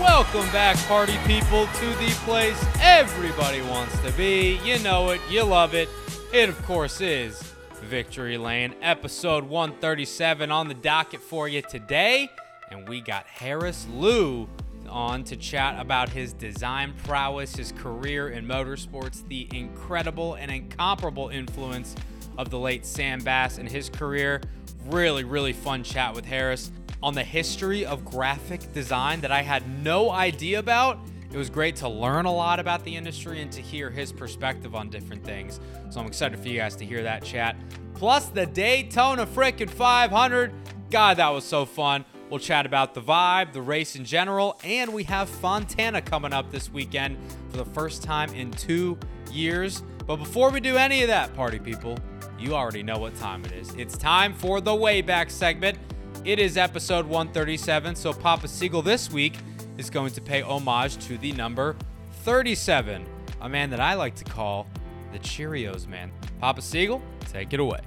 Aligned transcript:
Welcome 0.00 0.48
back, 0.52 0.76
party 0.86 1.16
people, 1.26 1.66
to 1.66 1.86
the 1.96 2.10
place 2.24 2.64
everybody 2.80 3.60
wants 3.62 3.98
to 4.02 4.12
be. 4.12 4.60
You 4.62 4.78
know 4.78 5.10
it, 5.10 5.20
you 5.28 5.42
love 5.42 5.74
it. 5.74 5.88
It, 6.32 6.48
of 6.48 6.64
course, 6.66 7.00
is 7.00 7.42
Victory 7.82 8.38
Lane, 8.38 8.76
episode 8.80 9.42
137 9.42 10.52
on 10.52 10.68
the 10.68 10.74
docket 10.74 11.20
for 11.20 11.48
you 11.48 11.62
today. 11.62 12.30
And 12.70 12.88
we 12.88 13.00
got 13.00 13.26
Harris 13.26 13.88
Lue 13.92 14.48
on 14.88 15.24
to 15.24 15.36
chat 15.36 15.80
about 15.80 16.10
his 16.10 16.32
design 16.32 16.94
prowess, 17.02 17.56
his 17.56 17.72
career 17.72 18.28
in 18.28 18.46
motorsports, 18.46 19.26
the 19.26 19.48
incredible 19.52 20.34
and 20.34 20.48
incomparable 20.48 21.30
influence 21.30 21.96
of 22.36 22.50
the 22.50 22.58
late 22.58 22.86
Sam 22.86 23.18
Bass 23.18 23.58
and 23.58 23.68
his 23.68 23.90
career. 23.90 24.42
Really, 24.86 25.24
really 25.24 25.52
fun 25.52 25.82
chat 25.82 26.14
with 26.14 26.24
Harris 26.24 26.70
on 27.02 27.14
the 27.14 27.22
history 27.22 27.84
of 27.86 28.04
graphic 28.04 28.72
design 28.72 29.20
that 29.20 29.30
I 29.30 29.42
had 29.42 29.82
no 29.82 30.10
idea 30.10 30.58
about. 30.58 30.98
It 31.30 31.36
was 31.36 31.50
great 31.50 31.76
to 31.76 31.88
learn 31.88 32.24
a 32.24 32.32
lot 32.32 32.58
about 32.58 32.84
the 32.84 32.96
industry 32.96 33.42
and 33.42 33.52
to 33.52 33.60
hear 33.60 33.90
his 33.90 34.12
perspective 34.12 34.74
on 34.74 34.88
different 34.88 35.24
things. 35.24 35.60
So 35.90 36.00
I'm 36.00 36.06
excited 36.06 36.38
for 36.38 36.48
you 36.48 36.58
guys 36.58 36.74
to 36.76 36.86
hear 36.86 37.02
that 37.02 37.22
chat. 37.22 37.56
Plus 37.94 38.28
the 38.28 38.46
Daytona 38.46 39.26
frickin' 39.26 39.68
500. 39.68 40.52
God, 40.90 41.18
that 41.18 41.28
was 41.28 41.44
so 41.44 41.66
fun. 41.66 42.04
We'll 42.30 42.40
chat 42.40 42.66
about 42.66 42.94
the 42.94 43.00
vibe, 43.00 43.52
the 43.52 43.62
race 43.62 43.96
in 43.96 44.04
general, 44.04 44.58
and 44.62 44.92
we 44.92 45.04
have 45.04 45.28
Fontana 45.28 46.02
coming 46.02 46.32
up 46.32 46.50
this 46.50 46.70
weekend 46.70 47.16
for 47.50 47.56
the 47.56 47.64
first 47.64 48.02
time 48.02 48.32
in 48.34 48.50
two 48.50 48.98
years. 49.32 49.82
But 50.06 50.16
before 50.16 50.50
we 50.50 50.60
do 50.60 50.76
any 50.76 51.02
of 51.02 51.08
that, 51.08 51.34
party 51.34 51.58
people, 51.58 51.98
you 52.38 52.54
already 52.54 52.82
know 52.82 52.98
what 52.98 53.14
time 53.16 53.44
it 53.44 53.52
is. 53.52 53.74
It's 53.74 53.96
time 53.96 54.32
for 54.32 54.60
the 54.60 54.70
Wayback 54.70 55.30
segment. 55.30 55.78
It 56.24 56.40
is 56.40 56.56
episode 56.56 57.06
137, 57.06 57.94
so 57.94 58.12
Papa 58.12 58.48
Segal 58.48 58.84
this 58.84 59.10
week 59.10 59.34
is 59.78 59.88
going 59.88 60.10
to 60.12 60.20
pay 60.20 60.42
homage 60.42 60.98
to 61.06 61.16
the 61.16 61.32
number 61.32 61.76
37, 62.24 63.06
a 63.40 63.48
man 63.48 63.70
that 63.70 63.80
I 63.80 63.94
like 63.94 64.16
to 64.16 64.24
call 64.24 64.66
the 65.12 65.20
Cheerios 65.20 65.86
man. 65.86 66.10
Papa 66.40 66.60
Segal, 66.60 67.00
take 67.30 67.52
it 67.52 67.60
away. 67.60 67.80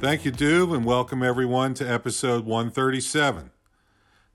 Thank 0.00 0.24
you, 0.24 0.30
Duve, 0.30 0.76
and 0.76 0.84
welcome 0.84 1.24
everyone 1.24 1.74
to 1.74 1.84
episode 1.84 2.46
137. 2.46 3.50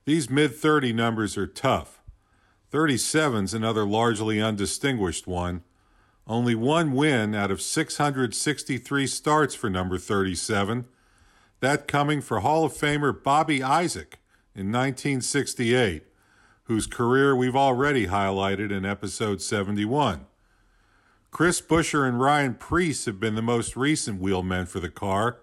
These 0.06 0.30
mid 0.30 0.54
30 0.54 0.92
numbers 0.92 1.38
are 1.38 1.48
tough. 1.48 2.02
37's 2.72 3.54
another 3.54 3.86
largely 3.86 4.42
undistinguished 4.42 5.26
one. 5.26 5.64
Only 6.28 6.54
one 6.54 6.92
win 6.92 7.34
out 7.34 7.50
of 7.50 7.62
663 7.62 9.08
starts 9.08 9.56
for 9.56 9.70
number 9.70 9.98
37. 9.98 10.86
That 11.62 11.88
coming 11.88 12.22
for 12.22 12.40
Hall 12.40 12.64
of 12.64 12.74
Famer 12.74 13.12
Bobby 13.12 13.62
Isaac 13.62 14.20
in 14.56 14.72
1968, 14.72 16.04
whose 16.64 16.88
career 16.88 17.36
we've 17.36 17.56
already 17.56 18.08
highlighted 18.08 18.72
in 18.72 18.86
episode 18.86 19.42
71. 19.42 20.26
Chris 21.32 21.60
Buescher 21.60 22.08
and 22.08 22.20
Ryan 22.20 22.56
Preece 22.56 23.06
have 23.06 23.20
been 23.20 23.36
the 23.36 23.42
most 23.42 23.76
recent 23.76 24.22
wheelmen 24.22 24.68
for 24.68 24.80
the 24.80 24.90
car, 24.90 25.40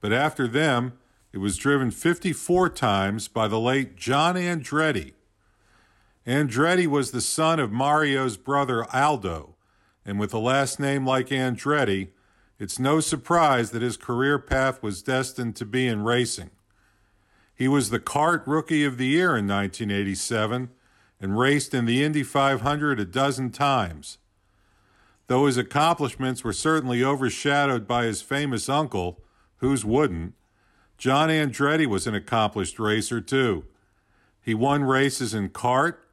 but 0.00 0.12
after 0.12 0.48
them, 0.48 0.94
it 1.32 1.38
was 1.38 1.56
driven 1.56 1.90
54 1.90 2.68
times 2.70 3.28
by 3.28 3.46
the 3.46 3.60
late 3.60 3.96
John 3.96 4.34
Andretti. 4.34 5.12
Andretti 6.26 6.86
was 6.86 7.10
the 7.10 7.20
son 7.20 7.60
of 7.60 7.70
Mario's 7.70 8.36
brother 8.36 8.84
Aldo, 8.92 9.54
and 10.04 10.18
with 10.18 10.34
a 10.34 10.38
last 10.38 10.80
name 10.80 11.06
like 11.06 11.28
Andretti, 11.28 12.08
it's 12.64 12.78
no 12.78 12.98
surprise 12.98 13.72
that 13.72 13.82
his 13.82 13.98
career 13.98 14.38
path 14.38 14.82
was 14.82 15.02
destined 15.02 15.54
to 15.56 15.66
be 15.66 15.86
in 15.86 16.02
racing. 16.02 16.50
He 17.54 17.68
was 17.68 17.90
the 17.90 18.00
CART 18.00 18.42
Rookie 18.46 18.86
of 18.86 18.96
the 18.96 19.04
Year 19.04 19.36
in 19.36 19.46
1987 19.46 20.70
and 21.20 21.38
raced 21.38 21.74
in 21.74 21.84
the 21.84 22.02
Indy 22.02 22.22
500 22.22 22.98
a 22.98 23.04
dozen 23.04 23.50
times. 23.50 24.16
Though 25.26 25.44
his 25.44 25.58
accomplishments 25.58 26.42
were 26.42 26.54
certainly 26.54 27.04
overshadowed 27.04 27.86
by 27.86 28.06
his 28.06 28.22
famous 28.22 28.70
uncle, 28.70 29.20
whose 29.58 29.84
wouldn't, 29.84 30.32
John 30.96 31.28
Andretti 31.28 31.86
was 31.86 32.06
an 32.06 32.14
accomplished 32.14 32.78
racer 32.78 33.20
too. 33.20 33.66
He 34.40 34.54
won 34.54 34.84
races 34.84 35.34
in 35.34 35.50
CART, 35.50 36.08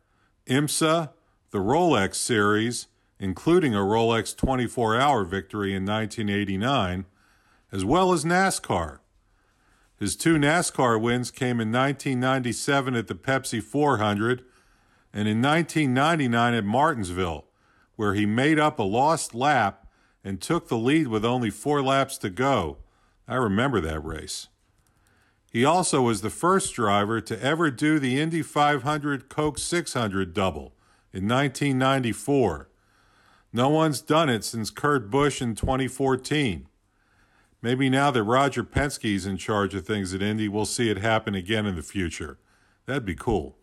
IMSA, 0.48 1.12
the 1.52 1.60
Rolex 1.60 2.16
Series, 2.16 2.88
including 3.22 3.76
a 3.76 3.78
Rolex 3.78 4.36
24 4.36 5.00
hour 5.00 5.24
victory 5.24 5.76
in 5.76 5.86
1989, 5.86 7.06
as 7.72 7.86
well 7.86 8.12
as 8.12 8.26
NASCAR. 8.26 8.98
His 10.00 10.16
two 10.16 10.38
NASCAR 10.38 11.00
wins 11.00 11.30
came 11.30 11.62
in 11.62 11.72
1997 11.72 12.96
at 12.96 13.08
the 13.08 13.14
Pepsi 13.14 13.62
400 13.62 14.44
and 15.14 15.28
in 15.28 15.40
1999 15.40 16.54
at 16.56 16.64
Martinsville, 16.66 17.46
where 17.96 18.16
he 18.16 18.26
made 18.26 18.58
up 18.58 18.80
a 18.80 18.84
lost 18.84 19.36
lap 19.36 19.86
and 20.24 20.42
took 20.42 20.68
the 20.68 20.78
lead 20.78 21.08
with 21.08 21.24
only 21.24 21.52
four 21.52 21.84
laps 21.84 22.18
to 22.18 22.30
go. 22.32 22.78
I 23.28 23.36
remember 23.36 23.80
that 23.82 24.04
race. 24.04 24.48
He 25.52 25.64
also 25.64 26.02
was 26.02 26.22
the 26.22 26.32
first 26.32 26.74
driver 26.74 27.22
to 27.22 27.40
ever 27.40 27.70
do 27.70 28.00
the 28.00 28.20
Indy 28.20 28.42
500 28.42 29.30
Coke 29.30 29.60
600 29.60 30.34
double 30.34 30.74
in 31.14 31.28
1994. 31.28 32.71
No 33.54 33.68
one's 33.68 34.02
done 34.02 34.30
it 34.30 34.44
since 34.44 34.70
Kurt 34.70 35.10
Busch 35.10 35.42
in 35.42 35.56
2014. 35.56 36.68
Maybe 37.62 37.90
now 37.90 38.10
that 38.12 38.24
Roger 38.24 38.64
Penske's 38.64 39.26
in 39.26 39.38
charge 39.38 39.76
of 39.76 39.86
things 39.86 40.14
at 40.14 40.22
Indy, 40.22 40.48
we'll 40.48 40.66
see 40.66 40.90
it 40.90 40.98
happen 40.98 41.36
again 41.36 41.66
in 41.66 41.76
the 41.76 41.82
future. 41.82 42.40
That'd 42.86 43.06
be 43.06 43.16
cool. 43.16 43.58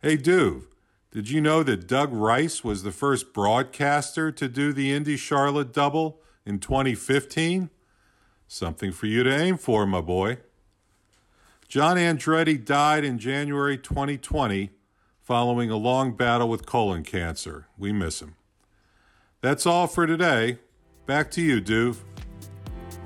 Hey, 0.00 0.16
Duve, 0.16 0.64
did 1.12 1.30
you 1.30 1.40
know 1.40 1.62
that 1.62 1.86
Doug 1.86 2.12
Rice 2.12 2.64
was 2.64 2.82
the 2.82 2.90
first 2.90 3.32
broadcaster 3.32 4.32
to 4.32 4.48
do 4.48 4.72
the 4.72 4.92
Indy 4.92 5.16
Charlotte 5.16 5.72
double 5.72 6.20
in 6.44 6.58
2015? 6.58 7.70
Something 8.48 8.90
for 8.90 9.06
you 9.06 9.22
to 9.22 9.34
aim 9.34 9.56
for, 9.56 9.86
my 9.86 10.00
boy. 10.00 10.38
John 11.68 11.96
Andretti 11.96 12.62
died 12.62 13.04
in 13.04 13.18
January 13.18 13.78
2020 13.78 14.70
following 15.20 15.70
a 15.70 15.76
long 15.76 16.16
battle 16.16 16.48
with 16.48 16.66
colon 16.66 17.02
cancer. 17.02 17.66
We 17.78 17.92
miss 17.92 18.20
him. 18.20 18.34
That's 19.44 19.66
all 19.66 19.86
for 19.86 20.06
today. 20.06 20.56
Back 21.04 21.30
to 21.32 21.42
you, 21.42 21.60
Duve. 21.60 21.98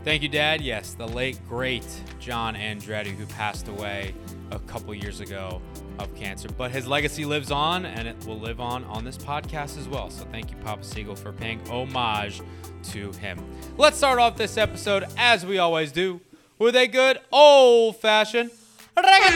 Thank 0.05 0.23
you, 0.23 0.29
Dad. 0.29 0.61
Yes, 0.61 0.95
the 0.95 1.09
late, 1.09 1.37
great 1.49 1.85
John 2.21 2.55
Andretti, 2.55 3.09
who 3.09 3.27
passed 3.27 3.67
away 3.67 4.15
a 4.53 4.61
couple 4.61 4.95
years 4.95 5.19
ago 5.19 5.61
of 5.99 6.15
cancer. 6.15 6.49
But 6.57 6.71
his 6.71 6.87
legacy 6.87 7.25
lives 7.25 7.51
on, 7.51 7.85
and 7.85 8.07
it 8.07 8.25
will 8.25 8.39
live 8.39 8.61
on 8.61 8.85
on 8.85 9.03
this 9.03 9.19
podcast 9.19 9.77
as 9.79 9.89
well. 9.89 10.11
So 10.11 10.25
thank 10.31 10.53
you, 10.53 10.57
Papa 10.59 10.83
Segal, 10.83 11.19
for 11.19 11.33
paying 11.33 11.59
homage 11.67 12.41
to 12.93 13.11
him. 13.15 13.45
Let's 13.77 13.97
start 13.97 14.21
off 14.21 14.37
this 14.37 14.57
episode, 14.57 15.07
as 15.17 15.45
we 15.45 15.59
always 15.59 15.91
do, 15.91 16.21
with 16.57 16.77
a 16.77 16.87
good 16.87 17.19
old 17.33 17.97
fashioned 17.97 18.53
reggaeton! 18.97 19.35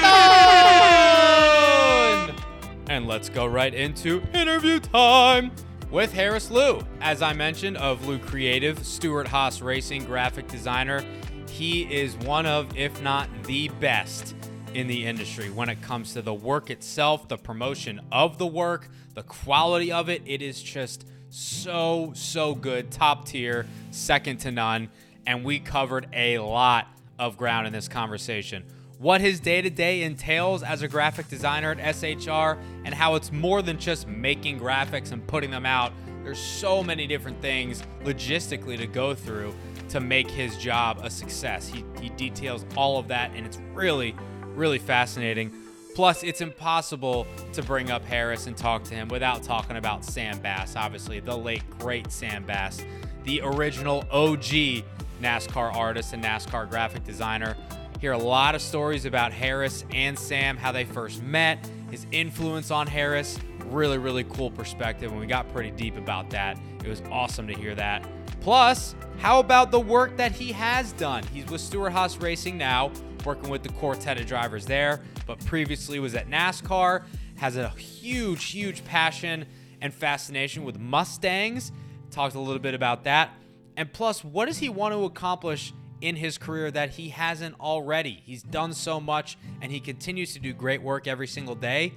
And 2.88 3.08
let's 3.08 3.28
go 3.28 3.44
right 3.44 3.74
into 3.74 4.22
interview 4.32 4.78
time 4.78 5.50
with 5.92 6.10
Harris 6.14 6.50
Lue. 6.50 6.80
As 7.02 7.20
I 7.20 7.34
mentioned, 7.34 7.76
of 7.76 8.08
Lue 8.08 8.18
Creative, 8.18 8.84
Stewart-Haas 8.84 9.60
Racing 9.60 10.06
graphic 10.06 10.48
designer. 10.48 11.04
He 11.50 11.82
is 11.82 12.16
one 12.16 12.46
of, 12.46 12.74
if 12.78 13.02
not 13.02 13.28
the 13.44 13.68
best 13.78 14.34
in 14.72 14.86
the 14.86 15.04
industry 15.04 15.50
when 15.50 15.68
it 15.68 15.82
comes 15.82 16.14
to 16.14 16.22
the 16.22 16.32
work 16.32 16.70
itself, 16.70 17.28
the 17.28 17.36
promotion 17.36 18.00
of 18.10 18.38
the 18.38 18.46
work, 18.46 18.88
the 19.12 19.22
quality 19.22 19.92
of 19.92 20.08
it. 20.08 20.22
It 20.24 20.40
is 20.40 20.62
just 20.62 21.06
so, 21.28 22.12
so 22.14 22.54
good. 22.54 22.90
Top 22.90 23.26
tier, 23.26 23.66
second 23.90 24.38
to 24.38 24.50
none. 24.50 24.88
And 25.26 25.44
we 25.44 25.60
covered 25.60 26.08
a 26.14 26.38
lot 26.38 26.88
of 27.18 27.36
ground 27.36 27.66
in 27.66 27.72
this 27.74 27.86
conversation. 27.86 28.64
What 29.02 29.20
his 29.20 29.40
day 29.40 29.60
to 29.60 29.68
day 29.68 30.02
entails 30.02 30.62
as 30.62 30.82
a 30.82 30.88
graphic 30.88 31.26
designer 31.26 31.72
at 31.72 31.78
SHR, 31.96 32.56
and 32.84 32.94
how 32.94 33.16
it's 33.16 33.32
more 33.32 33.60
than 33.60 33.76
just 33.76 34.06
making 34.06 34.60
graphics 34.60 35.10
and 35.10 35.26
putting 35.26 35.50
them 35.50 35.66
out. 35.66 35.92
There's 36.22 36.38
so 36.38 36.84
many 36.84 37.08
different 37.08 37.42
things 37.42 37.82
logistically 38.04 38.78
to 38.78 38.86
go 38.86 39.12
through 39.12 39.56
to 39.88 39.98
make 39.98 40.30
his 40.30 40.56
job 40.56 41.00
a 41.02 41.10
success. 41.10 41.66
He, 41.66 41.84
he 42.00 42.10
details 42.10 42.64
all 42.76 42.96
of 42.96 43.08
that, 43.08 43.32
and 43.34 43.44
it's 43.44 43.58
really, 43.74 44.14
really 44.54 44.78
fascinating. 44.78 45.50
Plus, 45.96 46.22
it's 46.22 46.40
impossible 46.40 47.26
to 47.54 47.62
bring 47.64 47.90
up 47.90 48.04
Harris 48.04 48.46
and 48.46 48.56
talk 48.56 48.84
to 48.84 48.94
him 48.94 49.08
without 49.08 49.42
talking 49.42 49.78
about 49.78 50.04
Sam 50.04 50.38
Bass. 50.38 50.76
Obviously, 50.76 51.18
the 51.18 51.36
late, 51.36 51.68
great 51.80 52.12
Sam 52.12 52.44
Bass, 52.44 52.84
the 53.24 53.40
original 53.42 54.04
OG 54.12 54.84
NASCAR 55.20 55.74
artist 55.74 56.12
and 56.12 56.22
NASCAR 56.22 56.70
graphic 56.70 57.02
designer. 57.02 57.56
Hear 58.02 58.14
a 58.14 58.18
lot 58.18 58.56
of 58.56 58.62
stories 58.62 59.04
about 59.04 59.32
Harris 59.32 59.84
and 59.92 60.18
Sam, 60.18 60.56
how 60.56 60.72
they 60.72 60.84
first 60.84 61.22
met, 61.22 61.70
his 61.88 62.04
influence 62.10 62.72
on 62.72 62.88
Harris. 62.88 63.38
Really, 63.66 63.96
really 63.96 64.24
cool 64.24 64.50
perspective, 64.50 65.12
and 65.12 65.20
we 65.20 65.26
got 65.28 65.48
pretty 65.52 65.70
deep 65.70 65.96
about 65.96 66.28
that. 66.30 66.58
It 66.84 66.88
was 66.88 67.00
awesome 67.12 67.46
to 67.46 67.54
hear 67.54 67.76
that. 67.76 68.04
Plus, 68.40 68.96
how 69.18 69.38
about 69.38 69.70
the 69.70 69.78
work 69.78 70.16
that 70.16 70.32
he 70.32 70.50
has 70.50 70.90
done? 70.94 71.22
He's 71.32 71.46
with 71.46 71.60
Stewart-Haas 71.60 72.16
Racing 72.16 72.58
now, 72.58 72.90
working 73.24 73.48
with 73.50 73.62
the 73.62 73.68
quartet 73.68 74.18
of 74.18 74.26
drivers 74.26 74.66
there, 74.66 75.00
but 75.24 75.38
previously 75.46 76.00
was 76.00 76.16
at 76.16 76.28
NASCAR, 76.28 77.04
has 77.36 77.56
a 77.56 77.68
huge, 77.68 78.46
huge 78.46 78.84
passion 78.84 79.46
and 79.80 79.94
fascination 79.94 80.64
with 80.64 80.76
Mustangs. 80.76 81.70
Talked 82.10 82.34
a 82.34 82.40
little 82.40 82.58
bit 82.58 82.74
about 82.74 83.04
that. 83.04 83.30
And 83.76 83.92
plus, 83.92 84.24
what 84.24 84.46
does 84.46 84.58
he 84.58 84.68
want 84.68 84.92
to 84.92 85.04
accomplish 85.04 85.72
in 86.02 86.16
his 86.16 86.36
career 86.36 86.70
that 86.70 86.90
he 86.90 87.10
hasn't 87.10 87.58
already? 87.60 88.22
He's 88.24 88.42
done 88.42 88.74
so 88.74 89.00
much 89.00 89.38
and 89.60 89.72
he 89.72 89.80
continues 89.80 90.34
to 90.34 90.40
do 90.40 90.52
great 90.52 90.82
work 90.82 91.06
every 91.06 91.26
single 91.26 91.54
day. 91.54 91.94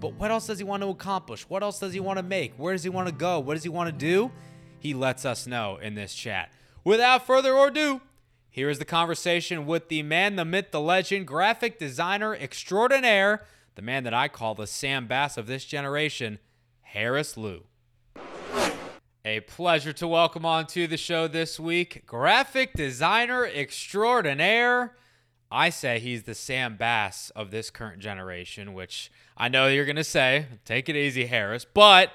But 0.00 0.14
what 0.14 0.30
else 0.30 0.46
does 0.46 0.58
he 0.58 0.64
want 0.64 0.82
to 0.82 0.88
accomplish? 0.88 1.48
What 1.48 1.62
else 1.62 1.80
does 1.80 1.92
he 1.92 2.00
want 2.00 2.18
to 2.18 2.22
make? 2.22 2.54
Where 2.56 2.72
does 2.72 2.84
he 2.84 2.88
want 2.88 3.08
to 3.08 3.14
go? 3.14 3.40
What 3.40 3.54
does 3.54 3.64
he 3.64 3.68
want 3.68 3.88
to 3.88 3.96
do? 3.96 4.30
He 4.78 4.94
lets 4.94 5.24
us 5.24 5.46
know 5.46 5.76
in 5.76 5.94
this 5.94 6.14
chat. 6.14 6.52
Without 6.84 7.26
further 7.26 7.56
ado, 7.56 8.00
here 8.48 8.70
is 8.70 8.78
the 8.78 8.84
conversation 8.84 9.66
with 9.66 9.88
the 9.88 10.02
man, 10.02 10.36
the 10.36 10.44
myth, 10.44 10.70
the 10.70 10.80
legend, 10.80 11.26
graphic 11.26 11.78
designer 11.78 12.34
extraordinaire, 12.34 13.44
the 13.74 13.82
man 13.82 14.04
that 14.04 14.14
I 14.14 14.28
call 14.28 14.54
the 14.54 14.66
Sam 14.66 15.06
Bass 15.06 15.36
of 15.36 15.46
this 15.46 15.64
generation, 15.64 16.38
Harris 16.82 17.36
Lue. 17.36 17.64
A 19.28 19.40
pleasure 19.40 19.92
to 19.92 20.08
welcome 20.08 20.46
on 20.46 20.66
to 20.68 20.86
the 20.86 20.96
show 20.96 21.28
this 21.28 21.60
week, 21.60 22.06
graphic 22.06 22.72
designer 22.72 23.44
extraordinaire. 23.44 24.96
I 25.52 25.68
say 25.68 25.98
he's 25.98 26.22
the 26.22 26.34
Sam 26.34 26.78
Bass 26.78 27.28
of 27.36 27.50
this 27.50 27.68
current 27.68 27.98
generation, 27.98 28.72
which 28.72 29.12
I 29.36 29.50
know 29.50 29.66
you're 29.66 29.84
going 29.84 29.96
to 29.96 30.02
say, 30.02 30.46
take 30.64 30.88
it 30.88 30.96
easy, 30.96 31.26
Harris, 31.26 31.66
but 31.66 32.12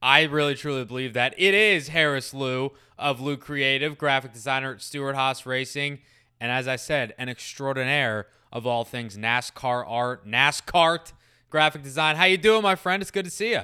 I 0.00 0.22
really 0.22 0.54
truly 0.54 0.84
believe 0.84 1.14
that 1.14 1.34
it 1.36 1.52
is 1.52 1.88
Harris 1.88 2.32
Lue 2.32 2.70
of 2.96 3.20
Lue 3.20 3.36
Creative, 3.36 3.98
graphic 3.98 4.32
designer 4.32 4.74
at 4.74 4.82
Stewart-Haas 4.82 5.44
Racing, 5.44 5.98
and 6.40 6.52
as 6.52 6.68
I 6.68 6.76
said, 6.76 7.12
an 7.18 7.28
extraordinaire 7.28 8.28
of 8.52 8.68
all 8.68 8.84
things 8.84 9.16
NASCAR 9.16 9.84
art, 9.84 10.28
NASCAR 10.28 11.10
graphic 11.50 11.82
design. 11.82 12.14
How 12.14 12.26
you 12.26 12.38
doing, 12.38 12.62
my 12.62 12.76
friend? 12.76 13.02
It's 13.02 13.10
good 13.10 13.24
to 13.24 13.32
see 13.32 13.50
you. 13.50 13.62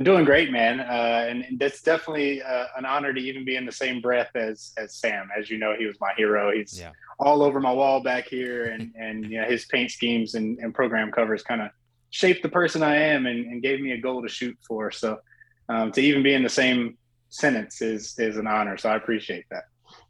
I'm 0.00 0.04
doing 0.04 0.24
great, 0.24 0.50
man, 0.50 0.80
uh, 0.80 1.26
and 1.28 1.58
that's 1.58 1.82
definitely 1.82 2.40
uh, 2.42 2.68
an 2.74 2.86
honor 2.86 3.12
to 3.12 3.20
even 3.20 3.44
be 3.44 3.56
in 3.56 3.66
the 3.66 3.72
same 3.72 4.00
breath 4.00 4.34
as 4.34 4.72
as 4.78 4.94
Sam. 4.94 5.28
As 5.38 5.50
you 5.50 5.58
know, 5.58 5.74
he 5.78 5.84
was 5.84 6.00
my 6.00 6.14
hero. 6.16 6.50
He's 6.56 6.80
yeah. 6.80 6.92
all 7.18 7.42
over 7.42 7.60
my 7.60 7.70
wall 7.70 8.02
back 8.02 8.26
here, 8.26 8.70
and 8.70 8.94
and 8.98 9.26
you 9.26 9.38
know 9.38 9.46
his 9.46 9.66
paint 9.66 9.90
schemes 9.90 10.36
and, 10.36 10.58
and 10.60 10.74
program 10.74 11.12
covers 11.12 11.42
kind 11.42 11.60
of 11.60 11.68
shaped 12.08 12.42
the 12.42 12.48
person 12.48 12.82
I 12.82 12.96
am 12.96 13.26
and, 13.26 13.44
and 13.44 13.62
gave 13.62 13.82
me 13.82 13.92
a 13.92 13.98
goal 13.98 14.22
to 14.22 14.28
shoot 14.28 14.56
for. 14.66 14.90
So 14.90 15.20
um, 15.68 15.92
to 15.92 16.00
even 16.00 16.22
be 16.22 16.32
in 16.32 16.42
the 16.42 16.48
same 16.48 16.96
sentence 17.28 17.82
is 17.82 18.18
is 18.18 18.38
an 18.38 18.46
honor. 18.46 18.78
So 18.78 18.88
I 18.88 18.96
appreciate 18.96 19.44
that. 19.50 19.64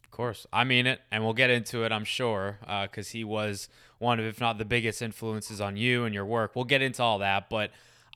Of 0.05 0.11
course, 0.13 0.47
I 0.53 0.63
mean 0.63 0.87
it, 0.87 1.01
and 1.11 1.25
we'll 1.25 1.33
get 1.33 1.51
into 1.51 1.83
it. 1.83 1.91
I'm 1.91 2.05
sure 2.05 2.61
because 2.61 3.09
uh, 3.09 3.11
he 3.11 3.25
was 3.25 3.69
one 3.99 4.21
of, 4.21 4.25
if 4.25 4.41
not 4.41 4.57
the 4.57 4.65
biggest 4.65 5.03
influences 5.03 5.61
on 5.61 5.77
you 5.77 6.05
and 6.05 6.15
your 6.15 6.27
work. 6.27 6.55
We'll 6.55 6.65
get 6.65 6.81
into 6.81 7.03
all 7.03 7.19
that, 7.19 7.51
but 7.51 7.73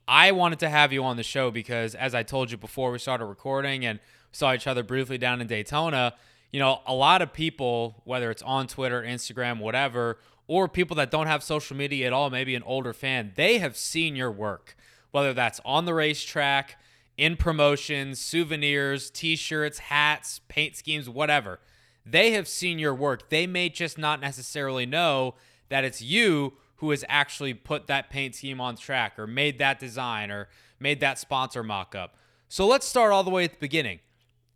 I 0.07 0.31
wanted 0.31 0.59
to 0.59 0.69
have 0.69 0.93
you 0.93 1.03
on 1.03 1.17
the 1.17 1.23
show 1.23 1.49
because, 1.49 1.95
as 1.95 2.13
I 2.13 2.23
told 2.23 2.51
you 2.51 2.57
before 2.57 2.91
we 2.91 2.99
started 2.99 3.25
recording 3.25 3.85
and 3.85 3.99
saw 4.31 4.53
each 4.53 4.67
other 4.67 4.83
briefly 4.83 5.17
down 5.17 5.41
in 5.41 5.47
Daytona, 5.47 6.13
you 6.51 6.59
know, 6.59 6.81
a 6.85 6.93
lot 6.93 7.21
of 7.21 7.33
people, 7.33 8.01
whether 8.05 8.29
it's 8.29 8.43
on 8.43 8.67
Twitter, 8.67 9.01
Instagram, 9.01 9.59
whatever, 9.59 10.19
or 10.47 10.67
people 10.67 10.95
that 10.97 11.09
don't 11.09 11.27
have 11.27 11.43
social 11.43 11.75
media 11.75 12.05
at 12.05 12.13
all, 12.13 12.29
maybe 12.29 12.53
an 12.53 12.63
older 12.63 12.93
fan, 12.93 13.31
they 13.35 13.57
have 13.57 13.75
seen 13.75 14.15
your 14.15 14.31
work, 14.31 14.75
whether 15.11 15.33
that's 15.33 15.59
on 15.65 15.85
the 15.85 15.93
racetrack 15.93 16.77
in 17.17 17.35
promotions, 17.35 18.19
souvenirs, 18.19 19.09
t 19.09 19.35
shirts, 19.35 19.79
hats, 19.79 20.39
paint 20.47 20.75
schemes, 20.75 21.09
whatever. 21.09 21.59
They 22.05 22.31
have 22.31 22.47
seen 22.47 22.77
your 22.77 22.93
work. 22.93 23.29
They 23.29 23.47
may 23.47 23.69
just 23.69 23.97
not 23.97 24.21
necessarily 24.21 24.85
know 24.85 25.33
that 25.69 25.83
it's 25.83 26.01
you 26.01 26.53
who 26.77 26.91
has 26.91 27.05
actually 27.07 27.53
put 27.53 27.87
that 27.87 28.09
paint 28.09 28.35
scheme 28.35 28.59
on 28.59 28.75
track 28.75 29.17
or 29.17 29.27
made 29.27 29.59
that 29.59 29.79
design 29.79 30.31
or 30.31 30.49
made 30.79 30.99
that 30.99 31.17
sponsor 31.17 31.63
mock 31.63 31.95
up. 31.95 32.17
So 32.47 32.67
let's 32.67 32.87
start 32.87 33.11
all 33.11 33.23
the 33.23 33.29
way 33.31 33.43
at 33.43 33.51
the 33.53 33.59
beginning. 33.59 33.99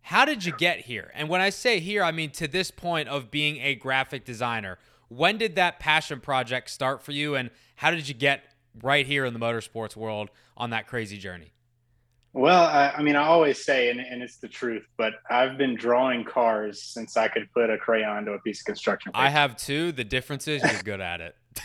How 0.02 0.24
did 0.24 0.44
you 0.44 0.52
get 0.52 0.80
here? 0.80 1.10
And 1.14 1.28
when 1.28 1.40
I 1.40 1.50
say 1.50 1.80
here, 1.80 2.02
I 2.02 2.12
mean 2.12 2.30
to 2.32 2.48
this 2.48 2.70
point 2.70 3.08
of 3.08 3.30
being 3.30 3.58
a 3.58 3.74
graphic 3.74 4.24
designer. 4.24 4.78
When 5.08 5.38
did 5.38 5.56
that 5.56 5.78
passion 5.78 6.20
project 6.20 6.70
start 6.70 7.02
for 7.02 7.12
you, 7.12 7.34
and 7.34 7.50
how 7.76 7.90
did 7.90 8.08
you 8.08 8.14
get 8.14 8.44
right 8.82 9.06
here 9.06 9.24
in 9.24 9.34
the 9.34 9.40
motorsports 9.40 9.96
world 9.96 10.30
on 10.56 10.70
that 10.70 10.86
crazy 10.86 11.18
journey? 11.18 11.52
Well, 12.32 12.62
I, 12.62 12.90
I 12.90 13.02
mean, 13.02 13.16
I 13.16 13.24
always 13.24 13.64
say, 13.64 13.90
and, 13.90 13.98
and, 13.98 14.22
it's 14.22 14.36
the 14.36 14.46
truth, 14.46 14.86
but 14.96 15.14
I've 15.28 15.58
been 15.58 15.74
drawing 15.74 16.24
cars 16.24 16.80
since 16.80 17.16
I 17.16 17.26
could 17.26 17.52
put 17.52 17.70
a 17.70 17.76
crayon 17.76 18.24
to 18.26 18.34
a 18.34 18.38
piece 18.38 18.60
of 18.60 18.66
construction. 18.66 19.10
Paper. 19.10 19.24
I 19.24 19.30
have 19.30 19.56
too. 19.56 19.90
The 19.90 20.04
difference 20.04 20.46
is 20.46 20.62
you're 20.62 20.82
good 20.82 21.00
at 21.00 21.20
it. 21.20 21.34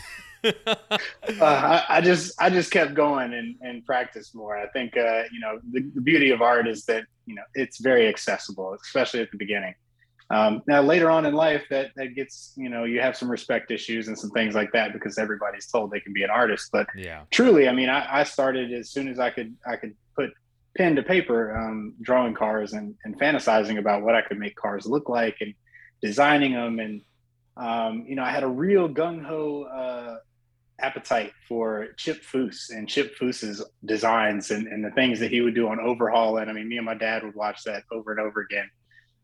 uh, 0.66 0.76
I, 1.40 1.84
I, 1.88 2.00
just 2.00 2.40
I 2.40 2.50
just 2.50 2.70
kept 2.70 2.94
going 2.94 3.32
and, 3.34 3.56
and 3.60 3.84
practiced 3.84 4.34
more. 4.34 4.56
I 4.56 4.68
think 4.68 4.96
uh, 4.96 5.24
you 5.32 5.40
know 5.40 5.58
the, 5.72 5.82
the, 5.94 6.00
beauty 6.00 6.30
of 6.30 6.42
art 6.42 6.68
is 6.68 6.84
that 6.84 7.04
you 7.26 7.34
know 7.34 7.42
it's 7.54 7.78
very 7.80 8.08
accessible, 8.08 8.76
especially 8.82 9.20
at 9.20 9.30
the 9.30 9.36
beginning. 9.36 9.74
Um, 10.28 10.62
now 10.66 10.82
later 10.82 11.08
on 11.10 11.24
in 11.24 11.34
life, 11.34 11.64
that 11.70 11.92
that 11.96 12.14
gets 12.14 12.52
you 12.56 12.68
know 12.68 12.84
you 12.84 13.00
have 13.00 13.16
some 13.16 13.30
respect 13.30 13.70
issues 13.70 14.08
and 14.08 14.18
some 14.18 14.30
things 14.30 14.54
like 14.54 14.72
that 14.72 14.92
because 14.92 15.18
everybody's 15.18 15.66
told 15.66 15.90
they 15.90 16.00
can 16.00 16.12
be 16.12 16.22
an 16.22 16.30
artist. 16.30 16.70
But 16.72 16.88
yeah, 16.96 17.22
truly, 17.30 17.68
I 17.68 17.72
mean, 17.72 17.88
I, 17.88 18.20
I 18.20 18.24
started 18.24 18.72
as 18.72 18.90
soon 18.90 19.08
as 19.08 19.18
I 19.18 19.30
could 19.30 19.54
I 19.66 19.76
could 19.76 19.94
put 20.16 20.30
pen 20.76 20.96
to 20.96 21.02
paper, 21.02 21.56
um, 21.56 21.94
drawing 22.00 22.34
cars 22.34 22.72
and, 22.72 22.94
and 23.04 23.18
fantasizing 23.18 23.78
about 23.78 24.02
what 24.02 24.14
I 24.14 24.22
could 24.22 24.38
make 24.38 24.54
cars 24.54 24.86
look 24.86 25.08
like 25.08 25.36
and 25.40 25.54
designing 26.02 26.52
them. 26.52 26.78
And, 26.78 27.02
um, 27.56 28.04
you 28.06 28.14
know, 28.14 28.22
I 28.22 28.30
had 28.30 28.42
a 28.42 28.48
real 28.48 28.88
gung 28.88 29.24
ho 29.24 29.64
uh, 29.64 30.16
appetite 30.80 31.32
for 31.48 31.88
Chip 31.96 32.22
Foose 32.22 32.70
and 32.70 32.88
Chip 32.88 33.16
Foose's 33.16 33.64
designs 33.84 34.50
and, 34.50 34.66
and 34.66 34.84
the 34.84 34.90
things 34.90 35.18
that 35.20 35.30
he 35.30 35.40
would 35.40 35.54
do 35.54 35.68
on 35.68 35.80
overhaul. 35.80 36.38
And 36.38 36.50
I 36.50 36.52
mean, 36.52 36.68
me 36.68 36.76
and 36.76 36.86
my 36.86 36.94
dad 36.94 37.24
would 37.24 37.34
watch 37.34 37.62
that 37.64 37.84
over 37.90 38.10
and 38.10 38.20
over 38.20 38.40
again. 38.40 38.68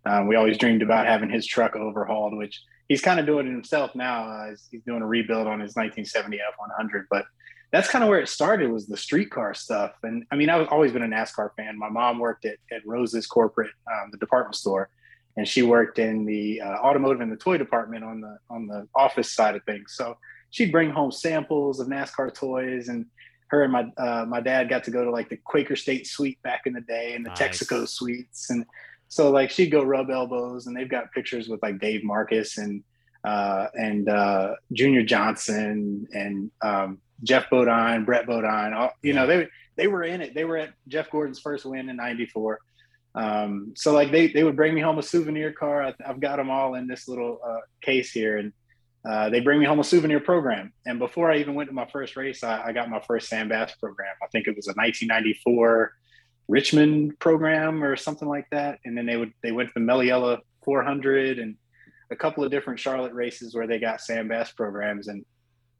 Um, 0.04 0.26
we 0.26 0.36
always 0.36 0.58
dreamed 0.58 0.82
about 0.82 1.06
having 1.06 1.30
his 1.30 1.46
truck 1.46 1.76
overhauled, 1.76 2.36
which 2.36 2.60
he's 2.88 3.02
kind 3.02 3.20
of 3.20 3.26
doing 3.26 3.46
it 3.46 3.50
himself 3.50 3.94
now. 3.94 4.24
Uh, 4.28 4.50
he's, 4.70 4.82
doing 4.84 5.02
a 5.02 5.06
rebuild 5.06 5.46
on 5.46 5.60
his 5.60 5.76
1970 5.76 6.38
F100, 6.38 7.04
but 7.10 7.24
that's 7.70 7.88
kind 7.88 8.02
of 8.02 8.10
where 8.10 8.20
it 8.20 8.28
started 8.28 8.70
was 8.70 8.86
the 8.86 8.96
streetcar 8.96 9.54
stuff. 9.54 9.92
And 10.02 10.24
I 10.30 10.36
mean, 10.36 10.50
I've 10.50 10.68
always 10.68 10.92
been 10.92 11.02
a 11.02 11.06
NASCAR 11.06 11.50
fan. 11.56 11.78
My 11.78 11.88
mom 11.88 12.18
worked 12.18 12.44
at, 12.44 12.56
at 12.70 12.84
Rose's 12.84 13.26
corporate, 13.26 13.70
um, 13.90 14.10
the 14.10 14.18
department 14.18 14.56
store, 14.56 14.90
and 15.36 15.46
she 15.46 15.62
worked 15.62 15.98
in 15.98 16.24
the 16.26 16.60
uh, 16.60 16.76
automotive 16.78 17.20
and 17.20 17.32
the 17.32 17.36
toy 17.36 17.56
department 17.56 18.04
on 18.04 18.20
the 18.20 18.36
on 18.50 18.66
the 18.66 18.86
office 18.94 19.32
side 19.32 19.56
of 19.56 19.64
things. 19.64 19.94
So 19.94 20.16
she'd 20.52 20.70
bring 20.70 20.90
home 20.90 21.10
samples 21.10 21.80
of 21.80 21.88
NASCAR 21.88 22.32
toys, 22.32 22.88
and 22.88 23.06
her 23.48 23.64
and 23.64 23.72
my 23.72 23.86
uh, 23.98 24.24
my 24.26 24.40
dad 24.40 24.68
got 24.68 24.84
to 24.84 24.92
go 24.92 25.04
to 25.04 25.10
like 25.10 25.28
the 25.28 25.36
Quaker 25.36 25.74
State 25.74 26.06
Suite 26.06 26.40
back 26.42 26.62
in 26.66 26.74
the 26.74 26.80
day, 26.80 27.14
and 27.14 27.26
the 27.26 27.30
nice. 27.30 27.38
Texaco 27.38 27.88
suites, 27.88 28.50
and 28.50 28.64
so 29.08 29.30
like 29.30 29.50
she'd 29.50 29.70
go 29.70 29.82
rub 29.82 30.08
elbows, 30.10 30.68
and 30.68 30.76
they've 30.76 30.88
got 30.88 31.10
pictures 31.12 31.48
with 31.48 31.60
like 31.62 31.80
Dave 31.80 32.02
Marcis 32.02 32.58
and 32.58 32.84
uh, 33.24 33.66
and 33.74 34.08
uh, 34.08 34.54
Junior 34.72 35.02
Johnson 35.02 36.06
and 36.12 36.50
um, 36.62 36.98
Geoff 37.22 37.50
Bodine, 37.50 38.04
Brett 38.04 38.26
Bodine, 38.26 38.72
all, 38.72 38.92
you 39.02 39.12
know, 39.12 39.26
they 39.26 39.48
they 39.76 39.86
were 39.86 40.04
in 40.04 40.20
it. 40.20 40.34
They 40.34 40.44
were 40.44 40.58
at 40.58 40.74
Jeff 40.88 41.10
Gordon's 41.10 41.40
first 41.40 41.64
win 41.64 41.88
in 41.88 41.96
'94. 41.96 42.58
Um, 43.14 43.74
so 43.76 43.92
like 43.92 44.10
they 44.10 44.28
they 44.28 44.44
would 44.44 44.56
bring 44.56 44.74
me 44.74 44.80
home 44.80 44.98
a 44.98 45.02
souvenir 45.02 45.52
car. 45.52 45.82
I, 45.82 45.94
have 46.04 46.20
got 46.20 46.36
them 46.36 46.50
all 46.50 46.74
in 46.74 46.86
this 46.86 47.08
little 47.08 47.40
uh, 47.46 47.60
case 47.80 48.12
here, 48.12 48.38
and 48.38 48.52
uh, 49.08 49.30
they 49.30 49.40
bring 49.40 49.58
me 49.58 49.66
home 49.66 49.80
a 49.80 49.84
souvenir 49.84 50.20
program. 50.20 50.72
And 50.86 50.98
before 50.98 51.30
I 51.30 51.38
even 51.38 51.54
went 51.54 51.68
to 51.68 51.74
my 51.74 51.86
first 51.86 52.16
race, 52.16 52.44
I, 52.44 52.66
I 52.66 52.72
got 52.72 52.88
my 52.88 53.00
first 53.00 53.28
Sam 53.28 53.48
Bass 53.48 53.74
program. 53.76 54.14
I 54.22 54.26
think 54.28 54.46
it 54.46 54.54
was 54.54 54.68
a 54.68 54.74
1994 54.74 55.92
Richmond 56.48 57.18
program 57.18 57.82
or 57.82 57.96
something 57.96 58.28
like 58.28 58.46
that. 58.50 58.78
And 58.84 58.96
then 58.96 59.06
they 59.06 59.16
would 59.16 59.32
they 59.42 59.52
went 59.52 59.68
to 59.70 59.74
the 59.74 59.80
Mello 59.80 60.02
Yello 60.02 60.38
400 60.64 61.38
and 61.38 61.56
a 62.10 62.16
couple 62.16 62.44
of 62.44 62.50
different 62.50 62.78
Charlotte 62.78 63.12
races 63.12 63.54
where 63.54 63.66
they 63.66 63.78
got 63.80 64.00
Sam 64.00 64.28
Bass 64.28 64.52
programs 64.52 65.08
and 65.08 65.24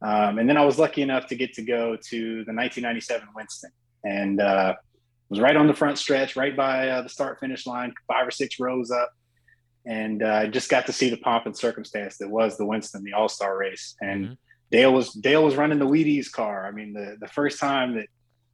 um, 0.01 0.39
and 0.39 0.49
then 0.49 0.57
I 0.57 0.65
was 0.65 0.81
lucky 0.81 1.03
enough 1.03 1.29
to 1.29 1.37
get 1.37 1.53
to 1.55 1.63
go 1.63 1.97
to 1.97 2.19
the 2.19 2.53
1997 2.53 3.29
Winston 3.37 3.71
and 4.03 4.41
uh, 4.41 4.75
was 5.29 5.39
right 5.39 5.57
on 5.57 5.69
the 5.69 5.75
front 5.75 5.97
stretch, 5.97 6.35
right 6.35 6.57
by 6.57 6.89
uh, 6.89 7.03
the 7.03 7.09
start 7.09 7.39
finish 7.39 7.67
line, 7.67 7.95
five 8.09 8.27
or 8.27 8.33
six 8.33 8.59
rows 8.59 8.91
up. 8.91 9.13
And 9.85 10.23
uh, 10.23 10.47
just 10.47 10.71
got 10.71 10.87
to 10.87 10.93
see 10.93 11.11
the 11.11 11.17
pomp 11.17 11.47
and 11.47 11.57
circumstance 11.57 12.19
that 12.19 12.29
was 12.29 12.57
the 12.57 12.65
Winston, 12.65 13.03
the 13.03 13.15
All 13.15 13.29
Star 13.29 13.57
race. 13.57 13.97
And 14.01 14.25
mm-hmm. 14.25 14.35
Dale 14.71 14.93
was 14.93 15.13
Dale 15.13 15.45
was 15.45 15.57
running 15.57 15.79
the 15.79 15.87
Wheaties 15.87 16.31
car. 16.31 16.67
I 16.67 16.71
mean, 16.71 16.93
the 16.93 17.17
the 17.21 17.29
first 17.29 17.59
time 17.59 17.97
that 17.97 18.07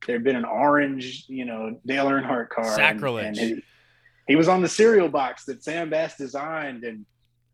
there 0.07 0.17
had 0.17 0.25
been 0.25 0.37
an 0.37 0.45
orange, 0.45 1.25
you 1.29 1.45
know, 1.45 1.79
Dale 1.87 2.07
Earnhardt 2.07 2.49
car. 2.49 2.75
Sacrilege. 2.77 3.27
And, 3.27 3.39
and 3.39 3.49
he, 3.57 3.63
he 4.29 4.37
was 4.37 4.49
on 4.49 4.63
the 4.63 4.69
cereal 4.69 5.09
box 5.09 5.45
that 5.47 5.63
Sam 5.63 5.91
Bass 5.91 6.17
designed, 6.17 6.85
and 6.85 7.07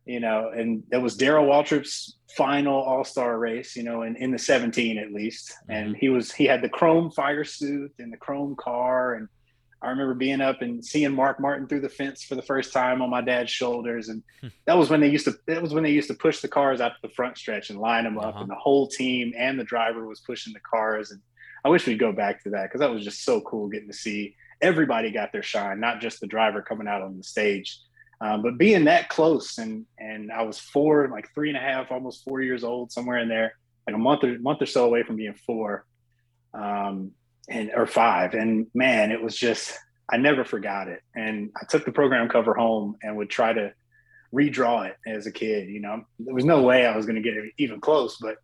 you 0.04 0.21
know, 0.21 0.50
and 0.54 0.83
it 0.93 0.99
was 0.99 1.16
Darrell 1.16 1.47
Waltrip's 1.47 2.16
final 2.37 2.75
All 2.75 3.04
Star 3.04 3.38
race, 3.38 3.76
you 3.76 3.83
know, 3.83 4.02
in, 4.02 4.16
in 4.16 4.31
the 4.31 4.38
17 4.38 4.99
at 4.99 5.12
least. 5.12 5.50
Mm-hmm. 5.50 5.73
And 5.73 5.97
he 5.97 6.09
was 6.09 6.33
he 6.33 6.45
had 6.45 6.62
the 6.62 6.69
chrome 6.69 7.11
fire 7.11 7.45
suit 7.45 7.93
and 7.99 8.12
the 8.12 8.16
chrome 8.16 8.57
car, 8.57 9.14
and 9.14 9.28
I 9.85 9.91
remember 9.91 10.14
being 10.14 10.41
up 10.41 10.62
and 10.62 10.85
seeing 10.85 11.12
Mark 11.12 11.38
Martin 11.38 11.67
through 11.67 11.81
the 11.81 11.88
fence 11.88 12.25
for 12.25 12.35
the 12.35 12.43
first 12.43 12.73
time 12.73 13.03
on 13.03 13.11
my 13.11 13.21
dad's 13.21 13.50
shoulders, 13.50 14.09
and 14.09 14.23
hmm. 14.41 14.49
that 14.67 14.79
was 14.79 14.91
when 14.91 15.00
they 15.00 15.09
used 15.09 15.26
to 15.26 15.35
that 15.47 15.62
was 15.62 15.75
when 15.75 15.85
they 15.85 15.91
used 15.91 16.09
to 16.09 16.14
push 16.14 16.41
the 16.41 16.49
cars 16.49 16.81
out 16.81 16.91
to 16.91 17.03
the 17.03 17.14
front 17.14 17.37
stretch 17.37 17.71
and 17.71 17.79
line 17.79 18.05
them 18.05 18.19
up, 18.19 18.35
uh-huh. 18.35 18.41
and 18.41 18.50
the 18.50 18.57
whole 18.57 18.88
team 18.88 19.33
and 19.37 19.59
the 19.59 19.64
driver 19.64 20.07
was 20.07 20.21
pushing 20.21 20.53
the 20.53 20.61
cars. 20.61 21.11
And 21.11 21.21
I 21.64 21.69
wish 21.69 21.87
we'd 21.87 21.99
go 21.99 22.12
back 22.12 22.43
to 22.45 22.50
that 22.50 22.64
because 22.64 22.81
that 22.81 22.91
was 22.91 23.05
just 23.05 23.25
so 23.25 23.41
cool 23.43 23.69
getting 23.69 23.88
to 23.88 23.97
see 23.97 24.35
everybody 24.61 25.11
got 25.11 25.33
their 25.33 25.43
shine, 25.43 25.81
not 25.81 26.00
just 26.00 26.21
the 26.21 26.26
driver 26.26 26.62
coming 26.62 26.88
out 26.88 27.03
on 27.03 27.17
the 27.17 27.25
stage. 27.25 27.79
Um, 28.21 28.43
but 28.43 28.57
being 28.57 28.85
that 28.85 29.09
close, 29.11 29.59
and 29.59 29.85
and 29.99 30.33
I 30.33 30.43
was 30.43 30.59
four, 30.59 31.09
like 31.09 31.33
three 31.35 31.50
and 31.50 31.59
a 31.59 31.61
half, 31.61 31.93
almost 31.93 32.25
four 32.25 32.41
years 32.41 32.64
old, 32.64 32.91
somewhere 32.91 33.19
in 33.19 33.29
there, 33.29 33.55
like 33.87 33.97
a 33.97 33.99
month 33.99 34.25
or 34.25 34.38
month 34.38 34.62
or 34.62 34.67
so 34.67 34.87
away 34.87 35.03
from 35.03 35.17
being 35.17 35.35
four. 35.35 35.85
Um, 36.55 37.11
and 37.48 37.70
or 37.74 37.86
five. 37.86 38.34
And 38.34 38.66
man, 38.74 39.12
it 39.12 39.22
was 39.22 39.36
just 39.36 39.78
I 40.10 40.16
never 40.16 40.44
forgot 40.44 40.88
it. 40.88 41.00
And 41.14 41.50
I 41.60 41.64
took 41.66 41.84
the 41.84 41.92
program 41.92 42.28
cover 42.28 42.54
home 42.54 42.96
and 43.02 43.16
would 43.16 43.30
try 43.30 43.52
to 43.52 43.72
redraw 44.34 44.88
it 44.88 44.96
as 45.06 45.26
a 45.26 45.32
kid. 45.32 45.68
You 45.68 45.80
know, 45.80 46.04
there 46.18 46.34
was 46.34 46.44
no 46.44 46.62
way 46.62 46.86
I 46.86 46.96
was 46.96 47.06
going 47.06 47.16
to 47.16 47.22
get 47.22 47.36
it 47.36 47.52
even 47.58 47.80
close. 47.80 48.18
But 48.20 48.36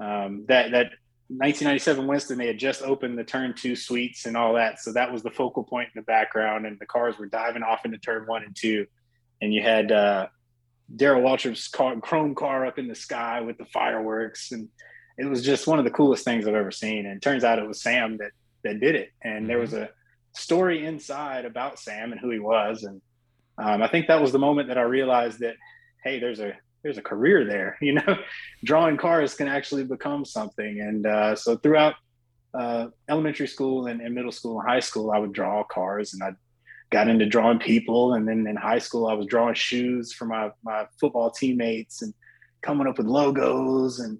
um, 0.00 0.44
that 0.48 0.70
that 0.72 0.92
1997 1.28 2.06
Winston, 2.06 2.38
they 2.38 2.46
had 2.46 2.58
just 2.58 2.82
opened 2.82 3.18
the 3.18 3.24
turn 3.24 3.54
two 3.54 3.74
suites 3.74 4.26
and 4.26 4.36
all 4.36 4.54
that, 4.54 4.78
so 4.80 4.92
that 4.92 5.12
was 5.12 5.22
the 5.22 5.30
focal 5.30 5.64
point 5.64 5.88
in 5.94 6.00
the 6.00 6.04
background. 6.04 6.66
And 6.66 6.78
the 6.78 6.86
cars 6.86 7.18
were 7.18 7.26
diving 7.26 7.62
off 7.62 7.84
into 7.84 7.98
turn 7.98 8.26
one 8.26 8.44
and 8.44 8.54
two, 8.54 8.86
and 9.42 9.52
you 9.52 9.62
had 9.62 9.90
uh, 9.90 10.28
Darrell 10.94 11.22
Waltrip's 11.22 11.68
car, 11.68 11.98
chrome 12.00 12.34
car 12.34 12.64
up 12.64 12.78
in 12.78 12.86
the 12.86 12.94
sky 12.94 13.40
with 13.40 13.58
the 13.58 13.66
fireworks 13.66 14.52
and 14.52 14.68
it 15.18 15.26
was 15.26 15.44
just 15.44 15.66
one 15.66 15.78
of 15.78 15.84
the 15.84 15.90
coolest 15.90 16.24
things 16.24 16.46
I've 16.46 16.54
ever 16.54 16.70
seen. 16.70 17.06
And 17.06 17.16
it 17.16 17.22
turns 17.22 17.44
out 17.44 17.58
it 17.58 17.66
was 17.66 17.82
Sam 17.82 18.18
that 18.18 18.32
that 18.64 18.80
did 18.80 18.94
it. 18.94 19.10
And 19.22 19.34
mm-hmm. 19.34 19.46
there 19.46 19.58
was 19.58 19.72
a 19.72 19.90
story 20.34 20.84
inside 20.84 21.44
about 21.44 21.78
Sam 21.78 22.12
and 22.12 22.20
who 22.20 22.30
he 22.30 22.38
was. 22.38 22.84
And 22.84 23.00
um, 23.58 23.82
I 23.82 23.88
think 23.88 24.08
that 24.08 24.20
was 24.20 24.32
the 24.32 24.38
moment 24.38 24.68
that 24.68 24.78
I 24.78 24.82
realized 24.82 25.40
that 25.40 25.54
hey, 26.04 26.20
there's 26.20 26.40
a 26.40 26.52
there's 26.82 26.98
a 26.98 27.02
career 27.02 27.44
there. 27.44 27.76
You 27.82 27.94
know, 27.94 28.18
drawing 28.64 28.96
cars 28.96 29.34
can 29.34 29.48
actually 29.48 29.84
become 29.84 30.24
something. 30.24 30.80
And 30.80 31.06
uh, 31.06 31.34
so 31.34 31.56
throughout 31.56 31.94
uh, 32.54 32.88
elementary 33.08 33.48
school 33.48 33.86
and, 33.86 34.00
and, 34.00 34.14
middle 34.14 34.32
school 34.32 34.60
and 34.60 34.68
high 34.68 34.80
school, 34.80 35.10
I 35.10 35.18
would 35.18 35.32
draw 35.32 35.62
cars, 35.64 36.14
and 36.14 36.22
I 36.22 36.30
got 36.90 37.08
into 37.08 37.26
drawing 37.26 37.58
people. 37.58 38.14
And 38.14 38.26
then 38.26 38.46
in 38.46 38.56
high 38.56 38.78
school, 38.78 39.08
I 39.08 39.14
was 39.14 39.26
drawing 39.26 39.54
shoes 39.54 40.12
for 40.12 40.26
my 40.26 40.50
my 40.62 40.86
football 41.00 41.30
teammates 41.30 42.02
and 42.02 42.14
coming 42.62 42.86
up 42.86 42.98
with 42.98 43.06
logos 43.06 43.98
and 43.98 44.18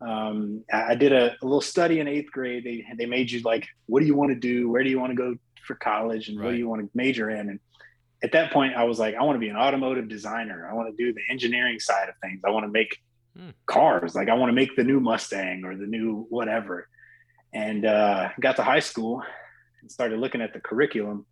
um, 0.00 0.64
I 0.72 0.94
did 0.94 1.12
a, 1.12 1.32
a, 1.40 1.44
little 1.44 1.60
study 1.60 2.00
in 2.00 2.08
eighth 2.08 2.30
grade. 2.30 2.64
They 2.64 2.84
they 2.96 3.06
made 3.06 3.30
you 3.30 3.40
like, 3.40 3.66
what 3.86 4.00
do 4.00 4.06
you 4.06 4.14
want 4.14 4.30
to 4.30 4.38
do? 4.38 4.70
Where 4.70 4.82
do 4.82 4.90
you 4.90 4.98
want 4.98 5.12
to 5.12 5.16
go 5.16 5.36
for 5.66 5.76
college? 5.76 6.28
And 6.28 6.38
right. 6.38 6.46
what 6.46 6.52
do 6.52 6.58
you 6.58 6.68
want 6.68 6.82
to 6.82 6.90
major 6.94 7.30
in? 7.30 7.48
And 7.48 7.60
at 8.22 8.32
that 8.32 8.52
point, 8.52 8.74
I 8.74 8.84
was 8.84 8.98
like, 8.98 9.14
I 9.14 9.22
want 9.22 9.36
to 9.36 9.40
be 9.40 9.48
an 9.48 9.56
automotive 9.56 10.08
designer. 10.08 10.68
I 10.70 10.74
want 10.74 10.94
to 10.94 11.04
do 11.04 11.12
the 11.12 11.20
engineering 11.30 11.78
side 11.78 12.08
of 12.08 12.14
things. 12.22 12.42
I 12.44 12.50
want 12.50 12.64
to 12.64 12.70
make 12.70 12.98
hmm. 13.36 13.50
cars. 13.66 14.14
Like 14.14 14.28
I 14.28 14.34
want 14.34 14.50
to 14.50 14.54
make 14.54 14.76
the 14.76 14.84
new 14.84 15.00
Mustang 15.00 15.64
or 15.64 15.76
the 15.76 15.86
new 15.86 16.26
whatever. 16.28 16.88
And 17.52 17.86
uh, 17.86 18.30
got 18.40 18.56
to 18.56 18.62
high 18.64 18.80
school 18.80 19.22
and 19.80 19.90
started 19.90 20.18
looking 20.18 20.40
at 20.40 20.52
the 20.52 20.60
curriculum. 20.60 21.26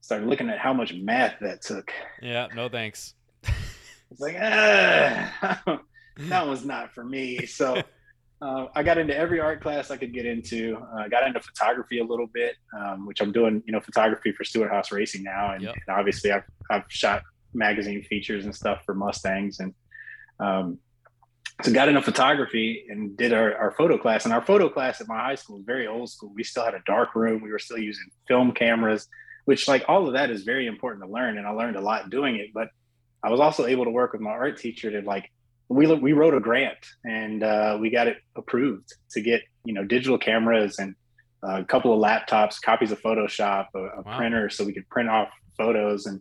Started 0.00 0.28
looking 0.28 0.48
at 0.48 0.58
how 0.58 0.72
much 0.72 0.94
math 0.94 1.34
that 1.40 1.60
took. 1.60 1.92
Yeah, 2.22 2.48
no 2.54 2.68
thanks. 2.68 3.14
it's 3.42 4.20
like, 4.20 4.36
ah, 4.40 5.62
that 6.28 6.46
was 6.46 6.64
not 6.64 6.92
for 6.92 7.04
me. 7.04 7.46
So 7.46 7.82
uh, 8.42 8.66
I 8.74 8.82
got 8.82 8.98
into 8.98 9.16
every 9.16 9.40
art 9.40 9.60
class 9.60 9.90
I 9.90 9.96
could 9.96 10.12
get 10.12 10.26
into. 10.26 10.78
I 10.94 11.04
uh, 11.04 11.08
got 11.08 11.26
into 11.26 11.40
photography 11.40 11.98
a 11.98 12.04
little 12.04 12.26
bit, 12.26 12.56
um, 12.78 13.06
which 13.06 13.20
I'm 13.20 13.32
doing, 13.32 13.62
you 13.66 13.72
know, 13.72 13.80
photography 13.80 14.32
for 14.32 14.44
Stewart-Haas 14.44 14.92
Racing 14.92 15.22
now, 15.22 15.52
and, 15.52 15.62
yep. 15.62 15.74
and, 15.74 15.96
obviously 15.96 16.32
I've 16.32 16.44
I've 16.70 16.84
shot 16.88 17.22
magazine 17.52 18.02
features 18.02 18.44
and 18.44 18.54
stuff 18.54 18.82
for 18.84 18.94
Mustangs, 18.94 19.60
and 19.60 19.74
um, 20.38 20.78
so 21.62 21.72
got 21.72 21.88
into 21.88 22.00
photography 22.00 22.86
and 22.88 23.16
did 23.16 23.32
our, 23.32 23.54
our 23.56 23.70
photo 23.72 23.98
class. 23.98 24.24
And 24.24 24.32
our 24.32 24.40
photo 24.40 24.68
class 24.68 25.00
at 25.00 25.08
my 25.08 25.18
high 25.18 25.34
school 25.34 25.56
was 25.56 25.64
very 25.66 25.86
old 25.86 26.08
school. 26.08 26.32
We 26.34 26.42
still 26.44 26.64
had 26.64 26.74
a 26.74 26.82
dark 26.86 27.14
room. 27.14 27.42
We 27.42 27.50
were 27.50 27.58
still 27.58 27.78
using 27.78 28.06
film 28.26 28.52
cameras, 28.52 29.08
which 29.44 29.68
like 29.68 29.84
all 29.88 30.06
of 30.06 30.14
that 30.14 30.30
is 30.30 30.44
very 30.44 30.66
important 30.66 31.04
to 31.04 31.10
learn, 31.10 31.38
and 31.38 31.46
I 31.46 31.50
learned 31.50 31.76
a 31.76 31.80
lot 31.80 32.10
doing 32.10 32.36
it. 32.36 32.54
But 32.54 32.68
I 33.22 33.30
was 33.30 33.40
also 33.40 33.66
able 33.66 33.84
to 33.84 33.90
work 33.90 34.12
with 34.12 34.22
my 34.22 34.30
art 34.30 34.58
teacher 34.58 34.90
to 34.90 35.06
like 35.06 35.30
we 35.70 35.86
we 35.86 36.12
wrote 36.12 36.34
a 36.34 36.40
grant 36.40 36.78
and 37.04 37.42
uh, 37.42 37.78
we 37.80 37.90
got 37.90 38.08
it 38.08 38.18
approved 38.36 38.92
to 39.12 39.20
get 39.20 39.40
you 39.64 39.72
know 39.72 39.84
digital 39.84 40.18
cameras 40.18 40.78
and 40.78 40.94
a 41.42 41.64
couple 41.64 41.92
of 41.92 42.00
laptops, 42.00 42.60
copies 42.60 42.92
of 42.92 43.00
Photoshop, 43.00 43.68
a, 43.74 43.78
a 43.78 44.02
wow. 44.02 44.16
printer, 44.18 44.50
so 44.50 44.64
we 44.64 44.74
could 44.74 44.88
print 44.90 45.08
off 45.08 45.30
photos, 45.56 46.06
and 46.06 46.20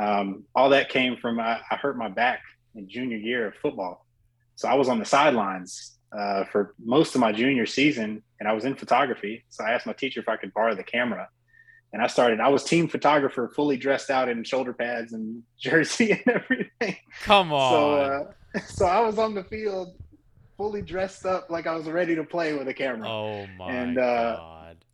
um, 0.00 0.44
all 0.54 0.70
that 0.70 0.88
came 0.88 1.16
from 1.16 1.38
I, 1.40 1.60
I, 1.70 1.76
hurt 1.76 1.98
my 1.98 2.08
back 2.08 2.40
in 2.74 2.88
junior 2.88 3.18
year 3.18 3.48
of 3.48 3.54
football, 3.56 4.06
so 4.54 4.68
I 4.68 4.74
was 4.74 4.88
on 4.88 4.98
the 4.98 5.04
sidelines 5.04 5.98
uh, 6.16 6.44
for 6.44 6.74
most 6.82 7.14
of 7.14 7.20
my 7.20 7.32
junior 7.32 7.66
season, 7.66 8.22
and 8.40 8.48
I 8.48 8.52
was 8.52 8.64
in 8.64 8.76
photography. 8.76 9.44
So 9.48 9.64
I 9.64 9.72
asked 9.72 9.86
my 9.86 9.92
teacher 9.92 10.20
if 10.20 10.28
I 10.28 10.36
could 10.36 10.54
borrow 10.54 10.74
the 10.74 10.84
camera, 10.84 11.28
and 11.92 12.00
I 12.00 12.06
started. 12.06 12.40
I 12.40 12.48
was 12.48 12.64
team 12.64 12.88
photographer, 12.88 13.52
fully 13.54 13.76
dressed 13.76 14.10
out 14.10 14.28
in 14.28 14.42
shoulder 14.44 14.72
pads 14.72 15.12
and 15.12 15.42
jersey 15.58 16.12
and 16.12 16.26
everything. 16.28 16.96
Come 17.24 17.52
on. 17.52 17.72
So, 17.72 17.94
uh, 17.94 18.32
so 18.66 18.86
I 18.86 19.00
was 19.00 19.18
on 19.18 19.34
the 19.34 19.44
field 19.44 19.94
fully 20.56 20.82
dressed 20.82 21.26
up 21.26 21.50
like 21.50 21.66
I 21.66 21.74
was 21.74 21.86
ready 21.86 22.14
to 22.14 22.24
play 22.24 22.54
with 22.54 22.68
a 22.68 22.74
camera. 22.74 23.08
Oh 23.08 23.46
my 23.58 23.70
and, 23.72 23.98
uh, 23.98 24.36
god! 24.36 24.84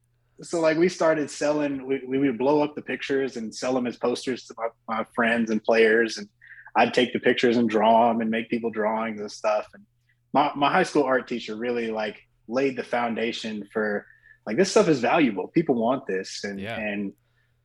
So 0.42 0.61
like 0.61 0.76
we 0.76 0.88
started 0.88 1.31
selling, 1.31 1.87
we, 1.87 2.02
we 2.07 2.19
would 2.19 2.38
blow 2.38 2.62
up 2.62 2.75
the 2.75 2.83
pictures 2.83 3.37
and 3.37 3.54
sell 3.54 3.73
them 3.73 3.87
as 3.87 3.97
posters 3.97 4.45
to 4.47 4.54
my, 4.59 4.97
my 4.97 5.07
friends 5.14 5.50
and 5.50 5.62
players, 5.62 6.19
and 6.19 6.28
I'd 6.75 6.95
take 6.95 7.12
the 7.12 7.21
pictures 7.21 7.57
and 7.57 7.69
draw 7.69 8.09
them 8.09 8.21
and 8.21 8.31
make 8.31 8.49
people 8.49 8.71
drawings 8.71 9.21
and 9.21 9.31
stuff. 9.31 9.66
And 9.75 9.85
my 10.33 10.50
my 10.57 10.71
high 10.71 10.83
school 10.83 11.04
art 11.04 11.28
teacher 11.28 11.54
really 11.54 11.90
like 11.90 12.16
laid 12.49 12.76
the 12.76 12.83
foundation 12.83 13.69
for 13.73 14.07
like 14.47 14.57
this 14.57 14.71
stuff 14.71 14.88
is 14.88 15.00
valuable. 15.00 15.49
People 15.49 15.76
want 15.76 16.07
this, 16.07 16.42
and 16.42 16.61
yeah. 16.61 16.78
and 16.78 17.12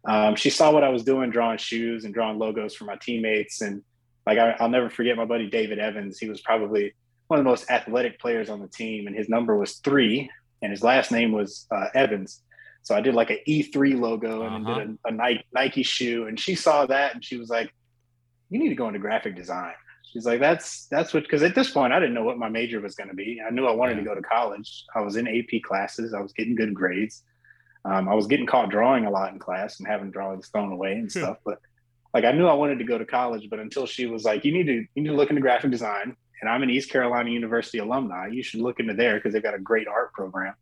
um, 0.08 0.36
she 0.36 0.50
saw 0.50 0.72
what 0.72 0.84
I 0.84 0.90
was 0.90 1.04
doing, 1.04 1.32
drawing 1.32 1.58
shoes 1.58 2.06
and 2.06 2.14
drawing 2.14 2.38
logos 2.38 2.76
for 2.76 2.86
my 2.86 2.98
teammates, 3.02 3.62
and 3.62 3.82
like 4.28 4.38
I, 4.38 4.56
will 4.60 4.70
never 4.70 4.90
forget 4.90 5.16
my 5.16 5.24
buddy 5.24 5.50
David 5.50 5.80
Evans. 5.80 6.20
He 6.20 6.28
was 6.28 6.42
probably 6.42 6.94
one 7.28 7.40
of 7.40 7.46
the 7.46 7.50
most 7.50 7.72
athletic 7.72 8.20
players 8.20 8.50
on 8.50 8.60
the 8.60 8.68
team, 8.68 9.08
and 9.08 9.16
his 9.16 9.30
number 9.30 9.56
was 9.56 9.76
three, 9.76 10.30
and 10.62 10.70
his 10.70 10.84
last 10.84 11.14
name 11.14 11.32
was 11.32 11.66
uh, 11.72 11.88
Evans. 11.96 12.42
So 12.84 12.94
I 12.94 13.00
did 13.00 13.16
like 13.16 13.30
an 13.30 13.40
E3 13.48 13.98
logo 14.00 14.44
and 14.44 14.68
uh-huh. 14.68 14.80
did 14.80 14.90
a, 15.06 15.08
a 15.08 15.12
Nike, 15.12 15.46
Nike 15.54 15.84
shoe, 15.84 16.28
and 16.28 16.38
she 16.38 16.56
saw 16.56 16.86
that 16.88 17.16
and 17.16 17.24
she 17.24 17.38
was 17.38 17.50
like, 17.50 17.74
"You 18.50 18.60
need 18.60 18.70
to 18.70 18.76
go 18.76 18.88
into 18.88 19.00
graphic 19.00 19.36
design." 19.38 19.76
She's 20.12 20.26
like, 20.26 20.42
"That's 20.42 20.88
that's 20.88 21.14
what." 21.14 21.24
Because 21.24 21.42
at 21.42 21.56
this 21.56 21.72
point, 21.72 21.94
I 21.94 22.00
didn't 22.00 22.14
know 22.14 22.24
what 22.24 22.38
my 22.38 22.50
major 22.50 22.82
was 22.82 22.96
going 22.96 23.10
to 23.10 23.16
be. 23.16 23.42
I 23.46 23.50
knew 23.50 23.66
I 23.66 23.72
wanted 23.72 23.94
yeah. 23.94 24.04
to 24.04 24.10
go 24.10 24.16
to 24.16 24.22
college. 24.22 24.84
I 24.94 25.00
was 25.00 25.16
in 25.16 25.26
AP 25.26 25.62
classes. 25.64 26.14
I 26.14 26.20
was 26.20 26.34
getting 26.34 26.56
good 26.56 26.74
grades. 26.74 27.24
Um, 27.86 28.10
I 28.10 28.14
was 28.14 28.28
getting 28.28 28.46
caught 28.46 28.72
drawing 28.72 29.06
a 29.06 29.10
lot 29.10 29.32
in 29.32 29.40
class 29.40 29.80
and 29.80 29.88
having 29.88 30.12
drawings 30.12 30.50
thrown 30.50 30.74
away 30.74 30.94
and 30.94 31.10
stuff. 31.10 31.38
But 31.46 31.60
like 32.14 32.26
I 32.26 32.32
knew 32.32 32.48
I 32.48 32.54
wanted 32.54 32.80
to 32.80 32.86
go 32.86 32.98
to 32.98 33.06
college, 33.06 33.50
but 33.50 33.60
until 33.60 33.86
she 33.86 34.06
was 34.06 34.24
like, 34.24 34.46
you 34.46 34.52
need 34.52 34.68
to 34.68 34.74
you 34.74 35.04
need 35.04 35.10
to 35.10 35.16
look 35.16 35.30
into 35.30 35.42
graphic 35.42 35.72
design. 35.72 36.16
And 36.40 36.50
I'm 36.50 36.62
an 36.62 36.70
East 36.70 36.92
Carolina 36.92 37.32
University 37.32 37.80
alumni. 37.80 38.28
You 38.28 38.44
should 38.44 38.62
look 38.62 38.80
into 38.80 38.94
there 38.94 39.16
because 39.16 39.34
they've 39.34 39.42
got 39.42 39.56
a 39.56 39.60
great 39.60 39.88
art 39.88 40.14
program. 40.14 40.54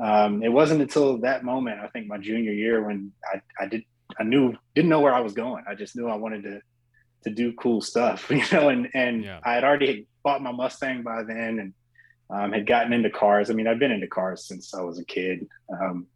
Um, 0.00 0.42
it 0.42 0.48
wasn't 0.48 0.80
until 0.82 1.18
that 1.18 1.44
moment, 1.44 1.80
I 1.80 1.88
think 1.88 2.06
my 2.06 2.18
junior 2.18 2.52
year, 2.52 2.82
when 2.84 3.12
I, 3.32 3.40
I 3.60 3.66
did 3.66 3.84
I 4.18 4.24
knew 4.24 4.54
didn't 4.74 4.88
know 4.88 5.00
where 5.00 5.14
I 5.14 5.20
was 5.20 5.32
going. 5.32 5.64
I 5.68 5.74
just 5.74 5.96
knew 5.96 6.08
I 6.08 6.16
wanted 6.16 6.44
to 6.44 6.60
to 7.24 7.30
do 7.30 7.52
cool 7.54 7.80
stuff, 7.80 8.26
you 8.30 8.42
know. 8.52 8.68
And 8.68 8.88
and 8.94 9.24
yeah. 9.24 9.40
I 9.44 9.54
had 9.54 9.64
already 9.64 10.06
bought 10.22 10.42
my 10.42 10.52
Mustang 10.52 11.02
by 11.02 11.22
then, 11.24 11.58
and 11.58 11.74
um, 12.30 12.52
had 12.52 12.66
gotten 12.66 12.92
into 12.92 13.10
cars. 13.10 13.50
I 13.50 13.54
mean, 13.54 13.66
I've 13.66 13.78
been 13.78 13.90
into 13.90 14.06
cars 14.06 14.46
since 14.46 14.74
I 14.74 14.82
was 14.82 14.98
a 14.98 15.04
kid. 15.04 15.46
Um, 15.72 16.06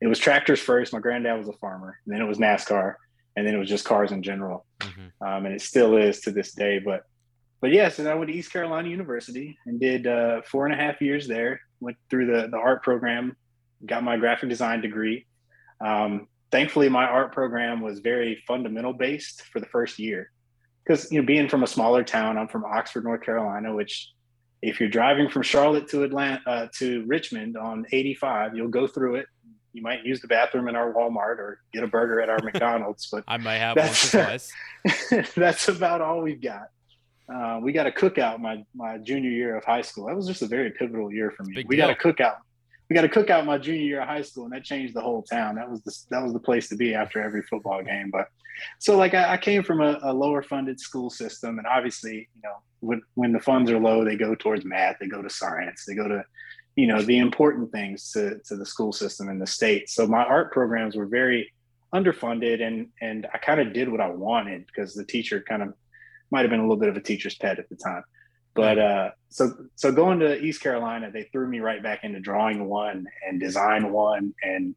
it 0.00 0.06
was 0.06 0.18
tractors 0.18 0.60
first. 0.60 0.92
My 0.92 1.00
granddad 1.00 1.38
was 1.38 1.48
a 1.48 1.52
farmer, 1.54 1.98
and 2.04 2.14
then 2.14 2.20
it 2.20 2.28
was 2.28 2.38
NASCAR 2.38 2.94
and 3.36 3.46
then 3.46 3.54
it 3.54 3.58
was 3.58 3.68
just 3.68 3.84
cars 3.84 4.12
in 4.12 4.22
general, 4.22 4.66
mm-hmm. 4.80 5.26
um, 5.26 5.46
and 5.46 5.54
it 5.54 5.60
still 5.60 5.96
is 5.96 6.20
to 6.20 6.30
this 6.30 6.52
day. 6.52 6.78
But 6.78 7.02
but 7.60 7.72
yes, 7.72 7.98
and 7.98 8.08
I 8.08 8.14
went 8.14 8.30
to 8.30 8.36
East 8.36 8.52
Carolina 8.52 8.88
University 8.88 9.56
and 9.66 9.80
did 9.80 10.06
uh, 10.06 10.42
four 10.42 10.66
and 10.66 10.74
a 10.74 10.76
half 10.76 11.00
years 11.00 11.28
there. 11.28 11.60
Went 11.80 11.96
through 12.10 12.26
the 12.26 12.48
the 12.48 12.58
art 12.58 12.82
program, 12.82 13.36
got 13.86 14.02
my 14.02 14.16
graphic 14.16 14.48
design 14.48 14.80
degree. 14.80 15.26
Um, 15.84 16.28
thankfully, 16.50 16.88
my 16.88 17.04
art 17.04 17.32
program 17.32 17.80
was 17.80 18.00
very 18.00 18.42
fundamental 18.46 18.92
based 18.92 19.42
for 19.52 19.60
the 19.60 19.66
first 19.66 19.98
year, 19.98 20.30
because 20.84 21.10
you 21.10 21.20
know 21.20 21.26
being 21.26 21.48
from 21.48 21.62
a 21.62 21.66
smaller 21.66 22.04
town, 22.04 22.38
I'm 22.38 22.48
from 22.48 22.64
Oxford, 22.64 23.04
North 23.04 23.22
Carolina, 23.22 23.74
which 23.74 24.10
if 24.62 24.78
you're 24.78 24.88
driving 24.88 25.28
from 25.28 25.42
Charlotte 25.42 25.88
to 25.88 26.04
Atlanta 26.04 26.40
uh, 26.46 26.66
to 26.78 27.04
Richmond 27.06 27.56
on 27.56 27.84
85, 27.90 28.56
you'll 28.56 28.68
go 28.68 28.86
through 28.86 29.16
it. 29.16 29.26
You 29.72 29.82
might 29.82 30.04
use 30.04 30.20
the 30.20 30.28
bathroom 30.28 30.68
in 30.68 30.76
our 30.76 30.92
Walmart 30.92 31.38
or 31.38 31.60
get 31.72 31.82
a 31.82 31.86
burger 31.86 32.20
at 32.20 32.28
our 32.28 32.38
McDonald's, 32.42 33.08
but 33.10 33.24
I 33.26 33.38
might 33.38 33.58
have 33.58 33.76
once 33.76 34.14
or 34.14 34.24
twice. 34.24 34.52
that's 35.34 35.68
about 35.68 36.00
all 36.00 36.20
we've 36.20 36.40
got. 36.40 36.68
Uh, 37.32 37.60
we 37.62 37.72
got 37.72 37.86
a 37.86 37.90
cookout 37.90 38.40
my 38.40 38.64
my 38.74 38.98
junior 38.98 39.30
year 39.30 39.56
of 39.56 39.64
high 39.64 39.80
school. 39.80 40.06
That 40.06 40.16
was 40.16 40.26
just 40.26 40.42
a 40.42 40.46
very 40.46 40.70
pivotal 40.70 41.12
year 41.12 41.30
for 41.30 41.44
me. 41.44 41.64
We 41.66 41.76
deal. 41.76 41.86
got 41.86 41.90
a 41.90 41.98
cookout. 41.98 42.36
We 42.90 42.94
got 42.94 43.04
a 43.04 43.08
cookout 43.08 43.46
my 43.46 43.58
junior 43.58 43.82
year 43.82 44.00
of 44.02 44.08
high 44.08 44.22
school, 44.22 44.44
and 44.44 44.52
that 44.52 44.64
changed 44.64 44.94
the 44.94 45.00
whole 45.00 45.22
town. 45.22 45.54
That 45.54 45.70
was 45.70 45.82
the 45.82 45.96
that 46.10 46.22
was 46.22 46.32
the 46.32 46.40
place 46.40 46.68
to 46.68 46.76
be 46.76 46.94
after 46.94 47.22
every 47.22 47.42
football 47.42 47.82
game. 47.82 48.10
But 48.10 48.28
so 48.78 48.96
like 48.96 49.14
I, 49.14 49.34
I 49.34 49.36
came 49.38 49.62
from 49.62 49.80
a, 49.80 49.98
a 50.02 50.12
lower 50.12 50.42
funded 50.42 50.78
school 50.78 51.08
system, 51.08 51.58
and 51.58 51.66
obviously 51.66 52.28
you 52.34 52.42
know 52.42 52.56
when 52.80 53.00
when 53.14 53.32
the 53.32 53.40
funds 53.40 53.70
are 53.70 53.78
low, 53.78 54.04
they 54.04 54.16
go 54.16 54.34
towards 54.34 54.64
math, 54.64 54.96
they 55.00 55.06
go 55.06 55.22
to 55.22 55.30
science, 55.30 55.84
they 55.86 55.94
go 55.94 56.08
to 56.08 56.24
you 56.76 56.86
know 56.86 57.02
the 57.02 57.18
important 57.18 57.70
things 57.70 58.10
to 58.12 58.38
to 58.46 58.56
the 58.56 58.66
school 58.66 58.92
system 58.92 59.28
in 59.28 59.38
the 59.38 59.46
state. 59.46 59.90
So 59.90 60.06
my 60.06 60.24
art 60.24 60.52
programs 60.52 60.96
were 60.96 61.06
very 61.06 61.52
underfunded, 61.94 62.62
and 62.62 62.88
and 63.00 63.26
I 63.32 63.38
kind 63.38 63.60
of 63.60 63.72
did 63.72 63.88
what 63.88 64.00
I 64.00 64.08
wanted 64.08 64.66
because 64.66 64.94
the 64.94 65.04
teacher 65.04 65.44
kind 65.46 65.62
of 65.62 65.74
might 66.30 66.42
have 66.42 66.50
been 66.50 66.60
a 66.60 66.62
little 66.62 66.78
bit 66.78 66.88
of 66.88 66.96
a 66.96 67.00
teacher's 67.00 67.34
pet 67.34 67.58
at 67.58 67.68
the 67.68 67.76
time. 67.76 68.04
But 68.54 68.78
uh, 68.78 69.10
so 69.28 69.54
so 69.76 69.92
going 69.92 70.20
to 70.20 70.40
East 70.40 70.62
Carolina, 70.62 71.10
they 71.10 71.24
threw 71.24 71.46
me 71.46 71.60
right 71.60 71.82
back 71.82 72.04
into 72.04 72.20
drawing 72.20 72.66
one 72.66 73.06
and 73.26 73.40
design 73.40 73.92
one 73.92 74.34
and 74.42 74.74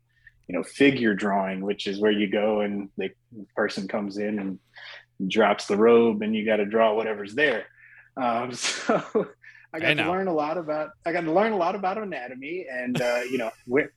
you 0.47 0.55
know 0.55 0.63
figure 0.63 1.13
drawing, 1.13 1.61
which 1.61 1.87
is 1.87 1.99
where 1.99 2.11
you 2.11 2.27
go 2.27 2.61
and 2.61 2.89
the 2.97 3.09
person 3.55 3.87
comes 3.87 4.17
in 4.17 4.39
and 4.39 4.59
drops 5.29 5.67
the 5.67 5.77
robe 5.77 6.21
and 6.21 6.35
you 6.35 6.45
got 6.45 6.57
to 6.57 6.65
draw 6.65 6.93
whatever's 6.93 7.35
there. 7.35 7.65
Um, 8.17 8.51
so 8.53 9.27
I 9.75 9.79
got 9.79 9.87
Hey, 9.87 10.03
to 10.03 10.09
learn 10.11 10.27
a 10.27 10.33
lot 10.33 10.57
about 10.57 10.91
I 11.05 11.11
got 11.11 11.21
to 11.21 11.31
learn 11.31 11.51
a 11.51 11.57
lot 11.57 11.75
about 11.75 11.97
anatomy 11.97 12.65
and 12.71 12.99
uh, 13.01 13.21
you 13.29 13.37
know 13.37 13.51
where 13.67 13.91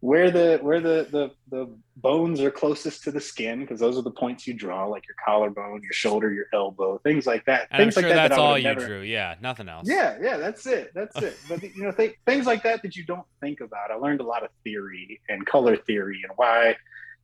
where 0.00 0.30
the 0.30 0.58
where 0.60 0.80
the 0.80 1.08
the 1.10 1.30
the 1.50 1.76
bones 1.96 2.40
are 2.40 2.50
closest 2.50 3.04
to 3.04 3.10
the 3.10 3.20
skin 3.20 3.60
because 3.60 3.80
those 3.80 3.96
are 3.96 4.02
the 4.02 4.10
points 4.10 4.46
you 4.46 4.52
draw 4.52 4.84
like 4.86 5.02
your 5.08 5.16
collarbone 5.24 5.80
your 5.82 5.92
shoulder 5.92 6.30
your 6.30 6.44
elbow 6.52 6.98
things 6.98 7.26
like 7.26 7.42
that 7.46 7.68
And 7.70 7.80
I'm 7.82 7.86
things 7.86 7.94
sure 7.94 8.02
like 8.02 8.10
that, 8.16 8.28
that's 8.28 8.36
that 8.36 8.42
all 8.42 8.58
you 8.58 8.64
never, 8.64 8.86
drew. 8.86 9.00
Yeah, 9.00 9.34
nothing 9.40 9.68
else. 9.68 9.88
yeah 9.88 10.18
yeah 10.20 10.36
that's 10.36 10.66
it 10.66 10.92
that's 10.94 11.16
it 11.22 11.36
but 11.48 11.62
you 11.62 11.82
know 11.84 11.92
th- 11.92 12.14
things 12.26 12.44
like 12.46 12.62
that 12.64 12.82
that 12.82 12.94
you 12.96 13.04
don't 13.06 13.26
think 13.40 13.60
about 13.60 13.90
i 13.90 13.94
learned 13.94 14.20
a 14.20 14.24
lot 14.24 14.42
of 14.44 14.50
theory 14.62 15.20
and 15.30 15.46
color 15.46 15.76
theory 15.76 16.20
and 16.22 16.32
why 16.36 16.76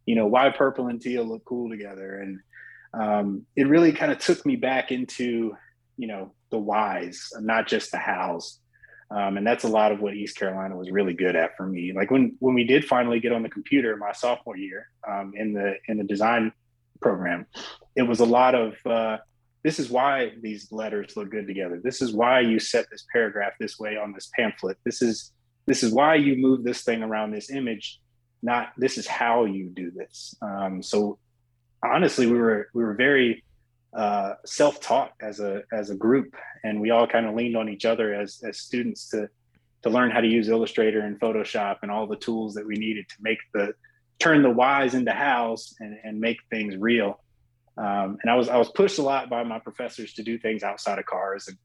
you 0.07 0.15
know 0.15 0.27
why 0.27 0.49
purple 0.49 0.87
and 0.89 1.03
teal 1.03 1.25
look 1.25 1.45
cool 1.45 1.69
together 1.69 2.21
and 2.21 2.39
um, 2.93 3.47
it 3.57 3.69
really 3.69 3.93
kind 3.93 4.11
of 4.11 4.19
took 4.19 4.45
me 4.47 4.57
back 4.57 4.91
into 4.91 5.55
you 5.99 6.09
know 6.09 6.33
the 6.51 6.59
whys 6.59 7.33
not 7.41 7.67
just 7.67 7.91
the 7.91 7.99
hows 7.99 8.61
um, 9.11 9.37
and 9.37 9.47
that's 9.47 9.65
a 9.65 9.69
lot 9.69 9.91
of 9.91 10.01
what 10.01 10.15
East 10.15 10.37
Carolina 10.37 10.77
was 10.77 10.91
really 10.91 11.15
good 11.15 11.35
at 11.35 11.57
for 11.57 11.67
me. 11.67 11.93
Like 11.93 12.11
when 12.11 12.37
when 12.39 12.55
we 12.55 12.65
did 12.65 12.85
finally 12.85 13.19
get 13.19 13.33
on 13.33 13.43
the 13.43 13.49
computer 13.49 13.97
my 13.97 14.13
sophomore 14.13 14.57
year 14.57 14.89
um, 15.07 15.33
in 15.35 15.53
the 15.53 15.75
in 15.89 15.99
the 15.99 16.05
design 16.05 16.53
program, 17.01 17.47
it 17.97 18.03
was 18.03 18.21
a 18.21 18.25
lot 18.25 18.55
of 18.55 18.75
uh, 18.87 19.19
this 19.65 19.81
is 19.81 19.91
why 19.91 20.33
these 20.41 20.71
letters 20.71 21.17
look 21.17 21.31
good 21.31 21.49
together. 21.49 21.81
This 21.83 22.01
is 22.01 22.13
why 22.13 22.41
you 22.41 22.61
set 22.61 22.89
this 22.91 23.05
paragraph 23.13 23.53
this 23.59 23.81
way 23.81 23.97
on 23.97 24.13
this 24.13 24.31
pamphlet. 24.35 24.79
This 24.85 25.03
is 25.03 25.33
this 25.67 25.83
is 25.83 25.93
why 25.93 26.15
you 26.15 26.37
move 26.37 26.63
this 26.63 26.83
thing 26.83 27.03
around 27.03 27.33
this 27.33 27.51
image. 27.51 28.01
Not 28.43 28.73
this 28.77 28.97
is 28.97 29.09
how 29.09 29.45
you 29.45 29.71
do 29.71 29.91
this. 29.91 30.37
Um, 30.41 30.85
so 30.85 31.19
honestly, 31.85 32.29
we 32.29 32.39
were 32.39 32.69
we 32.75 32.85
were 32.85 32.95
very 32.95 33.43
uh, 33.97 34.35
self-taught 34.47 35.13
as 35.21 35.41
a 35.41 35.63
as 35.73 35.91
a 35.91 35.95
group, 35.97 36.35
and 36.65 36.81
we 36.81 36.91
all 36.91 37.07
kind 37.07 37.27
of 37.27 37.35
leaned 37.35 37.57
on 37.57 37.69
each 37.69 37.85
other 37.85 38.15
as 38.15 38.41
as 38.47 38.59
students 38.59 39.09
to 39.11 39.29
to 39.83 39.91
learn 39.91 40.11
how 40.11 40.21
to 40.21 40.29
use 40.29 40.49
Illustrator 40.49 41.01
and 41.01 41.19
Photoshop 41.19 41.79
and 41.83 41.91
all 41.91 42.07
the 42.07 42.17
tools 42.17 42.55
that 42.55 42.67
we 42.67 42.77
needed 42.77 43.09
to 43.09 43.17
make 43.21 43.39
the 43.55 43.73
turn 44.19 44.43
the 44.43 44.51
whys 44.51 44.95
into 44.95 45.11
hows 45.11 45.75
and, 45.81 45.97
and 46.05 46.21
make 46.21 46.37
things 46.51 46.77
real. 46.77 47.19
Um, 47.79 48.19
and 48.23 48.31
I 48.31 48.35
was 48.37 48.49
I 48.49 48.59
was 48.59 48.71
pushed 48.71 48.99
a 48.99 49.03
lot 49.03 49.31
by 49.31 49.43
my 49.43 49.59
professors 49.59 50.13
to 50.15 50.23
do 50.23 50.39
things 50.39 50.63
outside 50.63 50.99
of 50.99 51.07
cars 51.07 51.49
and 51.49 51.57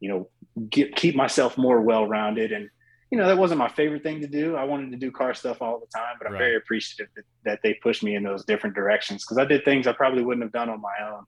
you 0.00 0.08
know 0.10 0.30
get, 0.68 0.96
keep 0.96 1.14
myself 1.14 1.56
more 1.56 1.80
well-rounded 1.80 2.50
and 2.52 2.68
you 3.12 3.18
know 3.18 3.26
that 3.26 3.38
wasn't 3.38 3.58
my 3.58 3.68
favorite 3.68 4.02
thing 4.02 4.20
to 4.20 4.26
do. 4.26 4.56
I 4.56 4.64
wanted 4.64 4.90
to 4.90 4.96
do 4.96 5.10
car 5.10 5.32
stuff 5.34 5.62
all 5.62 5.80
the 5.80 5.86
time, 5.98 6.16
but 6.18 6.26
I'm 6.26 6.32
Right. 6.34 6.40
very 6.40 6.56
appreciative 6.56 7.08
that, 7.16 7.24
that 7.44 7.58
they 7.62 7.74
pushed 7.82 8.02
me 8.02 8.16
in 8.16 8.22
those 8.22 8.44
different 8.44 8.74
directions 8.76 9.24
because 9.24 9.38
I 9.38 9.44
did 9.44 9.64
things 9.64 9.86
I 9.86 9.92
probably 9.92 10.24
wouldn't 10.24 10.44
have 10.44 10.52
done 10.52 10.68
on 10.68 10.80
my 10.80 10.94
own. 11.12 11.24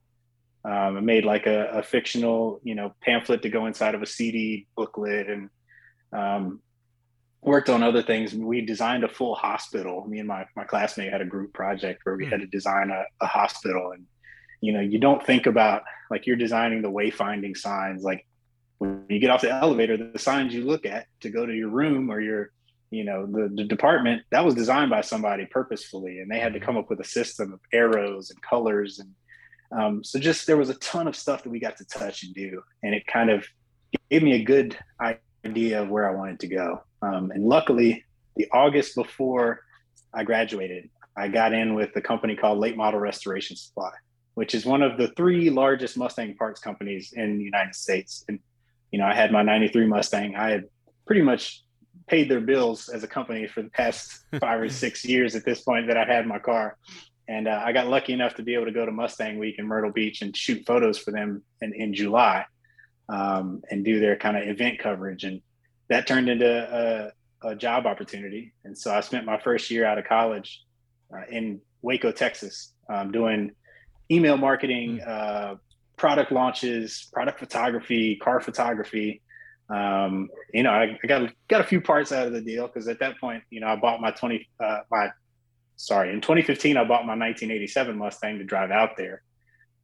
Um, 0.65 0.97
I 0.97 1.01
made 1.01 1.25
like 1.25 1.47
a, 1.47 1.67
a 1.71 1.83
fictional, 1.83 2.61
you 2.63 2.75
know, 2.75 2.95
pamphlet 3.03 3.43
to 3.43 3.49
go 3.49 3.67
inside 3.67 3.95
of 3.95 4.03
a 4.03 4.07
CD 4.07 4.67
booklet, 4.77 5.29
and 5.29 5.51
um, 6.13 6.61
worked 7.41 7.69
on 7.69 7.83
other 7.83 8.03
things. 8.03 8.35
We 8.35 8.61
designed 8.61 9.03
a 9.05 9.09
full 9.09 9.35
hospital. 9.35 10.07
Me 10.07 10.19
and 10.19 10.29
my 10.29 10.47
my 10.55 10.65
classmate 10.65 11.13
had 11.13 11.21
a 11.21 11.27
group 11.27 11.53
project 11.53 12.01
where 12.05 12.17
we 12.17 12.25
Hmm. 12.25 12.31
had 12.31 12.41
to 12.41 12.47
design 12.47 12.91
a, 12.91 13.05
a 13.21 13.27
hospital, 13.27 13.93
and 13.93 14.07
you 14.61 14.73
know, 14.73 14.81
you 14.81 14.99
don't 15.01 15.25
think 15.25 15.47
about 15.47 15.83
like 16.11 16.27
you're 16.27 16.37
designing 16.37 16.83
the 16.83 16.91
wayfinding 16.91 17.57
signs. 17.57 18.05
Like 18.05 18.25
when 18.79 19.05
you 19.09 19.19
get 19.19 19.31
off 19.31 19.41
the 19.41 19.51
elevator, 19.51 19.97
the 19.97 20.19
signs 20.19 20.55
you 20.55 20.65
look 20.65 20.87
at 20.87 21.07
to 21.21 21.31
go 21.31 21.45
to 21.45 21.53
your 21.53 21.71
room 21.71 22.11
or 22.11 22.21
your 22.21 22.51
you 22.91 23.05
know 23.05 23.27
the, 23.27 23.51
the 23.55 23.65
department 23.65 24.23
that 24.31 24.45
was 24.45 24.55
designed 24.55 24.91
by 24.91 25.01
somebody 25.01 25.47
purposefully 25.47 26.19
and 26.21 26.31
they 26.31 26.39
had 26.39 26.53
to 26.53 26.61
come 26.61 26.77
up 26.77 26.91
with 26.91 27.01
a 27.01 27.05
system 27.05 27.55
of 27.55 27.61
arrows 27.73 28.31
and 28.31 28.41
colors 28.43 28.99
and 28.99 29.09
um, 29.77 30.05
so 30.05 30.19
just 30.19 30.47
there 30.47 30.57
was 30.57 30.71
a 30.71 30.75
ton 30.75 31.09
of 31.09 31.17
stuff 31.17 31.43
that 31.43 31.51
we 31.51 31.59
got 31.59 31.77
to 31.79 31.85
touch 31.85 32.25
and 32.25 32.35
do, 32.35 32.63
and 32.83 32.95
it 32.95 33.07
kind 33.07 33.31
of 33.31 33.47
gave 34.11 34.23
me 34.23 34.35
a 34.35 34.43
good 34.43 34.77
idea 35.45 35.83
of 35.83 35.89
where 35.89 36.09
I 36.09 36.15
wanted 36.15 36.41
to 36.41 36.49
go. 36.49 36.83
Um, 37.01 37.31
and 37.31 37.45
luckily, 37.45 38.05
the 38.37 38.49
August 38.53 38.95
before 38.95 39.61
I 40.15 40.25
graduated, 40.25 40.91
I 41.17 41.29
got 41.29 41.53
in 41.53 41.75
with 41.75 41.91
a 41.97 42.01
company 42.01 42.37
called 42.37 42.59
Late 42.59 42.77
Model 42.77 43.01
Restoration 43.01 43.57
Supply, 43.57 43.91
which 44.35 44.55
is 44.55 44.65
one 44.65 44.83
of 44.83 44.99
the 44.99 45.09
three 45.09 45.51
largest 45.51 45.97
Mustang 45.97 46.35
parts 46.37 46.61
companies 46.61 47.13
in 47.15 47.39
the 47.39 47.45
United 47.45 47.75
States. 47.75 48.25
And 48.29 48.39
you 48.91 48.99
know, 48.99 49.07
I 49.07 49.15
had 49.15 49.33
my 49.33 49.43
'93 49.43 49.87
Mustang. 49.87 50.37
I 50.37 50.51
had 50.51 50.65
pretty 51.07 51.23
much 51.23 51.63
paid 52.09 52.31
their 52.31 52.41
bills 52.41 52.89
as 52.89 53.03
a 53.03 53.09
company 53.09 53.47
for 53.47 53.63
the 53.63 53.71
past 53.71 54.25
five 54.41 54.61
or 54.61 54.69
six 54.69 55.05
years 55.05 55.35
at 55.35 55.45
this 55.45 55.63
point 55.63 55.87
that 55.87 55.97
I 55.97 56.05
had 56.05 56.27
my 56.27 56.39
car 56.39 56.77
and 57.29 57.47
uh, 57.47 57.63
I 57.65 57.73
got 57.73 57.89
lucky 57.89 58.13
enough 58.13 58.35
to 58.37 58.43
be 58.43 58.55
able 58.55 58.67
to 58.67 58.73
go 58.73 58.85
to 58.85 58.93
Mustang 58.93 59.39
Week 59.39 59.57
in 59.59 59.67
Myrtle 59.67 59.93
Beach 59.93 60.23
and 60.23 60.37
shoot 60.37 60.65
photos 60.67 60.99
for 60.99 61.13
them 61.13 61.43
in, 61.61 61.73
in 61.73 61.95
July 61.95 62.45
um, 63.09 63.63
and 63.71 63.85
do 63.85 64.01
their 64.01 64.17
kind 64.17 64.37
of 64.37 64.49
event 64.49 64.79
coverage. 64.79 65.25
And 65.25 65.41
that 65.89 66.07
turned 66.07 66.29
into 66.29 67.13
a, 67.45 67.49
a, 67.49 67.55
job 67.55 67.87
opportunity. 67.87 68.53
And 68.65 68.77
so 68.77 68.93
I 68.93 69.01
spent 69.01 69.25
my 69.25 69.39
first 69.39 69.71
year 69.71 69.85
out 69.85 69.99
of 69.99 70.05
college 70.05 70.63
uh, 71.15 71.23
in 71.31 71.61
Waco, 71.83 72.13
Texas, 72.13 72.73
um, 72.89 73.13
doing 73.13 73.53
email 74.11 74.37
marketing, 74.37 75.01
uh, 75.01 75.57
product 75.97 76.33
launches, 76.33 77.09
product 77.13 77.39
photography, 77.39 78.17
car 78.17 78.41
photography. 78.41 79.23
Um, 79.69 80.29
you 80.53 80.65
know, 80.65 80.71
I, 80.71 80.99
I, 81.03 81.07
got 81.07 81.31
got 81.49 81.61
a 81.61 81.65
few 81.65 81.81
parts 81.81 82.13
out 82.13 82.27
of 82.27 82.33
the 82.33 82.41
deal 82.41 82.67
because 82.67 82.89
at 82.89 82.99
that 82.99 83.19
point, 83.21 83.43
you 83.51 83.61
know, 83.61 83.69
I 83.69 83.77
bought 83.77 84.01
my 84.01 84.11
twenty 84.11 84.49
uh, 84.63 84.81
my 84.91 85.11
sorry 85.83 86.13
in 86.13 86.21
2015 86.21 86.77
i 86.77 86.81
bought 86.83 87.05
my 87.07 87.17
1987 87.17 87.99
mustang 87.99 88.39
to 88.39 88.45
drive 88.45 88.71
out 88.71 88.97
there. 88.97 89.23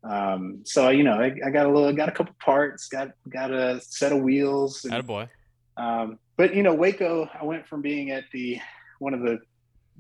Um, 0.04 0.60
so 0.64 0.90
you 0.90 1.02
know 1.02 1.14
I, 1.14 1.34
I, 1.44 1.50
got 1.50 1.66
a 1.66 1.72
little 1.72 1.92
got 1.92 2.08
a 2.08 2.12
couple 2.12 2.34
parts 2.40 2.86
got 2.86 3.10
got 3.28 3.50
a 3.50 3.80
set 3.80 4.12
of 4.12 4.20
wheels 4.20 4.84
and, 4.84 5.04
boy. 5.04 5.28
um, 5.76 6.20
but 6.36 6.54
you 6.54 6.62
know 6.62 6.72
waco 6.72 7.28
i 7.38 7.44
went 7.44 7.66
from 7.66 7.82
being 7.82 8.12
at 8.12 8.22
the 8.32 8.60
one 9.00 9.12
of 9.12 9.22
the 9.22 9.40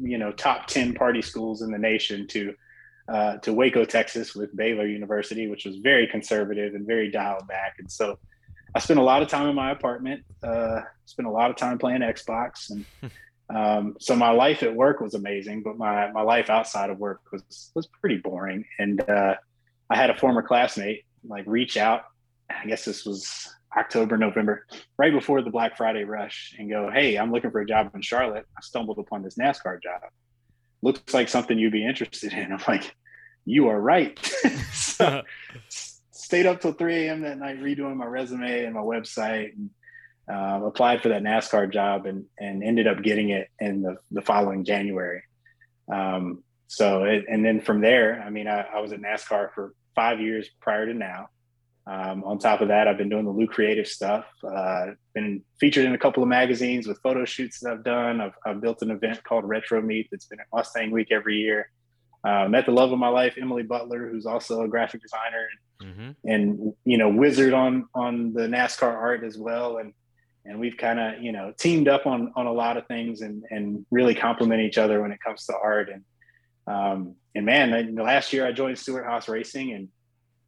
you 0.00 0.16
know 0.16 0.30
top 0.30 0.68
10 0.68 0.94
party 0.94 1.20
schools 1.20 1.62
in 1.62 1.72
the 1.72 1.78
nation 1.78 2.28
to 2.28 2.54
uh, 3.12 3.38
to 3.38 3.52
waco 3.52 3.84
texas 3.84 4.36
with 4.36 4.56
baylor 4.56 4.86
university 4.86 5.48
which 5.48 5.64
was 5.64 5.78
very 5.78 6.06
conservative 6.06 6.76
and 6.76 6.86
very 6.86 7.10
dialed 7.10 7.48
back. 7.48 7.74
And 7.80 7.90
so 7.90 8.20
i 8.76 8.78
spent 8.78 9.00
a 9.00 9.02
lot 9.02 9.20
of 9.20 9.26
time 9.26 9.48
in 9.48 9.56
my 9.56 9.72
apartment 9.72 10.22
uh, 10.44 10.82
spent 11.06 11.26
a 11.26 11.32
lot 11.32 11.50
of 11.50 11.56
time 11.56 11.76
playing 11.76 12.02
xbox 12.02 12.70
and 12.70 12.84
um, 13.54 13.96
so 13.98 14.14
my 14.14 14.30
life 14.30 14.62
at 14.62 14.74
work 14.74 15.00
was 15.00 15.14
amazing, 15.14 15.62
but 15.62 15.78
my, 15.78 16.10
my 16.12 16.22
life 16.22 16.50
outside 16.50 16.90
of 16.90 16.98
work 16.98 17.20
was, 17.32 17.70
was 17.74 17.86
pretty 18.00 18.18
boring. 18.18 18.64
And, 18.78 19.00
uh, 19.08 19.34
I 19.90 19.96
had 19.96 20.10
a 20.10 20.14
former 20.14 20.42
classmate 20.42 21.04
like 21.24 21.44
reach 21.46 21.76
out, 21.76 22.02
I 22.50 22.66
guess 22.66 22.84
this 22.84 23.04
was 23.04 23.48
October, 23.76 24.16
November, 24.16 24.66
right 24.96 25.12
before 25.12 25.42
the 25.42 25.50
Black 25.50 25.76
Friday 25.76 26.04
rush 26.04 26.54
and 26.58 26.70
go, 26.70 26.90
Hey, 26.92 27.16
I'm 27.16 27.32
looking 27.32 27.50
for 27.50 27.60
a 27.60 27.66
job 27.66 27.90
in 27.94 28.02
Charlotte. 28.02 28.46
I 28.56 28.60
stumbled 28.62 28.98
upon 28.98 29.22
this 29.22 29.36
NASCAR 29.36 29.82
job. 29.82 30.02
Looks 30.82 31.12
like 31.12 31.28
something 31.28 31.58
you'd 31.58 31.72
be 31.72 31.86
interested 31.86 32.32
in. 32.32 32.52
I'm 32.52 32.62
like, 32.66 32.94
you 33.44 33.68
are 33.68 33.80
right. 33.80 34.18
so, 34.72 35.22
stayed 36.10 36.46
up 36.46 36.60
till 36.60 36.72
3 36.72 37.06
a.m. 37.06 37.22
that 37.22 37.38
night, 37.38 37.62
redoing 37.62 37.96
my 37.96 38.04
resume 38.04 38.64
and 38.64 38.74
my 38.74 38.80
website 38.80 39.54
and 39.54 39.70
uh, 40.30 40.60
applied 40.64 41.02
for 41.02 41.08
that 41.08 41.22
NASCAR 41.22 41.72
job 41.72 42.06
and, 42.06 42.24
and 42.38 42.62
ended 42.62 42.86
up 42.86 43.02
getting 43.02 43.30
it 43.30 43.48
in 43.60 43.82
the, 43.82 43.96
the 44.10 44.22
following 44.22 44.64
January. 44.64 45.22
Um, 45.92 46.42
so, 46.66 47.04
it, 47.04 47.24
and 47.28 47.44
then 47.44 47.60
from 47.60 47.80
there, 47.80 48.22
I 48.22 48.28
mean, 48.28 48.46
I, 48.46 48.60
I, 48.60 48.80
was 48.80 48.92
at 48.92 49.00
NASCAR 49.00 49.52
for 49.54 49.74
five 49.94 50.20
years 50.20 50.48
prior 50.60 50.86
to 50.86 50.92
now. 50.92 51.28
Um, 51.86 52.22
on 52.24 52.38
top 52.38 52.60
of 52.60 52.68
that, 52.68 52.86
I've 52.86 52.98
been 52.98 53.08
doing 53.08 53.24
the 53.24 53.30
Lue 53.30 53.46
creative 53.46 53.86
stuff. 53.86 54.26
Uh, 54.44 54.88
been 55.14 55.42
featured 55.58 55.86
in 55.86 55.94
a 55.94 55.98
couple 55.98 56.22
of 56.22 56.28
magazines 56.28 56.86
with 56.86 57.00
photo 57.02 57.24
shoots 57.24 57.60
that 57.60 57.72
I've 57.72 57.84
done. 57.84 58.20
I've, 58.20 58.34
I've 58.44 58.60
built 58.60 58.82
an 58.82 58.90
event 58.90 59.24
called 59.24 59.48
Retro 59.48 59.80
Meet 59.80 60.08
that's 60.10 60.26
been 60.26 60.40
at 60.40 60.46
Mustang 60.52 60.90
Week 60.90 61.08
every 61.10 61.38
year. 61.38 61.70
Uh, 62.22 62.46
met 62.48 62.66
the 62.66 62.72
love 62.72 62.92
of 62.92 62.98
my 62.98 63.08
life, 63.08 63.36
Emily 63.40 63.62
Butler, 63.62 64.10
who's 64.10 64.26
also 64.26 64.62
a 64.62 64.68
graphic 64.68 65.00
designer 65.00 65.48
and, 65.80 65.94
mm-hmm. 65.94 66.10
and 66.24 66.74
you 66.84 66.98
know 66.98 67.08
wizard 67.08 67.54
on 67.54 67.88
on 67.94 68.34
the 68.34 68.42
NASCAR 68.42 68.92
art 68.92 69.22
as 69.22 69.38
well. 69.38 69.78
And 69.78 69.94
and 70.48 70.58
we've 70.58 70.76
kind 70.76 70.98
of 70.98 71.22
you 71.22 71.30
know 71.30 71.52
teamed 71.56 71.88
up 71.88 72.06
on 72.06 72.32
on 72.34 72.46
a 72.46 72.52
lot 72.52 72.76
of 72.76 72.86
things 72.86 73.20
and 73.20 73.44
and 73.50 73.84
really 73.90 74.14
complement 74.14 74.62
each 74.62 74.78
other 74.78 75.00
when 75.02 75.12
it 75.12 75.20
comes 75.24 75.44
to 75.46 75.54
art. 75.54 75.90
And 75.90 76.04
um, 76.66 77.14
and 77.34 77.46
man, 77.46 77.94
the 77.94 78.02
last 78.02 78.32
year 78.32 78.46
I 78.46 78.52
joined 78.52 78.78
Stewart-Haas 78.78 79.28
Racing 79.28 79.72
and 79.72 79.88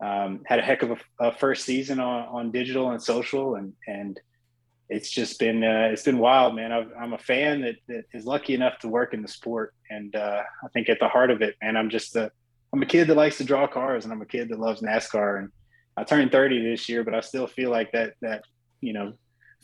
um, 0.03 0.43
had 0.47 0.59
a 0.59 0.63
heck 0.63 0.83
of 0.83 0.93
a, 0.93 0.97
a, 1.21 1.33
first 1.33 1.65
season 1.65 2.01
on, 2.01 2.27
on 2.29 2.51
digital 2.51 2.91
and 2.91 3.03
social. 3.03 3.55
And 3.57 3.75
and 3.87 4.19
it's 4.89 5.11
just 5.11 5.39
been 5.39 5.63
uh, 5.63 5.91
it's 5.93 6.03
been 6.03 6.19
wild 6.19 6.57
man. 6.57 6.73
I 6.73 6.87
am 7.03 7.13
a 7.13 7.19
fan 7.19 7.61
that, 7.61 7.77
that 7.89 8.05
is 8.15 8.25
lucky 8.25 8.55
enough 8.55 8.79
to 8.81 8.89
work 8.89 9.13
in 9.13 9.23
the 9.23 9.29
sport. 9.29 9.75
And 9.91 10.17
uh, 10.17 10.43
i 10.65 10.69
think 10.73 10.89
at 10.89 10.99
the 10.99 11.09
heart 11.09 11.31
of 11.31 11.43
it 11.43 11.57
man 11.61 11.77
i'm 11.77 11.91
just 11.91 12.15
a 12.17 12.31
i'm 12.73 12.83
a 12.83 12.87
kid 12.87 13.09
that 13.09 13.17
likes 13.17 13.39
to 13.39 13.45
draw 13.45 13.67
cars 13.67 14.05
and 14.05 14.13
i'm 14.13 14.23
a 14.23 14.27
kid 14.27 14.49
that 14.49 14.59
loves 14.59 14.81
nascar. 14.81 15.41
And 15.41 15.51
i 15.97 16.05
turned 16.05 16.31
30 16.31 16.71
this 16.71 16.89
year 16.89 17.03
but 17.03 17.15
i 17.15 17.21
still 17.21 17.47
feel 17.47 17.71
like 17.71 17.91
that 17.93 18.15
that 18.23 18.45
you 18.81 18.93
know 18.93 19.15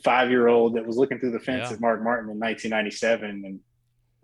five 0.04 0.30
year 0.30 0.48
old 0.48 0.74
that 0.74 0.86
was 0.86 0.96
looking 0.96 1.18
through 1.18 1.30
the 1.32 1.40
fence 1.40 1.68
yeah. 1.68 1.74
at 1.74 1.80
mark 1.80 2.02
martin 2.02 2.30
in 2.30 2.38
1997 2.38 3.44
and 3.44 3.60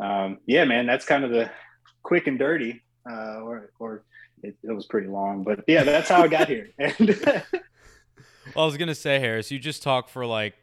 um, 0.00 0.38
yeah 0.46 0.64
man 0.64 0.86
that's 0.86 1.04
kind 1.04 1.24
of 1.24 1.30
the 1.30 1.50
quick 2.02 2.26
and 2.26 2.38
dirty 2.38 2.82
uh, 3.10 3.40
or 3.40 3.72
or 3.78 4.04
it, 4.42 4.56
it 4.62 4.72
was 4.72 4.86
pretty 4.86 5.08
long, 5.08 5.44
but 5.44 5.64
yeah, 5.66 5.84
that's 5.84 6.08
how 6.08 6.22
I 6.22 6.28
got 6.28 6.48
here. 6.48 6.70
well, 6.78 7.44
I 8.56 8.64
was 8.64 8.76
gonna 8.76 8.94
say, 8.94 9.18
Harris, 9.18 9.50
you 9.50 9.58
just 9.58 9.82
talked 9.82 10.10
for 10.10 10.26
like 10.26 10.54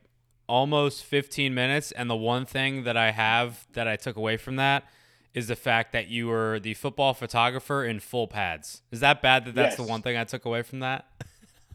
almost 0.47 1.03
15 1.03 1.53
minutes, 1.53 1.91
and 1.91 2.09
the 2.09 2.15
one 2.15 2.45
thing 2.45 2.83
that 2.83 2.97
I 2.97 3.11
have 3.11 3.67
that 3.73 3.87
I 3.87 3.95
took 3.95 4.15
away 4.15 4.37
from 4.37 4.57
that 4.57 4.85
is 5.33 5.47
the 5.47 5.55
fact 5.55 5.93
that 5.93 6.07
you 6.07 6.27
were 6.27 6.59
the 6.59 6.73
football 6.73 7.13
photographer 7.13 7.85
in 7.85 7.99
full 7.99 8.27
pads. 8.27 8.81
Is 8.91 8.99
that 8.99 9.21
bad 9.21 9.45
that 9.45 9.55
that's 9.55 9.77
yes. 9.77 9.77
the 9.77 9.83
one 9.83 10.01
thing 10.01 10.17
I 10.17 10.23
took 10.23 10.45
away 10.45 10.63
from 10.63 10.79
that? 10.79 11.05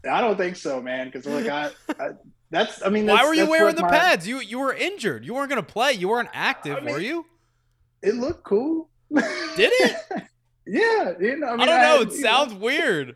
I 0.09 0.21
don't 0.21 0.37
think 0.37 0.55
so, 0.55 0.81
man. 0.81 1.07
Because 1.07 1.25
like 1.25 1.47
I, 1.47 1.71
I, 1.99 2.09
that's 2.55 2.81
I 2.81 2.89
mean, 2.89 3.05
why 3.05 3.25
were 3.25 3.33
you 3.33 3.49
wearing 3.49 3.75
the 3.75 3.81
my, 3.81 3.89
pads? 3.89 4.25
You 4.25 4.39
you 4.39 4.59
were 4.59 4.73
injured. 4.73 5.25
You 5.25 5.33
weren't 5.33 5.49
gonna 5.49 5.61
play. 5.61 5.91
You 5.91 6.07
weren't 6.07 6.29
active, 6.33 6.77
I 6.77 6.79
mean, 6.79 6.93
were 6.93 7.01
you? 7.01 7.25
It 8.01 8.15
looked 8.15 8.43
cool. 8.43 8.89
Did 9.11 9.71
it? 9.73 9.95
Yeah, 10.67 11.13
you 11.19 11.37
know, 11.37 11.49
I, 11.49 11.51
mean, 11.51 11.59
I 11.61 11.65
don't 11.67 11.81
know. 11.81 11.99
I, 11.99 12.01
it 12.01 12.11
sounds 12.11 12.53
know. 12.53 12.57
weird. 12.57 13.15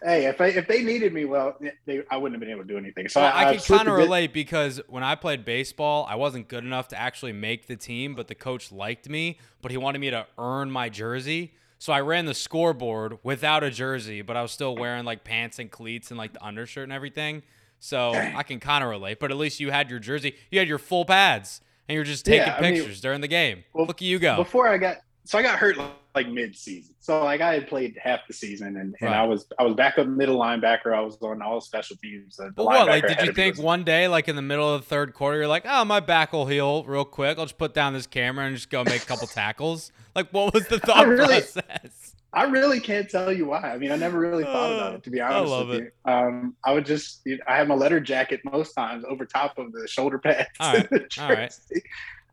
Hey, 0.00 0.26
if 0.26 0.38
they 0.38 0.54
if 0.54 0.68
they 0.68 0.84
needed 0.84 1.12
me, 1.12 1.24
well, 1.24 1.58
they, 1.84 2.04
I 2.12 2.16
wouldn't 2.16 2.34
have 2.34 2.40
been 2.40 2.48
able 2.48 2.62
to 2.62 2.68
do 2.68 2.78
anything. 2.78 3.08
So 3.08 3.20
well, 3.20 3.32
I, 3.34 3.46
I 3.46 3.56
can 3.56 3.76
kind 3.76 3.88
of 3.88 3.96
relate 3.96 4.32
because 4.32 4.80
when 4.86 5.02
I 5.02 5.16
played 5.16 5.44
baseball, 5.44 6.06
I 6.08 6.14
wasn't 6.14 6.46
good 6.46 6.64
enough 6.64 6.86
to 6.88 6.96
actually 6.96 7.32
make 7.32 7.66
the 7.66 7.74
team, 7.74 8.14
but 8.14 8.28
the 8.28 8.36
coach 8.36 8.70
liked 8.70 9.08
me, 9.08 9.40
but 9.62 9.72
he 9.72 9.76
wanted 9.76 9.98
me 10.00 10.10
to 10.10 10.26
earn 10.38 10.70
my 10.70 10.88
jersey. 10.88 11.54
So 11.80 11.92
I 11.92 12.02
ran 12.02 12.26
the 12.26 12.34
scoreboard 12.34 13.18
without 13.24 13.64
a 13.64 13.70
jersey, 13.70 14.22
but 14.22 14.36
I 14.36 14.42
was 14.42 14.52
still 14.52 14.76
wearing 14.76 15.04
like 15.04 15.24
pants 15.24 15.58
and 15.58 15.72
cleats 15.72 16.12
and 16.12 16.18
like 16.18 16.34
the 16.34 16.44
undershirt 16.44 16.84
and 16.84 16.92
everything. 16.92 17.42
So. 17.82 18.12
I 18.12 18.42
can 18.42 18.60
kind 18.60 18.82
of 18.82 18.90
relate. 18.90 19.20
But 19.20 19.30
at 19.30 19.36
least 19.36 19.60
you 19.60 19.70
had 19.70 19.90
your 19.90 19.98
jersey, 19.98 20.34
you 20.50 20.58
had 20.58 20.68
your 20.68 20.78
full 20.78 21.04
pads, 21.04 21.60
and 21.88 21.94
you're 21.94 22.04
just 22.04 22.24
taking 22.24 22.46
yeah, 22.46 22.58
pictures 22.58 22.86
mean, 22.86 23.00
during 23.00 23.20
the 23.20 23.28
game. 23.28 23.64
Well, 23.72 23.86
Look 23.86 23.96
at 23.96 24.02
you 24.02 24.18
go. 24.18 24.36
Before 24.36 24.68
I 24.68 24.78
got 24.78 24.98
so 25.24 25.38
I 25.38 25.42
got 25.42 25.58
hurt 25.58 25.76
like 26.14 26.28
mid-season. 26.28 26.94
So 27.00 27.22
like 27.22 27.40
I 27.40 27.54
had 27.54 27.68
played 27.68 27.96
half 28.02 28.20
the 28.26 28.34
season, 28.34 28.76
and, 28.76 28.94
and 29.00 29.10
right. 29.10 29.12
I 29.12 29.24
was 29.24 29.46
I 29.58 29.62
was 29.62 29.74
back 29.74 29.98
up 29.98 30.06
middle 30.06 30.38
linebacker. 30.38 30.94
I 30.94 31.00
was 31.00 31.16
on 31.22 31.42
all 31.42 31.60
special 31.60 31.96
teams. 31.96 32.38
but 32.38 32.64
what? 32.64 32.86
Like, 32.86 33.06
did 33.06 33.26
you 33.26 33.32
think 33.32 33.58
one 33.58 33.84
day, 33.84 34.08
like 34.08 34.28
in 34.28 34.36
the 34.36 34.42
middle 34.42 34.74
of 34.74 34.82
the 34.82 34.86
third 34.86 35.14
quarter, 35.14 35.38
you're 35.38 35.48
like, 35.48 35.64
oh, 35.66 35.84
my 35.84 36.00
back 36.00 36.32
will 36.32 36.46
heal 36.46 36.84
real 36.84 37.04
quick. 37.04 37.38
I'll 37.38 37.44
just 37.44 37.58
put 37.58 37.74
down 37.74 37.92
this 37.92 38.06
camera 38.06 38.46
and 38.46 38.54
just 38.54 38.70
go 38.70 38.84
make 38.84 39.02
a 39.02 39.06
couple 39.06 39.26
tackles. 39.28 39.92
Like, 40.14 40.30
what 40.32 40.52
was 40.54 40.66
the 40.68 40.78
thought 40.78 41.06
really, 41.06 41.40
process? 41.40 42.01
I 42.34 42.44
really 42.44 42.80
can't 42.80 43.08
tell 43.10 43.32
you 43.32 43.46
why. 43.46 43.60
I 43.60 43.76
mean, 43.76 43.92
I 43.92 43.96
never 43.96 44.18
really 44.18 44.44
thought 44.44 44.72
about 44.72 44.94
it 44.94 45.02
to 45.04 45.10
be 45.10 45.20
honest. 45.20 45.52
I 45.52 45.56
love 45.56 45.68
with 45.68 45.80
it. 45.80 45.94
You. 46.06 46.12
Um, 46.12 46.56
I 46.64 46.72
would 46.72 46.86
just 46.86 47.20
you 47.24 47.36
know, 47.36 47.44
I 47.46 47.56
have 47.56 47.68
my 47.68 47.74
letter 47.74 48.00
jacket 48.00 48.40
most 48.44 48.72
times 48.72 49.04
over 49.08 49.26
top 49.26 49.58
of 49.58 49.72
the 49.72 49.86
shoulder 49.86 50.18
pads. 50.18 50.48
All 50.58 50.72
right. 50.90 51.18
All 51.18 51.28
right. 51.28 51.54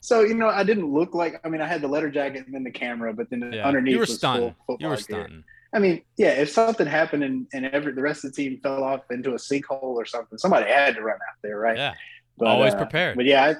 So 0.02 0.22
you 0.22 0.36
know, 0.36 0.48
I 0.48 0.64
didn't 0.64 0.92
look 0.92 1.14
like. 1.14 1.42
I 1.44 1.50
mean, 1.50 1.62
I 1.62 1.68
had 1.68 1.82
the 1.82 1.88
letter 1.88 2.10
jacket 2.10 2.46
and 2.46 2.56
then 2.56 2.64
the 2.64 2.72
camera, 2.72 3.14
but 3.14 3.30
then 3.30 3.52
yeah. 3.54 3.68
underneath 3.68 3.94
you 3.94 4.00
were 4.00 4.06
stunting. 4.06 4.56
You 4.80 4.88
were 4.88 4.98
stunting. 4.98 5.44
I 5.74 5.80
mean, 5.80 6.02
yeah, 6.18 6.32
if 6.32 6.50
something 6.50 6.88
happened 6.88 7.24
and, 7.24 7.48
and 7.54 7.66
every 7.68 7.94
the 7.94 8.02
rest 8.02 8.26
of 8.26 8.34
the 8.34 8.36
team 8.42 8.60
fell 8.64 8.84
off 8.84 9.02
into 9.12 9.32
a 9.32 9.36
sinkhole 9.36 9.84
or 9.84 10.06
something, 10.06 10.38
somebody 10.38 10.72
had 10.72 10.96
to 10.96 11.02
run 11.02 11.16
out 11.16 11.38
there, 11.44 11.60
right? 11.60 11.78
Yeah. 11.78 11.94
But, 12.38 12.48
Always 12.48 12.74
uh, 12.74 12.78
prepared. 12.78 13.18
But 13.18 13.26
yeah, 13.26 13.54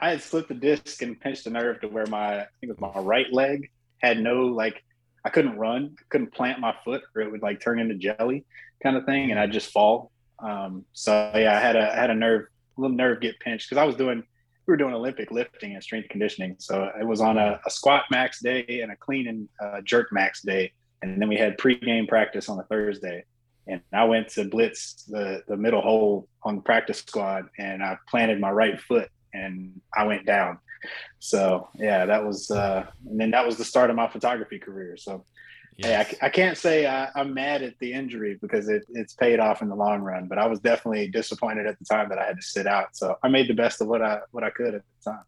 I, 0.00 0.06
I 0.06 0.10
had 0.10 0.22
slipped 0.22 0.48
the 0.48 0.54
disc 0.54 1.00
and 1.02 1.18
pinched 1.18 1.46
a 1.46 1.50
nerve 1.50 1.80
to 1.80 1.88
where 1.88 2.06
my 2.06 2.40
I 2.40 2.46
think 2.60 2.70
it 2.70 2.80
was 2.80 2.94
my 2.94 3.00
right 3.00 3.32
leg 3.32 3.70
had 3.98 4.18
no 4.18 4.46
like 4.46 4.82
I 5.24 5.30
couldn't 5.30 5.56
run, 5.56 5.96
I 5.98 6.02
couldn't 6.10 6.32
plant 6.32 6.60
my 6.60 6.74
foot, 6.84 7.02
or 7.14 7.22
it 7.22 7.30
would 7.30 7.42
like 7.42 7.60
turn 7.60 7.78
into 7.78 7.94
jelly 7.94 8.44
kind 8.82 8.96
of 8.96 9.04
thing, 9.04 9.30
and 9.30 9.40
I'd 9.40 9.52
just 9.52 9.72
fall. 9.72 10.10
Um, 10.38 10.84
so 10.92 11.32
yeah, 11.34 11.56
I 11.56 11.60
had 11.60 11.76
a 11.76 11.92
I 11.92 11.96
had 11.96 12.10
a 12.10 12.14
nerve, 12.14 12.46
a 12.76 12.80
little 12.80 12.96
nerve 12.96 13.20
get 13.20 13.38
pinched 13.40 13.68
because 13.68 13.80
I 13.80 13.84
was 13.84 13.96
doing 13.96 14.22
we 14.68 14.72
were 14.72 14.76
doing 14.76 14.92
Olympic 14.92 15.30
lifting 15.30 15.72
and 15.72 15.82
strength 15.82 16.10
conditioning. 16.10 16.54
So 16.58 16.90
it 17.00 17.06
was 17.06 17.22
on 17.22 17.38
a, 17.38 17.58
a 17.66 17.70
squat 17.70 18.04
max 18.10 18.40
day 18.42 18.80
and 18.82 18.92
a 18.92 18.96
clean 18.96 19.26
and 19.26 19.48
uh, 19.62 19.80
jerk 19.80 20.12
max 20.12 20.42
day. 20.42 20.72
And 21.00 21.20
then 21.20 21.30
we 21.30 21.36
had 21.36 21.56
pre-game 21.56 22.06
practice 22.06 22.50
on 22.50 22.60
a 22.60 22.64
Thursday. 22.64 23.24
And 23.66 23.80
I 23.94 24.04
went 24.04 24.28
to 24.30 24.44
blitz 24.44 25.04
the, 25.08 25.42
the 25.48 25.56
middle 25.56 25.80
hole 25.80 26.28
on 26.42 26.56
the 26.56 26.60
practice 26.60 26.98
squad 26.98 27.46
and 27.58 27.82
I 27.82 27.96
planted 28.10 28.40
my 28.40 28.50
right 28.50 28.78
foot 28.78 29.08
and 29.32 29.80
I 29.96 30.04
went 30.04 30.26
down. 30.26 30.58
So 31.18 31.68
yeah, 31.74 32.06
that 32.06 32.24
was, 32.24 32.50
uh, 32.50 32.86
and 33.08 33.20
then 33.20 33.30
that 33.32 33.46
was 33.46 33.56
the 33.56 33.64
start 33.64 33.90
of 33.90 33.96
my 33.96 34.08
photography 34.08 34.58
career. 34.58 34.96
So 34.96 35.24
Yes. 35.78 36.08
Hey, 36.08 36.18
I, 36.20 36.26
I, 36.26 36.28
can't 36.28 36.58
say 36.58 36.86
I, 36.86 37.08
am 37.14 37.32
mad 37.32 37.62
at 37.62 37.78
the 37.78 37.92
injury 37.92 38.36
because 38.42 38.68
it, 38.68 38.84
it's 38.88 39.14
paid 39.14 39.38
off 39.38 39.62
in 39.62 39.68
the 39.68 39.76
long 39.76 40.00
run, 40.00 40.26
but 40.26 40.36
I 40.36 40.44
was 40.48 40.58
definitely 40.58 41.06
disappointed 41.06 41.66
at 41.66 41.78
the 41.78 41.84
time 41.84 42.08
that 42.08 42.18
I 42.18 42.26
had 42.26 42.34
to 42.34 42.42
sit 42.42 42.66
out. 42.66 42.96
So 42.96 43.16
I 43.22 43.28
made 43.28 43.46
the 43.48 43.54
best 43.54 43.80
of 43.80 43.86
what 43.86 44.02
I 44.02 44.18
what 44.32 44.42
I 44.42 44.50
could 44.50 44.74
at 44.74 44.82
the 44.82 45.10
time. 45.12 45.22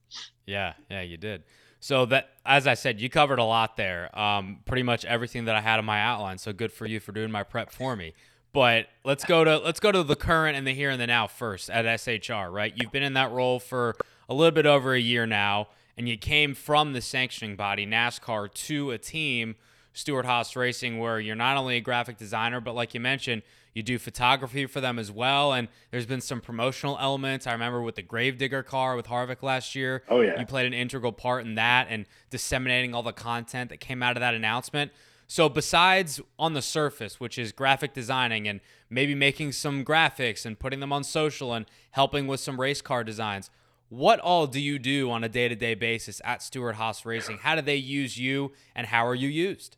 Yeah, 0.46 0.72
yeah, 0.90 1.02
you 1.02 1.16
did. 1.16 1.44
So 1.78 2.04
that, 2.06 2.30
as 2.44 2.66
I 2.66 2.74
said, 2.74 3.00
you 3.00 3.08
covered 3.08 3.38
a 3.38 3.44
lot 3.44 3.76
there. 3.76 4.16
Um, 4.18 4.58
pretty 4.66 4.82
much 4.82 5.04
everything 5.04 5.44
that 5.44 5.54
I 5.54 5.60
had 5.60 5.78
on 5.78 5.84
my 5.84 6.00
outline. 6.00 6.38
So 6.38 6.52
good 6.52 6.72
for 6.72 6.84
you 6.84 6.98
for 6.98 7.12
doing 7.12 7.30
my 7.30 7.44
prep 7.44 7.70
for 7.70 7.94
me. 7.94 8.12
But 8.52 8.88
let's 9.04 9.24
go 9.24 9.44
to 9.44 9.58
let's 9.58 9.78
go 9.78 9.92
to 9.92 10.02
the 10.02 10.16
current 10.16 10.58
and 10.58 10.66
the 10.66 10.74
here 10.74 10.90
and 10.90 11.00
the 11.00 11.06
now 11.06 11.28
first 11.28 11.70
at 11.70 11.84
SHR. 11.84 12.50
Right, 12.50 12.72
you've 12.74 12.90
been 12.90 13.04
in 13.04 13.14
that 13.14 13.30
role 13.30 13.60
for 13.60 13.94
a 14.30 14.34
little 14.34 14.52
bit 14.52 14.64
over 14.64 14.94
a 14.94 15.00
year 15.00 15.26
now, 15.26 15.68
and 15.98 16.08
you 16.08 16.16
came 16.16 16.54
from 16.54 16.92
the 16.92 17.02
sanctioning 17.02 17.56
body 17.56 17.84
NASCAR 17.84 18.54
to 18.54 18.92
a 18.92 18.96
team 18.98 19.56
Stewart-Haas 19.92 20.54
Racing, 20.54 21.00
where 21.00 21.18
you're 21.18 21.34
not 21.34 21.56
only 21.56 21.76
a 21.76 21.80
graphic 21.80 22.16
designer, 22.16 22.60
but 22.60 22.76
like 22.76 22.94
you 22.94 23.00
mentioned, 23.00 23.42
you 23.74 23.82
do 23.82 23.98
photography 23.98 24.66
for 24.66 24.80
them 24.80 25.00
as 25.00 25.10
well. 25.10 25.52
And 25.52 25.66
there's 25.90 26.06
been 26.06 26.20
some 26.20 26.40
promotional 26.40 26.96
elements. 27.00 27.46
I 27.48 27.52
remember 27.52 27.82
with 27.82 27.96
the 27.96 28.02
Gravedigger 28.02 28.62
car 28.62 28.94
with 28.94 29.08
Harvick 29.08 29.42
last 29.42 29.74
year. 29.74 30.04
Oh, 30.08 30.20
yeah. 30.20 30.38
You 30.38 30.46
played 30.46 30.66
an 30.66 30.74
integral 30.74 31.12
part 31.12 31.44
in 31.44 31.56
that 31.56 31.88
and 31.90 32.06
disseminating 32.30 32.94
all 32.94 33.02
the 33.02 33.12
content 33.12 33.68
that 33.70 33.80
came 33.80 34.00
out 34.00 34.16
of 34.16 34.20
that 34.20 34.34
announcement. 34.34 34.92
So, 35.26 35.48
besides 35.48 36.20
on 36.38 36.54
the 36.54 36.62
surface, 36.62 37.20
which 37.20 37.38
is 37.38 37.52
graphic 37.52 37.94
designing 37.94 38.48
and 38.48 38.60
maybe 38.88 39.14
making 39.14 39.52
some 39.52 39.84
graphics 39.84 40.46
and 40.46 40.58
putting 40.58 40.80
them 40.80 40.92
on 40.92 41.04
social 41.04 41.52
and 41.52 41.66
helping 41.92 42.26
with 42.26 42.40
some 42.40 42.60
race 42.60 42.80
car 42.80 43.04
designs, 43.04 43.50
what 43.90 44.20
all 44.20 44.46
do 44.46 44.60
you 44.60 44.78
do 44.78 45.10
on 45.10 45.22
a 45.22 45.28
day 45.28 45.48
to 45.48 45.54
day 45.54 45.74
basis 45.74 46.22
at 46.24 46.42
Stewart-Haas 46.42 47.04
Racing? 47.04 47.38
How 47.38 47.54
do 47.56 47.60
they 47.60 47.76
use 47.76 48.16
you 48.16 48.52
and 48.74 48.86
how 48.86 49.06
are 49.06 49.14
you 49.14 49.28
used? 49.28 49.76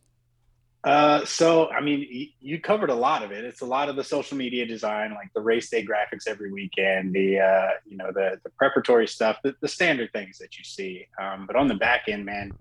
Uh, 0.85 1.25
so 1.25 1.70
I 1.70 1.81
mean, 1.81 2.31
you 2.40 2.61
covered 2.61 2.90
a 2.90 2.94
lot 2.94 3.22
of 3.22 3.31
it. 3.33 3.44
It's 3.44 3.61
a 3.62 3.66
lot 3.66 3.88
of 3.88 3.96
the 3.96 4.05
social 4.05 4.37
media 4.37 4.66
design, 4.66 5.14
like 5.14 5.33
the 5.33 5.40
race 5.40 5.70
day 5.70 5.87
graphics 5.87 6.27
every 6.27 6.53
weekend, 6.53 7.14
the 7.14 7.40
uh, 7.40 7.70
you 7.87 7.96
know 7.96 8.11
the 8.12 8.38
the 8.44 8.51
preparatory 8.51 9.07
stuff, 9.07 9.38
the, 9.42 9.55
the 9.61 9.68
standard 9.68 10.12
things 10.12 10.38
that 10.38 10.59
you 10.59 10.64
see. 10.64 11.07
Um, 11.20 11.46
but 11.46 11.57
on 11.57 11.68
the 11.68 11.77
back 11.77 12.05
end, 12.09 12.27
man, 12.27 12.53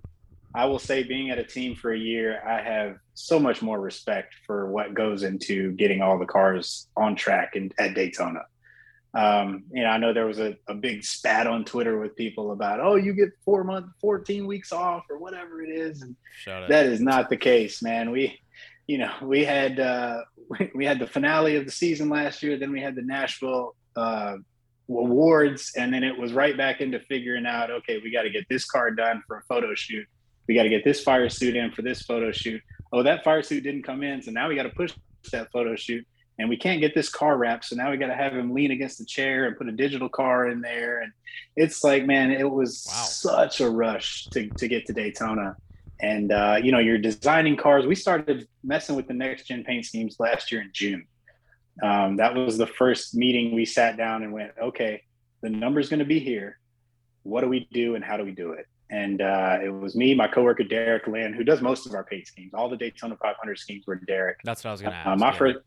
I 0.54 0.66
will 0.66 0.78
say, 0.78 1.02
being 1.02 1.30
at 1.30 1.38
a 1.38 1.44
team 1.44 1.74
for 1.74 1.92
a 1.92 1.98
year, 1.98 2.42
I 2.46 2.62
have 2.62 2.98
so 3.14 3.40
much 3.40 3.60
more 3.60 3.80
respect 3.80 4.34
for 4.46 4.70
what 4.70 4.94
goes 4.94 5.22
into 5.22 5.72
getting 5.72 6.00
all 6.02 6.18
the 6.18 6.26
cars 6.26 6.88
on 6.96 7.16
track 7.16 7.56
and 7.56 7.74
at 7.78 7.94
Daytona. 7.94 8.42
Um, 9.14 9.64
you 9.70 9.82
know, 9.82 9.90
I 9.90 9.98
know 9.98 10.12
there 10.12 10.26
was 10.26 10.38
a, 10.38 10.56
a 10.68 10.74
big 10.74 11.04
spat 11.04 11.46
on 11.46 11.64
Twitter 11.64 11.98
with 11.98 12.16
people 12.16 12.52
about, 12.52 12.80
oh, 12.80 12.94
you 12.94 13.12
get 13.12 13.30
four 13.44 13.62
months, 13.62 13.90
14 14.00 14.46
weeks 14.46 14.72
off 14.72 15.04
or 15.10 15.18
whatever 15.18 15.62
it 15.62 15.68
is. 15.68 16.02
And 16.02 16.16
that 16.68 16.86
is 16.86 17.00
not 17.00 17.28
the 17.28 17.36
case, 17.36 17.82
man. 17.82 18.10
We, 18.10 18.40
you 18.86 18.98
know, 18.98 19.12
we 19.22 19.44
had, 19.44 19.78
uh, 19.78 20.22
we 20.74 20.86
had 20.86 20.98
the 20.98 21.06
finale 21.06 21.56
of 21.56 21.66
the 21.66 21.70
season 21.70 22.08
last 22.08 22.42
year. 22.42 22.56
Then 22.56 22.72
we 22.72 22.80
had 22.80 22.94
the 22.94 23.02
Nashville, 23.02 23.74
uh, 23.96 24.36
awards. 24.88 25.72
And 25.76 25.92
then 25.92 26.04
it 26.04 26.16
was 26.16 26.32
right 26.32 26.56
back 26.56 26.80
into 26.80 26.98
figuring 27.00 27.46
out, 27.46 27.70
okay, 27.70 28.00
we 28.02 28.10
got 28.10 28.22
to 28.22 28.30
get 28.30 28.48
this 28.48 28.64
car 28.64 28.90
done 28.90 29.22
for 29.26 29.38
a 29.38 29.42
photo 29.42 29.74
shoot. 29.74 30.06
We 30.48 30.54
got 30.54 30.64
to 30.64 30.68
get 30.70 30.84
this 30.84 31.02
fire 31.02 31.28
suit 31.28 31.54
in 31.54 31.70
for 31.70 31.82
this 31.82 32.02
photo 32.02 32.32
shoot. 32.32 32.62
Oh, 32.92 33.02
that 33.02 33.24
fire 33.24 33.42
suit 33.42 33.62
didn't 33.62 33.82
come 33.82 34.02
in. 34.02 34.22
So 34.22 34.30
now 34.30 34.48
we 34.48 34.56
got 34.56 34.64
to 34.64 34.70
push 34.70 34.92
that 35.30 35.52
photo 35.52 35.76
shoot 35.76 36.04
and 36.38 36.48
we 36.48 36.56
can't 36.56 36.80
get 36.80 36.94
this 36.94 37.08
car 37.08 37.36
wrapped. 37.36 37.66
So 37.66 37.76
now 37.76 37.90
we 37.90 37.96
got 37.96 38.08
to 38.08 38.14
have 38.14 38.32
him 38.32 38.52
lean 38.52 38.70
against 38.70 38.98
the 38.98 39.04
chair 39.04 39.46
and 39.46 39.56
put 39.56 39.68
a 39.68 39.72
digital 39.72 40.08
car 40.08 40.48
in 40.48 40.60
there. 40.60 41.00
And 41.00 41.12
it's 41.56 41.84
like, 41.84 42.06
man, 42.06 42.30
it 42.30 42.50
was 42.50 42.86
wow. 42.88 43.04
such 43.04 43.60
a 43.60 43.68
rush 43.68 44.26
to, 44.32 44.48
to 44.48 44.68
get 44.68 44.86
to 44.86 44.92
Daytona. 44.92 45.56
And, 46.00 46.32
uh, 46.32 46.58
you 46.62 46.72
know, 46.72 46.78
you're 46.78 46.98
designing 46.98 47.56
cars. 47.56 47.86
We 47.86 47.94
started 47.94 48.48
messing 48.64 48.96
with 48.96 49.06
the 49.06 49.14
next 49.14 49.46
gen 49.46 49.62
paint 49.62 49.84
schemes 49.84 50.16
last 50.18 50.50
year 50.50 50.62
in 50.62 50.70
June. 50.72 51.06
Um, 51.82 52.16
that 52.16 52.34
was 52.34 52.58
the 52.58 52.66
first 52.66 53.14
meeting 53.14 53.54
we 53.54 53.64
sat 53.64 53.96
down 53.96 54.22
and 54.22 54.32
went, 54.32 54.52
okay, 54.60 55.02
the 55.42 55.50
number's 55.50 55.88
going 55.88 56.00
to 56.00 56.04
be 56.04 56.18
here. 56.18 56.58
What 57.22 57.42
do 57.42 57.48
we 57.48 57.68
do 57.72 57.94
and 57.94 58.04
how 58.04 58.16
do 58.16 58.24
we 58.24 58.32
do 58.32 58.52
it? 58.52 58.66
And 58.90 59.22
uh, 59.22 59.58
it 59.62 59.70
was 59.70 59.94
me, 59.94 60.14
my 60.14 60.28
coworker 60.28 60.64
Derek 60.64 61.06
Lynn, 61.06 61.32
who 61.32 61.44
does 61.44 61.62
most 61.62 61.86
of 61.86 61.94
our 61.94 62.04
paint 62.04 62.26
schemes. 62.26 62.52
All 62.52 62.68
the 62.68 62.76
Daytona 62.76 63.16
500 63.16 63.58
schemes 63.58 63.86
were 63.86 63.94
Derek. 63.96 64.38
That's 64.44 64.64
what 64.64 64.68
I 64.68 64.72
was 64.72 64.82
going 64.82 64.92
to 64.92 64.98
ask. 64.98 65.06
Uh, 65.06 65.16
my 65.16 65.28
yeah. 65.28 65.38
first, 65.38 65.58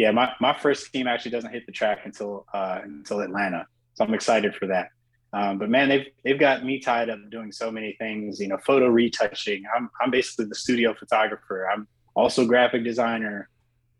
yeah, 0.00 0.12
my, 0.12 0.32
my 0.40 0.54
first 0.54 0.90
team 0.94 1.06
actually 1.06 1.32
doesn't 1.32 1.52
hit 1.52 1.66
the 1.66 1.72
track 1.72 2.06
until 2.06 2.46
uh, 2.54 2.78
until 2.82 3.20
Atlanta, 3.20 3.66
so 3.92 4.02
I'm 4.02 4.14
excited 4.14 4.54
for 4.54 4.66
that. 4.68 4.88
Um, 5.34 5.58
but 5.58 5.68
man, 5.68 5.90
they've 5.90 6.06
they've 6.24 6.38
got 6.38 6.64
me 6.64 6.80
tied 6.80 7.10
up 7.10 7.18
doing 7.30 7.52
so 7.52 7.70
many 7.70 7.96
things. 7.98 8.40
You 8.40 8.48
know, 8.48 8.56
photo 8.64 8.86
retouching. 8.88 9.62
I'm 9.76 9.90
I'm 10.00 10.10
basically 10.10 10.46
the 10.46 10.54
studio 10.54 10.94
photographer. 10.94 11.68
I'm 11.70 11.86
also 12.14 12.46
graphic 12.46 12.82
designer. 12.82 13.50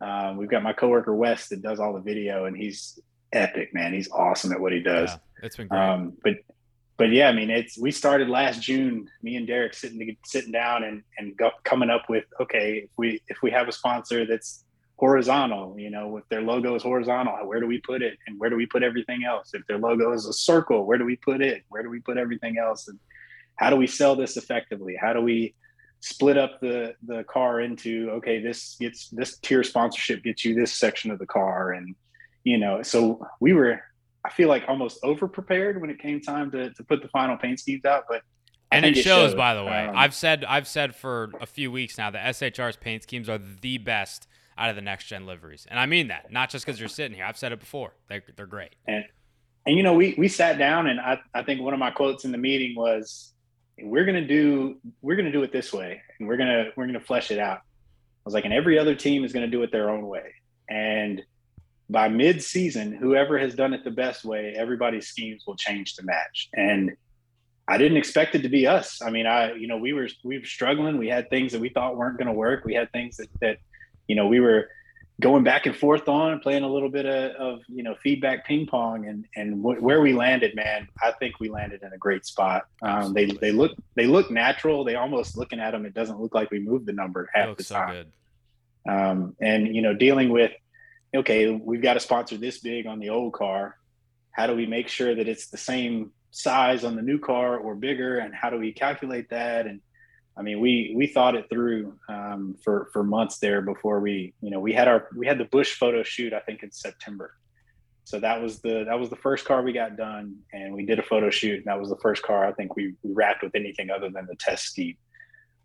Um, 0.01 0.39
we've 0.39 0.49
got 0.49 0.63
my 0.63 0.73
coworker 0.73 1.15
Wes 1.15 1.51
that 1.51 1.61
does 1.61 1.79
all 1.79 1.93
the 1.93 2.01
video, 2.01 2.47
and 2.47 2.57
he's 2.57 2.99
epic, 3.35 3.75
man. 3.75 3.93
He's 3.93 4.11
awesome 4.11 4.53
at 4.53 4.61
what 4.61 4.73
he 4.73 4.81
does. 4.81 5.11
Yeah, 5.11 5.19
it's 5.43 5.59
been 5.59 5.69
great. 5.69 5.79
Um, 5.79 6.15
but 6.25 6.37
but 6.97 7.11
yeah, 7.11 7.29
I 7.29 7.33
mean, 7.33 7.51
it's 7.51 7.79
we 7.79 7.91
started 7.91 8.31
last 8.31 8.63
June. 8.63 9.07
Me 9.23 9.37
and 9.37 9.47
Derek 9.47 9.75
sitting 9.75 10.17
sitting 10.25 10.51
down 10.51 10.83
and 10.83 11.03
and 11.19 11.37
go, 11.37 11.51
coming 11.65 11.91
up 11.91 12.09
with 12.09 12.25
okay, 12.41 12.85
if 12.85 12.91
we 12.97 13.21
if 13.29 13.43
we 13.43 13.51
have 13.51 13.69
a 13.69 13.73
sponsor 13.73 14.25
that's 14.25 14.65
horizontal, 15.01 15.75
you 15.79 15.89
know, 15.89 16.19
if 16.19 16.29
their 16.29 16.43
logo 16.43 16.75
is 16.75 16.83
horizontal, 16.83 17.35
where 17.47 17.59
do 17.59 17.67
we 17.67 17.81
put 17.81 18.03
it, 18.03 18.19
and 18.27 18.39
where 18.39 18.51
do 18.51 18.57
we 18.57 18.67
put 18.67 18.83
everything 18.83 19.25
else? 19.25 19.55
If 19.55 19.67
their 19.67 19.79
logo 19.79 20.13
is 20.13 20.27
a 20.27 20.33
circle, 20.33 20.85
where 20.85 20.99
do 20.99 21.07
we 21.07 21.17
put 21.17 21.41
it? 21.41 21.65
Where 21.71 21.83
do 21.83 21.89
we 21.89 22.01
put 22.01 22.19
everything 22.19 22.59
else? 22.59 22.87
And 22.87 22.99
how 23.57 23.71
do 23.71 23.77
we 23.77 23.87
sell 23.87 24.15
this 24.15 24.37
effectively? 24.37 24.95
How 25.01 25.15
do 25.15 25.23
we 25.23 25.55
split 26.01 26.37
up 26.37 26.61
the 26.61 26.95
the 27.07 27.25
car 27.25 27.61
into 27.63 28.11
okay, 28.17 28.43
this 28.43 28.77
gets 28.79 29.09
this 29.09 29.39
tier 29.39 29.63
sponsorship 29.63 30.23
gets 30.23 30.45
you 30.45 30.55
this 30.55 30.75
section 30.75 31.11
of 31.11 31.19
the 31.19 31.27
car, 31.27 31.73
and 31.73 31.95
you 32.45 32.59
know, 32.59 32.83
so 32.83 33.27
we 33.41 33.55
were 33.55 33.81
I 34.23 34.29
feel 34.29 34.51
like 34.51 34.65
almost 34.69 34.99
over 35.03 35.27
prepared 35.27 35.81
when 35.81 35.89
it 35.89 35.99
came 35.99 36.21
time 36.21 36.51
to, 36.51 36.75
to 36.75 36.85
put 36.85 37.01
the 37.01 37.09
final 37.09 37.39
paint 37.39 37.59
schemes 37.59 37.87
out, 37.87 38.05
but 38.07 38.21
and 38.71 38.85
it 38.85 38.99
shows, 38.99 39.35
by 39.35 39.55
the 39.55 39.65
way. 39.65 39.87
Um, 39.87 39.97
I've 39.97 40.15
said 40.15 40.45
I've 40.45 40.69
said 40.69 40.95
for 40.95 41.31
a 41.41 41.47
few 41.47 41.73
weeks 41.73 41.97
now 41.97 42.11
that 42.11 42.37
SHR's 42.37 42.77
paint 42.77 43.03
schemes 43.03 43.31
are 43.31 43.39
the 43.39 43.79
best 43.79 44.29
out 44.61 44.71
of 44.71 44.77
the 44.77 44.83
next 44.83 45.07
gen 45.07 45.27
liveries, 45.27 45.67
and 45.69 45.79
I 45.79 45.87
mean 45.87 46.09
that 46.09 46.31
not 46.31 46.51
just 46.51 46.65
because 46.65 46.79
you're 46.79 46.89
sitting 46.89 47.17
here. 47.17 47.25
I've 47.25 47.39
said 47.39 47.53
it 47.53 47.61
before; 47.61 47.95
they're 48.09 48.23
they're 48.37 48.47
great. 48.47 48.77
And 48.87 49.05
and 49.67 49.77
you 49.77 49.83
know, 49.83 49.95
we 49.95 50.15
we 50.19 50.29
sat 50.29 50.59
down, 50.59 50.87
and 50.87 51.01
I 51.01 51.19
I 51.35 51.43
think 51.43 51.61
one 51.63 51.75
of 51.75 51.81
my 51.81 51.91
quotes 51.91 52.25
in 52.25 52.33
the 52.33 52.39
meeting 52.39 52.77
was, 52.77 53.33
"We're 53.81 54.05
gonna 54.05 54.27
do 54.27 54.77
we're 55.03 55.17
gonna 55.17 55.33
do 55.33 55.43
it 55.43 55.53
this 55.53 55.73
way, 55.73 56.01
and 56.19 56.29
we're 56.29 56.37
gonna 56.37 56.71
we're 56.77 56.87
gonna 56.87 57.01
flesh 57.01 57.31
it 57.31 57.39
out." 57.39 57.59
I 57.59 58.25
was 58.25 58.35
like, 58.35 58.45
and 58.45 58.55
every 58.55 58.79
other 58.79 58.95
team 58.95 59.25
is 59.25 59.33
gonna 59.33 59.49
do 59.49 59.63
it 59.63 59.73
their 59.73 59.91
own 59.91 60.07
way, 60.07 60.35
and 60.69 61.23
by 61.91 62.09
mid-season, 62.09 62.93
whoever 62.93 63.37
has 63.37 63.55
done 63.55 63.75
it 63.75 63.83
the 63.83 63.91
best 63.91 64.25
way, 64.25 64.55
everybody's 64.57 65.09
schemes 65.09 65.43
will 65.45 65.57
change 65.57 65.97
to 65.97 66.05
match. 66.05 66.49
And 66.55 66.93
I 67.67 67.79
didn't 67.79 67.99
expect 67.99 68.35
it 68.37 68.43
to 68.43 68.49
be 68.49 68.67
us. 68.67 69.03
I 69.03 69.11
mean, 69.11 69.27
I, 69.27 69.55
you 69.55 69.67
know, 69.67 69.77
we 69.77 69.93
were 69.93 70.09
we 70.25 70.39
were 70.39 70.45
struggling. 70.45 70.99
We 70.99 71.09
had 71.09 71.29
things 71.31 71.53
that 71.53 71.61
we 71.61 71.69
thought 71.69 71.97
weren't 71.97 72.17
going 72.17 72.29
to 72.29 72.33
work. 72.33 72.65
We 72.65 72.75
had 72.75 72.91
things 72.93 73.17
that 73.17 73.29
that, 73.41 73.59
you 74.11 74.17
know, 74.17 74.27
we 74.27 74.41
were 74.41 74.69
going 75.21 75.45
back 75.45 75.67
and 75.67 75.77
forth 75.77 76.09
on, 76.09 76.41
playing 76.41 76.65
a 76.65 76.69
little 76.69 76.89
bit 76.89 77.07
of, 77.07 77.31
of 77.37 77.61
you 77.69 77.85
know 77.85 77.95
feedback 78.03 78.45
ping 78.45 78.67
pong, 78.67 79.07
and 79.07 79.25
and 79.37 79.63
w- 79.63 79.81
where 79.81 80.01
we 80.01 80.13
landed, 80.13 80.57
man, 80.57 80.89
I 81.01 81.13
think 81.13 81.39
we 81.39 81.49
landed 81.49 81.85
in 81.85 81.93
a 81.93 81.97
great 81.97 82.27
spot. 82.27 82.65
Um, 82.83 83.13
they 83.13 83.27
they 83.27 83.53
look 83.53 83.71
they 83.95 84.07
look 84.07 84.29
natural. 84.29 84.83
They 84.83 84.97
almost 84.97 85.37
looking 85.37 85.61
at 85.61 85.71
them, 85.71 85.87
it 85.87 85.95
doesn't 85.95 86.21
look 86.21 86.35
like 86.35 86.51
we 86.51 86.59
moved 86.59 86.87
the 86.87 86.93
number 86.93 87.31
half 87.33 87.57
the 87.57 87.63
time. 87.63 88.07
So 88.85 88.93
um, 88.93 89.37
and 89.41 89.73
you 89.77 89.81
know, 89.81 89.95
dealing 89.95 90.31
with 90.31 90.51
okay, 91.15 91.51
we've 91.51 91.83
got 91.83 91.97
a 91.97 92.01
sponsor 92.01 92.37
this 92.37 92.59
big 92.59 92.89
on 92.89 92.99
the 92.99 93.11
old 93.11 93.33
car. 93.33 93.77
How 94.33 94.49
do 94.49 94.57
we 94.57 94.67
make 94.67 94.89
sure 94.89 95.15
that 95.15 95.29
it's 95.29 95.51
the 95.51 95.57
same 95.57 96.11
size 96.33 96.83
on 96.83 96.97
the 96.97 97.03
new 97.03 97.21
car 97.21 97.59
or 97.59 97.77
bigger? 97.77 98.19
And 98.19 98.35
how 98.35 98.51
do 98.51 98.59
we 98.59 98.73
calculate 98.73 99.31
that? 99.31 99.67
And 99.69 99.81
I 100.37 100.43
mean, 100.43 100.61
we 100.61 100.93
we 100.97 101.07
thought 101.07 101.35
it 101.35 101.49
through 101.51 101.99
um, 102.09 102.57
for 102.65 102.89
for 102.93 103.03
months 103.03 103.39
there 103.39 103.61
before 103.61 104.01
we, 104.01 104.33
you 104.41 104.51
know, 104.51 104.61
we 104.61 104.73
had 104.73 104.89
our 104.89 105.09
we 105.17 105.27
had 105.27 105.39
the 105.39 105.45
Busch 105.45 105.75
photo 105.75 106.03
shoot 106.03 106.33
I 106.33 106.41
think 106.41 106.63
in 106.63 106.71
September. 106.71 107.35
So 108.05 108.19
that 108.21 108.41
was 108.41 108.61
the 108.61 108.85
that 108.89 108.99
was 108.99 109.11
the 109.11 109.17
first 109.17 109.45
car 109.45 109.63
we 109.63 109.73
got 109.73 109.97
done, 109.97 110.37
and 110.53 110.75
we 110.75 110.85
did 110.85 110.99
a 110.99 111.03
photo 111.03 111.31
shoot. 111.31 111.59
And 111.59 111.67
that 111.67 111.79
was 111.79 111.91
the 111.91 111.99
first 112.03 112.23
car 112.23 112.47
I 112.47 112.53
think 112.53 112.75
we, 112.75 112.95
we 113.03 113.13
wrapped 113.13 113.43
with 113.43 113.55
anything 113.55 113.91
other 113.91 114.11
than 114.11 114.27
the 114.27 114.35
test 114.37 114.65
scheme. 114.65 114.97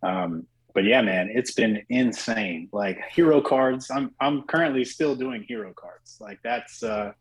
Um, 0.04 0.46
but 0.74 0.84
yeah, 0.84 1.02
man, 1.02 1.32
it's 1.34 1.54
been 1.54 1.84
insane. 1.90 2.70
Like 2.72 3.00
hero 3.10 3.42
cards, 3.42 3.90
I'm 3.90 4.14
I'm 4.20 4.44
currently 4.44 4.84
still 4.84 5.16
doing 5.16 5.44
hero 5.48 5.74
cards. 5.74 6.18
Like 6.20 6.40
that's 6.44 6.84
uh 6.84 7.14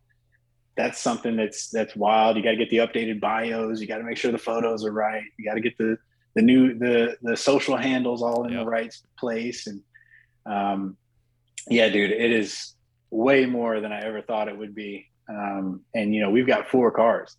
that's 0.77 1.01
something 1.01 1.37
that's 1.37 1.71
that's 1.71 1.95
wild. 1.95 2.37
You 2.37 2.43
got 2.43 2.51
to 2.51 2.57
get 2.57 2.71
the 2.71 2.79
updated 2.79 3.21
bios. 3.21 3.81
You 3.81 3.87
got 3.87 3.99
to 3.99 4.05
make 4.05 4.17
sure 4.17 4.33
the 4.33 4.39
photos 4.39 4.85
are 4.85 4.93
right. 4.93 5.23
You 5.39 5.45
got 5.45 5.55
to 5.55 5.61
get 5.61 5.79
the 5.79 5.97
the 6.35 6.43
new 6.43 6.79
the 6.79 7.17
the 7.23 7.37
social 7.37 7.77
handles 7.77 8.23
all 8.23 8.45
in 8.45 8.53
yep. 8.53 8.65
the 8.65 8.71
right 8.71 8.95
place. 9.19 9.67
And 9.67 9.81
um, 10.47 10.97
yeah, 11.69 11.89
dude, 11.89 12.11
it 12.11 12.33
is 12.33 12.75
way 13.11 13.47
more 13.47 13.81
than 13.81 13.93
I 13.93 14.01
ever 14.01 14.23
thought 14.23 14.49
it 14.49 14.59
would 14.59 14.75
be. 14.75 15.07
Um, 15.29 15.83
and 15.95 16.15
you 16.15 16.21
know, 16.21 16.31
we've 16.31 16.47
got 16.47 16.69
four 16.69 16.91
cars, 16.91 17.37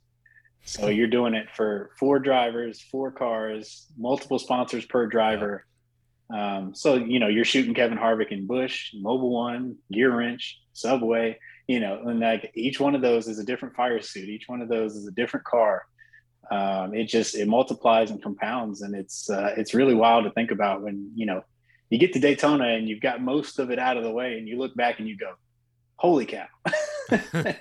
so 0.64 0.88
you're 0.90 1.08
doing 1.08 1.34
it 1.34 1.48
for 1.54 1.92
four 2.00 2.20
drivers, 2.20 2.82
four 2.82 3.12
cars, 3.12 3.88
multiple 3.98 4.40
sponsors 4.40 4.86
per 4.86 5.06
driver. 5.08 5.66
Um, 6.34 6.74
so 6.74 6.96
you 6.96 7.20
know 7.20 7.28
you're 7.28 7.46
shooting 7.46 7.76
Kevin 7.76 8.00
Harvick 8.00 8.32
and 8.32 8.48
Busch 8.48 8.94
Mobil 8.96 9.30
One, 9.30 9.78
Gear 9.92 10.16
Wrench, 10.16 10.60
Subway. 10.74 11.38
You 11.68 11.80
know, 11.80 12.00
and 12.06 12.20
like 12.20 12.52
each 12.56 12.80
one 12.80 12.94
of 12.94 13.02
those 13.02 13.28
is 13.28 13.40
a 13.40 13.44
different 13.44 13.76
fire 13.76 14.02
suit. 14.02 14.30
Each 14.30 14.48
one 14.48 14.62
of 14.62 14.70
those 14.70 14.96
is 14.96 15.08
a 15.08 15.12
different 15.12 15.46
car. 15.46 15.84
Um, 16.52 16.94
it 16.94 17.06
just 17.06 17.36
it 17.36 17.48
multiplies 17.48 18.12
and 18.12 18.22
compounds, 18.22 18.82
and 18.82 18.96
it's 18.96 19.30
uh, 19.30 19.54
it's 19.58 19.74
really 19.74 19.96
wild 19.96 20.26
to 20.26 20.32
think 20.32 20.52
about 20.52 20.82
when 20.82 21.12
you 21.16 21.26
know 21.26 21.44
you 21.90 21.98
get 21.98 22.14
to 22.14 22.20
Daytona 22.20 22.70
and 22.70 22.88
you've 22.88 23.02
got 23.02 23.22
most 23.22 23.60
of 23.60 23.72
it 23.72 23.80
out 23.80 23.98
of 23.98 24.04
the 24.04 24.12
way, 24.12 24.38
and 24.38 24.48
you 24.48 24.58
look 24.58 24.76
back 24.76 25.00
and 25.00 25.08
you 25.08 25.18
go, 25.18 25.34
"Holy 25.98 26.26
cow!" 26.26 26.48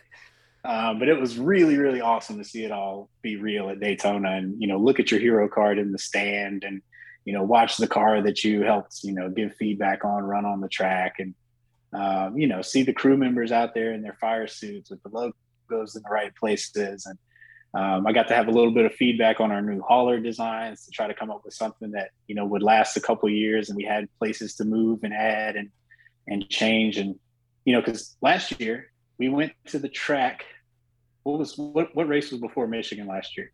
Um, 0.64 0.98
but 0.98 1.08
it 1.08 1.20
was 1.20 1.38
really, 1.38 1.76
really 1.76 2.00
awesome 2.00 2.38
to 2.38 2.44
see 2.44 2.64
it 2.64 2.72
all 2.72 3.10
be 3.20 3.36
real 3.36 3.68
at 3.68 3.80
Daytona, 3.80 4.30
and 4.30 4.60
you 4.60 4.66
know, 4.66 4.78
look 4.78 4.98
at 4.98 5.10
your 5.10 5.20
hero 5.20 5.46
card 5.46 5.78
in 5.78 5.92
the 5.92 5.98
stand, 5.98 6.64
and 6.64 6.80
you 7.26 7.34
know, 7.34 7.42
watch 7.42 7.76
the 7.76 7.86
car 7.86 8.22
that 8.22 8.44
you 8.44 8.62
helped, 8.62 9.00
you 9.02 9.12
know, 9.12 9.28
give 9.28 9.54
feedback 9.56 10.04
on, 10.04 10.22
run 10.22 10.46
on 10.46 10.60
the 10.60 10.68
track, 10.68 11.16
and 11.18 11.34
um, 11.92 12.38
you 12.38 12.46
know, 12.46 12.62
see 12.62 12.82
the 12.82 12.94
crew 12.94 13.16
members 13.18 13.52
out 13.52 13.74
there 13.74 13.92
in 13.92 14.00
their 14.00 14.16
fire 14.20 14.46
suits 14.46 14.90
with 14.90 15.02
the 15.02 15.10
logos 15.10 15.96
in 15.96 16.02
the 16.02 16.10
right 16.10 16.34
places. 16.34 17.04
And 17.04 17.18
um, 17.74 18.06
I 18.06 18.12
got 18.12 18.28
to 18.28 18.34
have 18.34 18.46
a 18.46 18.52
little 18.52 18.70
bit 18.70 18.84
of 18.84 18.94
feedback 18.94 19.40
on 19.40 19.50
our 19.50 19.60
new 19.60 19.80
hauler 19.80 20.20
designs 20.20 20.84
to 20.84 20.92
try 20.92 21.08
to 21.08 21.14
come 21.14 21.30
up 21.30 21.42
with 21.44 21.54
something 21.54 21.90
that 21.90 22.10
you 22.28 22.34
know 22.34 22.46
would 22.46 22.62
last 22.62 22.96
a 22.96 23.00
couple 23.00 23.28
years, 23.28 23.68
and 23.68 23.76
we 23.76 23.82
had 23.82 24.08
places 24.18 24.54
to 24.56 24.64
move 24.64 25.00
and 25.02 25.12
add 25.12 25.56
and 25.56 25.70
and 26.28 26.48
change. 26.48 26.98
And 26.98 27.16
you 27.64 27.74
know, 27.74 27.80
because 27.80 28.16
last 28.22 28.60
year 28.60 28.92
we 29.18 29.28
went 29.28 29.52
to 29.66 29.78
the 29.78 29.88
track. 29.88 30.44
What 31.24 31.38
was 31.38 31.58
what 31.58 31.94
what 31.96 32.06
race 32.06 32.30
was 32.30 32.40
before 32.40 32.68
Michigan 32.68 33.08
last 33.08 33.36
year? 33.36 33.50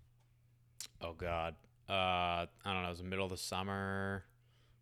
Oh 1.00 1.14
God, 1.14 1.54
uh, 1.88 1.92
I 1.92 2.46
don't 2.64 2.83
know. 2.83 2.88
It 2.88 2.90
was 2.90 2.98
the 2.98 3.04
middle 3.04 3.24
of 3.24 3.30
the 3.30 3.38
summer. 3.38 4.24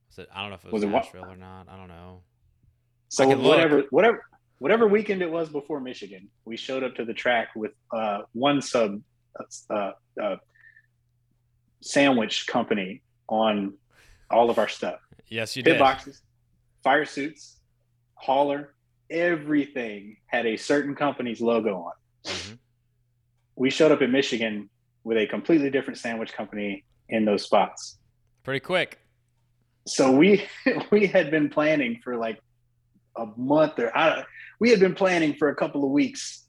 Was 0.09 0.19
it? 0.19 0.29
I 0.35 0.41
don't 0.41 0.51
know 0.51 0.57
if 0.57 0.65
it 0.65 0.73
was, 0.73 0.85
was 0.85 0.93
Nashville 0.93 1.25
it, 1.25 1.35
or 1.35 1.37
not. 1.37 1.69
I 1.69 1.77
don't 1.77 1.89
know. 1.89 2.23
So 3.09 3.29
whatever, 3.37 3.85
whatever, 3.91 4.25
whatever 4.59 4.89
weekend 4.89 5.23
it 5.23 5.31
was 5.31 5.49
before 5.49 5.81
Michigan, 5.81 6.29
we 6.45 6.57
showed 6.57 6.83
up 6.83 6.97
to 6.97 7.05
the 7.05 7.15
track 7.15 7.49
with 7.55 7.73
uh, 7.95 8.23
one 8.33 8.61
sub 8.61 9.01
uh, 9.71 9.93
uh, 10.23 10.37
sandwich 11.81 12.47
company 12.47 13.03
on 13.29 13.75
all 14.31 14.51
of 14.51 14.59
our 14.59 14.69
stuff. 14.69 15.01
Yes, 15.29 15.57
you 15.57 15.63
Pit 15.63 15.75
did. 15.75 15.79
boxes, 15.79 16.23
fire 16.83 17.05
suits, 17.05 17.59
hauler, 18.15 18.75
everything 19.11 20.17
had 20.27 20.47
a 20.47 20.57
certain 20.57 20.95
company's 20.95 21.41
logo 21.41 21.77
on. 21.77 21.93
Mm-hmm. 22.25 22.55
We 23.57 23.71
showed 23.71 23.93
up 23.93 24.03
in 24.03 24.13
Michigan 24.13 24.71
with 25.05 25.19
a 25.19 25.27
completely 25.27 25.71
different 25.71 25.99
sandwich 25.99 26.33
company 26.33 26.85
in 27.09 27.25
those 27.25 27.43
spots. 27.43 27.99
Pretty 28.43 28.61
quick. 28.61 28.99
So 29.87 30.13
we 30.13 30.47
we 30.91 31.07
had 31.07 31.31
been 31.31 31.49
planning 31.49 32.01
for 32.03 32.17
like 32.17 32.39
a 33.17 33.27
month 33.37 33.79
or 33.79 33.97
I, 33.97 34.25
we 34.61 34.71
had 34.71 34.81
been 34.81 34.95
planning 34.95 35.35
for 35.35 35.49
a 35.49 35.55
couple 35.55 35.85
of 35.85 35.91
weeks 35.91 36.45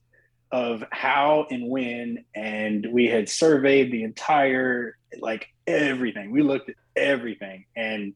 of 0.51 0.83
how 0.91 1.45
and 1.51 1.69
when 1.69 2.25
and 2.35 2.87
we 2.91 3.05
had 3.05 3.29
surveyed 3.29 3.91
the 3.91 4.03
entire 4.03 4.97
like 5.19 5.47
everything 5.67 6.31
we 6.31 6.41
looked 6.41 6.69
at 6.69 6.75
everything 6.95 7.65
and 7.75 8.13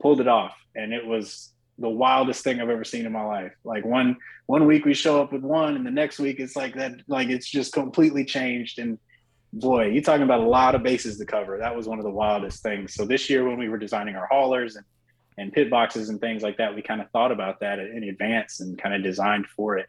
pulled 0.00 0.20
it 0.20 0.26
off 0.28 0.56
and 0.74 0.92
it 0.92 1.06
was 1.06 1.52
the 1.78 1.88
wildest 1.88 2.42
thing 2.42 2.60
I've 2.60 2.70
ever 2.70 2.84
seen 2.84 3.06
in 3.06 3.12
my 3.12 3.24
life. 3.24 3.52
Like 3.64 3.84
one 3.84 4.16
one 4.46 4.66
week 4.66 4.84
we 4.84 4.94
show 4.94 5.20
up 5.20 5.32
with 5.32 5.42
one, 5.42 5.76
and 5.76 5.84
the 5.84 5.90
next 5.90 6.18
week 6.18 6.40
it's 6.40 6.56
like 6.56 6.74
that. 6.76 6.92
Like 7.08 7.28
it's 7.28 7.48
just 7.48 7.72
completely 7.72 8.24
changed. 8.24 8.78
And 8.78 8.98
boy, 9.52 9.86
you're 9.86 10.02
talking 10.02 10.22
about 10.22 10.40
a 10.40 10.48
lot 10.48 10.74
of 10.74 10.82
bases 10.82 11.18
to 11.18 11.26
cover. 11.26 11.58
That 11.58 11.76
was 11.76 11.86
one 11.86 11.98
of 11.98 12.04
the 12.04 12.10
wildest 12.10 12.62
things. 12.62 12.94
So 12.94 13.04
this 13.04 13.28
year 13.28 13.46
when 13.46 13.58
we 13.58 13.68
were 13.68 13.78
designing 13.78 14.16
our 14.16 14.26
haulers 14.26 14.76
and 14.76 14.84
and 15.38 15.52
pit 15.52 15.68
boxes 15.68 16.08
and 16.08 16.18
things 16.18 16.42
like 16.42 16.56
that, 16.56 16.74
we 16.74 16.80
kind 16.80 17.02
of 17.02 17.10
thought 17.10 17.30
about 17.30 17.60
that 17.60 17.78
in 17.78 18.04
advance 18.04 18.60
and 18.60 18.78
kind 18.78 18.94
of 18.94 19.02
designed 19.02 19.46
for 19.46 19.76
it. 19.76 19.86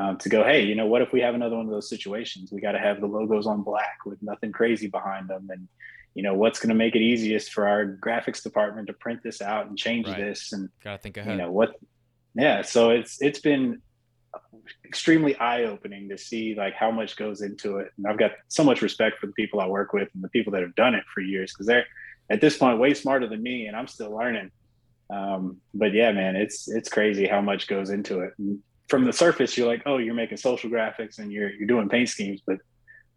Um, 0.00 0.16
to 0.18 0.30
go, 0.30 0.42
hey, 0.42 0.62
you 0.64 0.74
know, 0.74 0.86
what 0.86 1.02
if 1.02 1.12
we 1.12 1.20
have 1.20 1.34
another 1.34 1.56
one 1.56 1.66
of 1.66 1.70
those 1.70 1.88
situations? 1.88 2.50
We 2.50 2.60
got 2.60 2.72
to 2.72 2.78
have 2.78 3.00
the 3.00 3.06
logos 3.06 3.46
on 3.46 3.62
black 3.62 3.98
with 4.06 4.22
nothing 4.22 4.50
crazy 4.50 4.86
behind 4.86 5.28
them, 5.28 5.48
and 5.50 5.68
you 6.14 6.22
know 6.22 6.34
what's 6.34 6.58
going 6.58 6.70
to 6.70 6.74
make 6.74 6.96
it 6.96 7.02
easiest 7.02 7.52
for 7.52 7.68
our 7.68 7.86
graphics 7.86 8.42
department 8.42 8.86
to 8.88 8.92
print 8.92 9.22
this 9.22 9.40
out 9.40 9.66
and 9.66 9.78
change 9.78 10.06
right. 10.08 10.16
this 10.16 10.52
and 10.52 10.68
gotta 10.82 10.98
think 10.98 11.16
ahead. 11.16 11.32
you 11.32 11.38
know 11.38 11.50
what 11.50 11.76
yeah 12.34 12.62
so 12.62 12.90
it's 12.90 13.20
it's 13.22 13.40
been 13.40 13.80
extremely 14.84 15.36
eye-opening 15.36 16.08
to 16.08 16.18
see 16.18 16.54
like 16.54 16.74
how 16.74 16.90
much 16.90 17.16
goes 17.16 17.42
into 17.42 17.78
it 17.78 17.90
and 17.96 18.06
i've 18.06 18.18
got 18.18 18.32
so 18.48 18.62
much 18.62 18.82
respect 18.82 19.18
for 19.18 19.26
the 19.26 19.32
people 19.32 19.60
i 19.60 19.66
work 19.66 19.92
with 19.92 20.08
and 20.14 20.22
the 20.22 20.28
people 20.28 20.52
that 20.52 20.62
have 20.62 20.74
done 20.74 20.94
it 20.94 21.04
for 21.12 21.20
years 21.20 21.52
because 21.52 21.66
they're 21.66 21.86
at 22.28 22.40
this 22.40 22.56
point 22.56 22.78
way 22.78 22.94
smarter 22.94 23.28
than 23.28 23.42
me 23.42 23.66
and 23.66 23.76
i'm 23.76 23.88
still 23.88 24.16
learning 24.16 24.50
um, 25.12 25.56
but 25.74 25.92
yeah 25.92 26.12
man 26.12 26.36
it's 26.36 26.68
it's 26.68 26.88
crazy 26.88 27.26
how 27.26 27.40
much 27.40 27.66
goes 27.66 27.90
into 27.90 28.20
it 28.20 28.32
and 28.38 28.60
from 28.90 29.04
the 29.04 29.12
surface 29.12 29.56
you're 29.56 29.68
like 29.68 29.82
oh 29.86 29.98
you're 29.98 30.14
making 30.14 30.36
social 30.36 30.68
graphics 30.68 31.18
and 31.18 31.32
you're 31.32 31.50
you're 31.50 31.68
doing 31.68 31.88
paint 31.88 32.08
schemes 32.08 32.42
but 32.46 32.58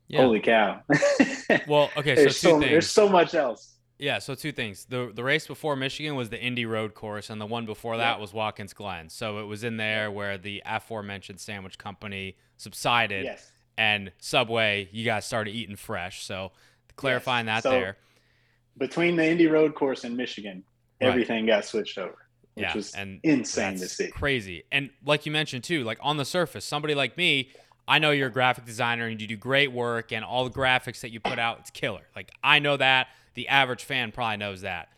yeah. 0.08 0.22
Holy 0.22 0.40
cow! 0.40 0.82
well, 1.68 1.90
okay, 1.98 2.16
there's 2.16 2.38
so, 2.38 2.52
so 2.52 2.60
there's 2.60 2.90
so 2.90 3.10
much 3.10 3.34
else. 3.34 3.74
Yeah, 3.98 4.20
so 4.20 4.36
two 4.36 4.52
things. 4.52 4.86
The 4.86 5.12
the 5.14 5.24
race 5.24 5.48
before 5.48 5.76
Michigan 5.76 6.16
was 6.16 6.30
the 6.30 6.40
Indy 6.40 6.66
Road 6.66 6.94
Course, 6.94 7.30
and 7.30 7.40
the 7.40 7.46
one 7.46 7.66
before 7.66 7.98
that 7.98 8.20
was 8.20 8.34
Watkins 8.34 8.74
Glen. 8.74 9.10
So 9.10 9.40
it 9.40 9.46
was 9.46 9.64
in 9.64 9.78
there 9.78 10.12
where 10.12 10.38
the 10.38 10.62
aforementioned 10.66 11.40
sandwich 11.40 11.78
company 11.78 12.38
subsided, 12.58 13.26
yes. 13.26 13.52
and 13.78 14.12
Subway, 14.20 14.90
you 14.92 15.06
guys 15.06 15.26
started 15.26 15.52
eating 15.52 15.78
fresh. 15.78 16.24
So 16.26 16.52
clarifying 16.96 17.48
yes. 17.48 17.64
that 17.64 17.70
so 17.70 17.72
there. 17.72 17.98
Between 18.78 19.16
the 19.16 19.26
Indy 19.26 19.48
Road 19.48 19.74
Course 19.74 20.04
and 20.04 20.18
Michigan, 20.18 20.64
right. 21.02 21.08
everything 21.08 21.46
got 21.46 21.66
switched 21.66 21.98
over. 21.98 22.18
Which 22.56 22.66
yeah, 22.76 22.84
and 22.96 23.20
insane 23.24 23.80
to 23.80 23.88
see. 23.88 24.10
Crazy. 24.10 24.64
And 24.72 24.92
like 25.06 25.26
you 25.26 25.32
mentioned 25.32 25.64
too, 25.64 25.84
like 25.84 25.98
on 26.02 26.18
the 26.18 26.26
surface, 26.26 26.66
somebody 26.66 26.94
like 26.94 27.18
me, 27.18 27.50
I 27.88 28.00
know 28.00 28.12
you're 28.12 28.28
a 28.28 28.32
graphic 28.32 28.66
designer 28.66 29.08
and 29.08 29.20
you 29.20 29.28
do 29.28 29.36
great 29.36 29.72
work, 29.72 30.12
and 30.12 30.24
all 30.24 30.46
the 30.46 30.52
graphics 30.52 31.02
that 31.02 31.12
you 31.12 31.20
put 31.20 31.40
out, 31.40 31.60
it's 31.60 31.70
killer. 31.70 32.08
Like, 32.16 32.32
I 32.44 32.60
know 32.60 32.78
that. 32.78 33.08
The 33.34 33.48
average 33.48 33.84
fan 33.84 34.12
probably 34.12 34.38
knows 34.38 34.62
that. 34.62 34.90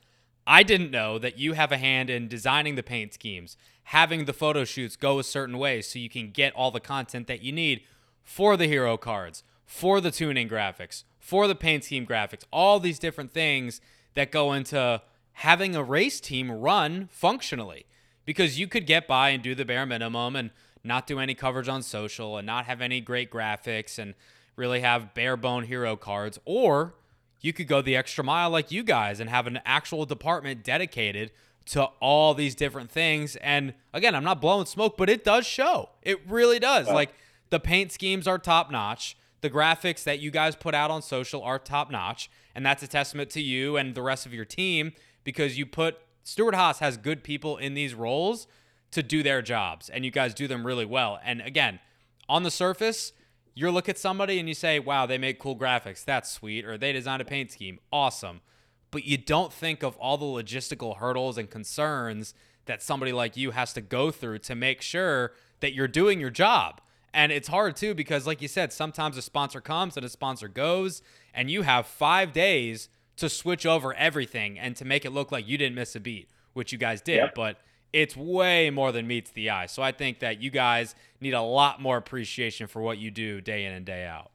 I 0.46 0.62
didn't 0.62 0.92
know 0.92 1.18
that 1.18 1.40
you 1.40 1.54
have 1.54 1.72
a 1.72 1.78
hand 1.78 2.10
in 2.10 2.28
designing 2.28 2.76
the 2.76 2.84
paint 2.84 3.14
schemes, 3.14 3.58
having 3.86 4.26
the 4.26 4.34
photo 4.34 4.66
shoots 4.66 4.96
go 4.96 5.18
a 5.18 5.24
certain 5.24 5.58
way 5.58 5.82
so 5.82 5.98
you 5.98 6.10
can 6.10 6.30
get 6.30 6.54
all 6.54 6.70
the 6.70 6.80
content 6.80 7.28
that 7.28 7.42
you 7.42 7.52
need 7.52 7.82
for 8.24 8.56
the 8.58 8.68
hero 8.68 8.98
cards, 8.98 9.44
for 9.66 10.00
the 10.00 10.12
tuning 10.12 10.48
graphics, 10.48 11.04
for 11.18 11.48
the 11.48 11.56
paint 11.56 11.86
scheme 11.86 12.06
graphics, 12.06 12.44
all 12.52 12.80
these 12.80 13.00
different 13.00 13.32
things 13.32 13.82
that 14.14 14.32
go 14.32 14.54
into 14.54 15.02
having 15.40 15.76
a 15.76 15.84
race 15.84 16.20
team 16.20 16.52
run 16.52 17.10
functionally. 17.12 17.86
Because 18.26 18.58
you 18.58 18.68
could 18.68 18.88
get 18.88 19.08
by 19.08 19.30
and 19.30 19.44
do 19.44 19.54
the 19.54 19.66
bare 19.66 19.86
minimum 19.86 20.36
and 20.36 20.50
not 20.84 21.06
do 21.06 21.20
any 21.20 21.36
coverage 21.36 21.68
on 21.68 21.84
social 21.84 22.38
and 22.38 22.46
not 22.46 22.66
have 22.66 22.82
any 22.82 23.02
great 23.02 23.30
graphics 23.30 24.00
and 24.00 24.16
really 24.56 24.80
have 24.80 25.14
bare 25.14 25.38
bone 25.38 25.64
hero 25.64 25.96
cards. 25.96 26.40
Or 26.46 26.96
you 27.42 27.54
could 27.54 27.68
go 27.68 27.82
the 27.82 27.96
extra 27.96 28.24
mile 28.24 28.50
like 28.50 28.72
you 28.72 28.82
guys 28.84 29.20
and 29.20 29.30
have 29.30 29.46
an 29.46 29.60
actual 29.66 30.06
department 30.06 30.64
dedicated 30.64 31.32
to 31.66 31.84
all 32.00 32.34
these 32.34 32.56
different 32.56 32.90
things. 32.90 33.36
And 33.38 33.74
again, 33.94 34.16
I'm 34.16 34.24
not 34.24 34.42
blowing 34.42 34.66
smoke, 34.66 34.98
but 34.98 35.10
it 35.10 35.24
does 35.24 35.46
show. 35.46 35.90
It 36.02 36.20
really 36.28 36.60
does. 36.60 36.88
Like 36.88 37.14
the 37.50 37.60
paint 37.60 37.92
schemes 37.92 38.28
are 38.28 38.40
top 38.40 38.72
notch. 38.72 39.18
The 39.42 39.50
graphics 39.50 40.04
that 40.06 40.20
you 40.20 40.32
guys 40.32 40.56
put 40.56 40.74
out 40.74 40.90
on 40.90 41.02
social 41.02 41.44
are 41.44 41.60
top 41.60 41.92
notch. 41.92 42.32
And 42.56 42.66
that's 42.66 42.82
a 42.82 42.88
testament 42.88 43.30
to 43.32 43.42
you 43.42 43.78
and 43.78 43.94
the 43.94 44.02
rest 44.02 44.26
of 44.26 44.34
your 44.34 44.46
team 44.46 44.94
because 45.26 45.58
you 45.58 45.66
put 45.66 45.98
Stewart-Haas 46.24 46.80
has 46.80 46.96
good 46.96 47.22
people 47.24 47.58
in 47.58 47.74
these 47.74 47.94
roles 47.94 48.48
to 48.92 49.04
do 49.04 49.22
their 49.22 49.42
jobs, 49.42 49.90
and 49.90 50.06
you 50.06 50.12
guys 50.12 50.34
do 50.34 50.48
them 50.48 50.66
really 50.66 50.86
well. 50.86 51.20
And 51.24 51.42
again, 51.42 51.80
on 52.30 52.44
the 52.44 52.52
surface, 52.52 53.12
you 53.54 53.70
look 53.72 53.88
at 53.88 53.98
somebody 53.98 54.40
and 54.40 54.48
you 54.48 54.56
say, 54.56 54.80
wow, 54.80 55.06
they 55.06 55.18
make 55.18 55.40
cool 55.40 55.58
graphics. 55.58 56.04
That's 56.04 56.32
sweet. 56.32 56.66
Or 56.66 56.78
they 56.78 56.92
designed 56.92 57.22
a 57.22 57.26
paint 57.26 57.52
scheme. 57.52 57.80
Awesome. 57.92 58.42
But 58.92 59.06
you 59.06 59.18
don't 59.18 59.54
think 59.54 59.84
of 59.84 59.96
all 59.98 60.18
the 60.18 60.26
logistical 60.26 60.98
hurdles 60.98 61.38
and 61.38 61.50
concerns 61.50 62.34
that 62.66 62.82
somebody 62.82 63.12
like 63.12 63.38
you 63.38 63.52
has 63.52 63.74
to 63.74 63.82
go 63.82 64.12
through 64.12 64.40
to 64.40 64.56
make 64.56 64.82
sure 64.82 65.34
that 65.60 65.74
you're 65.74 65.88
doing 65.88 66.20
your 66.20 66.30
job. 66.30 66.82
And 67.14 67.32
it's 67.32 67.48
hard 67.48 67.76
too 67.76 67.94
because, 67.94 68.28
like 68.28 68.42
you 68.42 68.48
said, 68.48 68.74
sometimes 68.74 69.16
a 69.16 69.22
sponsor 69.22 69.62
comes 69.62 69.96
and 69.96 70.06
a 70.06 70.10
sponsor 70.10 70.48
goes, 70.48 71.02
and 71.34 71.50
you 71.50 71.62
have 71.62 71.88
five 71.88 72.34
days 72.34 72.90
to 73.18 73.30
switch 73.30 73.66
over 73.66 73.94
everything 73.94 74.60
and 74.60 74.76
to 74.76 74.86
make 74.86 75.06
it 75.06 75.12
look 75.12 75.32
like 75.32 75.48
you 75.48 75.58
didn't 75.58 75.76
miss 75.76 75.96
a 75.96 76.00
beat, 76.00 76.30
which 76.54 76.72
you 76.72 76.78
guys 76.78 77.02
did. 77.02 77.18
Yep. 77.18 77.36
But 77.36 77.58
it's 77.94 78.16
way 78.16 78.70
more 78.70 78.92
than 78.92 79.08
meets 79.08 79.32
the 79.32 79.50
eye. 79.50 79.68
So 79.68 79.82
I 79.82 79.92
think 79.92 80.20
that 80.20 80.42
you 80.42 80.50
guys 80.50 80.96
need 81.22 81.34
a 81.34 81.42
lot 81.42 81.82
more 81.82 81.96
appreciation 81.96 82.68
for 82.68 82.82
what 82.82 82.98
you 82.98 83.10
do 83.10 83.40
day 83.40 83.66
in 83.66 83.74
and 83.74 83.86
day 83.86 84.06
out. 84.06 84.32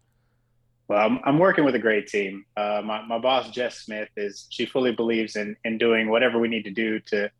Well, 0.89 0.99
I'm, 0.99 1.21
I'm 1.25 1.39
working 1.39 1.65
with 1.65 1.75
a 1.75 1.79
great 1.79 2.09
team. 2.09 2.45
Uh, 2.57 2.83
my, 2.85 3.07
my 3.07 3.19
boss, 3.19 3.51
Jess 3.51 3.81
Smith, 3.81 4.09
is 4.17 4.47
she 4.51 4.67
fully 4.67 4.93
believes 4.93 5.37
in, 5.37 5.57
in 5.65 5.79
doing 5.79 6.09
whatever 6.11 6.39
we 6.39 6.49
need 6.49 6.65
to 6.65 6.71
do 6.71 6.99
to, 7.01 7.31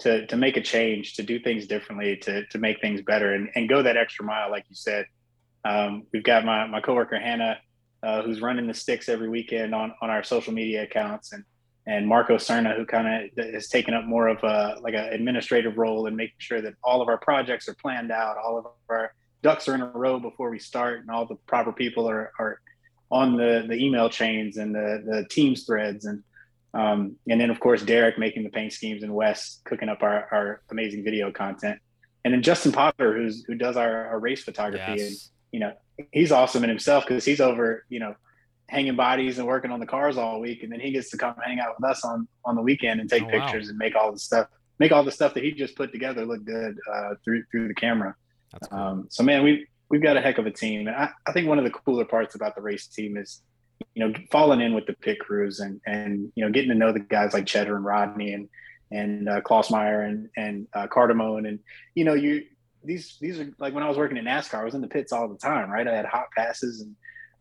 to, 0.00 0.26
to 0.26 0.36
make 0.36 0.56
a 0.56 0.60
change, 0.60 1.14
to 1.14 1.22
do 1.22 1.40
things 1.40 1.66
differently, 1.66 2.16
to, 2.18 2.46
to 2.46 2.58
make 2.58 2.80
things 2.80 3.00
better 3.00 3.34
and, 3.34 3.48
and 3.54 3.68
go 3.68 3.82
that 3.82 3.96
extra 3.96 4.24
mile, 4.24 4.50
like 4.50 4.64
you 4.68 4.76
said. 4.76 5.06
Um, 5.64 6.04
we've 6.12 6.22
got 6.22 6.44
my, 6.44 6.66
my 6.66 6.80
coworker, 6.80 7.18
Hannah, 7.18 7.58
uh, 8.02 8.22
who's 8.22 8.40
running 8.40 8.66
the 8.66 8.74
sticks 8.74 9.08
every 9.08 9.28
weekend 9.28 9.74
on, 9.74 9.94
on 10.00 10.10
our 10.10 10.22
social 10.22 10.52
media 10.52 10.82
accounts. 10.84 11.32
And 11.32 11.44
and 11.86 12.06
Marco 12.06 12.36
Cerna, 12.36 12.76
who 12.76 12.84
kind 12.84 13.30
of 13.36 13.52
has 13.52 13.68
taken 13.68 13.94
up 13.94 14.04
more 14.04 14.28
of 14.28 14.42
a 14.44 14.76
like 14.80 14.94
an 14.94 15.12
administrative 15.12 15.76
role 15.78 16.06
in 16.06 16.14
making 16.14 16.36
sure 16.38 16.60
that 16.60 16.74
all 16.84 17.00
of 17.02 17.08
our 17.08 17.18
projects 17.18 17.68
are 17.68 17.74
planned 17.74 18.12
out, 18.12 18.36
all 18.36 18.58
of 18.58 18.66
our 18.88 19.12
ducks 19.42 19.66
are 19.68 19.74
in 19.74 19.80
a 19.80 19.86
row 19.86 20.20
before 20.20 20.50
we 20.50 20.58
start, 20.58 21.00
and 21.00 21.10
all 21.10 21.26
the 21.26 21.36
proper 21.46 21.72
people 21.72 22.08
are, 22.08 22.32
are 22.38 22.60
on 23.10 23.36
the 23.36 23.64
the 23.66 23.74
email 23.74 24.08
chains 24.08 24.56
and 24.56 24.74
the 24.74 25.02
the 25.04 25.26
teams 25.30 25.64
threads, 25.64 26.04
and 26.04 26.22
um, 26.74 27.16
and 27.28 27.40
then 27.40 27.50
of 27.50 27.58
course 27.60 27.82
Derek 27.82 28.18
making 28.18 28.44
the 28.44 28.50
paint 28.50 28.72
schemes 28.72 29.02
and 29.02 29.14
Wes 29.14 29.60
cooking 29.64 29.88
up 29.88 30.02
our, 30.02 30.28
our 30.30 30.62
amazing 30.70 31.02
video 31.02 31.32
content, 31.32 31.80
and 32.24 32.34
then 32.34 32.42
Justin 32.42 32.72
Potter 32.72 33.16
who's 33.16 33.42
who 33.46 33.54
does 33.54 33.76
our, 33.76 34.06
our 34.08 34.20
race 34.20 34.44
photography, 34.44 35.00
yes. 35.00 35.30
You 35.52 35.60
know 35.60 35.72
he's 36.12 36.32
awesome 36.32 36.64
in 36.64 36.70
himself 36.70 37.04
because 37.06 37.24
he's 37.24 37.40
over 37.40 37.84
you 37.88 38.00
know 38.00 38.14
hanging 38.68 38.96
bodies 38.96 39.38
and 39.38 39.46
working 39.46 39.72
on 39.72 39.80
the 39.80 39.86
cars 39.86 40.16
all 40.16 40.40
week, 40.40 40.62
and 40.62 40.72
then 40.72 40.80
he 40.80 40.92
gets 40.92 41.10
to 41.10 41.16
come 41.16 41.34
hang 41.44 41.58
out 41.58 41.74
with 41.78 41.90
us 41.90 42.04
on 42.04 42.26
on 42.44 42.56
the 42.56 42.62
weekend 42.62 43.00
and 43.00 43.10
take 43.10 43.24
oh, 43.24 43.28
pictures 43.28 43.66
wow. 43.66 43.70
and 43.70 43.78
make 43.78 43.96
all 43.96 44.12
the 44.12 44.18
stuff, 44.18 44.46
make 44.78 44.92
all 44.92 45.04
the 45.04 45.12
stuff 45.12 45.34
that 45.34 45.42
he 45.42 45.52
just 45.52 45.76
put 45.76 45.92
together 45.92 46.24
look 46.24 46.44
good 46.44 46.76
uh, 46.92 47.14
through 47.24 47.44
through 47.50 47.68
the 47.68 47.74
camera. 47.74 48.14
Cool. 48.70 48.78
Um, 48.78 49.06
so 49.10 49.22
man, 49.22 49.42
we 49.42 49.66
we've 49.90 50.02
got 50.02 50.16
a 50.16 50.20
heck 50.20 50.38
of 50.38 50.46
a 50.46 50.50
team, 50.50 50.86
and 50.86 50.96
I, 50.96 51.10
I 51.26 51.32
think 51.32 51.48
one 51.48 51.58
of 51.58 51.64
the 51.64 51.70
cooler 51.70 52.04
parts 52.04 52.34
about 52.34 52.54
the 52.54 52.62
race 52.62 52.86
team 52.86 53.16
is 53.16 53.42
you 53.94 54.06
know 54.06 54.14
falling 54.30 54.60
in 54.60 54.74
with 54.74 54.86
the 54.86 54.92
pit 54.94 55.18
crews 55.18 55.60
and 55.60 55.80
and 55.86 56.32
you 56.34 56.44
know 56.44 56.50
getting 56.50 56.70
to 56.70 56.76
know 56.76 56.92
the 56.92 57.00
guys 57.00 57.34
like 57.34 57.46
Cheddar 57.46 57.76
and 57.76 57.84
Rodney 57.84 58.32
and 58.32 58.48
and 58.92 59.28
uh, 59.28 59.40
Klausmeyer 59.40 60.06
and 60.06 60.28
and 60.36 60.66
uh, 60.74 60.86
Cardamone 60.86 61.48
and 61.48 61.58
you 61.94 62.04
know 62.04 62.14
you 62.14 62.44
these 62.84 63.16
these 63.20 63.38
are 63.40 63.50
like 63.58 63.74
when 63.74 63.82
I 63.82 63.88
was 63.88 63.98
working 63.98 64.16
in 64.16 64.24
NASCAR, 64.24 64.60
I 64.60 64.64
was 64.64 64.74
in 64.74 64.80
the 64.80 64.88
pits 64.88 65.12
all 65.12 65.28
the 65.28 65.38
time, 65.38 65.70
right? 65.70 65.86
I 65.86 65.94
had 65.94 66.06
hot 66.06 66.26
passes 66.36 66.80
and 66.80 66.96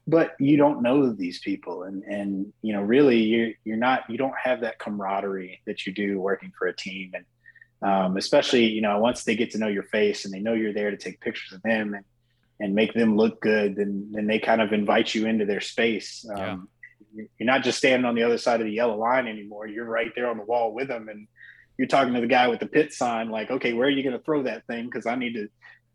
but 0.08 0.32
you 0.40 0.58
don't 0.58 0.82
know 0.82 1.12
these 1.12 1.40
people. 1.40 1.84
And 1.84 2.04
and 2.04 2.54
you 2.62 2.74
know 2.74 2.82
really 2.82 3.18
you're 3.18 3.52
you're 3.64 3.78
not 3.78 4.10
you 4.10 4.18
don't 4.18 4.38
have 4.42 4.62
that 4.62 4.80
camaraderie 4.80 5.62
that 5.66 5.86
you 5.86 5.94
do 5.94 6.20
working 6.20 6.52
for 6.58 6.68
a 6.68 6.76
team. 6.76 7.14
And 7.14 7.26
um, 7.82 8.18
especially 8.18 8.66
you 8.66 8.82
know 8.82 8.98
once 9.00 9.24
they 9.24 9.36
get 9.36 9.52
to 9.52 9.58
know 9.58 9.68
your 9.68 9.84
face 9.84 10.26
and 10.26 10.34
they 10.34 10.40
know 10.40 10.54
you're 10.54 10.74
there 10.74 10.92
to 10.92 10.98
take 10.98 11.22
pictures 11.22 11.54
of 11.54 11.62
them 11.62 11.94
and 11.94 12.06
and 12.62 12.76
make 12.76 12.94
them 12.94 13.16
look 13.16 13.40
good 13.40 13.78
then 13.78 14.10
then 14.12 14.28
they 14.28 14.40
kind 14.40 14.62
of 14.62 14.74
invite 14.74 15.14
you 15.14 15.28
into 15.28 15.46
their 15.46 15.62
space. 15.62 16.26
Um, 16.36 16.68
yeah. 17.16 17.26
you're 17.38 17.48
not 17.48 17.64
just 17.64 17.78
standing 17.78 18.06
on 18.06 18.16
the 18.16 18.24
other 18.24 18.38
side 18.38 18.60
of 18.60 18.66
the 18.66 18.74
yellow 18.74 18.98
line 18.98 19.28
anymore. 19.28 19.68
You're 19.68 19.86
right 19.86 20.12
there 20.16 20.30
on 20.30 20.38
the 20.38 20.44
wall 20.44 20.74
with 20.74 20.88
them. 20.88 21.08
And 21.08 21.28
you're 21.80 21.88
talking 21.88 22.14
to 22.14 22.22
the 22.22 22.28
guy 22.28 22.48
with 22.48 22.60
the 22.60 22.68
pit 22.68 22.94
sign 22.94 23.30
like 23.30 23.50
okay 23.50 23.74
where 23.74 23.88
are 23.88 23.92
you 23.92 24.04
going 24.04 24.16
to 24.16 24.24
throw 24.24 24.44
that 24.44 24.68
thing 24.68 24.86
because 24.86 25.08
i 25.08 25.16
need 25.16 25.34
to 25.34 25.48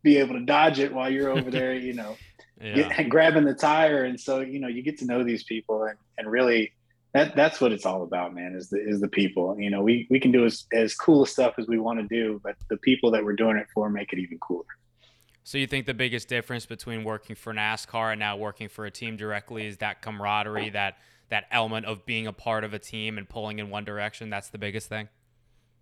be 0.03 0.17
able 0.17 0.33
to 0.33 0.43
dodge 0.43 0.79
it 0.79 0.93
while 0.93 1.09
you're 1.09 1.29
over 1.29 1.49
there 1.59 1.73
you 1.73 1.93
know 1.93 2.17
yeah. 2.61 2.89
get, 2.97 3.09
grabbing 3.09 3.45
the 3.45 3.53
tire. 3.53 4.03
And 4.05 4.19
so, 4.19 4.39
you 4.39 4.59
know, 4.59 4.67
you 4.67 4.81
get 4.81 4.97
to 4.99 5.05
know 5.05 5.23
these 5.23 5.43
people 5.43 5.83
and, 5.83 5.97
and 6.17 6.29
really 6.29 6.73
that 7.13 7.35
that's 7.35 7.61
what 7.61 7.71
it's 7.71 7.85
all 7.85 8.03
about, 8.03 8.35
man, 8.35 8.55
is 8.55 8.69
the, 8.69 8.77
is 8.77 8.99
the 8.99 9.07
people, 9.07 9.57
you 9.57 9.69
know, 9.69 9.81
we, 9.81 10.05
we 10.09 10.19
can 10.19 10.31
do 10.31 10.43
as, 10.43 10.65
as 10.73 10.93
cool 10.95 11.25
stuff 11.25 11.53
as 11.57 11.65
we 11.65 11.79
want 11.79 11.97
to 11.97 12.07
do, 12.07 12.41
but 12.43 12.55
the 12.69 12.75
people 12.77 13.09
that 13.11 13.23
we're 13.23 13.35
doing 13.35 13.55
it 13.55 13.67
for 13.73 13.89
make 13.89 14.11
it 14.11 14.19
even 14.19 14.37
cooler. 14.39 14.65
So 15.43 15.57
you 15.57 15.65
think 15.65 15.85
the 15.85 15.93
biggest 15.93 16.27
difference 16.27 16.65
between 16.65 17.05
working 17.05 17.35
for 17.37 17.53
NASCAR 17.53 18.11
and 18.11 18.19
now 18.19 18.35
working 18.35 18.67
for 18.67 18.85
a 18.85 18.91
team 18.91 19.15
directly 19.15 19.65
is 19.65 19.77
that 19.77 20.01
camaraderie, 20.01 20.71
that 20.71 20.97
that 21.29 21.45
element 21.51 21.85
of 21.87 22.05
being 22.05 22.27
a 22.27 22.33
part 22.33 22.63
of 22.63 22.73
a 22.73 22.79
team 22.79 23.17
and 23.17 23.29
pulling 23.29 23.59
in 23.59 23.69
one 23.69 23.85
direction? 23.85 24.29
That's 24.29 24.49
the 24.49 24.57
biggest 24.57 24.89
thing. 24.89 25.07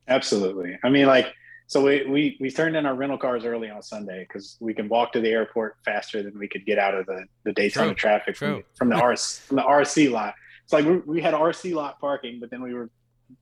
Absolutely. 0.08 0.78
I 0.84 0.90
mean, 0.90 1.08
like 1.08 1.34
so 1.68 1.84
we, 1.84 2.06
we 2.06 2.38
we 2.40 2.52
turned 2.52 2.76
in 2.76 2.86
our 2.86 2.94
rental 2.94 3.18
cars 3.18 3.46
early 3.46 3.70
on 3.70 3.82
Sunday 3.82 4.26
because 4.28 4.58
we 4.60 4.74
can 4.74 4.90
walk 4.90 5.14
to 5.14 5.22
the 5.22 5.30
airport 5.30 5.78
faster 5.86 6.22
than 6.22 6.38
we 6.38 6.48
could 6.48 6.66
get 6.66 6.78
out 6.78 6.94
of 6.94 7.06
the 7.06 7.26
the 7.46 7.54
Daytona 7.54 7.88
True, 7.88 7.96
traffic 7.96 8.36
true. 8.36 8.64
from, 8.76 8.90
from 8.90 8.90
the 8.90 8.96
RC 8.96 9.40
from 9.42 9.56
the 9.58 9.64
RC 9.64 10.12
lot. 10.12 10.36
It's 10.64 10.74
like 10.74 10.86
we, 10.86 10.98
we 11.00 11.22
had 11.22 11.34
RC 11.34 11.74
lot 11.74 12.00
parking, 12.00 12.40
but 12.40 12.50
then 12.52 12.62
we 12.62 12.74
were 12.74 12.90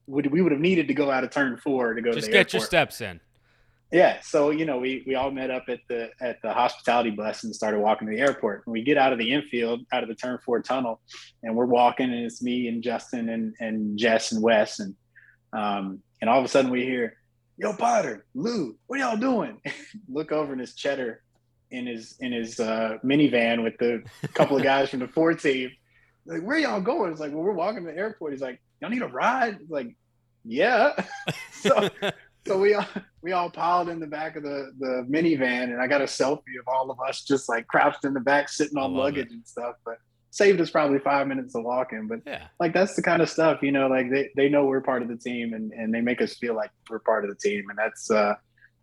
would 0.08 0.32
we 0.32 0.42
would 0.42 0.52
have 0.52 0.62
needed 0.62 0.88
to 0.88 0.94
go 0.94 1.10
out 1.12 1.24
of 1.24 1.32
turn 1.32 1.58
four 1.58 1.94
to 1.94 2.02
go 2.02 2.12
Just 2.12 2.26
to 2.26 2.32
the 2.32 2.32
get 2.32 2.38
airport. 2.40 2.54
your 2.54 2.62
steps 2.62 3.02
in. 3.02 3.20
Yeah, 3.92 4.22
so 4.22 4.52
you 4.52 4.66
know, 4.66 4.78
we 4.78 5.04
we 5.06 5.16
all 5.16 5.32
met 5.32 5.52
up 5.52 5.66
at 5.68 5.80
the 5.90 6.12
at 6.22 6.42
the 6.42 6.54
hospitality 6.54 7.10
bus 7.10 7.44
and 7.44 7.54
started 7.54 7.80
walking 7.80 8.08
to 8.08 8.16
the 8.16 8.22
airport. 8.22 8.64
And 8.66 8.72
we 8.72 8.84
get 8.84 8.98
out 8.98 9.12
of 9.12 9.20
the 9.20 9.34
infield, 9.34 9.82
out 9.92 10.04
of 10.04 10.08
the 10.08 10.16
turn 10.16 10.40
four 10.46 10.62
tunnel, 10.62 11.02
and 11.44 11.56
we're 11.56 11.66
walking, 11.66 12.06
and 12.06 12.24
it's 12.26 12.42
me 12.42 12.70
and 12.70 12.82
Justin 12.82 13.28
and 13.28 13.54
and 13.60 14.00
Jess 14.00 14.32
and 14.32 14.42
Wes, 14.42 14.80
and 14.80 14.96
um, 15.52 16.02
and 16.22 16.30
all 16.30 16.40
of 16.40 16.46
a 16.46 16.48
sudden 16.48 16.72
we 16.72 16.84
hear, 16.84 17.18
"Yo, 17.58 17.74
Potter, 17.74 18.26
Lue, 18.34 18.78
what 18.88 19.00
y'all 19.00 19.18
doing?" 19.18 19.62
Look 20.10 20.32
over, 20.32 20.54
and 20.54 20.62
it's 20.62 20.74
Cheddar 20.74 21.22
in 21.72 21.88
his 21.88 22.16
in 22.20 22.32
his 22.32 22.60
uh, 22.60 22.98
minivan 23.04 23.64
with 23.64 23.78
the 23.78 24.04
couple 24.34 24.58
of 24.58 24.64
guys 24.64 24.90
from 24.90 25.00
the 25.00 25.08
four 25.08 25.34
team. 25.34 25.72
Like, 26.26 26.44
where 26.44 26.60
y'all 26.60 26.82
going? 26.82 27.12
It's 27.12 27.20
like, 27.20 27.32
well, 27.32 27.42
we're 27.42 27.54
walking 27.54 27.86
to 27.86 27.92
the 27.92 27.98
airport. 27.98 28.34
He's 28.34 28.42
like, 28.42 28.62
y'all 28.80 28.92
need 28.92 29.02
a 29.02 29.08
ride? 29.08 29.58
It's 29.62 29.72
like, 29.72 29.96
yeah. 30.46 30.94
so 31.52 31.90
so 32.46 32.58
we 32.58 32.74
all 32.74 32.86
we 33.22 33.32
all 33.32 33.50
piled 33.50 33.90
in 33.90 34.00
the 34.00 34.08
back 34.08 34.36
of 34.36 34.44
the 34.44 34.72
the 34.80 35.06
minivan 35.10 35.66
and 35.66 35.82
i 35.82 35.88
got 35.88 36.02
a 36.02 36.06
selfie 36.06 36.60
of 36.60 36.68
all 36.68 36.90
of 36.90 37.00
us 37.00 37.24
just 37.24 37.48
like 37.48 37.68
crouched 37.68 38.04
in 38.04 38.14
the 38.14 38.20
back 38.20 38.50
sitting 38.50 38.78
on 38.78 38.94
luggage 38.94 39.32
and 39.32 39.46
stuff 39.46 39.76
but 39.86 39.98
saved 40.32 40.60
us 40.62 40.72
probably 40.72 40.98
five 40.98 41.28
minutes 41.28 41.54
of 41.56 41.64
walking 41.64 42.08
but 42.08 42.22
yeah. 42.26 42.48
like 42.60 42.74
that's 42.74 42.96
the 42.96 43.02
kind 43.02 43.22
of 43.22 43.30
stuff 43.30 43.62
you 43.62 43.72
know 43.72 43.88
like 43.88 44.10
they, 44.10 44.30
they 44.36 44.50
know 44.50 44.66
we're 44.66 44.82
part 44.82 45.02
of 45.02 45.08
the 45.08 45.18
team 45.18 45.54
and, 45.54 45.72
and 45.74 45.94
they 45.94 46.02
make 46.02 46.22
us 46.22 46.36
feel 46.36 46.56
like 46.56 46.72
we're 46.90 47.00
part 47.00 47.24
of 47.24 47.30
the 47.30 47.36
team. 47.36 47.70
And 47.70 47.78
that's 47.78 48.10
uh 48.10 48.36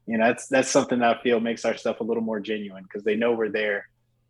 you 0.06 0.16
know 0.16 0.26
that's 0.26 0.46
that's 0.48 0.70
something 0.70 1.00
that 1.00 1.18
i 1.18 1.22
feel 1.22 1.40
makes 1.40 1.64
our 1.64 1.76
stuff 1.76 2.00
a 2.00 2.04
little 2.04 2.22
more 2.22 2.40
genuine 2.40 2.82
because 2.82 3.04
they 3.04 3.16
know 3.16 3.32
we're 3.32 3.50
there 3.50 3.86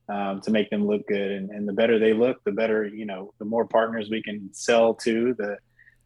um, 0.09 0.41
to 0.41 0.51
make 0.51 0.71
them 0.71 0.87
look 0.87 1.07
good. 1.07 1.31
And, 1.31 1.51
and 1.51 1.69
the 1.69 1.73
better 1.73 1.99
they 1.99 2.13
look 2.13 2.43
the 2.45 2.53
better 2.53 2.87
you 2.87 3.05
know 3.05 3.35
the 3.39 3.45
more 3.45 3.67
partners 3.67 4.09
we 4.11 4.23
can 4.23 4.51
sell 4.53 4.95
to 4.95 5.35
the 5.35 5.59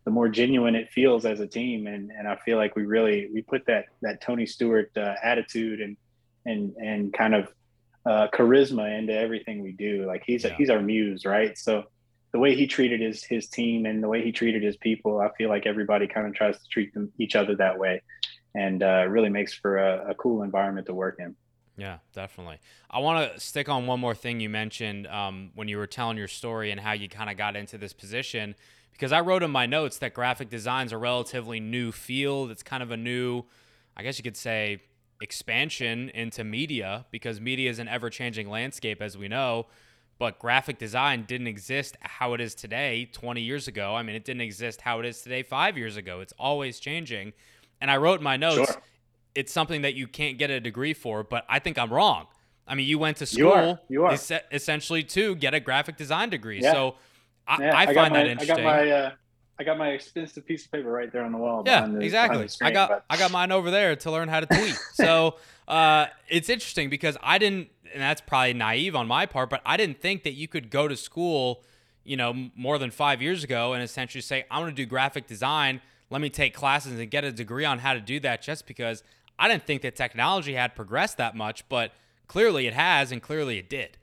the 0.04 0.10
more 0.10 0.28
genuine 0.28 0.74
it 0.74 0.90
feels 0.90 1.24
as 1.24 1.40
a 1.40 1.46
team. 1.46 1.86
And 1.86 2.10
and 2.10 2.26
I 2.26 2.36
feel 2.44 2.56
like 2.56 2.74
we 2.74 2.84
really 2.84 3.28
we 3.32 3.42
put 3.42 3.66
that 3.66 3.86
that 4.02 4.20
Tony 4.20 4.46
Stewart 4.46 4.90
uh, 4.96 5.14
attitude 5.22 5.80
and 5.80 5.96
and 6.44 6.74
and 6.76 7.12
kind 7.12 7.34
of 7.34 7.52
uh, 8.04 8.28
charisma 8.34 8.98
into 8.98 9.12
everything 9.16 9.62
we 9.62 9.72
do 9.72 10.06
like 10.06 10.22
he's 10.26 10.44
Yeah. 10.44 10.56
he's 10.56 10.70
our 10.70 10.80
muse 10.80 11.24
right 11.24 11.56
so 11.56 11.84
the 12.32 12.38
way 12.38 12.54
he 12.54 12.66
treated 12.66 13.00
his 13.00 13.22
his 13.22 13.48
team 13.48 13.86
and 13.86 14.02
the 14.02 14.08
way 14.08 14.22
he 14.24 14.32
treated 14.32 14.62
his 14.62 14.76
people 14.78 15.20
I 15.20 15.30
feel 15.36 15.48
like 15.48 15.66
everybody 15.66 16.06
kind 16.08 16.26
of 16.26 16.34
tries 16.34 16.56
to 16.56 16.68
treat 16.70 16.92
them 16.94 17.12
each 17.18 17.36
other 17.36 17.54
that 17.56 17.78
way 17.78 18.02
and 18.54 18.82
uh, 18.82 19.06
really 19.08 19.30
makes 19.30 19.54
for 19.54 19.78
a, 19.78 20.10
a 20.10 20.14
cool 20.14 20.42
environment 20.42 20.86
to 20.86 20.94
work 20.94 21.16
in 21.18 21.36
Yeah, 21.76 21.98
definitely. 22.12 22.58
I 22.90 22.98
want 22.98 23.32
to 23.32 23.40
stick 23.40 23.68
on 23.68 23.86
one 23.86 24.00
more 24.00 24.14
thing 24.14 24.40
you 24.40 24.50
mentioned 24.50 25.06
um, 25.06 25.50
when 25.54 25.68
you 25.68 25.78
were 25.78 25.86
telling 25.86 26.18
your 26.18 26.28
story 26.28 26.70
and 26.70 26.78
how 26.80 26.92
you 26.92 27.08
kind 27.08 27.30
of 27.30 27.36
got 27.36 27.56
into 27.56 27.78
this 27.78 27.94
position. 27.94 28.54
Because 28.92 29.10
I 29.10 29.20
wrote 29.20 29.42
in 29.42 29.50
my 29.50 29.64
notes 29.64 29.96
that 29.98 30.12
graphic 30.12 30.50
design's 30.50 30.92
a 30.92 30.98
relatively 30.98 31.60
new 31.60 31.90
field. 31.90 32.50
It's 32.50 32.62
kind 32.62 32.82
of 32.82 32.90
a 32.90 32.96
new, 32.96 33.44
I 33.96 34.02
guess 34.02 34.18
you 34.18 34.22
could 34.22 34.36
say, 34.36 34.82
expansion 35.22 36.10
into 36.10 36.44
media 36.44 37.06
because 37.10 37.40
media 37.40 37.70
is 37.70 37.78
an 37.78 37.88
ever 37.88 38.10
changing 38.10 38.50
landscape, 38.50 39.00
as 39.00 39.16
we 39.16 39.28
know. 39.28 39.66
But 40.18 40.38
graphic 40.38 40.78
design 40.78 41.24
didn't 41.26 41.46
exist 41.46 41.96
how 42.00 42.34
it 42.34 42.40
is 42.40 42.54
today 42.54 43.08
20 43.12 43.40
years 43.40 43.66
ago. 43.66 43.94
I 43.96 44.02
mean, 44.02 44.14
it 44.14 44.24
didn't 44.24 44.42
exist 44.42 44.82
how 44.82 45.00
it 45.00 45.06
is 45.06 45.22
today 45.22 45.42
five 45.42 45.76
years 45.78 45.96
ago. 45.96 46.20
It's 46.20 46.34
always 46.38 46.78
changing. 46.78 47.32
And 47.80 47.90
I 47.90 47.96
wrote 47.96 48.20
in 48.20 48.24
my 48.24 48.36
notes, 48.36 48.70
Sure. 48.72 48.82
it's 49.34 49.52
something 49.52 49.82
that 49.82 49.94
you 49.94 50.06
can't 50.06 50.38
get 50.38 50.50
a 50.50 50.60
degree 50.60 50.92
for, 50.94 51.24
but 51.24 51.44
I 51.48 51.58
think 51.58 51.78
I'm 51.78 51.92
wrong. 51.92 52.26
I 52.68 52.74
mean, 52.76 52.86
you 52.86 52.98
went 52.98 53.16
to 53.16 53.24
You 53.36 53.50
are. 53.50 53.62
school 53.62 53.84
You 53.88 54.04
are. 54.04 54.12
es- 54.12 54.30
essentially 54.52 55.02
to 55.04 55.34
get 55.36 55.54
a 55.54 55.60
graphic 55.60 55.96
design 55.96 56.30
degree. 56.30 56.60
Yeah. 56.60 56.72
So 56.72 56.94
I, 57.48 57.56
Yeah, 57.64 57.76
I 57.76 57.86
find 57.86 58.12
my, 58.12 58.18
that 58.22 58.26
interesting. 58.28 58.58
I 58.58 58.62
got 58.62 58.86
my 58.86 58.90
uh, 58.90 59.10
I 59.58 59.64
got 59.64 59.78
my 59.78 59.90
expensive 59.90 60.46
piece 60.46 60.64
of 60.64 60.72
paper 60.72 60.90
right 60.90 61.12
there 61.12 61.22
on 61.22 61.32
the 61.32 61.38
wall. 61.38 61.62
yeah, 61.66 61.86
the- 61.86 62.00
exactly. 62.00 62.48
screen, 62.48 62.68
I 62.68 62.72
got 62.72 62.88
but- 62.88 63.04
I 63.10 63.16
got 63.16 63.30
mine 63.30 63.52
over 63.52 63.70
there 63.70 63.94
to 63.96 64.10
learn 64.10 64.28
how 64.28 64.40
to 64.40 64.46
tweet. 64.46 64.76
so 64.94 65.36
uh, 65.68 66.06
it's 66.28 66.48
interesting 66.48 66.88
because 66.90 67.16
I 67.22 67.38
didn't, 67.38 67.68
and 67.92 68.02
that's 68.02 68.20
probably 68.20 68.54
naive 68.54 68.96
on 68.96 69.06
my 69.06 69.26
part, 69.26 69.50
but 69.50 69.60
I 69.66 69.76
didn't 69.76 70.00
think 70.00 70.22
that 70.24 70.32
you 70.32 70.48
could 70.48 70.70
go 70.70 70.88
to 70.88 70.96
school, 70.96 71.62
you 72.04 72.16
know, 72.16 72.50
more 72.56 72.78
than 72.78 72.90
five 72.90 73.20
years 73.22 73.44
ago 73.44 73.72
and 73.74 73.82
essentially 73.82 74.22
say, 74.22 74.44
I'm 74.50 74.62
going 74.62 74.74
to 74.74 74.82
do 74.82 74.86
graphic 74.86 75.26
design. 75.26 75.80
Let 76.10 76.20
me 76.20 76.30
take 76.30 76.54
classes 76.54 76.98
and 76.98 77.10
get 77.10 77.24
a 77.24 77.32
degree 77.32 77.64
on 77.64 77.78
how 77.78 77.94
to 77.94 78.00
do 78.00 78.18
that. 78.20 78.42
Just 78.42 78.66
because 78.66 79.02
I 79.38 79.48
didn't 79.48 79.64
think 79.64 79.82
that 79.82 79.96
technology 79.96 80.54
had 80.54 80.74
progressed 80.74 81.16
that 81.18 81.36
much, 81.36 81.68
but 81.68 81.92
clearly 82.26 82.66
it 82.66 82.74
has, 82.74 83.12
and 83.12 83.22
clearly 83.22 83.58
it 83.58 83.68
did. 83.68 83.98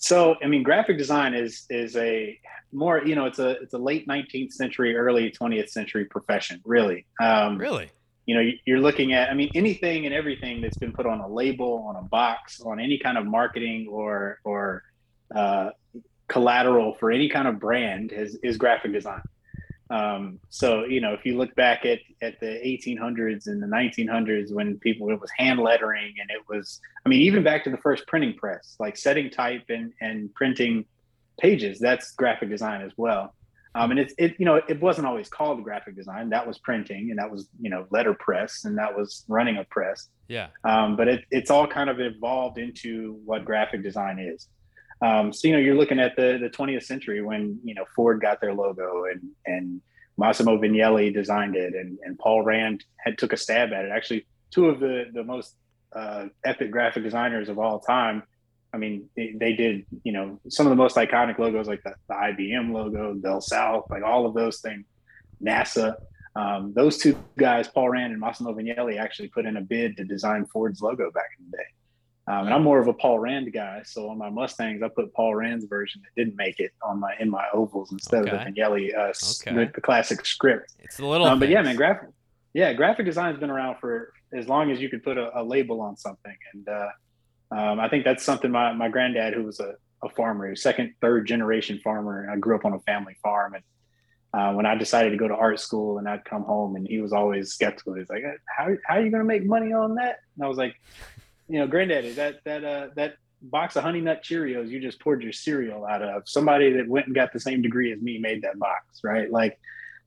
So, 0.00 0.34
I 0.42 0.46
mean, 0.46 0.62
graphic 0.62 0.96
design 0.98 1.34
is 1.34 1.66
is 1.70 1.94
a 1.96 2.38
more, 2.72 3.04
you 3.04 3.14
know, 3.14 3.26
it's 3.26 3.38
a 3.38 3.50
it's 3.62 3.74
a 3.74 3.78
late 3.78 4.08
19th 4.08 4.52
century, 4.52 4.96
early 4.96 5.30
20th 5.30 5.68
century 5.70 6.06
profession, 6.06 6.60
really. 6.64 7.06
Um, 7.20 7.58
Really? 7.58 7.90
You 8.26 8.34
know, 8.36 8.40
you- 8.40 8.58
you're 8.64 8.80
looking 8.80 9.12
at, 9.12 9.30
I 9.30 9.34
mean, 9.34 9.50
anything 9.54 10.06
and 10.06 10.14
everything 10.14 10.60
that's 10.62 10.76
been 10.78 10.92
put 10.92 11.04
on 11.06 11.20
a 11.20 11.28
label, 11.28 11.84
on 11.88 11.96
a 11.96 12.02
box, 12.02 12.60
on 12.60 12.78
any 12.80 12.98
kind 12.98 13.18
of 13.18 13.26
marketing 13.26 13.88
or 13.88 14.38
or 14.44 14.82
uh, 15.34 15.70
collateral 16.28 16.94
for 16.94 17.10
any 17.10 17.28
kind 17.28 17.46
of 17.46 17.58
brand 17.58 18.12
is 18.12 18.38
is 18.42 18.56
graphic 18.56 18.92
design. 18.92 19.22
Um, 19.90 20.38
so, 20.50 20.84
you 20.84 21.00
know, 21.00 21.12
if 21.14 21.26
you 21.26 21.36
look 21.36 21.54
back 21.56 21.84
at 21.84 21.98
at 22.22 22.38
the 22.38 22.46
1800s 22.46 23.48
and 23.48 23.60
the 23.60 23.66
1900s 23.66 24.52
when 24.52 24.78
people 24.78 25.10
it 25.10 25.20
was 25.20 25.30
hand 25.36 25.58
lettering 25.58 26.14
and 26.20 26.30
it 26.30 26.42
was 26.48 26.80
I 27.04 27.08
mean, 27.08 27.22
even 27.22 27.42
back 27.42 27.64
to 27.64 27.70
the 27.70 27.78
first 27.78 28.06
printing 28.06 28.34
press, 28.34 28.76
like 28.78 28.96
setting 28.96 29.30
type 29.30 29.64
and, 29.68 29.92
and 30.00 30.32
printing 30.34 30.84
pages, 31.40 31.78
that's 31.78 32.12
graphic 32.12 32.50
design 32.50 32.82
as 32.82 32.92
well. 32.96 33.34
Um, 33.74 33.92
and 33.92 34.00
it's, 34.00 34.14
it, 34.18 34.34
you 34.38 34.44
know, 34.44 34.56
it 34.56 34.80
wasn't 34.80 35.06
always 35.06 35.28
called 35.28 35.62
graphic 35.62 35.94
design. 35.94 36.30
That 36.30 36.46
was 36.46 36.58
printing 36.58 37.10
and 37.10 37.18
that 37.18 37.30
was, 37.30 37.48
you 37.60 37.70
know, 37.70 37.86
letter 37.90 38.14
press 38.14 38.64
and 38.64 38.76
that 38.78 38.96
was 38.96 39.24
running 39.28 39.58
a 39.58 39.64
press. 39.64 40.08
Yeah. 40.28 40.48
Um, 40.64 40.96
but 40.96 41.08
it, 41.08 41.24
it's 41.30 41.50
all 41.50 41.66
kind 41.66 41.88
of 41.88 42.00
evolved 42.00 42.58
into 42.58 43.20
what 43.24 43.44
graphic 43.44 43.82
design 43.82 44.18
is. 44.18 44.48
Um, 45.02 45.32
so, 45.32 45.48
you 45.48 45.54
know, 45.54 45.60
you're 45.60 45.76
looking 45.76 45.98
at 45.98 46.16
the, 46.16 46.38
the 46.40 46.50
20th 46.50 46.84
century 46.84 47.22
when, 47.22 47.58
you 47.64 47.74
know, 47.74 47.84
Ford 47.96 48.20
got 48.20 48.40
their 48.40 48.52
logo 48.52 49.04
and, 49.04 49.22
and 49.46 49.80
Massimo 50.18 50.58
Vignelli 50.58 51.12
designed 51.12 51.56
it 51.56 51.74
and, 51.74 51.98
and 52.04 52.18
Paul 52.18 52.42
Rand 52.42 52.84
had 52.98 53.16
took 53.16 53.32
a 53.32 53.36
stab 53.36 53.72
at 53.72 53.86
it. 53.86 53.90
Actually, 53.90 54.26
two 54.50 54.66
of 54.66 54.80
the, 54.80 55.06
the 55.12 55.24
most 55.24 55.54
uh, 55.94 56.26
epic 56.44 56.70
graphic 56.70 57.02
designers 57.02 57.48
of 57.48 57.58
all 57.58 57.80
time. 57.80 58.22
I 58.72 58.76
mean, 58.76 59.08
they, 59.16 59.34
they 59.34 59.54
did, 59.54 59.86
you 60.04 60.12
know, 60.12 60.38
some 60.48 60.66
of 60.66 60.70
the 60.70 60.76
most 60.76 60.96
iconic 60.96 61.38
logos 61.38 61.66
like 61.66 61.82
the, 61.82 61.94
the 62.08 62.14
IBM 62.14 62.72
logo, 62.72 63.14
Del 63.14 63.40
South, 63.40 63.86
like 63.90 64.02
all 64.02 64.26
of 64.26 64.34
those 64.34 64.60
things, 64.60 64.84
NASA. 65.42 65.96
Um, 66.36 66.72
those 66.74 66.98
two 66.98 67.18
guys, 67.36 67.66
Paul 67.66 67.88
Rand 67.88 68.12
and 68.12 68.20
Massimo 68.20 68.54
Vignelli, 68.54 68.98
actually 68.98 69.28
put 69.28 69.46
in 69.46 69.56
a 69.56 69.60
bid 69.60 69.96
to 69.96 70.04
design 70.04 70.46
Ford's 70.46 70.80
logo 70.80 71.10
back 71.10 71.30
in 71.38 71.46
the 71.50 71.56
day. 71.56 71.64
Um, 72.26 72.46
and 72.46 72.54
I'm 72.54 72.62
more 72.62 72.78
of 72.78 72.86
a 72.86 72.92
Paul 72.92 73.18
Rand 73.18 73.52
guy, 73.52 73.82
so 73.84 74.08
on 74.10 74.18
my 74.18 74.30
Mustangs, 74.30 74.82
I 74.82 74.88
put 74.88 75.12
Paul 75.14 75.34
Rand's 75.34 75.64
version 75.64 76.02
that 76.02 76.20
didn't 76.22 76.36
make 76.36 76.60
it 76.60 76.70
on 76.82 77.00
my 77.00 77.14
in 77.18 77.28
my 77.30 77.46
ovals 77.52 77.90
instead 77.92 78.22
Okay. 78.22 78.30
of 78.36 78.44
the 78.44 78.60
Vignelli, 78.60 78.94
uh, 78.96 79.12
Okay. 79.30 79.66
the, 79.66 79.72
the 79.74 79.80
classic 79.80 80.24
script. 80.26 80.72
It's 80.78 80.98
a 81.00 81.06
little. 81.06 81.26
Um, 81.26 81.40
but 81.40 81.48
yeah, 81.48 81.62
man, 81.62 81.76
graphic, 81.76 82.10
yeah, 82.54 82.72
graphic 82.72 83.06
design's 83.06 83.38
been 83.40 83.50
around 83.50 83.78
for 83.80 84.12
as 84.32 84.46
long 84.48 84.70
as 84.70 84.80
you 84.80 84.88
could 84.88 85.02
put 85.02 85.18
a, 85.18 85.40
a 85.40 85.42
label 85.42 85.80
on 85.80 85.96
something, 85.96 86.36
and 86.54 86.68
uh, 86.68 86.88
um, 87.52 87.80
I 87.80 87.88
think 87.88 88.04
that's 88.04 88.22
something 88.22 88.50
my 88.50 88.72
my 88.74 88.88
granddad, 88.88 89.34
who 89.34 89.42
was 89.44 89.58
a, 89.58 89.74
a 90.04 90.08
farmer, 90.10 90.54
second, 90.54 90.94
third 91.00 91.26
generation 91.26 91.80
farmer, 91.82 92.22
and 92.22 92.30
I 92.30 92.36
grew 92.36 92.54
up 92.54 92.64
on 92.64 92.74
a 92.74 92.80
family 92.80 93.16
farm, 93.22 93.54
and 93.54 93.64
uh, 94.32 94.52
when 94.54 94.66
I 94.66 94.76
decided 94.76 95.10
to 95.10 95.16
go 95.16 95.26
to 95.26 95.34
art 95.34 95.58
school, 95.58 95.98
and 95.98 96.08
I'd 96.08 96.24
come 96.24 96.42
home, 96.44 96.76
and 96.76 96.86
he 96.86 97.00
was 97.00 97.12
always 97.12 97.52
skeptical. 97.54 97.94
He's 97.94 98.08
like, 98.10 98.22
"How 98.56 98.68
how 98.86 98.96
are 98.98 99.02
you 99.02 99.10
going 99.10 99.22
to 99.22 99.26
make 99.26 99.44
money 99.44 99.72
on 99.72 99.96
that?" 99.96 100.18
And 100.36 100.44
I 100.44 100.48
was 100.48 100.58
like, 100.58 100.76
"You 101.50 101.60
know, 101.60 101.66
granddaddy, 101.66 102.12
that 102.12 102.44
that 102.44 102.64
uh, 102.64 102.88
that." 102.96 103.14
box 103.42 103.74
of 103.74 103.82
honey 103.82 104.02
nut 104.02 104.22
cheerios 104.22 104.68
you 104.68 104.78
just 104.78 105.00
poured 105.00 105.22
your 105.22 105.32
cereal 105.32 105.86
out 105.86 106.02
of 106.02 106.28
somebody 106.28 106.72
that 106.74 106.86
went 106.86 107.06
and 107.06 107.14
got 107.14 107.32
the 107.32 107.40
same 107.40 107.62
degree 107.62 107.90
as 107.90 107.98
me 107.98 108.18
made 108.18 108.42
that 108.42 108.58
box 108.58 109.00
right 109.02 109.32
like 109.32 109.58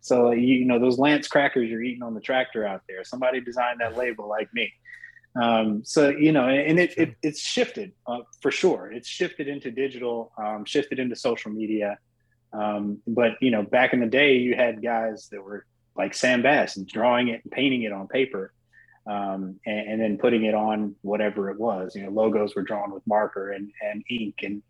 so 0.04 0.32
you, 0.32 0.56
you 0.56 0.66
know 0.66 0.80
those 0.80 1.00
Lance 1.00 1.30
crackers 1.30 1.70
you're 1.70 1.82
eating 1.82 2.04
on 2.04 2.14
the 2.14 2.20
tractor 2.20 2.68
out 2.68 2.82
there. 2.89 3.06
Somebody 3.06 3.39
designed 3.39 3.80
that 3.80 3.98
label 3.98 4.28
like 4.28 4.54
me. 4.54 4.72
Um, 5.41 5.82
so 5.86 6.10
you 6.10 6.34
know, 6.34 6.50
and 6.50 6.78
it, 6.78 6.94
it 6.98 7.16
it's 7.24 7.39
shifted 7.39 7.94
uh, 8.06 8.20
for 8.41 8.52
sure. 8.52 8.91
It's 8.91 9.08
shifted 9.08 9.48
into 9.48 9.72
digital, 9.72 10.34
um, 10.38 10.66
shifted 10.66 11.00
into 11.00 11.16
social 11.16 11.52
media. 11.52 11.98
Um, 12.52 13.02
but 13.08 13.36
you 13.39 13.50
know, 13.50 13.64
back 13.64 13.94
in 13.94 14.02
the 14.02 14.08
day, 14.08 14.36
you 14.36 14.56
had 14.56 14.84
guys 14.84 15.30
that 15.32 15.41
were 15.41 15.66
like 15.96 16.14
Sam 16.14 16.41
Bass 16.41 16.76
and 16.76 16.86
drawing 16.86 17.30
it 17.30 17.39
and 17.46 17.52
painting 17.52 17.84
it 17.84 17.94
on 17.94 18.10
paper, 18.10 18.52
um, 19.06 19.60
and, 19.66 19.91
and 19.91 20.01
then 20.01 20.18
putting 20.18 20.45
it 20.45 20.56
on 20.56 20.95
whatever 21.01 21.49
it 21.49 21.60
was. 21.60 21.95
You 21.95 22.04
know, 22.04 22.10
logos 22.10 22.56
were 22.56 22.62
drawn 22.62 22.93
with 22.93 23.06
marker 23.06 23.51
and 23.51 23.72
and 23.82 24.04
ink 24.10 24.36
and 24.43 24.62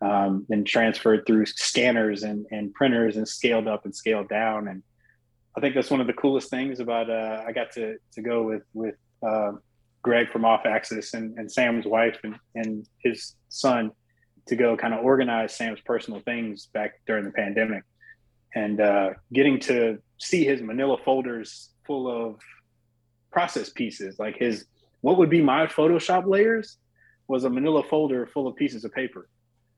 um, 0.00 0.46
then 0.48 0.64
transferred 0.64 1.26
through 1.26 1.46
scanners 1.46 2.22
and, 2.22 2.46
and 2.50 2.72
printers 2.72 3.16
and 3.16 3.26
scaled 3.26 3.66
up 3.66 3.84
and 3.84 3.94
scaled 3.94 4.28
down. 4.28 4.68
And 4.68 4.82
I 5.56 5.60
think 5.60 5.74
that's 5.74 5.90
one 5.90 6.00
of 6.00 6.06
the 6.06 6.12
coolest 6.12 6.50
things 6.50 6.80
about 6.80 7.10
uh, 7.10 7.42
I 7.46 7.52
got 7.52 7.72
to 7.72 7.96
to 8.12 8.22
go 8.22 8.42
with 8.42 8.62
with 8.74 8.94
uh, 9.26 9.52
Greg 10.02 10.30
from 10.30 10.44
Off 10.44 10.66
Axis 10.66 11.14
and, 11.14 11.36
and 11.38 11.50
Sam's 11.50 11.86
wife 11.86 12.18
and, 12.22 12.36
and 12.54 12.86
his 13.02 13.34
son 13.48 13.90
to 14.46 14.56
go 14.56 14.76
kind 14.76 14.94
of 14.94 15.04
organize 15.04 15.54
Sam's 15.54 15.80
personal 15.80 16.20
things 16.20 16.66
back 16.72 17.00
during 17.06 17.24
the 17.24 17.32
pandemic, 17.32 17.82
and 18.54 18.80
uh, 18.80 19.10
getting 19.32 19.58
to 19.60 19.98
see 20.18 20.44
his 20.44 20.62
Manila 20.62 20.96
folders 21.04 21.70
full 21.86 22.08
of 22.08 22.36
process 23.30 23.68
pieces, 23.70 24.18
like 24.18 24.36
his 24.36 24.66
what 25.00 25.18
would 25.18 25.30
be 25.30 25.40
my 25.40 25.66
Photoshop 25.66 26.26
layers 26.26 26.78
was 27.28 27.44
a 27.44 27.50
Manila 27.50 27.82
folder 27.82 28.26
full 28.26 28.46
of 28.46 28.56
pieces 28.56 28.84
of 28.84 28.92
paper. 28.92 29.28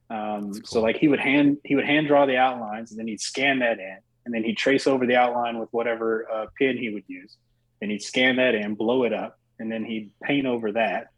Um, 0.09 0.53
cool. 0.53 0.63
So 0.65 0.81
like 0.81 0.97
he 0.97 1.09
would 1.09 1.21
hand 1.21 1.59
he 1.65 1.75
would 1.77 1.87
hand 1.87 2.09
draw 2.09 2.27
the 2.27 2.37
outlines, 2.37 2.91
and 2.91 2.99
then 2.99 3.07
he'd 3.07 3.21
scan 3.21 3.61
that 3.61 3.79
in, 3.79 3.99
and 4.25 4.35
then 4.35 4.43
he'd 4.45 4.57
trace 4.57 4.87
over 4.87 5.07
the 5.07 5.17
outline 5.17 5.59
with 5.59 5.69
whatever 5.73 6.27
uh, 6.33 6.47
pen 6.59 6.77
he 6.77 6.91
would 6.91 7.05
use, 7.07 7.37
and 7.81 7.91
he'd 7.91 8.03
scan 8.03 8.37
that 8.37 8.55
in, 8.55 8.75
blow 8.75 9.05
it 9.05 9.13
up, 9.13 9.39
and 9.59 9.71
then 9.71 9.85
he'd 9.85 10.11
paint 10.23 10.47
over 10.47 10.73
that, 10.73 11.09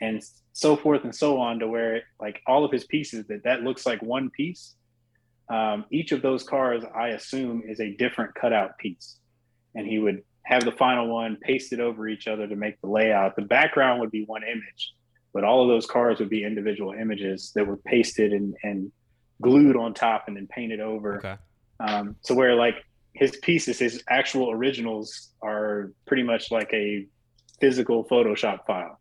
and 0.00 0.22
so 0.52 0.76
forth 0.76 1.04
and 1.04 1.14
so 1.14 1.38
on 1.38 1.58
to 1.60 1.68
where 1.68 2.02
like 2.20 2.40
all 2.46 2.64
of 2.64 2.72
his 2.72 2.84
pieces 2.84 3.26
that 3.26 3.44
that 3.44 3.62
looks 3.62 3.86
like 3.86 4.02
one 4.02 4.30
piece. 4.30 4.74
Um, 5.50 5.86
each 5.90 6.12
of 6.12 6.20
those 6.20 6.42
cars, 6.42 6.84
I 6.94 7.08
assume, 7.08 7.62
is 7.66 7.80
a 7.80 7.94
different 7.96 8.34
cutout 8.34 8.76
piece, 8.76 9.18
and 9.74 9.86
he 9.86 9.98
would 9.98 10.22
have 10.48 10.64
the 10.64 10.72
final 10.72 11.06
one 11.08 11.36
pasted 11.42 11.78
over 11.78 12.08
each 12.08 12.26
other 12.26 12.46
to 12.46 12.56
make 12.56 12.80
the 12.80 12.88
layout. 12.88 13.36
The 13.36 13.42
background 13.42 14.00
would 14.00 14.10
be 14.10 14.24
one 14.24 14.42
image, 14.42 14.94
but 15.34 15.44
all 15.44 15.60
of 15.60 15.68
those 15.68 15.84
cars 15.84 16.20
would 16.20 16.30
be 16.30 16.42
individual 16.42 16.94
images 16.94 17.52
that 17.54 17.66
were 17.66 17.76
pasted 17.76 18.32
and, 18.32 18.54
and 18.62 18.90
glued 19.42 19.76
on 19.76 19.92
top 19.92 20.24
and 20.26 20.38
then 20.38 20.46
painted 20.46 20.80
over. 20.80 21.18
Okay. 21.18 21.36
Um, 21.80 22.16
so 22.22 22.34
where 22.34 22.54
like 22.54 22.76
his 23.12 23.36
pieces, 23.36 23.78
his 23.78 24.02
actual 24.08 24.50
originals 24.50 25.34
are 25.42 25.92
pretty 26.06 26.22
much 26.22 26.50
like 26.50 26.72
a 26.72 27.06
physical 27.60 28.06
Photoshop 28.06 28.64
file 28.66 28.98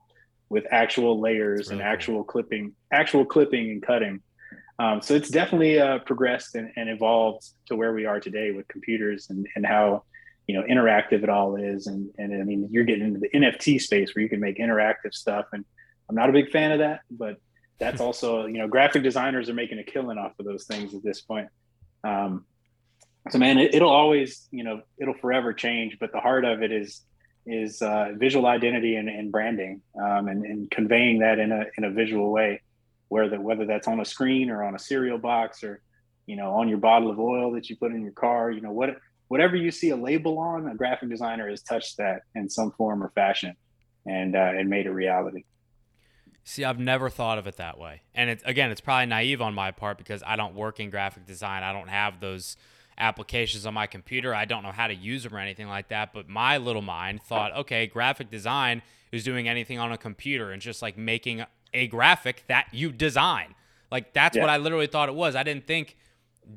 with 0.49 0.65
actual 0.69 1.21
layers 1.21 1.69
really 1.69 1.81
and 1.81 1.89
actual 1.89 2.15
cool. 2.15 2.23
clipping, 2.25 2.73
actual 2.91 3.23
clipping 3.23 3.71
and 3.71 3.81
cutting. 3.81 4.19
Um, 4.79 5.01
so 5.01 5.15
it's 5.15 5.29
definitely 5.29 5.79
uh, 5.79 5.99
progressed 5.99 6.55
and, 6.55 6.71
and, 6.75 6.89
evolved 6.89 7.47
to 7.67 7.75
where 7.75 7.93
we 7.93 8.05
are 8.05 8.19
today 8.19 8.51
with 8.51 8.67
computers 8.67 9.27
and, 9.31 9.47
and 9.55 9.65
how 9.65 10.03
you 10.47 10.55
know 10.55 10.63
interactive 10.63 11.23
it 11.23 11.29
all 11.29 11.55
is. 11.55 11.87
And, 11.87 12.09
and 12.17 12.33
I 12.33 12.43
mean, 12.43 12.67
you're 12.71 12.85
getting 12.85 13.05
into 13.05 13.19
the 13.19 13.29
NFT 13.29 13.81
space 13.81 14.15
where 14.15 14.23
you 14.23 14.29
can 14.29 14.39
make 14.39 14.57
interactive 14.57 15.13
stuff. 15.13 15.45
And 15.51 15.65
I'm 16.09 16.15
not 16.15 16.29
a 16.29 16.33
big 16.33 16.49
fan 16.51 16.71
of 16.71 16.79
that, 16.79 17.01
but 17.11 17.37
that's 17.79 18.01
also 18.01 18.45
you 18.45 18.57
know 18.57 18.67
graphic 18.67 19.03
designers 19.03 19.49
are 19.49 19.53
making 19.53 19.79
a 19.79 19.83
killing 19.83 20.17
off 20.17 20.33
of 20.39 20.45
those 20.45 20.65
things 20.65 20.95
at 20.95 21.03
this 21.03 21.21
point. 21.21 21.49
Um, 22.03 22.45
so 23.29 23.39
man, 23.39 23.57
it, 23.57 23.81
will 23.81 23.89
always 23.89 24.47
you 24.51 24.63
know 24.63 24.81
it'll 24.97 25.13
forever 25.13 25.53
change, 25.53 25.97
but 25.99 26.11
the 26.11 26.19
heart 26.19 26.45
of 26.45 26.63
it 26.63 26.71
is 26.71 27.01
is 27.45 27.81
uh, 27.81 28.11
visual 28.15 28.45
identity 28.45 28.95
and, 28.97 29.07
and 29.07 29.31
branding 29.31 29.81
um, 30.01 30.27
and, 30.27 30.45
and 30.45 30.69
conveying 30.69 31.19
that 31.19 31.39
in 31.39 31.51
a 31.51 31.65
in 31.77 31.83
a 31.83 31.91
visual 31.91 32.31
way, 32.31 32.61
whether 33.09 33.39
whether 33.39 33.65
that's 33.65 33.87
on 33.89 33.99
a 33.99 34.05
screen 34.05 34.49
or 34.49 34.63
on 34.63 34.75
a 34.75 34.79
cereal 34.79 35.17
box 35.17 35.61
or 35.61 35.81
you 36.25 36.37
know 36.37 36.51
on 36.51 36.69
your 36.69 36.77
bottle 36.77 37.11
of 37.11 37.19
oil 37.19 37.51
that 37.51 37.69
you 37.69 37.75
put 37.75 37.91
in 37.91 38.01
your 38.01 38.13
car, 38.13 38.49
you 38.49 38.61
know 38.61 38.71
what 38.71 38.95
whatever 39.27 39.55
you 39.55 39.71
see 39.71 39.89
a 39.89 39.95
label 39.95 40.39
on, 40.39 40.67
a 40.67 40.75
graphic 40.75 41.09
designer 41.09 41.49
has 41.49 41.61
touched 41.61 41.97
that 41.97 42.21
in 42.35 42.49
some 42.49 42.71
form 42.71 43.03
or 43.03 43.09
fashion 43.09 43.55
and 44.05 44.35
uh, 44.35 44.53
and 44.55 44.69
made 44.69 44.85
it 44.85 44.91
reality. 44.91 45.43
See, 46.43 46.63
I've 46.63 46.79
never 46.79 47.09
thought 47.09 47.37
of 47.37 47.45
it 47.45 47.57
that 47.57 47.77
way. 47.77 48.01
And 48.15 48.29
it's 48.29 48.43
again, 48.45 48.71
it's 48.71 48.81
probably 48.81 49.07
naive 49.07 49.41
on 49.41 49.53
my 49.53 49.71
part 49.71 49.97
because 49.97 50.23
I 50.25 50.35
don't 50.37 50.55
work 50.55 50.79
in 50.79 50.89
graphic 50.89 51.25
design. 51.25 51.63
I 51.63 51.73
don't 51.73 51.89
have 51.89 52.19
those 52.21 52.55
applications 52.97 53.65
on 53.65 53.73
my 53.73 53.85
computer. 53.85 54.33
I 54.33 54.45
don't 54.45 54.63
know 54.63 54.71
how 54.71 54.87
to 54.87 54.95
use 54.95 55.23
them 55.23 55.35
or 55.35 55.39
anything 55.39 55.67
like 55.67 55.89
that. 55.89 56.13
But 56.13 56.29
my 56.29 56.57
little 56.57 56.81
mind 56.81 57.21
thought, 57.21 57.53
okay, 57.53 57.85
graphic 57.85 58.31
design 58.31 58.81
is 59.11 59.23
doing 59.23 59.47
anything 59.47 59.77
on 59.77 59.91
a 59.91 59.97
computer 59.97 60.51
and 60.51 60.61
just 60.61 60.81
like 60.81 60.97
making 60.97 61.43
a 61.73 61.87
graphic 61.87 62.43
that 62.47 62.67
you 62.71 62.91
design. 62.91 63.53
Like 63.91 64.13
that's 64.13 64.35
yeah. 64.35 64.43
what 64.43 64.49
I 64.49 64.57
literally 64.57 64.87
thought 64.87 65.09
it 65.09 65.15
was. 65.15 65.35
I 65.35 65.43
didn't 65.43 65.67
think 65.67 65.95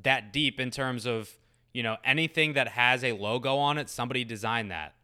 that 0.03 0.33
deep 0.33 0.61
in 0.61 0.71
terms 0.71 1.05
of, 1.05 1.37
you 1.73 1.83
know, 1.83 1.97
anything 2.05 2.55
that 2.55 2.68
has 2.68 3.05
a 3.05 3.12
logo 3.12 3.57
on 3.57 3.79
it, 3.79 3.89
somebody 3.89 4.25
designed 4.25 4.71
that. 4.71 4.95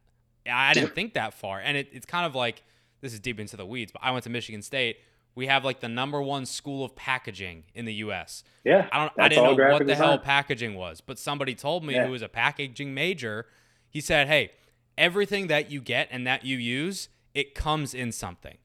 I 0.51 0.73
didn't 0.75 0.95
think 0.95 1.14
that 1.14 1.35
far. 1.35 1.61
And 1.61 1.77
it, 1.77 1.89
it's 1.93 2.07
kind 2.07 2.27
of 2.27 2.35
like 2.35 2.62
this 3.01 3.12
is 3.12 3.21
deep 3.21 3.41
into 3.41 3.57
the 3.57 3.67
weeds, 3.67 3.93
but 3.93 4.03
I 4.03 4.11
went 4.11 4.25
to 4.25 4.31
Michigan 4.31 4.62
State. 4.62 4.99
We 5.35 5.49
have 5.49 5.64
like 5.64 5.81
the 5.81 5.89
number 5.89 6.23
one 6.23 6.47
school 6.47 6.85
of 6.85 6.97
packaging 6.97 7.64
in 7.75 7.85
the 7.85 7.95
U.S. 7.95 8.43
Yeah, 8.64 8.89
I 8.91 8.99
don't. 9.01 9.12
I 9.19 9.29
didn't 9.29 9.45
know 9.57 9.73
what 9.73 9.81
the 9.81 9.85
design. 9.85 10.09
hell 10.09 10.19
packaging 10.19 10.75
was, 10.75 11.03
but 11.03 11.19
somebody 11.19 11.55
told 11.55 11.85
me 11.85 11.95
yeah. 11.95 12.07
who 12.07 12.12
was 12.12 12.23
a 12.23 12.29
packaging 12.29 12.95
major. 12.95 13.47
He 13.91 14.01
said, 14.01 14.29
"Hey, 14.29 14.53
everything 14.97 15.47
that 15.49 15.71
you 15.71 15.81
get 15.81 16.09
and 16.11 16.27
that 16.27 16.45
you 16.45 16.57
use, 16.57 17.09
it 17.35 17.55
comes 17.55 17.93
in 17.95 18.12
something. 18.12 18.57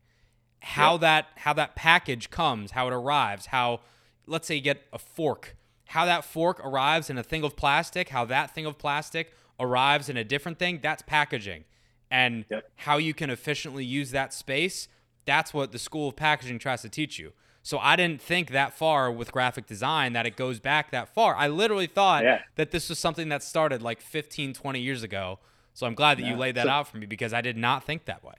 How 0.62 0.94
yep. 0.94 1.02
that 1.02 1.28
how 1.38 1.54
that 1.54 1.76
package 1.76 2.30
comes, 2.30 2.72
how 2.72 2.88
it 2.88 2.94
arrives, 2.94 3.48
how 3.48 3.82
let's 4.26 4.48
say 4.48 4.56
you 4.56 4.62
get 4.62 4.84
a 4.94 5.00
fork, 5.00 5.56
how 5.92 6.06
that 6.06 6.24
fork 6.24 6.62
arrives 6.64 7.10
in 7.10 7.18
a 7.18 7.24
thing 7.24 7.44
of 7.44 7.58
plastic, 7.58 8.10
how 8.10 8.24
that 8.24 8.56
thing 8.56 8.66
of 8.66 8.78
plastic 8.78 9.34
arrives 9.60 10.08
in 10.08 10.16
a 10.16 10.24
different 10.24 10.58
thing, 10.58 10.80
that's 10.82 11.02
packaging 11.02 11.66
and 12.10 12.46
yep. 12.50 12.70
how 12.78 12.98
you 12.98 13.14
can 13.14 13.30
efficiently 13.30 13.84
use 13.84 14.12
that 14.12 14.34
space. 14.34 14.88
That's 15.26 15.54
what 15.54 15.74
the 15.74 15.80
School 15.80 16.08
of 16.08 16.16
Packaging 16.16 16.60
tries 16.60 16.82
to 16.84 16.90
teach 16.90 17.20
you. 17.20 17.34
So 17.62 17.78
I 17.78 17.98
didn't 17.98 18.22
think 18.22 18.52
that 18.52 18.74
far 18.74 19.12
with 19.12 19.34
graphic 19.34 19.68
design 19.68 20.14
that 20.14 20.26
it 20.26 20.38
goes 20.38 20.62
back 20.62 20.92
that 20.92 21.14
far. 21.14 21.36
I 21.36 21.50
literally 21.50 21.88
thought 21.88 22.24
yeah. 22.24 22.40
that 22.56 22.72
this 22.72 22.88
was 22.88 22.98
something 22.98 23.28
that 23.28 23.44
started 23.44 23.82
like 23.82 24.00
15, 24.00 24.54
20 24.54 24.80
years 24.80 25.04
ago. 25.04 25.40
So 25.74 25.86
I'm 25.86 25.94
glad 25.94 26.20
that 26.20 26.24
yeah. 26.24 26.32
you 26.32 26.38
laid 26.38 26.56
that 26.56 26.68
so, 26.68 26.72
out 26.72 26.88
for 26.88 26.98
me 26.98 27.06
because 27.06 27.34
I 27.34 27.42
did 27.42 27.58
not 27.58 27.84
think 27.84 28.06
that 28.06 28.24
way. 28.24 28.36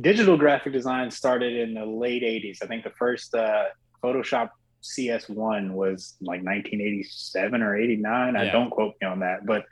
Digital 0.00 0.36
graphic 0.36 0.72
design 0.72 1.10
started 1.10 1.56
in 1.56 1.74
the 1.74 1.84
late 1.84 2.22
80s. 2.22 2.62
I 2.62 2.66
think 2.66 2.84
the 2.84 2.90
first 2.90 3.34
uh, 3.34 3.64
Photoshop 4.02 4.50
CS1 4.82 5.70
was 5.70 6.14
like 6.20 6.42
1987 6.42 7.62
or 7.62 7.76
89. 7.76 8.34
Yeah. 8.34 8.40
I 8.40 8.44
don't 8.46 8.70
quote 8.70 8.94
me 9.00 9.06
on 9.06 9.20
that, 9.20 9.46
but 9.46 9.64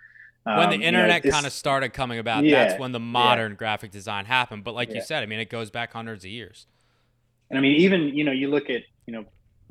when 0.44 0.70
the 0.70 0.76
um, 0.76 0.82
internet 0.82 1.24
you 1.24 1.30
know, 1.30 1.34
kind 1.34 1.46
of 1.46 1.52
started 1.52 1.92
coming 1.92 2.18
about, 2.18 2.44
yeah, 2.44 2.64
that's 2.64 2.80
when 2.80 2.92
the 2.92 3.00
modern 3.00 3.52
yeah. 3.52 3.56
graphic 3.56 3.90
design 3.90 4.24
happened. 4.24 4.64
But 4.64 4.74
like 4.74 4.92
you 4.92 5.02
said, 5.02 5.22
I 5.22 5.26
mean, 5.26 5.38
it 5.38 5.50
goes 5.50 5.70
back 5.70 5.92
hundreds 5.92 6.24
of 6.24 6.30
years. 6.30 6.66
And 7.50 7.58
I 7.58 7.62
mean, 7.62 7.76
even 7.80 8.16
you 8.16 8.24
know, 8.24 8.32
you 8.32 8.48
look 8.48 8.70
at 8.70 8.82
you 9.06 9.12
know 9.12 9.24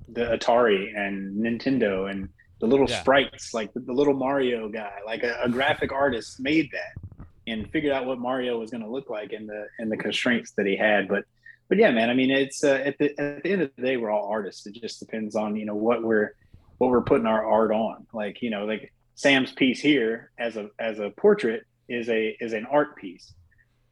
the 0.09 0.25
Atari 0.37 0.95
and 0.95 1.37
Nintendo 1.37 2.09
and 2.09 2.29
the 2.59 2.67
little 2.67 2.87
sprites, 2.87 3.53
like 3.53 3.73
the, 3.73 3.79
the, 3.79 3.93
little 3.93 4.13
Mario 4.13 4.67
guy, 4.67 4.99
like 5.05 5.23
a, 5.23 5.39
a 5.41 5.49
graphic 5.49 5.93
artist 5.93 6.39
made 6.39 6.69
that 6.71 7.25
and 7.47 7.69
figured 7.71 7.93
out 7.93 8.05
what 8.05 8.19
Mario 8.19 8.59
was 8.59 8.69
going 8.69 8.83
to 8.83 8.89
look 8.89 9.09
like 9.09 9.31
in 9.31 9.47
the 9.47 9.67
in 9.79 9.89
the 9.89 9.97
constraints 9.97 10.51
that 10.51 10.65
he 10.65 10.75
had. 10.75 11.07
But 11.07 11.23
but 11.69 11.77
yeah, 11.77 11.91
man, 11.91 12.09
I 12.09 12.15
mean, 12.15 12.31
it's 12.31 12.63
uh, 12.63 12.81
at 12.83 12.97
the 12.97 13.17
at 13.19 13.43
the 13.43 13.51
end 13.51 13.61
of 13.61 13.71
the 13.75 13.81
day, 13.83 13.95
we're 13.95 14.09
all 14.09 14.27
artists. 14.27 14.65
It 14.65 14.73
just 14.73 14.99
depends 14.99 15.35
on 15.35 15.55
you 15.55 15.65
know 15.65 15.75
what 15.75 16.03
we're 16.03 16.33
what 16.79 16.89
we're 16.89 17.03
putting 17.03 17.27
our 17.27 17.45
art 17.45 17.71
on. 17.71 18.07
Like 18.11 18.41
you 18.41 18.49
know, 18.49 18.65
like 18.65 18.91
Sam's 19.13 19.51
piece 19.51 19.79
here 19.79 20.31
as 20.39 20.57
a 20.57 20.69
as 20.79 20.97
a 20.97 21.11
portrait 21.11 21.63
is 21.87 22.09
a 22.09 22.35
is 22.39 22.53
an 22.53 22.65
art 22.65 22.95
piece, 22.95 23.33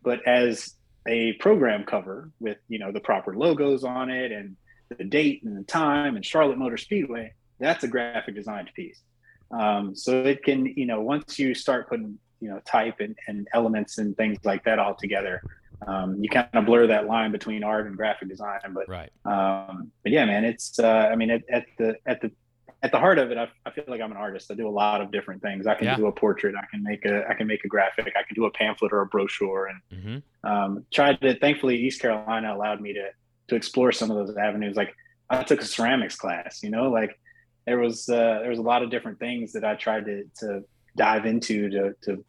but 0.01 0.27
as 0.27 0.73
a 1.07 1.33
program 1.33 1.83
cover 1.83 2.31
with 2.39 2.57
you 2.67 2.79
know 2.79 2.91
the 2.91 2.99
proper 2.99 3.35
logos 3.35 3.83
on 3.83 4.09
it 4.09 4.31
and 4.31 4.57
the 4.89 5.03
date 5.03 5.43
and 5.43 5.55
the 5.55 5.63
time 5.63 6.15
and 6.15 6.25
Charlotte 6.25 6.57
Motor 6.57 6.77
Speedway, 6.77 7.33
that's 7.59 7.83
a 7.83 7.87
graphic 7.87 8.33
designed 8.33 8.71
piece. 8.75 9.01
Um, 9.51 9.95
so 9.95 10.23
it 10.23 10.43
can 10.43 10.65
you 10.65 10.87
know 10.87 11.01
once 11.01 11.37
you 11.37 11.53
start 11.53 11.89
putting 11.89 12.17
you 12.39 12.49
know 12.49 12.59
type 12.65 13.01
and, 13.01 13.15
and 13.27 13.47
elements 13.53 13.99
and 13.99 14.17
things 14.17 14.39
like 14.43 14.63
that 14.63 14.79
all 14.79 14.95
together, 14.95 15.43
um, 15.85 16.23
you 16.23 16.29
kind 16.29 16.47
of 16.53 16.65
blur 16.65 16.87
that 16.87 17.05
line 17.05 17.31
between 17.31 17.63
art 17.63 17.87
and 17.87 17.95
graphic 17.95 18.29
design. 18.29 18.59
But 18.73 18.89
right. 18.89 19.11
Um, 19.25 19.91
but 20.03 20.11
yeah, 20.11 20.25
man, 20.25 20.45
it's 20.45 20.79
uh, 20.79 21.09
I 21.11 21.15
mean 21.15 21.29
at, 21.29 21.43
at 21.51 21.65
the 21.77 21.95
at 22.05 22.21
the 22.21 22.31
at 22.83 22.91
the 22.91 22.99
heart 22.99 23.17
of 23.17 23.31
it, 23.31 23.37
I, 23.37 23.47
I, 23.65 23.71
feel 23.71 23.85
like 23.87 24.01
I'm 24.01 24.11
an 24.11 24.17
artist. 24.17 24.51
I 24.51 24.53
do 24.53 24.67
a 24.67 24.69
lot 24.69 25.01
of 25.01 25.11
different 25.11 25.41
things. 25.41 25.65
I 25.65 25.73
can 25.73 25.85
yeah. 25.85 25.95
do 25.95 26.05
a 26.05 26.11
portrait. 26.11 26.53
I 26.55 26.65
can 26.69 26.83
make 26.83 27.05
a 27.05 27.27
I 27.27 27.33
can 27.33 27.47
make 27.47 27.63
a 27.63 27.67
graphic. 27.67 28.13
I 28.15 28.23
can 28.23 28.35
do 28.35 28.45
a 28.45 28.51
pamphlet 28.51 28.93
or 28.93 29.01
a 29.01 29.05
brochure. 29.05 29.67
And 29.67 29.81
mm-hmm. 29.99 30.49
um, 30.49 30.85
tried 30.91 31.19
to. 31.21 31.37
Thankfully, 31.39 31.77
East 31.77 32.01
Carolina 32.01 32.53
allowed 32.53 32.81
me 32.81 32.93
to 32.93 33.09
to 33.49 33.55
explore 33.55 33.91
some 33.91 34.11
of 34.11 34.17
those 34.17 34.35
avenues. 34.37 34.75
Like 34.75 34.93
I 35.29 35.43
took 35.43 35.61
a 35.61 35.65
ceramics 35.65 36.15
class. 36.15 36.61
You 36.63 36.69
know, 36.69 36.89
like 36.89 37.19
there 37.65 37.79
was 37.79 38.07
uh, 38.09 38.39
there 38.41 38.49
was 38.49 38.59
a 38.59 38.63
lot 38.63 38.83
of 38.83 38.89
different 38.89 39.19
things 39.19 39.53
that 39.53 39.63
I 39.63 39.75
tried 39.75 40.05
to 40.05 40.23
to 40.39 40.63
dive 40.95 41.25
into 41.25 41.69
to 41.69 41.93
to 42.03 42.25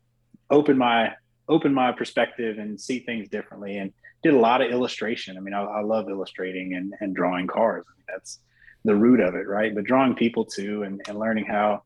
open 0.50 0.78
my 0.78 1.12
open 1.48 1.72
my 1.72 1.92
perspective 1.92 2.58
and 2.58 2.80
see 2.80 2.98
things 3.00 3.28
differently. 3.28 3.78
And 3.78 3.92
did 4.22 4.34
a 4.34 4.38
lot 4.38 4.60
of 4.60 4.70
illustration. 4.70 5.36
I 5.36 5.40
mean, 5.40 5.54
I, 5.54 5.62
I 5.62 5.82
love 5.82 6.08
illustrating 6.08 6.74
and, 6.74 6.92
and 7.00 7.14
drawing 7.14 7.46
cars. 7.46 7.84
I 7.88 7.92
mean, 7.96 8.04
that's 8.08 8.40
the 8.84 8.94
root 8.94 9.20
of 9.20 9.36
it, 9.36 9.46
right? 9.46 9.72
But 9.72 9.84
drawing 9.84 10.16
people 10.16 10.44
too 10.44 10.82
and, 10.82 11.00
and 11.08 11.18
learning 11.18 11.46
how, 11.46 11.84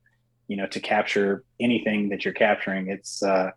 you 0.48 0.56
know, 0.56 0.66
to 0.68 0.80
capture 0.80 1.44
anything 1.60 2.08
that 2.08 2.24
you're 2.24 2.32
capturing. 2.32 2.88
It's 2.88 3.22
uh, 3.22 3.50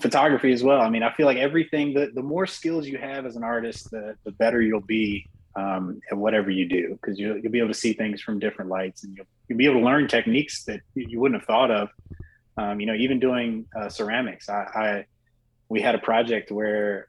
photography 0.00 0.52
as 0.52 0.62
well. 0.62 0.80
I 0.80 0.88
mean, 0.88 1.02
I 1.02 1.12
feel 1.12 1.26
like 1.26 1.36
everything, 1.36 1.92
the, 1.92 2.10
the 2.14 2.22
more 2.22 2.46
skills 2.46 2.86
you 2.86 2.96
have 2.96 3.26
as 3.26 3.36
an 3.36 3.44
artist, 3.44 3.90
the, 3.90 4.16
the 4.24 4.32
better 4.32 4.62
you'll 4.62 4.80
be 4.80 5.26
um, 5.54 6.00
at 6.10 6.16
whatever 6.16 6.50
you 6.50 6.66
do, 6.66 6.98
because 6.98 7.18
you'll, 7.18 7.36
you'll 7.36 7.52
be 7.52 7.58
able 7.58 7.68
to 7.68 7.74
see 7.74 7.92
things 7.92 8.22
from 8.22 8.38
different 8.38 8.70
lights 8.70 9.04
and 9.04 9.14
you'll, 9.14 9.26
you'll 9.48 9.58
be 9.58 9.66
able 9.66 9.80
to 9.80 9.84
learn 9.84 10.08
techniques 10.08 10.64
that 10.64 10.80
you 10.94 11.20
wouldn't 11.20 11.38
have 11.40 11.46
thought 11.46 11.70
of 11.70 11.90
Um, 12.56 12.80
you 12.80 12.86
know, 12.86 12.94
even 12.94 13.18
doing 13.18 13.66
uh, 13.78 13.88
ceramics, 13.88 14.48
I, 14.48 14.60
I, 14.84 15.04
we 15.72 15.80
had 15.80 15.94
a 15.94 15.98
project 15.98 16.52
where 16.52 17.08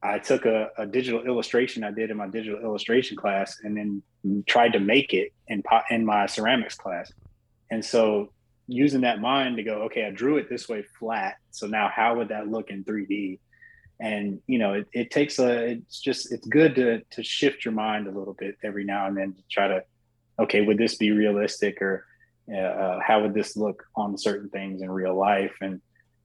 I 0.00 0.20
took 0.20 0.46
a, 0.46 0.68
a, 0.78 0.86
digital 0.86 1.24
illustration 1.26 1.82
I 1.82 1.90
did 1.90 2.12
in 2.12 2.16
my 2.16 2.28
digital 2.28 2.60
illustration 2.60 3.16
class, 3.16 3.58
and 3.64 3.76
then 3.76 4.44
tried 4.46 4.74
to 4.74 4.80
make 4.80 5.12
it 5.12 5.32
in 5.48 5.64
in 5.90 6.06
my 6.06 6.26
ceramics 6.26 6.76
class. 6.76 7.12
And 7.72 7.84
so, 7.84 8.32
using 8.68 9.00
that 9.00 9.20
mind 9.20 9.56
to 9.56 9.64
go, 9.64 9.82
okay, 9.86 10.04
I 10.04 10.12
drew 10.12 10.36
it 10.36 10.48
this 10.48 10.68
way 10.68 10.84
flat. 11.00 11.34
So 11.50 11.66
now, 11.66 11.88
how 11.88 12.14
would 12.16 12.28
that 12.28 12.46
look 12.46 12.70
in 12.70 12.84
3D? 12.84 13.40
And 13.98 14.40
you 14.46 14.60
know, 14.60 14.74
it, 14.74 14.86
it 14.92 15.10
takes 15.10 15.40
a. 15.40 15.50
It's 15.72 15.98
just 16.00 16.30
it's 16.30 16.46
good 16.46 16.76
to 16.76 17.00
to 17.10 17.24
shift 17.24 17.64
your 17.64 17.74
mind 17.74 18.06
a 18.06 18.16
little 18.16 18.36
bit 18.38 18.54
every 18.62 18.84
now 18.84 19.08
and 19.08 19.16
then 19.16 19.34
to 19.34 19.42
try 19.50 19.66
to, 19.66 19.82
okay, 20.38 20.60
would 20.60 20.78
this 20.78 20.94
be 20.94 21.10
realistic 21.10 21.82
or 21.82 22.06
uh, 22.56 23.00
how 23.04 23.22
would 23.22 23.34
this 23.34 23.56
look 23.56 23.82
on 23.96 24.16
certain 24.16 24.48
things 24.50 24.80
in 24.80 24.90
real 24.92 25.16
life? 25.16 25.56
And 25.60 25.80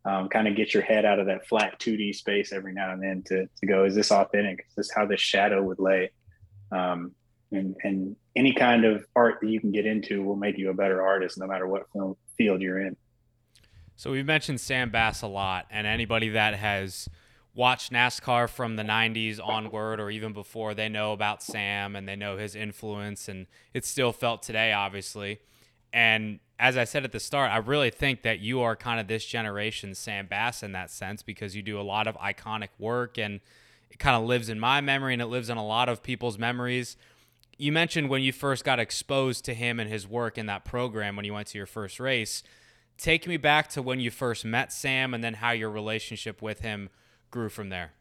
um, 0.05 0.29
kind 0.29 0.47
of 0.47 0.55
get 0.55 0.73
your 0.73 0.83
head 0.83 1.05
out 1.05 1.19
of 1.19 1.27
that 1.27 1.47
flat 1.47 1.79
2D 1.79 2.15
space 2.15 2.51
every 2.51 2.73
now 2.73 2.91
and 2.91 3.01
then 3.01 3.23
to, 3.27 3.47
to 3.59 3.65
go, 3.67 3.85
is 3.85 3.95
this 3.95 4.11
authentic? 4.11 4.65
Is 4.69 4.75
this 4.75 4.91
how 4.93 5.05
this 5.05 5.21
shadow 5.21 5.61
would 5.61 5.79
lay? 5.79 6.11
Um, 6.71 7.11
and, 7.51 7.75
and 7.83 8.15
any 8.35 8.53
kind 8.53 8.85
of 8.85 9.05
art 9.15 9.39
that 9.41 9.49
you 9.49 9.59
can 9.59 9.71
get 9.71 9.85
into 9.85 10.23
will 10.23 10.37
make 10.37 10.57
you 10.57 10.69
a 10.69 10.73
better 10.73 11.01
artist 11.01 11.37
no 11.37 11.45
matter 11.45 11.67
what 11.67 11.83
field 12.37 12.61
you're 12.61 12.79
in. 12.79 12.95
So 13.95 14.11
we've 14.11 14.25
mentioned 14.25 14.59
Sam 14.59 14.89
Bass 14.89 15.21
a 15.21 15.27
lot, 15.27 15.67
and 15.69 15.85
anybody 15.85 16.29
that 16.29 16.55
has 16.55 17.07
watched 17.53 17.91
NASCAR 17.91 18.49
from 18.49 18.75
the 18.75 18.83
90s 18.83 19.39
onward 19.39 19.99
or 19.99 20.09
even 20.09 20.33
before, 20.33 20.73
they 20.73 20.89
know 20.89 21.11
about 21.11 21.43
Sam 21.43 21.95
and 21.95 22.07
they 22.07 22.15
know 22.15 22.37
his 22.37 22.55
influence, 22.55 23.27
and 23.27 23.45
it's 23.73 23.87
still 23.87 24.11
felt 24.11 24.41
today, 24.41 24.73
obviously. 24.73 25.41
And 25.93 26.39
as 26.59 26.77
I 26.77 26.83
said 26.83 27.03
at 27.03 27.11
the 27.11 27.19
start, 27.19 27.51
I 27.51 27.57
really 27.57 27.89
think 27.89 28.21
that 28.21 28.39
you 28.39 28.61
are 28.61 28.75
kind 28.75 28.99
of 28.99 29.07
this 29.07 29.25
generation's 29.25 29.97
Sam 29.97 30.27
Bass 30.27 30.63
in 30.63 30.71
that 30.73 30.91
sense 30.91 31.23
because 31.23 31.55
you 31.55 31.61
do 31.61 31.79
a 31.79 31.81
lot 31.81 32.07
of 32.07 32.15
iconic 32.17 32.69
work 32.77 33.17
and 33.17 33.39
it 33.89 33.99
kind 33.99 34.15
of 34.15 34.23
lives 34.23 34.47
in 34.47 34.59
my 34.59 34.79
memory 34.79 35.13
and 35.13 35.21
it 35.21 35.27
lives 35.27 35.49
in 35.49 35.57
a 35.57 35.65
lot 35.65 35.89
of 35.89 36.03
people's 36.03 36.37
memories. 36.37 36.97
You 37.57 37.71
mentioned 37.71 38.09
when 38.09 38.21
you 38.21 38.31
first 38.31 38.63
got 38.63 38.79
exposed 38.79 39.43
to 39.45 39.53
him 39.53 39.79
and 39.79 39.89
his 39.89 40.07
work 40.07 40.37
in 40.37 40.45
that 40.45 40.63
program 40.63 41.15
when 41.15 41.25
you 41.25 41.33
went 41.33 41.47
to 41.47 41.57
your 41.57 41.67
first 41.67 41.99
race. 41.99 42.43
Take 42.97 43.27
me 43.27 43.37
back 43.37 43.67
to 43.69 43.81
when 43.81 43.99
you 43.99 44.11
first 44.11 44.45
met 44.45 44.71
Sam 44.71 45.13
and 45.13 45.23
then 45.23 45.35
how 45.35 45.51
your 45.51 45.71
relationship 45.71 46.41
with 46.41 46.59
him 46.59 46.89
grew 47.31 47.49
from 47.49 47.69
there. 47.69 47.93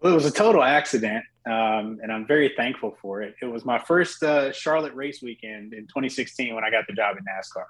Well, 0.00 0.12
it 0.12 0.16
was 0.16 0.26
a 0.26 0.30
total 0.30 0.62
accident, 0.62 1.24
um, 1.48 1.98
and 2.02 2.12
I'm 2.12 2.26
very 2.26 2.52
thankful 2.56 2.96
for 3.00 3.22
it. 3.22 3.34
It 3.40 3.46
was 3.46 3.64
my 3.64 3.78
first 3.78 4.22
uh, 4.22 4.52
Charlotte 4.52 4.94
race 4.94 5.22
weekend 5.22 5.72
in 5.72 5.84
2016 5.84 6.54
when 6.54 6.64
I 6.64 6.70
got 6.70 6.86
the 6.86 6.92
job 6.92 7.16
at 7.16 7.22
NASCAR. 7.22 7.64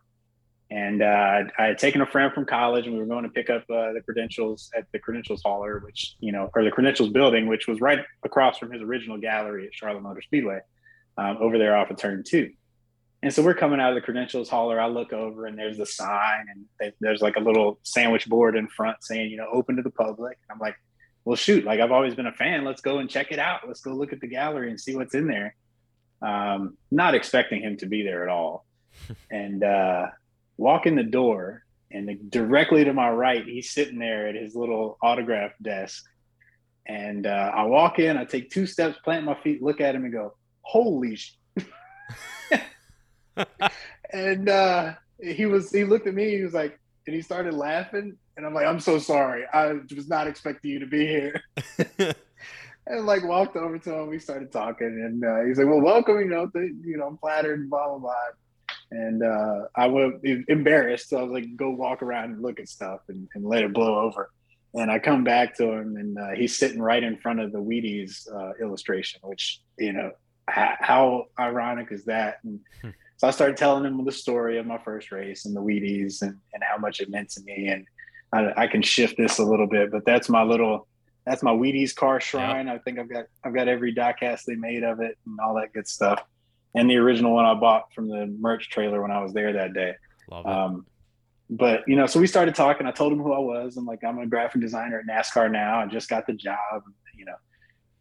And 0.70 1.02
uh, 1.02 1.50
I 1.58 1.64
had 1.64 1.78
taken 1.78 2.02
a 2.02 2.06
friend 2.06 2.32
from 2.32 2.44
college, 2.44 2.86
and 2.86 2.94
we 2.94 3.00
were 3.00 3.06
going 3.06 3.24
to 3.24 3.30
pick 3.30 3.48
up 3.48 3.62
uh, 3.70 3.92
the 3.92 4.02
credentials 4.04 4.70
at 4.76 4.84
the 4.92 4.98
credentials 4.98 5.42
hauler, 5.42 5.78
which 5.78 6.16
you 6.20 6.30
know, 6.30 6.50
or 6.54 6.62
the 6.62 6.70
credentials 6.70 7.08
building, 7.08 7.46
which 7.46 7.66
was 7.66 7.80
right 7.80 8.00
across 8.22 8.58
from 8.58 8.70
his 8.70 8.82
original 8.82 9.16
gallery 9.16 9.66
at 9.66 9.74
Charlotte 9.74 10.02
Motor 10.02 10.20
Speedway, 10.20 10.60
um, 11.16 11.38
over 11.40 11.56
there 11.56 11.74
off 11.74 11.90
of 11.90 11.96
Turn 11.96 12.22
Two. 12.22 12.50
And 13.22 13.32
so 13.32 13.42
we're 13.42 13.54
coming 13.54 13.80
out 13.80 13.90
of 13.90 13.94
the 13.94 14.02
credentials 14.02 14.48
hauler. 14.48 14.78
I 14.78 14.88
look 14.88 15.12
over, 15.12 15.46
and 15.46 15.58
there's 15.58 15.78
the 15.78 15.86
sign, 15.86 16.46
and 16.50 16.66
they, 16.78 16.92
there's 17.00 17.22
like 17.22 17.36
a 17.36 17.40
little 17.40 17.78
sandwich 17.82 18.28
board 18.28 18.54
in 18.54 18.68
front 18.68 18.98
saying, 19.02 19.30
you 19.30 19.38
know, 19.38 19.48
open 19.50 19.76
to 19.76 19.82
the 19.82 19.90
public. 19.90 20.38
I'm 20.50 20.58
like, 20.58 20.76
well, 21.28 21.36
shoot, 21.36 21.62
like 21.62 21.78
I've 21.78 21.92
always 21.92 22.14
been 22.14 22.26
a 22.26 22.32
fan. 22.32 22.64
Let's 22.64 22.80
go 22.80 23.00
and 23.00 23.10
check 23.10 23.32
it 23.32 23.38
out. 23.38 23.60
Let's 23.66 23.82
go 23.82 23.92
look 23.92 24.14
at 24.14 24.20
the 24.22 24.26
gallery 24.26 24.70
and 24.70 24.80
see 24.80 24.96
what's 24.96 25.14
in 25.14 25.26
there. 25.26 25.54
Um, 26.22 26.78
not 26.90 27.14
expecting 27.14 27.60
him 27.60 27.76
to 27.76 27.86
be 27.86 28.02
there 28.02 28.22
at 28.22 28.30
all. 28.30 28.64
and 29.30 29.62
uh, 29.62 30.06
walk 30.56 30.86
in 30.86 30.94
the 30.94 31.02
door, 31.02 31.64
and 31.90 32.08
the, 32.08 32.14
directly 32.14 32.82
to 32.84 32.94
my 32.94 33.10
right, 33.10 33.44
he's 33.44 33.70
sitting 33.70 33.98
there 33.98 34.28
at 34.28 34.36
his 34.36 34.54
little 34.54 34.96
autograph 35.02 35.52
desk. 35.60 36.02
And 36.86 37.26
uh, 37.26 37.52
I 37.54 37.64
walk 37.64 37.98
in, 37.98 38.16
I 38.16 38.24
take 38.24 38.48
two 38.48 38.64
steps, 38.64 38.96
plant 39.04 39.26
my 39.26 39.38
feet, 39.42 39.62
look 39.62 39.82
at 39.82 39.94
him, 39.94 40.04
and 40.04 40.12
go, 40.14 40.34
"Holy!" 40.62 41.16
Sh-. 41.16 41.36
and 44.14 44.48
uh, 44.48 44.94
he 45.22 45.44
was, 45.44 45.70
he 45.70 45.84
looked 45.84 46.06
at 46.06 46.14
me, 46.14 46.38
he 46.38 46.42
was 46.42 46.54
like, 46.54 46.80
and 47.09 47.14
he 47.14 47.22
started 47.22 47.54
laughing, 47.54 48.18
and 48.36 48.44
I'm 48.44 48.52
like, 48.52 48.66
I'm 48.66 48.80
so 48.80 48.98
sorry. 48.98 49.44
I 49.50 49.72
was 49.96 50.11
not 50.11 50.26
expecting 50.26 50.72
you 50.72 50.78
to 50.80 50.86
be 50.86 51.06
here. 51.06 51.42
and 52.86 53.06
like 53.06 53.24
walked 53.24 53.56
over 53.56 53.78
to 53.78 53.94
him. 53.94 54.09
We 54.11 54.18
started 54.18 54.52
talking, 54.52 54.86
and 54.86 55.24
uh, 55.24 55.46
he's 55.46 55.56
like, 55.56 55.68
"Well, 55.68 55.80
welcome. 55.80 56.18
You 56.18 56.26
know, 56.26 56.48
th- 56.48 56.72
you 56.84 56.98
know, 56.98 57.06
I'm 57.06 57.16
flattered. 57.16 57.70
Blah 57.70 57.88
blah 57.88 57.98
blah." 57.98 58.14
And 58.90 59.22
uh, 59.22 59.68
I 59.74 59.86
was 59.86 60.20
embarrassed, 60.48 61.09
so 61.09 61.16
I 61.16 61.22
was 61.22 61.32
like, 61.32 61.56
"Go 61.56 61.70
walk 61.70 62.02
around 62.02 62.32
and 62.32 62.42
look 62.42 62.61
at 62.61 62.68
stuff 62.68 63.00
and, 63.09 63.26
and 63.34 63.42
let 63.42 63.62
it 63.62 63.72
blow 63.72 64.00
over." 64.00 64.30
And 64.74 64.90
I 64.90 64.98
come 64.98 65.24
back 65.24 65.56
to 65.56 65.72
him, 65.72 65.96
and 65.96 66.18
uh, 66.18 66.32
he's 66.36 66.59
sitting 66.59 66.82
right 66.82 67.02
in 67.02 67.16
front 67.16 67.40
of 67.40 67.52
the 67.52 67.59
Wheaties 67.59 68.30
uh, 68.30 68.52
illustration, 68.62 69.20
which 69.22 69.62
you 69.78 69.94
know, 69.94 70.11
how, 70.46 70.74
how 70.78 71.24
ironic 71.40 71.90
is 71.90 72.04
that? 72.04 72.40
And, 72.44 72.61
hmm. 72.82 72.90
So 73.18 73.26
I 73.26 73.32
started 73.32 73.56
telling 73.56 73.84
him 73.84 74.04
the 74.04 74.12
story 74.12 74.58
of 74.58 74.66
my 74.66 74.78
first 74.78 75.10
race 75.10 75.44
and 75.44 75.54
the 75.54 75.60
Wheaties 75.60 76.22
and, 76.22 76.38
and 76.54 76.62
how 76.62 76.78
much 76.78 77.00
it 77.00 77.10
meant 77.10 77.28
to 77.30 77.42
me. 77.42 77.66
And 77.66 77.84
I, 78.32 78.62
I, 78.62 78.66
can 78.68 78.80
shift 78.80 79.16
this 79.16 79.38
a 79.38 79.44
little 79.44 79.66
bit, 79.66 79.90
but 79.90 80.04
that's 80.06 80.28
my 80.28 80.44
little 80.44 80.86
that's 81.26 81.42
my 81.42 81.50
Wheaties 81.50 81.94
car 81.94 82.20
shrine. 82.20 82.68
Yep. 82.68 82.76
I 82.76 82.78
think 82.78 82.98
I've 83.00 83.10
got 83.10 83.24
I've 83.44 83.54
got 83.54 83.66
every 83.66 83.92
diecast 83.92 84.44
they 84.44 84.54
made 84.54 84.84
of 84.84 85.00
it 85.00 85.18
and 85.26 85.38
all 85.40 85.54
that 85.56 85.72
good 85.72 85.88
stuff, 85.88 86.22
and 86.76 86.88
the 86.88 86.96
original 86.96 87.34
one 87.34 87.44
I 87.44 87.54
bought 87.54 87.92
from 87.92 88.08
the 88.08 88.26
merch 88.26 88.70
trailer 88.70 89.02
when 89.02 89.10
I 89.10 89.20
was 89.20 89.32
there 89.32 89.52
that 89.52 89.74
day. 89.74 89.94
Love 90.30 90.46
it. 90.46 90.52
Um, 90.52 90.86
but 91.50 91.82
you 91.88 91.96
know, 91.96 92.06
so 92.06 92.20
we 92.20 92.26
started 92.28 92.54
talking. 92.54 92.86
I 92.86 92.92
told 92.92 93.12
him 93.12 93.18
who 93.18 93.32
I 93.32 93.40
was. 93.40 93.76
I'm 93.76 93.84
like, 93.84 94.04
I'm 94.04 94.18
a 94.18 94.26
graphic 94.26 94.60
designer 94.60 95.00
at 95.00 95.06
NASCAR 95.06 95.50
now. 95.50 95.80
I 95.80 95.86
just 95.86 96.08
got 96.08 96.26
the 96.26 96.34
job. 96.34 96.56
You 97.16 97.24
know, 97.24 97.36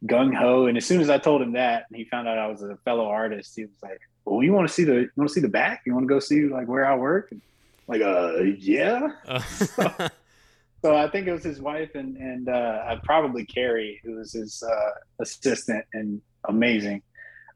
gung 0.06 0.36
ho. 0.36 0.68
And 0.68 0.78
as 0.78 0.86
soon 0.86 1.02
as 1.02 1.10
I 1.10 1.18
told 1.18 1.42
him 1.42 1.54
that, 1.54 1.86
and 1.90 1.98
he 1.98 2.06
found 2.06 2.28
out 2.28 2.38
I 2.38 2.48
was 2.48 2.62
a 2.62 2.78
fellow 2.86 3.08
artist, 3.08 3.56
he 3.56 3.64
was 3.64 3.78
like, 3.82 4.00
"Well, 4.28 4.44
you 4.44 4.54
want 4.54 4.68
to 4.68 4.74
see 4.74 4.84
the 4.84 4.94
you 4.94 5.10
want 5.16 5.30
to 5.30 5.34
see 5.34 5.42
the 5.42 5.48
back? 5.48 5.84
You 5.86 5.94
want 5.94 6.04
to 6.04 6.14
go 6.14 6.20
see 6.20 6.44
like 6.48 6.68
where 6.68 6.86
I 6.86 6.96
work?" 6.96 7.32
And 7.32 7.42
like, 7.88 8.02
uh, 8.02 8.42
yeah. 8.42 9.08
Uh. 9.26 9.40
so, 9.40 9.94
so, 10.82 10.96
I 10.96 11.10
think 11.10 11.28
it 11.28 11.32
was 11.32 11.44
his 11.44 11.62
wife 11.62 11.96
and 11.96 12.18
and 12.18 12.50
uh, 12.50 12.96
probably 13.04 13.46
Carrie, 13.46 14.02
who 14.04 14.18
was 14.18 14.34
his 14.34 14.64
uh, 14.64 14.92
assistant 15.20 15.86
and 15.94 16.22
amazing. 16.48 17.02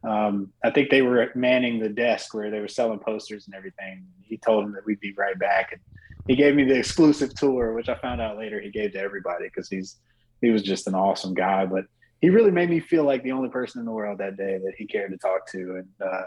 Um, 0.04 0.52
I 0.64 0.72
think 0.72 0.90
they 0.90 1.04
were 1.04 1.30
manning 1.36 1.80
the 1.80 1.90
desk 1.90 2.34
where 2.34 2.50
they 2.50 2.60
were 2.60 2.68
selling 2.68 3.00
posters 3.00 3.46
and 3.46 3.54
everything. 3.54 4.06
He 4.24 4.38
told 4.38 4.64
them 4.64 4.72
that 4.74 4.86
we'd 4.86 5.00
be 5.00 5.14
right 5.14 5.38
back, 5.38 5.74
and 5.74 5.82
he 6.28 6.36
gave 6.36 6.56
me 6.56 6.64
the 6.64 6.78
exclusive 6.78 7.36
tour, 7.36 7.74
which 7.74 7.90
I 7.90 7.96
found 7.96 8.22
out 8.22 8.38
later 8.38 8.60
he 8.60 8.72
gave 8.72 8.94
to 8.94 9.00
everybody 9.00 9.46
because 9.46 9.70
he's 9.70 9.98
he 10.42 10.50
was 10.50 10.64
just 10.64 10.88
an 10.88 10.96
awesome 10.96 11.34
guy. 11.34 11.66
But 11.66 11.86
he 12.22 12.30
really 12.30 12.52
made 12.52 12.70
me 12.70 12.80
feel 12.80 13.04
like 13.04 13.24
the 13.24 13.34
only 13.34 13.50
person 13.50 13.80
in 13.80 13.86
the 13.86 13.92
world 13.92 14.20
that 14.20 14.38
day 14.38 14.58
that 14.64 14.74
he 14.78 14.86
cared 14.86 15.12
to 15.12 15.18
talk 15.18 15.48
to, 15.52 15.76
and 15.76 15.90
uh, 16.04 16.24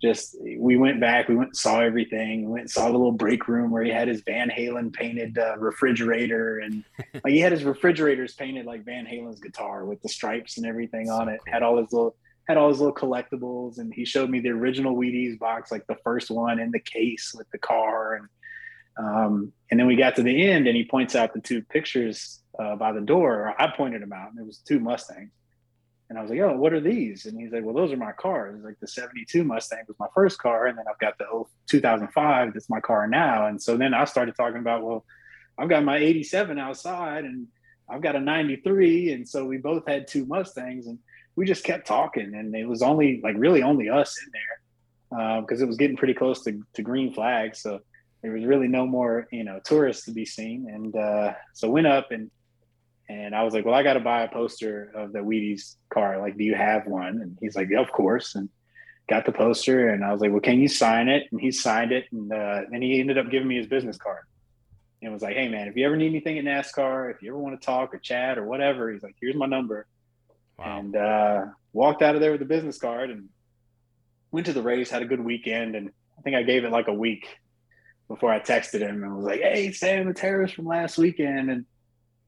just 0.00 0.36
we 0.40 0.76
went 0.76 1.00
back, 1.00 1.28
we 1.28 1.36
went 1.36 1.50
and 1.50 1.56
saw 1.56 1.80
everything. 1.80 2.46
We 2.46 2.52
went 2.52 2.62
and 2.62 2.70
saw 2.70 2.86
the 2.86 2.92
little 2.92 3.12
break 3.12 3.48
room 3.48 3.70
where 3.70 3.84
he 3.84 3.90
had 3.90 4.08
his 4.08 4.22
Van 4.22 4.48
Halen 4.48 4.92
painted 4.92 5.36
uh, 5.38 5.56
refrigerator, 5.58 6.58
and 6.58 6.84
like 7.14 7.32
he 7.32 7.40
had 7.40 7.52
his 7.52 7.64
refrigerators 7.64 8.34
painted 8.34 8.66
like 8.66 8.84
Van 8.84 9.06
Halen's 9.06 9.40
guitar 9.40 9.84
with 9.84 10.00
the 10.02 10.08
stripes 10.08 10.56
and 10.56 10.66
everything 10.66 11.06
so 11.06 11.14
on 11.14 11.28
it. 11.28 11.40
Cool. 11.44 11.52
Had 11.52 11.62
all 11.62 11.78
his 11.78 11.92
little 11.92 12.16
had 12.48 12.56
all 12.56 12.68
his 12.70 12.80
little 12.80 12.94
collectibles, 12.94 13.78
and 13.78 13.92
he 13.92 14.04
showed 14.04 14.30
me 14.30 14.40
the 14.40 14.48
original 14.48 14.96
Wheaties 14.96 15.38
box, 15.38 15.70
like 15.70 15.86
the 15.86 15.98
first 16.02 16.30
one 16.30 16.58
in 16.58 16.70
the 16.70 16.80
case 16.80 17.34
with 17.36 17.48
the 17.50 17.58
car, 17.58 18.14
and 18.14 18.28
um, 18.96 19.52
and 19.70 19.78
then 19.78 19.86
we 19.86 19.96
got 19.96 20.16
to 20.16 20.22
the 20.22 20.50
end, 20.50 20.66
and 20.66 20.76
he 20.76 20.84
points 20.84 21.14
out 21.14 21.34
the 21.34 21.40
two 21.40 21.62
pictures 21.62 22.40
uh, 22.58 22.74
by 22.76 22.92
the 22.92 23.00
door. 23.00 23.54
I 23.58 23.68
pointed 23.76 24.02
them 24.02 24.12
out, 24.12 24.30
and 24.30 24.40
it 24.40 24.46
was 24.46 24.58
two 24.58 24.80
Mustangs 24.80 25.30
and 26.10 26.18
I 26.18 26.22
was 26.22 26.30
like, 26.30 26.40
oh, 26.40 26.56
what 26.56 26.72
are 26.72 26.80
these? 26.80 27.26
And 27.26 27.40
he's 27.40 27.52
like, 27.52 27.62
well, 27.64 27.74
those 27.74 27.92
are 27.92 27.96
my 27.96 28.10
cars. 28.10 28.60
Like 28.64 28.80
the 28.80 28.88
72 28.88 29.44
Mustang 29.44 29.84
was 29.86 29.96
my 30.00 30.08
first 30.12 30.40
car. 30.40 30.66
And 30.66 30.76
then 30.76 30.84
I've 30.90 30.98
got 30.98 31.16
the 31.18 31.44
2005, 31.68 32.52
that's 32.52 32.68
my 32.68 32.80
car 32.80 33.06
now. 33.06 33.46
And 33.46 33.62
so 33.62 33.76
then 33.76 33.94
I 33.94 34.04
started 34.06 34.34
talking 34.34 34.58
about, 34.58 34.82
well, 34.82 35.04
I've 35.56 35.68
got 35.68 35.84
my 35.84 35.98
87 35.98 36.58
outside 36.58 37.22
and 37.22 37.46
I've 37.88 38.02
got 38.02 38.16
a 38.16 38.20
93. 38.20 39.12
And 39.12 39.28
so 39.28 39.44
we 39.44 39.58
both 39.58 39.86
had 39.86 40.08
two 40.08 40.26
Mustangs 40.26 40.88
and 40.88 40.98
we 41.36 41.46
just 41.46 41.62
kept 41.62 41.86
talking. 41.86 42.34
And 42.34 42.56
it 42.56 42.66
was 42.66 42.82
only 42.82 43.20
like 43.22 43.36
really 43.38 43.62
only 43.62 43.88
us 43.88 44.18
in 44.20 44.32
there 44.32 45.40
because 45.42 45.60
uh, 45.60 45.64
it 45.64 45.68
was 45.68 45.76
getting 45.76 45.96
pretty 45.96 46.14
close 46.14 46.42
to, 46.42 46.60
to 46.74 46.82
green 46.82 47.14
flag. 47.14 47.54
So 47.54 47.78
there 48.22 48.32
was 48.32 48.44
really 48.44 48.66
no 48.66 48.84
more, 48.84 49.28
you 49.30 49.44
know, 49.44 49.60
tourists 49.64 50.06
to 50.06 50.10
be 50.10 50.24
seen. 50.24 50.68
And 50.68 50.96
uh, 50.96 51.34
so 51.54 51.70
went 51.70 51.86
up 51.86 52.10
and 52.10 52.32
and 53.10 53.34
I 53.34 53.42
was 53.42 53.52
like, 53.52 53.64
well, 53.64 53.74
I 53.74 53.82
got 53.82 53.94
to 53.94 54.00
buy 54.00 54.22
a 54.22 54.28
poster 54.28 54.92
of 54.94 55.12
the 55.12 55.18
Wheaties 55.18 55.74
car. 55.92 56.20
Like, 56.20 56.38
do 56.38 56.44
you 56.44 56.54
have 56.54 56.86
one? 56.86 57.20
And 57.20 57.36
he's 57.40 57.56
like, 57.56 57.68
yeah, 57.68 57.80
of 57.80 57.90
course. 57.90 58.36
And 58.36 58.48
got 59.08 59.26
the 59.26 59.32
poster. 59.32 59.88
And 59.88 60.04
I 60.04 60.12
was 60.12 60.20
like, 60.20 60.30
well, 60.30 60.40
can 60.40 60.60
you 60.60 60.68
sign 60.68 61.08
it? 61.08 61.26
And 61.32 61.40
he 61.40 61.50
signed 61.50 61.90
it. 61.90 62.04
And 62.12 62.32
uh, 62.32 62.60
then 62.70 62.82
he 62.82 63.00
ended 63.00 63.18
up 63.18 63.28
giving 63.28 63.48
me 63.48 63.56
his 63.56 63.66
business 63.66 63.98
card. 63.98 64.22
And 65.02 65.12
was 65.12 65.22
like, 65.22 65.34
hey, 65.34 65.48
man, 65.48 65.66
if 65.66 65.76
you 65.76 65.86
ever 65.86 65.96
need 65.96 66.06
anything 66.06 66.38
at 66.38 66.44
NASCAR, 66.44 67.10
if 67.10 67.20
you 67.20 67.30
ever 67.30 67.38
want 67.38 67.60
to 67.60 67.66
talk 67.66 67.92
or 67.92 67.98
chat 67.98 68.38
or 68.38 68.44
whatever, 68.44 68.92
he's 68.92 69.02
like, 69.02 69.16
here's 69.20 69.34
my 69.34 69.46
number. 69.46 69.88
Wow. 70.56 70.78
And 70.78 70.94
uh, 70.94 71.46
walked 71.72 72.02
out 72.02 72.14
of 72.14 72.20
there 72.20 72.30
with 72.30 72.42
a 72.42 72.46
business 72.46 72.78
card 72.78 73.10
and 73.10 73.28
went 74.30 74.46
to 74.46 74.52
the 74.52 74.62
race, 74.62 74.88
had 74.88 75.02
a 75.02 75.06
good 75.06 75.24
weekend. 75.24 75.74
And 75.74 75.90
I 76.16 76.22
think 76.22 76.36
I 76.36 76.44
gave 76.44 76.64
it 76.64 76.70
like 76.70 76.86
a 76.86 76.94
week 76.94 77.26
before 78.06 78.32
I 78.32 78.38
texted 78.38 78.80
him 78.80 79.02
and 79.02 79.16
was 79.16 79.24
like, 79.24 79.40
"Hey, 79.40 79.72
Sam, 79.72 80.06
the 80.06 80.14
terrorist 80.14 80.54
from 80.54 80.66
last 80.66 80.98
weekend," 80.98 81.50
and 81.50 81.64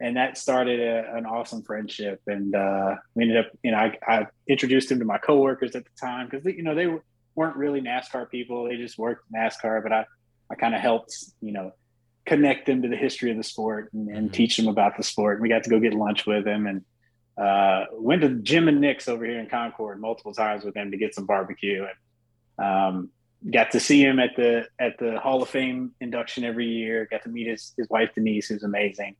and 0.03 0.16
that 0.16 0.36
started 0.36 0.80
a, 0.80 1.16
an 1.16 1.26
awesome 1.26 1.62
friendship. 1.62 2.20
And 2.26 2.55
uh, 2.55 2.96
we 3.14 3.22
ended 3.22 3.38
up, 3.38 3.53
you 3.62 3.70
know, 3.70 3.76
I, 3.76 3.96
I 4.07 4.26
introduced 4.48 4.90
him 4.90 4.98
to 4.98 5.05
my 5.05 5.18
coworkers 5.18 5.76
at 5.76 5.84
the 5.84 5.90
time 5.98 6.28
because 6.28 6.44
you 6.44 6.64
know 6.64 6.74
they 6.74 6.88
weren't 7.36 7.57
really 7.57 7.80
NASCAR 7.80 8.28
people; 8.28 8.64
they 8.64 8.76
just 8.76 8.98
worked 8.98 9.24
NASCAR. 9.32 9.82
But 9.82 9.92
I 9.92 10.07
I 10.50 10.57
kind 10.57 10.74
of 10.74 10.80
helped, 10.80 11.16
you 11.40 11.53
know, 11.53 11.72
connect 12.26 12.66
them 12.66 12.82
to 12.82 12.88
the 12.88 12.96
history 12.96 13.30
of 13.30 13.36
the 13.36 13.44
sport 13.44 13.90
and, 13.92 14.09
and 14.09 14.26
mm-hmm. 14.26 14.34
teach 14.34 14.57
them 14.57 14.66
about 14.66 14.96
the 14.96 15.05
sport. 15.05 15.36
And 15.36 15.42
we 15.42 15.48
got 15.48 15.62
to 15.64 15.70
go 15.70 15.78
get 15.78 15.94
lunch 15.94 16.26
with 16.26 16.46
him 16.46 16.66
and 16.66 16.84
uh, 17.38 17.86
went 17.92 18.22
to 18.22 18.34
Jim 18.40 18.68
and 18.68 18.80
Nick's 18.80 19.09
over 19.09 19.24
here 19.24 19.38
in 19.38 19.48
Concord 19.48 20.00
multiple 20.00 20.34
times 20.34 20.64
with 20.64 20.76
him 20.76 20.90
to 20.90 20.96
get 20.96 21.14
some 21.14 21.26
barbecue 21.26 21.86
and 22.59 22.66
um, 22.66 23.11
got 23.50 23.70
to 23.70 23.80
see 23.80 24.03
him 24.03 24.18
at 24.18 24.36
the 24.36 24.66
at 24.78 24.98
the 24.98 25.18
Hall 25.18 25.42
of 25.42 25.48
Fame 25.48 25.92
induction 26.00 26.44
every 26.44 26.66
year. 26.66 27.07
Got 27.11 27.22
to 27.22 27.28
meet 27.28 27.46
his 27.46 27.72
his 27.76 27.88
wife 27.88 28.11
Denise, 28.14 28.48
who's 28.48 28.62
amazing. 28.64 29.16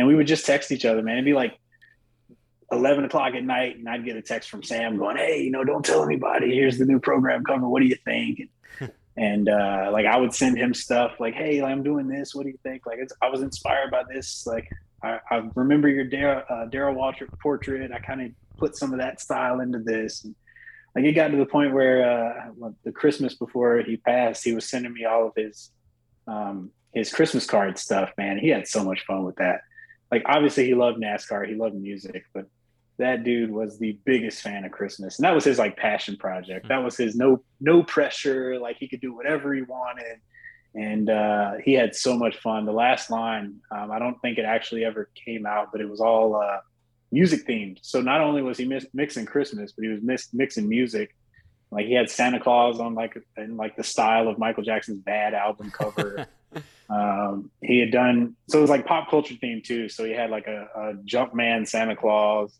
And 0.00 0.08
we 0.08 0.14
would 0.14 0.26
just 0.26 0.46
text 0.46 0.72
each 0.72 0.84
other, 0.84 1.02
man. 1.02 1.16
It'd 1.16 1.26
be 1.26 1.34
like 1.34 1.58
11 2.72 3.04
o'clock 3.04 3.34
at 3.34 3.44
night, 3.44 3.76
and 3.76 3.88
I'd 3.88 4.04
get 4.04 4.16
a 4.16 4.22
text 4.22 4.48
from 4.48 4.62
Sam 4.62 4.96
going, 4.96 5.18
Hey, 5.18 5.42
you 5.42 5.50
know, 5.50 5.62
don't 5.62 5.84
tell 5.84 6.02
anybody. 6.02 6.54
Here's 6.54 6.78
the 6.78 6.86
new 6.86 6.98
program 6.98 7.44
cover. 7.44 7.68
What 7.68 7.82
do 7.82 7.86
you 7.86 7.96
think? 8.04 8.48
and 9.16 9.48
uh, 9.48 9.90
like 9.92 10.06
I 10.06 10.16
would 10.16 10.32
send 10.32 10.56
him 10.56 10.72
stuff 10.72 11.20
like, 11.20 11.34
"Hey, 11.34 11.62
I'm 11.62 11.82
doing 11.82 12.08
this. 12.08 12.34
What 12.34 12.44
do 12.44 12.48
you 12.48 12.58
think?" 12.62 12.86
Like 12.86 13.00
I 13.20 13.28
was 13.28 13.42
inspired 13.42 13.90
by 13.90 14.02
this. 14.10 14.46
Like 14.46 14.70
I, 15.02 15.18
I 15.30 15.48
remember 15.54 15.88
your 15.88 16.06
uh, 16.50 16.66
Darrell 16.66 16.94
Waltrip 16.94 17.38
portrait. 17.38 17.92
I 17.92 17.98
kind 17.98 18.22
of 18.22 18.30
put 18.56 18.76
some 18.76 18.92
of 18.92 18.98
that 18.98 19.20
style 19.20 19.60
into 19.60 19.78
this. 19.78 20.24
And, 20.24 20.34
like 20.94 21.04
it 21.04 21.12
got 21.12 21.28
to 21.28 21.36
the 21.36 21.46
point 21.46 21.72
where 21.72 22.50
uh, 22.58 22.70
the 22.84 22.92
Christmas 22.92 23.34
before 23.34 23.78
he 23.82 23.96
passed, 23.96 24.42
he 24.42 24.54
was 24.54 24.68
sending 24.68 24.92
me 24.92 25.04
all 25.04 25.26
of 25.26 25.32
his 25.36 25.70
um, 26.26 26.70
his 26.92 27.12
Christmas 27.12 27.46
card 27.46 27.78
stuff. 27.78 28.10
Man, 28.16 28.38
he 28.38 28.48
had 28.48 28.66
so 28.66 28.84
much 28.84 29.04
fun 29.06 29.24
with 29.24 29.36
that. 29.36 29.60
Like 30.10 30.22
obviously 30.26 30.66
he 30.66 30.74
loved 30.74 31.00
NASCAR, 31.00 31.48
he 31.48 31.54
loved 31.54 31.76
music, 31.76 32.24
but 32.34 32.46
that 32.98 33.24
dude 33.24 33.50
was 33.50 33.78
the 33.78 33.98
biggest 34.04 34.42
fan 34.42 34.64
of 34.64 34.72
Christmas, 34.72 35.18
and 35.18 35.24
that 35.24 35.34
was 35.34 35.44
his 35.44 35.58
like 35.58 35.76
passion 35.76 36.16
project. 36.16 36.68
That 36.68 36.82
was 36.82 36.96
his 36.96 37.16
no 37.16 37.42
no 37.60 37.82
pressure, 37.82 38.58
like 38.58 38.76
he 38.78 38.88
could 38.88 39.00
do 39.00 39.14
whatever 39.14 39.54
he 39.54 39.62
wanted, 39.62 40.20
and 40.74 41.08
uh, 41.08 41.54
he 41.64 41.72
had 41.72 41.94
so 41.94 42.16
much 42.16 42.36
fun. 42.36 42.66
The 42.66 42.72
last 42.72 43.10
line, 43.10 43.56
um, 43.70 43.90
I 43.90 43.98
don't 43.98 44.20
think 44.20 44.38
it 44.38 44.44
actually 44.44 44.84
ever 44.84 45.10
came 45.14 45.46
out, 45.46 45.72
but 45.72 45.80
it 45.80 45.88
was 45.88 46.00
all 46.00 46.36
uh, 46.36 46.58
music 47.10 47.46
themed. 47.46 47.78
So 47.82 48.00
not 48.00 48.20
only 48.20 48.42
was 48.42 48.58
he 48.58 48.66
mis- 48.66 48.86
mixing 48.92 49.26
Christmas, 49.26 49.72
but 49.72 49.84
he 49.84 49.88
was 49.88 50.02
mis- 50.02 50.32
mixing 50.32 50.68
music. 50.68 51.14
Like 51.70 51.86
he 51.86 51.94
had 51.94 52.10
Santa 52.10 52.40
Claus 52.40 52.80
on 52.80 52.94
like 52.94 53.16
in 53.36 53.56
like 53.56 53.76
the 53.76 53.84
style 53.84 54.28
of 54.28 54.38
Michael 54.38 54.62
Jackson's 54.62 54.98
Bad 54.98 55.34
album 55.34 55.70
cover. 55.70 56.26
um, 56.90 57.50
he 57.62 57.78
had 57.78 57.92
done 57.92 58.36
so 58.48 58.58
it 58.58 58.62
was 58.62 58.70
like 58.70 58.86
pop 58.86 59.08
culture 59.08 59.34
theme 59.40 59.62
too. 59.64 59.88
So 59.88 60.04
he 60.04 60.12
had 60.12 60.30
like 60.30 60.46
a, 60.46 60.68
a 60.74 60.94
Jumpman 61.04 61.66
Santa 61.66 61.94
Claus. 61.94 62.58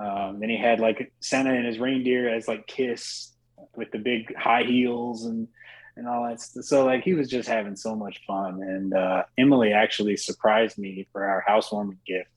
Um, 0.00 0.38
then 0.40 0.48
he 0.48 0.56
had 0.56 0.80
like 0.80 1.12
Santa 1.20 1.52
and 1.52 1.66
his 1.66 1.78
reindeer 1.78 2.28
as 2.28 2.48
like 2.48 2.66
Kiss 2.66 3.32
with 3.76 3.90
the 3.90 3.98
big 3.98 4.34
high 4.36 4.62
heels 4.62 5.24
and 5.24 5.48
and 5.96 6.08
all 6.08 6.24
that. 6.26 6.40
Stuff. 6.40 6.64
So 6.64 6.86
like 6.86 7.02
he 7.02 7.12
was 7.12 7.28
just 7.28 7.48
having 7.48 7.76
so 7.76 7.94
much 7.94 8.20
fun. 8.26 8.62
And 8.62 8.94
uh, 8.94 9.24
Emily 9.36 9.72
actually 9.72 10.16
surprised 10.16 10.78
me 10.78 11.06
for 11.12 11.26
our 11.26 11.44
housewarming 11.46 11.98
gift 12.06 12.30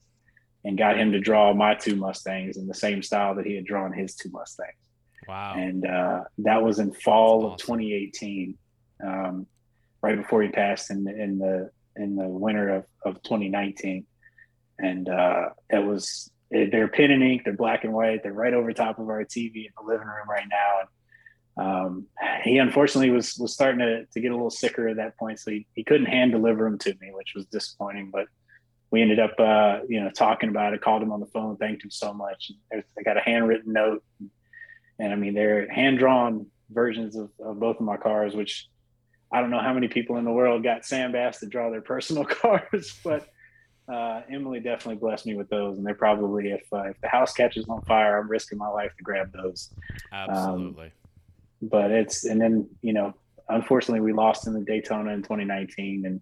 and 0.64 0.76
got 0.76 0.98
him 0.98 1.12
to 1.12 1.20
draw 1.20 1.54
my 1.54 1.74
two 1.74 1.96
Mustangs 1.96 2.56
in 2.56 2.66
the 2.66 2.74
same 2.74 3.02
style 3.02 3.34
that 3.36 3.46
he 3.46 3.54
had 3.54 3.64
drawn 3.64 3.92
his 3.92 4.14
two 4.16 4.30
Mustangs. 4.30 4.76
Wow! 5.26 5.54
And 5.56 5.86
uh, 5.86 6.24
that 6.38 6.62
was 6.62 6.78
in 6.78 6.92
fall 6.92 7.46
awesome. 7.46 7.52
of 7.52 7.58
2018, 7.58 8.58
um, 9.04 9.46
right 10.02 10.16
before 10.16 10.42
he 10.42 10.48
passed 10.48 10.90
in 10.90 11.08
in 11.08 11.38
the 11.38 11.70
in 11.96 12.16
the 12.16 12.26
winter 12.26 12.68
of, 12.70 12.84
of 13.04 13.22
2019. 13.22 14.06
And 14.78 15.08
uh, 15.08 15.50
it 15.70 15.84
was 15.84 16.30
they're 16.50 16.88
pen 16.88 17.10
and 17.10 17.22
ink, 17.22 17.42
they're 17.44 17.54
black 17.54 17.84
and 17.84 17.92
white, 17.92 18.22
they're 18.22 18.32
right 18.32 18.52
over 18.52 18.72
top 18.72 18.98
of 18.98 19.08
our 19.08 19.24
TV 19.24 19.66
in 19.66 19.72
the 19.78 19.86
living 19.86 20.06
room 20.06 20.28
right 20.28 20.46
now. 20.50 20.80
And 20.80 20.88
um, 21.56 22.06
he 22.42 22.58
unfortunately 22.58 23.10
was 23.10 23.36
was 23.38 23.52
starting 23.52 23.80
to, 23.80 24.06
to 24.06 24.20
get 24.20 24.32
a 24.32 24.34
little 24.34 24.50
sicker 24.50 24.88
at 24.88 24.96
that 24.96 25.16
point, 25.18 25.38
so 25.38 25.50
he, 25.50 25.66
he 25.74 25.84
couldn't 25.84 26.06
hand 26.06 26.32
deliver 26.32 26.64
them 26.64 26.78
to 26.78 26.94
me, 27.00 27.10
which 27.12 27.32
was 27.34 27.46
disappointing. 27.46 28.10
But 28.10 28.26
we 28.90 29.02
ended 29.02 29.20
up, 29.20 29.38
uh, 29.38 29.80
you 29.88 30.02
know, 30.02 30.10
talking 30.10 30.48
about 30.48 30.74
it, 30.74 30.82
called 30.82 31.02
him 31.02 31.12
on 31.12 31.20
the 31.20 31.26
phone, 31.26 31.56
thanked 31.56 31.84
him 31.84 31.90
so 31.90 32.12
much. 32.12 32.52
I 32.72 33.02
got 33.02 33.16
a 33.16 33.20
handwritten 33.20 33.72
note, 33.72 34.02
and 34.98 35.12
I 35.12 35.16
mean, 35.16 35.34
they're 35.34 35.70
hand 35.70 35.98
drawn 35.98 36.46
versions 36.70 37.16
of, 37.16 37.30
of 37.38 37.60
both 37.60 37.76
of 37.76 37.82
my 37.82 37.96
cars, 37.96 38.34
which 38.34 38.68
I 39.32 39.40
don't 39.40 39.50
know 39.50 39.60
how 39.60 39.72
many 39.72 39.88
people 39.88 40.16
in 40.18 40.24
the 40.24 40.32
world 40.32 40.62
got 40.62 40.84
Sam 40.84 41.12
Bass 41.12 41.40
to 41.40 41.46
draw 41.46 41.70
their 41.70 41.80
personal 41.80 42.24
cars, 42.42 42.98
but 43.02 43.28
uh, 43.92 44.22
Emily 44.30 44.60
definitely 44.60 44.96
blessed 44.96 45.26
me 45.26 45.34
with 45.34 45.48
those, 45.48 45.78
and 45.78 45.86
they're 45.86 45.94
probably 45.94 46.50
if 46.50 46.62
uh, 46.72 46.84
if 46.90 47.00
the 47.00 47.08
house 47.08 47.32
catches 47.32 47.66
on 47.68 47.82
fire, 47.82 48.18
I'm 48.18 48.28
risking 48.28 48.58
my 48.58 48.68
life 48.68 48.92
to 48.96 49.02
grab 49.02 49.32
those. 49.32 49.70
Absolutely. 50.12 50.86
Um, 50.86 50.92
but 51.62 51.90
it's 51.90 52.24
and 52.24 52.40
then 52.40 52.68
you 52.82 52.92
know, 52.92 53.14
unfortunately, 53.48 54.00
we 54.00 54.12
lost 54.12 54.46
in 54.46 54.52
the 54.52 54.60
Daytona 54.60 55.12
in 55.12 55.22
2019, 55.22 56.06
and 56.06 56.20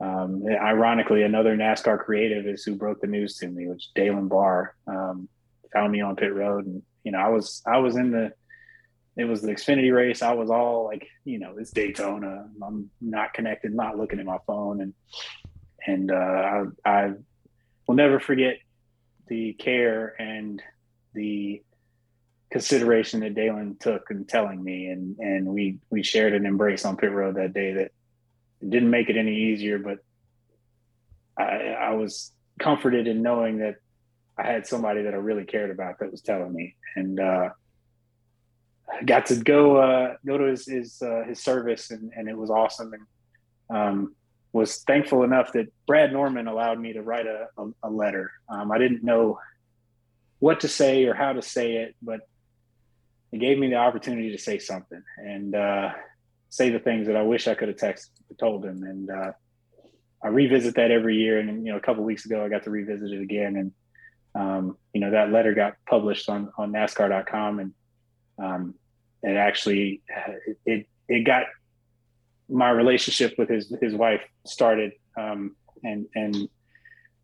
um, 0.00 0.44
ironically, 0.48 1.22
another 1.22 1.56
NASCAR 1.56 1.98
creative 1.98 2.46
is 2.46 2.64
who 2.64 2.74
broke 2.74 3.00
the 3.00 3.06
news 3.06 3.36
to 3.36 3.48
me, 3.48 3.68
which 3.68 3.92
Dalen 3.94 4.28
Barr 4.28 4.74
um, 4.86 5.28
found 5.72 5.92
me 5.92 6.00
on 6.00 6.16
pit 6.16 6.34
road, 6.34 6.66
and 6.66 6.82
you 7.04 7.12
know, 7.12 7.18
I 7.18 7.28
was 7.28 7.62
I 7.66 7.78
was 7.78 7.96
in 7.96 8.10
the 8.10 8.32
it 9.20 9.24
was 9.24 9.42
the 9.42 9.52
Xfinity 9.52 9.94
race. 9.94 10.22
I 10.22 10.32
was 10.32 10.50
all 10.50 10.84
like, 10.84 11.06
you 11.24 11.38
know, 11.38 11.54
it's 11.58 11.70
Daytona. 11.70 12.48
I'm 12.62 12.90
not 13.00 13.34
connected, 13.34 13.74
not 13.74 13.98
looking 13.98 14.18
at 14.18 14.26
my 14.26 14.38
phone, 14.46 14.80
and 14.80 14.94
and 15.86 16.10
uh, 16.10 16.14
I, 16.14 16.64
I 16.84 17.12
will 17.86 17.94
never 17.94 18.20
forget 18.20 18.58
the 19.26 19.52
care 19.54 20.14
and 20.20 20.62
the 21.14 21.62
consideration 22.50 23.20
that 23.20 23.34
Dalen 23.34 23.76
took 23.78 24.10
in 24.10 24.24
telling 24.24 24.62
me, 24.62 24.86
and 24.86 25.18
and 25.18 25.46
we 25.46 25.78
we 25.90 26.02
shared 26.02 26.34
an 26.34 26.46
embrace 26.46 26.84
on 26.84 26.96
pit 26.96 27.12
road 27.12 27.36
that 27.36 27.52
day 27.52 27.74
that 27.74 27.92
didn't 28.66 28.90
make 28.90 29.08
it 29.08 29.16
any 29.16 29.34
easier, 29.34 29.78
but 29.78 29.98
I, 31.38 31.76
I 31.78 31.94
was 31.94 32.32
comforted 32.58 33.06
in 33.06 33.22
knowing 33.22 33.58
that 33.58 33.76
I 34.36 34.46
had 34.46 34.66
somebody 34.66 35.02
that 35.02 35.14
I 35.14 35.18
really 35.18 35.44
cared 35.44 35.70
about 35.70 35.98
that 35.98 36.10
was 36.10 36.22
telling 36.22 36.52
me, 36.52 36.76
and 36.96 37.20
uh, 37.20 37.50
got 39.04 39.26
to 39.26 39.36
go 39.36 39.76
uh, 39.76 40.14
go 40.26 40.38
to 40.38 40.44
his 40.44 40.66
his, 40.66 41.02
uh, 41.02 41.22
his 41.28 41.40
service, 41.40 41.90
and, 41.90 42.12
and 42.16 42.28
it 42.28 42.36
was 42.36 42.50
awesome. 42.50 42.92
And 42.92 43.76
um, 43.76 44.14
was 44.52 44.82
thankful 44.82 45.22
enough 45.22 45.52
that 45.52 45.72
Brad 45.86 46.12
Norman 46.12 46.48
allowed 46.48 46.80
me 46.80 46.92
to 46.92 47.02
write 47.02 47.26
a, 47.26 47.48
a, 47.56 47.70
a 47.84 47.90
letter. 47.90 48.32
Um, 48.48 48.72
I 48.72 48.78
didn't 48.78 49.04
know 49.04 49.38
what 50.40 50.60
to 50.60 50.68
say 50.68 51.04
or 51.04 51.14
how 51.14 51.32
to 51.32 51.42
say 51.42 51.76
it, 51.76 51.94
but 52.02 52.20
it 53.32 53.38
gave 53.38 53.58
me 53.58 53.68
the 53.68 53.76
opportunity 53.76 54.32
to 54.32 54.38
say 54.38 54.58
something 54.58 55.02
and 55.18 55.54
uh, 55.54 55.90
say 56.48 56.70
the 56.70 56.80
things 56.80 57.06
that 57.06 57.16
I 57.16 57.22
wish 57.22 57.46
I 57.46 57.54
could 57.54 57.68
have 57.68 57.76
texted, 57.76 58.08
told 58.38 58.64
him. 58.64 58.82
And 58.82 59.10
uh, 59.10 59.32
I 60.22 60.28
revisit 60.28 60.74
that 60.74 60.90
every 60.90 61.16
year. 61.16 61.38
And 61.38 61.64
you 61.64 61.72
know, 61.72 61.78
a 61.78 61.82
couple 61.82 62.02
weeks 62.02 62.26
ago, 62.26 62.44
I 62.44 62.48
got 62.48 62.64
to 62.64 62.70
revisit 62.70 63.12
it 63.12 63.22
again. 63.22 63.56
And 63.56 63.72
um, 64.34 64.78
you 64.92 65.00
know, 65.00 65.10
that 65.10 65.30
letter 65.30 65.54
got 65.54 65.74
published 65.88 66.28
on 66.28 66.50
on 66.56 66.72
NASCAR.com, 66.72 67.58
and 67.58 67.74
um, 68.40 68.74
it 69.22 69.36
actually 69.36 70.02
it 70.64 70.86
it 71.08 71.24
got 71.24 71.44
my 72.48 72.70
relationship 72.70 73.34
with 73.38 73.48
his 73.48 73.72
his 73.80 73.94
wife 73.94 74.22
started, 74.46 74.92
um, 75.16 75.56
and 75.82 76.06
and 76.14 76.48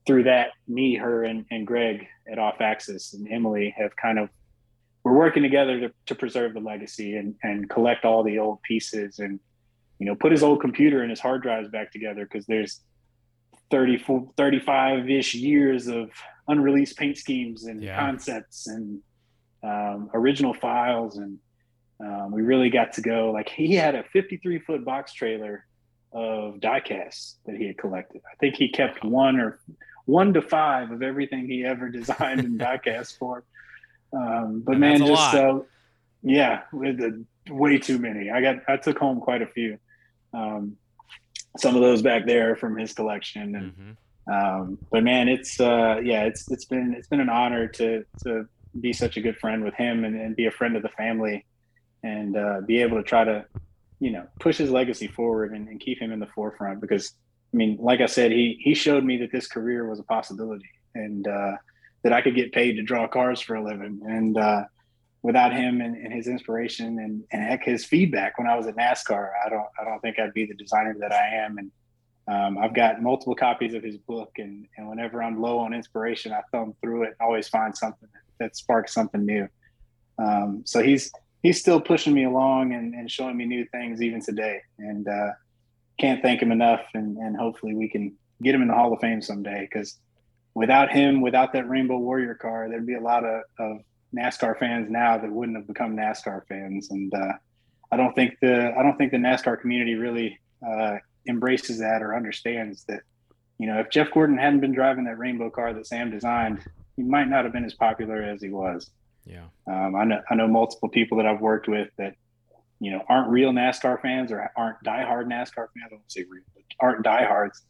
through 0.07 0.23
that, 0.25 0.51
me, 0.69 0.95
her, 0.95 1.25
and, 1.25 1.45
and 1.51 1.67
Greg 1.67 2.07
at 2.31 2.39
Off 2.39 2.61
Axis 2.61 3.12
and 3.12 3.31
Emily 3.31 3.75
have 3.77 3.95
kind 3.97 4.19
of 4.19 4.29
we're 5.03 5.17
working 5.17 5.43
together 5.43 5.81
to, 5.81 5.93
to 6.07 6.14
preserve 6.14 6.55
the 6.55 6.61
legacy 6.61 7.17
and 7.17 7.35
and 7.43 7.69
collect 7.71 8.05
all 8.05 8.23
the 8.23 8.39
old 8.39 8.62
pieces 8.62 9.19
and 9.19 9.41
you 9.99 10.07
know 10.07 10.14
put 10.14 10.33
his 10.33 10.43
old 10.43 10.61
computer 10.61 11.03
and 11.03 11.11
his 11.11 11.21
hard 11.21 11.43
drives 11.43 11.69
back 11.69 11.93
together 11.93 12.25
because 12.25 12.47
there's 12.47 12.81
34 13.71 14.33
35 14.37 15.09
ish 15.11 15.35
years 15.35 15.87
of 15.87 16.11
unreleased 16.49 16.97
paint 16.97 17.17
schemes 17.17 17.64
and 17.64 17.83
yeah. 17.83 17.99
concepts 17.99 18.67
and 18.67 19.01
um, 19.67 20.11
original 20.14 20.55
files 20.55 21.17
and 21.17 21.39
um, 21.99 22.31
we 22.31 22.43
really 22.43 22.71
got 22.71 22.93
to 22.95 23.01
go 23.01 23.31
like 23.31 23.49
he 23.49 23.75
had 23.75 23.95
a 23.95 24.05
53 24.12 24.59
foot 24.61 24.85
box 24.85 25.12
trailer 25.12 25.67
of 26.12 26.57
diecasts 26.57 27.35
that 27.47 27.57
he 27.57 27.67
had 27.67 27.79
collected. 27.79 28.23
I 28.31 28.37
think 28.37 28.55
he 28.57 28.69
kept 28.69 29.05
one 29.05 29.41
or 29.41 29.59
one 30.05 30.33
to 30.35 30.43
five 30.43 30.91
of 30.91 31.03
everything 31.03 31.47
he 31.47 31.64
ever 31.64 31.89
designed 31.91 32.41
in 32.41 32.59
diecast 32.59 33.19
form. 33.19 33.43
Um, 34.12 34.62
but 34.64 34.73
and 34.73 34.81
man, 34.81 34.99
just 35.07 35.35
uh, 35.35 35.61
yeah, 36.23 36.62
with 36.73 36.99
the, 36.99 37.25
way 37.49 37.79
too 37.79 37.99
many. 37.99 38.31
I 38.31 38.41
got 38.41 38.57
I 38.69 38.77
took 38.77 38.99
home 38.99 39.21
quite 39.21 39.43
a 39.43 39.47
few. 39.47 39.79
Um, 40.33 40.77
some 41.59 41.75
of 41.75 41.81
those 41.81 42.03
back 42.03 42.27
there 42.27 42.57
from 42.57 42.77
his 42.77 42.93
collection, 42.93 43.55
and 43.55 43.73
mm-hmm. 43.73 44.33
um, 44.33 44.79
but 44.91 45.03
man, 45.03 45.29
it's 45.29 45.61
uh, 45.61 46.01
yeah, 46.03 46.25
it's 46.25 46.51
it's 46.51 46.64
been 46.64 46.95
it's 46.97 47.09
been 47.09 47.21
an 47.21 47.29
honor 47.29 47.69
to 47.69 48.05
to 48.25 48.49
be 48.81 48.93
such 48.93 49.16
a 49.16 49.20
good 49.20 49.37
friend 49.39 49.64
with 49.64 49.74
him 49.74 50.05
and, 50.05 50.20
and 50.20 50.37
be 50.37 50.47
a 50.47 50.51
friend 50.51 50.77
of 50.77 50.83
the 50.83 50.89
family 50.91 51.45
and 52.03 52.37
uh, 52.37 52.61
be 52.66 52.83
able 52.83 52.97
to 52.97 53.03
try 53.03 53.24
to 53.24 53.45
you 53.99 54.11
know, 54.11 54.27
push 54.41 54.59
his 54.59 54.70
legacy 54.70 55.09
forward 55.09 55.53
and, 55.53 55.68
and 55.68 55.81
keep 55.81 56.01
him 56.01 56.12
in 56.12 56.20
the 56.20 56.27
forefront 56.27 56.81
because 56.81 57.12
I 57.53 57.57
mean, 57.57 57.79
like 57.81 58.01
I 58.01 58.07
said, 58.07 58.33
he 58.33 58.59
he 58.61 58.74
showed 58.74 59.05
me 59.05 59.18
that 59.18 59.33
this 59.33 59.47
career 59.47 59.89
was 59.89 59.99
a 59.99 60.03
possibility 60.03 60.68
and 60.95 61.27
uh, 61.27 61.53
that 62.03 62.12
I 62.12 62.20
could 62.20 62.35
get 62.35 62.53
paid 62.53 62.74
to 62.74 62.83
draw 62.83 63.07
cars 63.07 63.41
for 63.41 63.55
a 63.55 63.64
living. 63.64 64.01
And 64.05 64.37
uh, 64.37 64.64
without 65.22 65.53
him 65.53 65.81
and, 65.81 65.97
and, 65.97 66.12
his 66.12 66.29
inspiration 66.29 66.99
and, 66.99 67.24
and 67.33 67.43
heck 67.43 67.64
his 67.64 67.85
feedback 67.85 68.39
when 68.39 68.47
I 68.47 68.57
was 68.57 68.66
at 68.66 68.77
NASCAR, 68.77 69.31
I 69.45 69.49
don't 69.49 69.66
I 69.81 69.85
don't 69.85 70.01
think 70.01 70.18
I'd 70.18 70.35
be 70.35 70.45
the 70.45 70.55
designer 70.55 70.97
that 71.01 71.12
I 71.12 71.37
am. 71.37 71.57
And 71.59 71.70
um, 72.29 72.59
I've 72.59 72.74
got 72.74 73.01
multiple 73.01 73.37
copies 73.37 73.72
of 73.72 73.83
his 73.83 73.97
book, 73.97 74.33
and 74.37 74.66
and 74.77 74.89
whenever 74.89 75.22
I'm 75.22 75.41
low 75.41 75.59
on 75.61 75.72
inspiration, 75.72 76.33
I 76.33 76.43
thumb 76.53 76.74
through 76.83 77.05
it 77.05 77.16
and 77.18 77.20
always 77.20 77.49
find 77.49 77.74
something 77.74 78.09
that, 78.12 78.20
that 78.39 78.57
sparks 78.57 78.93
something 78.93 79.24
new. 79.24 79.49
Um, 80.18 80.62
so 80.64 80.82
he's 80.82 81.12
he's 81.43 81.61
still 81.61 81.80
pushing 81.80 82.14
me 82.14 82.24
along 82.24 82.72
and, 82.72 82.95
and 82.95 83.11
showing 83.11 83.37
me 83.37 83.45
new 83.45 83.64
things 83.66 84.03
even 84.03 84.20
today. 84.20 84.61
And 84.78 85.07
uh, 85.07 85.32
can't 85.99 86.22
thank 86.22 86.43
him 86.43 86.53
enough. 86.53 86.80
And, 86.95 87.16
and 87.18 87.37
hopefully 87.37 87.74
we 87.74 87.89
can 87.89 88.16
get 88.43 88.55
him 88.55 88.62
in 88.62 88.68
the 88.68 88.74
Hall 88.74 88.93
of 88.93 89.01
Fame 89.01 89.22
someday. 89.22 89.61
Because 89.61 89.99
without 90.55 90.91
him, 90.91 91.20
without 91.20 91.53
that 91.53 91.68
Rainbow 91.68 91.99
Warrior 91.99 92.34
car, 92.34 92.68
there'd 92.68 92.87
be 92.87 92.95
a 92.95 93.01
lot 93.01 93.24
of, 93.24 93.43
of 93.59 93.78
NASCAR 94.16 94.59
fans 94.59 94.91
now 94.91 95.18
that 95.18 95.30
wouldn't 95.30 95.57
have 95.57 95.66
become 95.66 95.97
NASCAR 95.97 96.47
fans. 96.49 96.91
And 96.91 97.12
uh, 97.14 97.32
I 97.93 97.97
don't 97.97 98.14
think 98.14 98.37
the 98.41 98.74
I 98.76 98.82
don't 98.82 98.97
think 98.97 99.12
the 99.12 99.18
NASCAR 99.18 99.61
community 99.61 99.95
really 99.95 100.39
uh, 100.66 100.97
embraces 101.28 101.78
that 101.78 102.03
or 102.03 102.16
understands 102.16 102.84
that. 102.84 103.01
You 103.59 103.66
know, 103.66 103.78
if 103.78 103.89
Jeff 103.89 104.11
Gordon 104.12 104.37
hadn't 104.37 104.61
been 104.61 104.74
driving 104.74 105.05
that 105.05 105.16
rainbow 105.16 105.49
car 105.49 105.72
that 105.72 105.87
Sam 105.87 106.11
designed, 106.11 106.61
he 106.97 107.03
might 107.03 107.28
not 107.28 107.44
have 107.44 107.53
been 107.53 107.64
as 107.64 107.74
popular 107.74 108.22
as 108.22 108.40
he 108.40 108.49
was. 108.49 108.90
Yeah. 109.24 109.44
Um, 109.66 109.94
I 109.94 110.05
know 110.05 110.20
I 110.30 110.34
know 110.34 110.49
multiple 110.49 110.88
people 110.88 111.18
that 111.18 111.26
I've 111.26 111.40
worked 111.40 111.68
with 111.68 111.88
that 111.99 112.14
you 112.80 112.92
know 112.92 113.03
aren't 113.09 113.28
real 113.28 113.53
NASCAR 113.53 114.01
fans 114.01 114.32
or 114.32 114.51
aren't 114.57 114.82
diehard 114.84 115.26
NASCAR 115.26 115.68
fans. 115.74 115.86
I 115.86 115.88
don't 115.90 116.11
say 116.11 116.24
real, 116.28 116.44
but 116.55 116.62
aren't 116.80 117.03
diehards. 117.03 117.62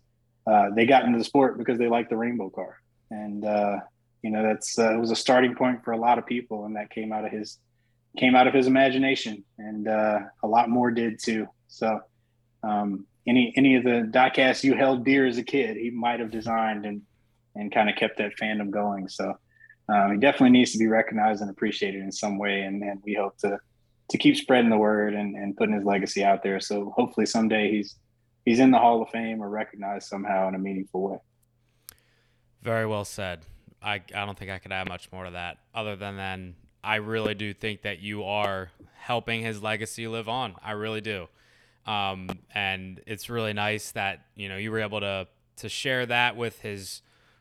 Uh, 0.47 0.70
they 0.74 0.87
got 0.87 1.05
into 1.05 1.18
the 1.18 1.24
sport 1.24 1.59
because 1.59 1.79
they 1.79 1.89
like 1.89 2.09
the 2.09 2.16
rainbow 2.16 2.51
car, 2.51 2.79
and 3.11 3.45
uh, 3.45 3.79
you 4.22 4.31
know 4.31 4.43
that's 4.43 4.79
uh, 4.79 4.95
it 4.95 5.01
was 5.01 5.11
a 5.11 5.16
starting 5.16 5.55
point 5.55 5.83
for 5.83 5.93
a 5.93 5.99
lot 5.99 6.18
of 6.18 6.27
people, 6.27 6.66
and 6.66 6.77
that 6.77 6.91
came 6.91 7.12
out 7.12 7.24
of 7.24 7.33
his 7.33 7.59
came 8.18 8.35
out 8.35 8.47
of 8.47 8.55
his 8.55 8.66
imagination, 8.66 9.45
and 9.59 9.89
uh, 9.89 10.18
a 10.43 10.47
lot 10.47 10.68
more 10.68 10.91
did 10.91 11.18
too. 11.22 11.47
So. 11.68 12.01
Um, 12.62 13.07
any 13.29 13.53
any 13.57 13.74
of 13.74 13.85
the 13.85 14.09
diecasts 14.11 14.62
you 14.62 14.74
held 14.74 15.05
dear 15.05 15.27
as 15.27 15.37
a 15.37 15.43
kid, 15.43 15.77
he 15.77 15.91
might 15.91 16.20
have 16.20 16.31
designed 16.31 16.87
and 16.87 17.03
and 17.57 17.73
kind 17.73 17.89
of 17.91 17.97
kept 17.97 18.19
that 18.19 18.33
fandom 18.41 18.71
going. 18.71 19.09
So 19.09 19.35
um, 19.89 20.13
he 20.13 20.19
definitely 20.19 20.51
needs 20.51 20.73
to 20.73 20.79
be 20.79 20.87
recognized 20.87 21.41
and 21.43 21.51
appreciated 21.51 22.03
in 22.03 22.13
some 22.13 22.39
way. 22.39 22.63
And, 22.63 22.83
and 22.83 23.01
we 23.05 23.15
hope 23.15 23.37
to 23.39 23.59
to 24.09 24.19
keep 24.19 24.37
spreading 24.37 24.71
the 24.71 24.77
word 24.77 25.15
and, 25.15 25.35
and 25.35 25.57
putting 25.57 25.75
his 25.75 25.85
legacy 25.85 26.23
out 26.23 26.43
there. 26.43 26.61
So 26.61 26.93
hopefully 26.97 27.27
someday 27.27 27.73
he's 27.73 27.97
he's 28.45 28.61
in 28.61 28.71
the 28.71 28.79
Hall 28.79 29.03
of 29.03 29.09
Fame 29.11 29.43
or 29.43 29.49
recognized 29.49 30.09
somehow 30.09 30.49
in 30.49 30.55
a 30.55 30.59
meaningful 30.59 31.11
way. 31.11 31.19
Very 32.63 32.87
well 32.87 33.05
said. 33.05 33.41
I, 33.83 33.95
I 34.15 34.25
don't 34.25 34.39
think 34.39 34.51
I 34.51 34.59
could 34.59 34.73
add 34.73 34.89
much 34.89 35.11
more 35.13 35.25
to 35.25 35.33
that 35.33 35.59
other 35.75 35.97
than 35.97 36.17
then 36.17 36.57
I 36.83 36.97
really 36.97 37.35
do 37.35 37.53
think 37.53 37.83
that 37.83 38.01
you 38.01 38.23
are 38.25 38.71
helping 38.95 39.43
his 39.43 39.63
legacy 39.63 40.07
live 40.07 40.29
on. 40.29 40.55
I 40.63 40.73
really 40.73 41.01
do. 41.01 41.29
Um, 41.85 42.29
and 42.55 43.01
it's 43.07 43.29
really 43.29 43.53
nice 43.53 43.93
that, 43.93 44.25
you 44.35 44.49
know, 44.49 44.57
you 44.57 44.71
were 44.71 44.81
able 44.81 45.01
to 45.01 45.29
to 45.57 45.69
share 45.69 46.05
that 46.07 46.37
with 46.37 46.61
his 46.61 47.01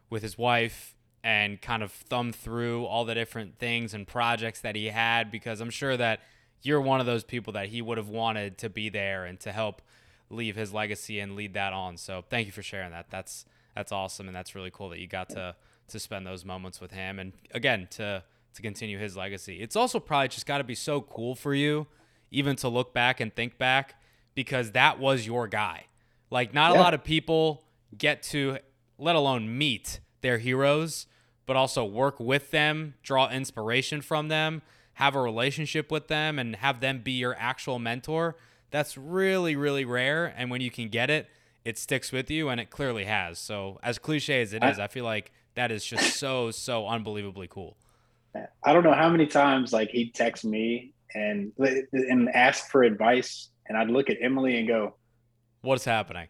with 0.09 0.23
his 0.23 0.37
wife 0.37 0.95
and 1.23 1.61
kind 1.61 1.81
of 1.81 1.91
thumb 1.91 2.31
through 2.31 2.85
all 2.85 3.03
the 3.03 3.15
different 3.15 3.57
things 3.57 3.93
and 3.93 4.07
projects 4.07 4.61
that 4.61 4.75
he 4.75 4.87
had 4.87 5.31
because 5.31 5.59
I'm 5.59 5.71
sure 5.71 5.97
that 5.97 6.21
you're 6.61 6.81
one 6.81 6.99
of 6.99 7.05
those 7.05 7.23
people 7.23 7.53
that 7.53 7.69
he 7.69 7.81
would 7.81 7.97
have 7.97 8.09
wanted 8.09 8.57
to 8.59 8.69
be 8.69 8.89
there 8.89 9.25
and 9.25 9.39
to 9.39 9.51
help 9.51 9.81
leave 10.29 10.55
his 10.55 10.73
legacy 10.73 11.19
and 11.19 11.35
lead 11.35 11.53
that 11.53 11.73
on. 11.73 11.97
So 11.97 12.23
thank 12.29 12.45
you 12.45 12.51
for 12.51 12.63
sharing 12.63 12.91
that. 12.91 13.07
That's 13.09 13.45
that's 13.75 13.91
awesome 13.91 14.27
and 14.27 14.35
that's 14.35 14.55
really 14.55 14.71
cool 14.71 14.89
that 14.89 14.99
you 14.99 15.07
got 15.07 15.29
to 15.29 15.55
to 15.87 15.99
spend 15.99 16.25
those 16.25 16.45
moments 16.45 16.79
with 16.79 16.91
him 16.91 17.19
and 17.19 17.33
again 17.51 17.87
to 17.91 18.23
to 18.53 18.61
continue 18.61 18.97
his 18.97 19.17
legacy. 19.17 19.61
It's 19.61 19.75
also 19.75 19.99
probably 19.99 20.29
just 20.29 20.45
got 20.45 20.59
to 20.59 20.63
be 20.63 20.75
so 20.75 21.01
cool 21.01 21.35
for 21.35 21.53
you 21.53 21.87
even 22.31 22.55
to 22.57 22.69
look 22.69 22.93
back 22.93 23.19
and 23.19 23.33
think 23.35 23.57
back 23.57 23.95
because 24.33 24.71
that 24.71 24.99
was 24.99 25.25
your 25.25 25.47
guy. 25.47 25.85
Like 26.29 26.53
not 26.53 26.73
yeah. 26.73 26.79
a 26.79 26.81
lot 26.81 26.93
of 26.93 27.03
people 27.03 27.63
get 27.97 28.23
to 28.23 28.59
let 28.97 29.15
alone 29.15 29.57
meet 29.57 29.99
their 30.21 30.37
heroes 30.37 31.07
but 31.45 31.55
also 31.55 31.85
work 31.85 32.19
with 32.19 32.51
them, 32.51 32.95
draw 33.03 33.29
inspiration 33.29 34.01
from 34.01 34.27
them, 34.29 34.61
have 34.93 35.15
a 35.15 35.21
relationship 35.21 35.91
with 35.91 36.07
them, 36.07 36.39
and 36.39 36.55
have 36.57 36.79
them 36.79 36.99
be 36.99 37.11
your 37.11 37.35
actual 37.37 37.79
mentor. 37.79 38.35
That's 38.71 38.97
really, 38.97 39.55
really 39.55 39.85
rare. 39.85 40.33
And 40.35 40.49
when 40.49 40.61
you 40.61 40.71
can 40.71 40.89
get 40.89 41.09
it, 41.09 41.27
it 41.63 41.77
sticks 41.77 42.11
with 42.11 42.29
you, 42.29 42.49
and 42.49 42.59
it 42.59 42.69
clearly 42.69 43.05
has. 43.05 43.39
So, 43.39 43.79
as 43.83 43.97
cliche 43.99 44.41
as 44.41 44.53
it 44.53 44.63
is, 44.63 44.79
I 44.79 44.87
feel 44.87 45.05
like 45.05 45.31
that 45.55 45.71
is 45.71 45.83
just 45.83 46.17
so, 46.17 46.51
so 46.51 46.87
unbelievably 46.87 47.47
cool. 47.47 47.77
I 48.63 48.73
don't 48.73 48.83
know 48.83 48.93
how 48.93 49.09
many 49.09 49.25
times 49.25 49.71
like 49.71 49.89
he'd 49.89 50.13
text 50.13 50.43
me 50.43 50.93
and 51.13 51.53
and 51.57 52.29
ask 52.29 52.69
for 52.69 52.83
advice, 52.83 53.49
and 53.67 53.77
I'd 53.77 53.89
look 53.89 54.09
at 54.09 54.17
Emily 54.21 54.59
and 54.59 54.67
go, 54.67 54.95
"What's 55.61 55.85
happening?" 55.85 56.27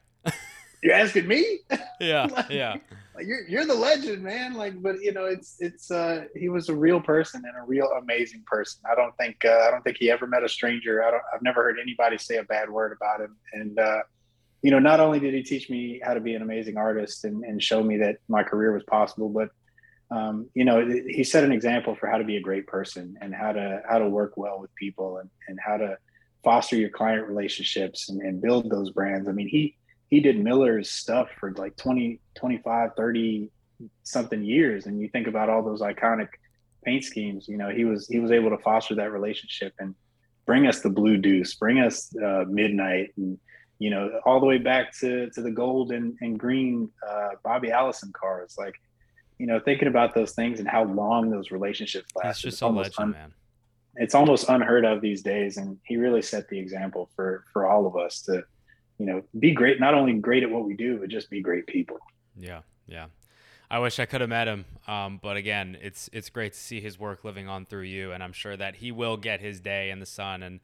You're 0.86 0.94
asking 0.94 1.28
me? 1.28 1.62
Yeah, 2.00 2.26
like, 2.32 2.50
yeah. 2.52 2.76
Like 3.16 3.26
you're 3.26 3.48
you're 3.48 3.66
the 3.66 3.74
legend, 3.74 4.22
man. 4.22 4.54
Like, 4.54 4.84
but 4.84 5.02
you 5.02 5.14
know, 5.14 5.26
it's 5.26 5.56
it's 5.60 5.90
uh 5.90 6.26
he 6.36 6.48
was 6.48 6.70
a 6.70 6.76
real 6.76 7.02
person 7.02 7.42
and 7.44 7.58
a 7.58 7.66
real 7.66 7.88
amazing 8.00 8.44
person. 8.46 8.84
I 8.90 8.94
don't 8.94 9.18
think 9.18 9.44
uh, 9.44 9.66
I 9.68 9.72
don't 9.72 9.84
think 9.84 9.98
he 9.98 10.12
ever 10.12 10.28
met 10.28 10.44
a 10.44 10.48
stranger. 10.48 11.04
I 11.04 11.10
don't 11.10 11.24
I've 11.34 11.42
never 11.42 11.64
heard 11.64 11.78
anybody 11.82 12.20
say 12.20 12.38
a 12.38 12.44
bad 12.44 12.70
word 12.70 12.96
about 12.96 13.20
him. 13.20 13.36
And 13.52 13.80
uh, 13.80 14.02
you 14.62 14.70
know, 14.70 14.78
not 14.78 15.00
only 15.00 15.20
did 15.20 15.34
he 15.34 15.42
teach 15.42 15.72
me 15.72 16.02
how 16.04 16.14
to 16.14 16.20
be 16.20 16.36
an 16.36 16.44
amazing 16.44 16.78
artist 16.78 17.26
and, 17.26 17.44
and 17.44 17.64
show 17.64 17.82
me 17.82 17.98
that 17.98 18.18
my 18.28 18.44
career 18.44 18.72
was 18.72 18.84
possible, 18.84 19.30
but 19.30 19.50
um, 20.16 20.48
you 20.54 20.66
know, 20.66 20.86
he 20.86 21.24
set 21.24 21.44
an 21.44 21.52
example 21.52 21.96
for 21.96 22.08
how 22.08 22.20
to 22.20 22.24
be 22.24 22.38
a 22.38 22.42
great 22.42 22.68
person 22.68 23.18
and 23.22 23.34
how 23.34 23.54
to 23.54 23.82
how 23.90 23.98
to 23.98 24.08
work 24.08 24.34
well 24.38 24.60
with 24.60 24.70
people 24.76 25.18
and, 25.18 25.32
and 25.48 25.58
how 25.66 25.78
to 25.78 25.98
foster 26.44 26.76
your 26.76 26.92
client 26.92 27.28
relationships 27.28 28.08
and, 28.10 28.22
and 28.22 28.40
build 28.40 28.70
those 28.70 28.92
brands. 28.92 29.28
I 29.28 29.32
mean, 29.32 29.48
he 29.48 29.76
he 30.10 30.20
did 30.20 30.40
Miller's 30.40 30.90
stuff 30.90 31.30
for 31.40 31.52
like 31.54 31.76
20, 31.78 32.20
25, 32.36 32.92
30 32.96 33.50
something 34.04 34.44
years. 34.44 34.86
And 34.86 35.00
you 35.00 35.10
think 35.10 35.28
about 35.28 35.50
all 35.50 35.64
those 35.64 35.82
iconic 35.82 36.28
paint 36.84 37.04
schemes, 37.04 37.48
you 37.48 37.58
know, 37.58 37.70
he 37.70 37.86
was, 37.86 38.08
he 38.08 38.20
was 38.20 38.32
able 38.32 38.52
to 38.52 38.58
foster 38.60 38.96
that 38.96 39.12
relationship 39.12 39.74
and 39.80 39.96
bring 40.46 40.68
us 40.68 40.82
the 40.82 40.90
blue 40.90 41.18
deuce, 41.18 41.56
bring 41.56 41.80
us 41.80 42.16
uh, 42.24 42.46
midnight 42.48 43.14
and, 43.18 43.40
you 43.80 43.90
know, 43.90 44.20
all 44.26 44.40
the 44.40 44.46
way 44.46 44.58
back 44.58 44.98
to, 45.00 45.30
to 45.32 45.42
the 45.42 45.52
gold 45.52 45.92
and, 45.92 46.16
and 46.22 46.40
green 46.40 46.90
uh, 47.08 47.30
Bobby 47.44 47.72
Allison 47.72 48.14
cars. 48.14 48.56
Like, 48.58 48.76
you 49.40 49.48
know, 49.48 49.60
thinking 49.60 49.88
about 49.88 50.16
those 50.16 50.32
things 50.32 50.60
and 50.60 50.68
how 50.68 50.86
long 50.86 51.30
those 51.30 51.52
relationships 51.52 52.10
last. 52.16 52.38
It's 52.38 52.42
just 52.42 52.62
a 52.62 52.68
legend, 52.68 52.94
un- 53.00 53.12
man. 53.12 53.34
It's 53.98 54.16
almost 54.16 54.50
unheard 54.50 54.86
of 54.86 55.02
these 55.02 55.22
days. 55.22 55.58
And 55.58 55.78
he 55.86 55.98
really 55.98 56.22
set 56.22 56.48
the 56.48 56.60
example 56.60 57.10
for, 57.16 57.44
for 57.52 57.66
all 57.66 57.88
of 57.88 57.98
us 57.98 58.22
to, 58.24 58.44
you 58.98 59.06
know, 59.06 59.24
be 59.40 59.54
great, 59.54 59.80
not 59.80 59.94
only 59.94 60.14
great 60.14 60.44
at 60.44 60.50
what 60.50 60.66
we 60.66 60.74
do, 60.74 60.98
but 61.00 61.10
just 61.10 61.30
be 61.30 61.42
great 61.42 61.68
people. 61.68 61.98
Yeah. 62.38 62.62
Yeah. 62.88 63.08
I 63.70 63.80
wish 63.80 64.00
I 64.00 64.06
could 64.06 64.22
have 64.22 64.30
met 64.30 64.48
him. 64.48 64.66
Um, 64.88 65.20
but 65.22 65.38
again, 65.38 65.78
it's 65.82 66.10
it's 66.14 66.30
great 66.30 66.54
to 66.54 66.60
see 66.60 66.80
his 66.80 67.00
work 67.00 67.24
living 67.24 67.48
on 67.48 67.66
through 67.66 67.84
you, 67.84 68.12
and 68.12 68.24
I'm 68.24 68.32
sure 68.32 68.56
that 68.56 68.76
he 68.76 68.92
will 68.92 69.18
get 69.18 69.42
his 69.42 69.60
day 69.60 69.90
in 69.90 70.00
the 70.00 70.06
sun 70.06 70.44
and 70.44 70.60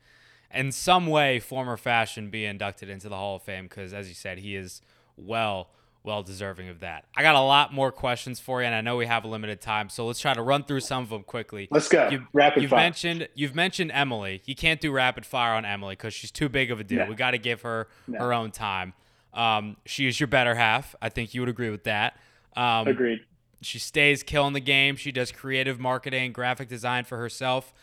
in 0.53 0.71
some 0.71 1.07
way, 1.07 1.39
form 1.39 1.69
or 1.69 1.77
fashion, 1.77 2.29
be 2.29 2.45
inducted 2.45 2.89
into 2.89 3.09
the 3.09 3.15
Hall 3.15 3.37
of 3.37 3.41
Fame 3.41 3.65
because, 3.65 3.93
as 3.93 4.07
you 4.09 4.13
said, 4.13 4.39
he 4.39 4.55
is 4.55 4.81
well 5.15 5.69
well 6.03 6.23
deserving 6.23 6.69
of 6.69 6.79
that. 6.79 7.05
I 7.15 7.21
got 7.21 7.35
a 7.35 7.41
lot 7.41 7.73
more 7.73 7.91
questions 7.91 8.39
for 8.39 8.61
you, 8.61 8.65
and 8.65 8.73
I 8.73 8.81
know 8.81 8.97
we 8.97 9.05
have 9.05 9.23
a 9.23 9.27
limited 9.27 9.61
time, 9.61 9.89
so 9.89 10.05
let's 10.05 10.19
try 10.19 10.33
to 10.33 10.41
run 10.41 10.63
through 10.63 10.79
some 10.79 11.03
of 11.03 11.09
them 11.09 11.23
quickly. 11.23 11.67
Let's 11.69 11.87
go. 11.87 12.09
You, 12.09 12.27
rapid 12.33 12.63
you've 12.63 12.71
fire. 12.71 12.79
mentioned 12.79 13.27
you've 13.35 13.55
mentioned 13.55 13.91
Emily. 13.93 14.41
You 14.45 14.55
can't 14.55 14.81
do 14.81 14.91
rapid 14.91 15.25
fire 15.25 15.53
on 15.53 15.65
Emily 15.65 15.93
because 15.93 16.13
she's 16.13 16.31
too 16.31 16.49
big 16.49 16.71
of 16.71 16.79
a 16.79 16.83
deal. 16.83 16.99
No. 16.99 17.05
We 17.05 17.15
got 17.15 17.31
to 17.31 17.37
give 17.37 17.61
her 17.61 17.87
no. 18.07 18.19
her 18.19 18.33
own 18.33 18.51
time. 18.51 18.93
Um, 19.33 19.77
she 19.85 20.07
is 20.07 20.19
your 20.19 20.27
better 20.27 20.55
half. 20.55 20.95
I 21.01 21.09
think 21.09 21.33
you 21.33 21.41
would 21.41 21.49
agree 21.49 21.69
with 21.69 21.83
that. 21.83 22.17
Um, 22.55 22.87
Agreed. 22.87 23.21
She 23.61 23.77
stays 23.77 24.23
killing 24.23 24.53
the 24.53 24.59
game. 24.59 24.95
She 24.95 25.11
does 25.11 25.31
creative 25.31 25.79
marketing, 25.79 26.31
graphic 26.31 26.67
design 26.67 27.05
for 27.05 27.17
herself. 27.17 27.73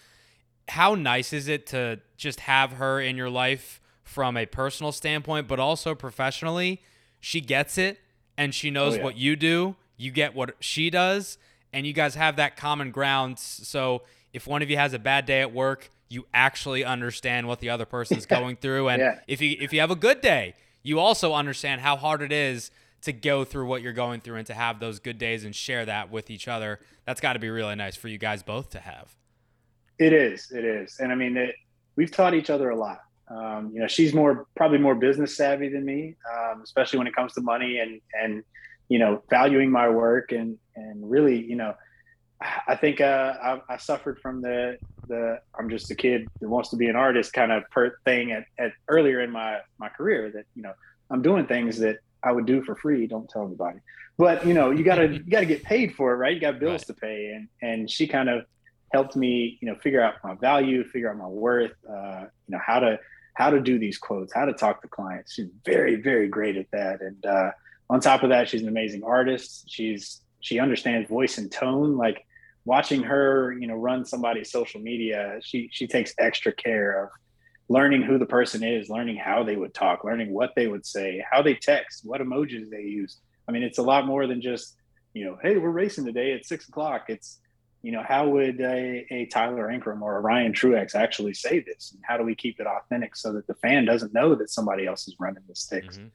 How 0.69 0.95
nice 0.95 1.33
is 1.33 1.49
it 1.49 1.67
to 1.69 2.01
just 2.17 2.41
have 2.41 2.73
her 2.73 3.01
in 3.01 3.17
your 3.17 3.31
life 3.31 3.81
from 4.03 4.37
a 4.37 4.45
personal 4.45 4.93
standpoint, 4.93 5.47
but 5.47 5.61
also 5.61 5.95
professionally? 5.95 6.83
She 7.21 7.41
gets 7.41 7.79
it 7.79 7.99
and 8.39 8.55
she 8.55 8.71
oh, 8.71 8.73
knows 8.73 8.95
oh, 8.95 8.97
yeah. 8.97 9.05
what 9.05 9.17
you 9.19 9.37
do. 9.37 9.77
You 9.99 10.13
get 10.13 10.35
what 10.35 10.55
she 10.61 10.89
does, 10.89 11.37
and 11.73 11.87
you 11.87 11.93
guys 11.93 12.15
have 12.15 12.37
that 12.37 12.57
common 12.57 12.93
ground. 12.93 13.39
So 13.39 14.03
if 14.33 14.47
one 14.47 14.63
of 14.63 14.71
you 14.71 14.79
has 14.79 14.95
a 14.95 14.99
bad 14.99 15.27
day 15.27 15.43
at 15.43 15.53
work, 15.53 15.91
you 16.09 16.25
actually 16.33 16.85
understand 16.85 17.49
what 17.49 17.59
the 17.59 17.69
other 17.69 17.85
person's 17.85 18.25
going 18.25 18.57
through, 18.57 18.89
and 18.89 19.01
yeah. 19.01 19.19
if 19.27 19.43
you 19.43 19.57
if 19.61 19.75
you 19.75 19.81
have 19.81 19.91
a 19.91 19.97
good 19.97 20.23
day, 20.23 20.55
you 20.83 20.99
also 21.01 21.35
understand 21.35 21.83
how 21.83 21.97
hard 21.97 22.23
it 22.23 22.33
is 22.33 22.71
to 23.03 23.13
go 23.13 23.45
through 23.45 23.67
what 23.67 23.83
you're 23.83 23.93
going 23.93 24.21
through 24.21 24.37
and 24.37 24.47
to 24.47 24.55
have 24.55 24.81
those 24.81 24.99
good 24.99 25.19
days 25.19 25.45
and 25.45 25.55
share 25.55 25.85
that 25.85 26.11
with 26.11 26.31
each 26.31 26.49
other. 26.49 26.81
That's 27.05 27.21
got 27.21 27.35
to 27.35 27.39
be 27.39 27.51
really 27.51 27.77
nice 27.77 27.95
for 27.95 28.09
you 28.09 28.19
guys 28.19 28.43
both 28.43 28.71
to 28.71 28.81
have. 28.81 29.15
It 29.99 30.13
is. 30.13 30.51
It 30.51 30.65
is, 30.65 30.99
and 31.01 31.11
I 31.11 31.17
mean, 31.17 31.37
it, 31.37 31.57
we've 31.97 32.11
taught 32.11 32.35
each 32.35 32.51
other 32.51 32.71
a 32.71 32.77
lot. 32.77 33.01
Um, 33.31 33.71
you 33.75 33.81
know, 33.81 33.87
she's 33.89 34.15
more 34.15 34.47
probably 34.57 34.79
more 34.79 34.95
business 34.95 35.37
savvy 35.37 35.69
than 35.69 35.85
me, 35.85 36.17
um, 36.33 36.63
especially 36.63 36.99
when 36.99 37.07
it 37.07 37.15
comes 37.15 37.35
to 37.35 37.41
money 37.41 37.79
and 37.79 38.01
and 38.21 38.43
you 38.89 38.99
know 38.99 39.23
valuing 39.29 39.71
my 39.71 39.89
work 39.89 40.33
and 40.33 40.57
and 40.77 41.11
really 41.11 41.41
you 41.41 41.57
know 41.57 41.75
I 42.41 42.77
think 42.77 43.01
uh, 43.01 43.35
I, 43.43 43.61
I, 43.69 43.77
suffered 43.79 44.21
from 44.21 44.41
the 44.41 44.79
the 45.09 45.41
I'm 45.59 45.69
just 45.69 45.91
a 45.91 45.95
kid 45.95 46.29
that 46.41 46.49
wants 46.49 46.69
to 46.71 46.77
be 46.77 46.87
an 46.87 46.95
artist 46.95 47.33
kind 47.33 47.51
of 47.51 47.65
per 47.71 47.97
thing 48.05 48.31
at, 48.31 48.45
at 48.59 48.73
earlier 48.87 49.21
in 49.21 49.31
my 49.31 49.59
my 49.79 49.89
career 49.89 50.31
that 50.31 50.45
you 50.55 50.63
know 50.63 50.73
I'm 51.11 51.23
doing 51.23 51.47
things 51.47 51.79
that 51.79 51.99
I 52.23 52.31
would 52.31 52.47
do 52.47 52.63
for 52.63 52.77
free. 52.77 53.07
Don't 53.07 53.29
tell 53.29 53.45
anybody, 53.45 53.81
but 54.19 54.47
you 54.47 54.55
know 54.55 54.71
you 54.71 54.85
gotta 54.85 55.09
you 55.15 55.25
gotta 55.25 55.47
get 55.47 55.65
paid 55.65 55.95
for 55.95 56.13
it, 56.13 56.17
right? 56.17 56.35
You 56.35 56.41
got 56.41 56.61
bills 56.61 56.83
right. 56.83 56.87
to 56.87 56.95
pay, 56.95 57.33
and 57.33 57.49
and 57.61 57.91
she 57.91 58.07
kind 58.07 58.29
of 58.29 58.45
helped 58.93 59.17
me 59.17 59.59
you 59.61 59.69
know 59.69 59.75
figure 59.77 60.01
out 60.01 60.15
my 60.23 60.35
value, 60.35 60.85
figure 60.85 61.11
out 61.11 61.17
my 61.17 61.27
worth, 61.27 61.73
uh, 61.91 62.27
you 62.47 62.53
know 62.53 62.61
how 62.65 62.79
to 62.79 63.01
how 63.39 63.51
to 63.51 63.61
do 63.61 63.79
these 63.79 63.99
quotes, 63.99 64.35
how 64.35 64.45
to 64.45 64.53
talk 64.53 64.83
to 64.83 64.89
clients. 64.89 65.35
She's 65.35 65.51
very 65.65 65.97
very 65.97 66.29
great 66.29 66.57
at 66.57 66.71
that, 66.73 67.01
and 67.01 67.25
uh, 67.25 67.51
on 67.89 68.01
top 68.01 68.23
of 68.25 68.31
that, 68.31 68.49
she's 68.49 68.63
an 68.63 68.69
amazing 68.69 69.05
artist. 69.05 69.65
She's 69.69 70.21
she 70.41 70.59
understands 70.59 71.09
voice 71.09 71.39
and 71.39 71.51
tone 71.51 71.97
like 71.97 72.25
watching 72.65 73.03
her, 73.03 73.57
you 73.59 73.67
know, 73.67 73.75
run 73.75 74.05
somebody's 74.05 74.51
social 74.51 74.81
media, 74.81 75.39
she 75.43 75.71
she 75.73 75.87
takes 75.87 76.13
extra 76.19 76.53
care 76.53 77.05
of 77.05 77.11
learning 77.69 78.03
who 78.03 78.19
the 78.19 78.27
person 78.27 78.63
is, 78.63 78.89
learning 78.89 79.17
how 79.17 79.43
they 79.43 79.57
would 79.57 79.75
talk, 79.75 80.05
learning 80.05 80.33
what 80.33 80.53
they 80.57 80.67
would 80.67 80.85
say, 80.85 81.25
how 81.31 81.43
they 81.43 81.55
text, 81.55 82.05
what 82.05 82.21
emojis 82.21 82.71
they 82.71 82.83
use. 82.83 83.19
I 83.47 83.53
mean, 83.53 83.63
it's 83.63 83.79
a 83.79 83.83
lot 83.83 84.07
more 84.07 84.27
than 84.27 84.41
just, 84.41 84.77
you 85.15 85.25
know, 85.25 85.39
hey, 85.43 85.57
we're 85.57 85.71
racing 85.71 86.05
today 86.07 86.33
at 86.33 86.47
six 86.47 86.69
o'clock. 86.69 87.07
It's, 87.09 87.41
you 87.83 87.93
know, 87.93 88.03
how 88.03 88.29
would 88.29 88.61
a, 88.61 89.07
a 89.11 89.27
Tyler 89.27 89.69
Ankrum 89.69 90.03
or 90.03 90.17
a 90.17 90.21
Ryan 90.21 90.53
Truex 90.53 90.95
actually 90.95 91.35
say 91.35 91.61
this? 91.61 91.93
And 91.93 92.03
how 92.07 92.17
do 92.17 92.25
we 92.25 92.35
keep 92.35 92.59
it 92.61 92.67
authentic 92.67 93.17
so 93.17 93.33
that 93.33 93.47
the 93.47 93.55
fan 93.55 93.85
doesn't 93.85 94.13
know 94.13 94.35
that 94.35 94.51
somebody 94.51 94.87
else 94.87 95.07
is 95.07 95.17
running 95.19 95.43
the 95.49 95.55
sticks? 95.55 95.97
Mm-hmm. 95.97 96.09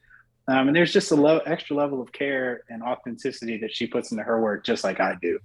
Um, 0.46 0.68
and 0.68 0.76
there's 0.76 0.92
just 0.92 1.10
a 1.10 1.14
low, 1.14 1.38
extra 1.38 1.74
level 1.74 2.02
of 2.02 2.12
care 2.12 2.64
and 2.68 2.82
authenticity 2.82 3.56
that 3.58 3.74
she 3.74 3.86
puts 3.86 4.12
into 4.12 4.22
her 4.24 4.40
work, 4.40 4.64
just 4.64 4.84
like 4.84 5.00
I 5.00 5.16
do 5.22 5.38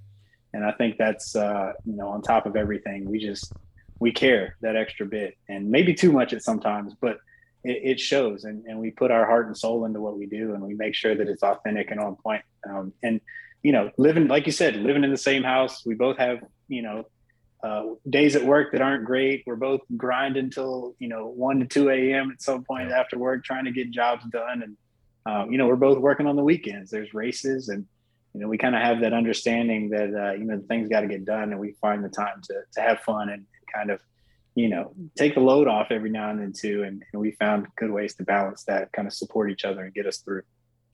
and 0.53 0.65
I 0.65 0.71
think 0.71 0.97
that's 0.97 1.35
uh, 1.35 1.73
you 1.85 1.95
know 1.95 2.07
on 2.09 2.21
top 2.21 2.45
of 2.45 2.55
everything, 2.55 3.09
we 3.09 3.19
just 3.19 3.53
we 3.99 4.11
care 4.11 4.55
that 4.61 4.75
extra 4.75 5.05
bit, 5.05 5.37
and 5.47 5.69
maybe 5.69 5.93
too 5.93 6.11
much 6.11 6.33
at 6.33 6.41
sometimes, 6.41 6.93
but 6.99 7.17
it, 7.63 7.81
it 7.83 7.99
shows, 7.99 8.45
and, 8.45 8.65
and 8.65 8.79
we 8.79 8.91
put 8.91 9.11
our 9.11 9.25
heart 9.25 9.47
and 9.47 9.57
soul 9.57 9.85
into 9.85 9.99
what 9.99 10.17
we 10.17 10.25
do, 10.25 10.53
and 10.53 10.63
we 10.63 10.73
make 10.73 10.95
sure 10.95 11.15
that 11.15 11.27
it's 11.27 11.43
authentic 11.43 11.91
and 11.91 11.99
on 11.99 12.15
point. 12.15 12.43
Um, 12.67 12.93
and 13.03 13.21
you 13.63 13.71
know, 13.71 13.91
living 13.97 14.27
like 14.27 14.45
you 14.45 14.51
said, 14.51 14.75
living 14.75 15.03
in 15.03 15.11
the 15.11 15.17
same 15.17 15.43
house, 15.43 15.85
we 15.85 15.95
both 15.95 16.17
have 16.17 16.39
you 16.67 16.81
know 16.81 17.03
uh, 17.63 17.83
days 18.09 18.35
at 18.35 18.45
work 18.45 18.71
that 18.71 18.81
aren't 18.81 19.05
great. 19.05 19.43
We're 19.45 19.55
both 19.55 19.81
grinding 19.95 20.45
until 20.45 20.95
you 20.99 21.07
know 21.07 21.27
one 21.27 21.59
to 21.59 21.65
two 21.65 21.89
a.m. 21.89 22.31
at 22.31 22.41
some 22.41 22.63
point 22.63 22.91
after 22.91 23.17
work, 23.17 23.43
trying 23.43 23.65
to 23.65 23.71
get 23.71 23.91
jobs 23.91 24.25
done, 24.29 24.63
and 24.63 24.77
um, 25.25 25.51
you 25.51 25.57
know 25.57 25.67
we're 25.67 25.75
both 25.75 25.99
working 25.99 26.27
on 26.27 26.35
the 26.35 26.43
weekends. 26.43 26.89
There's 26.89 27.13
races 27.13 27.69
and 27.69 27.85
you 28.33 28.41
know, 28.41 28.47
we 28.47 28.57
kind 28.57 28.75
of 28.75 28.81
have 28.81 29.01
that 29.01 29.13
understanding 29.13 29.89
that, 29.89 30.13
uh, 30.13 30.33
you 30.33 30.45
know, 30.45 30.61
things 30.67 30.87
got 30.87 31.01
to 31.01 31.07
get 31.07 31.25
done 31.25 31.51
and 31.51 31.59
we 31.59 31.73
find 31.81 32.03
the 32.03 32.09
time 32.09 32.41
to, 32.43 32.61
to 32.73 32.81
have 32.81 32.99
fun 32.99 33.29
and 33.29 33.45
kind 33.73 33.89
of, 33.89 34.01
you 34.55 34.69
know, 34.69 34.93
take 35.17 35.33
the 35.33 35.39
load 35.39 35.67
off 35.67 35.87
every 35.89 36.11
now 36.11 36.29
and 36.29 36.39
then 36.39 36.53
too. 36.53 36.83
And, 36.83 37.03
and 37.11 37.21
we 37.21 37.31
found 37.31 37.67
good 37.77 37.91
ways 37.91 38.15
to 38.15 38.23
balance 38.23 38.63
that, 38.65 38.91
kind 38.91 39.07
of 39.07 39.13
support 39.13 39.51
each 39.51 39.65
other 39.65 39.83
and 39.83 39.93
get 39.93 40.05
us 40.05 40.17
through. 40.17 40.43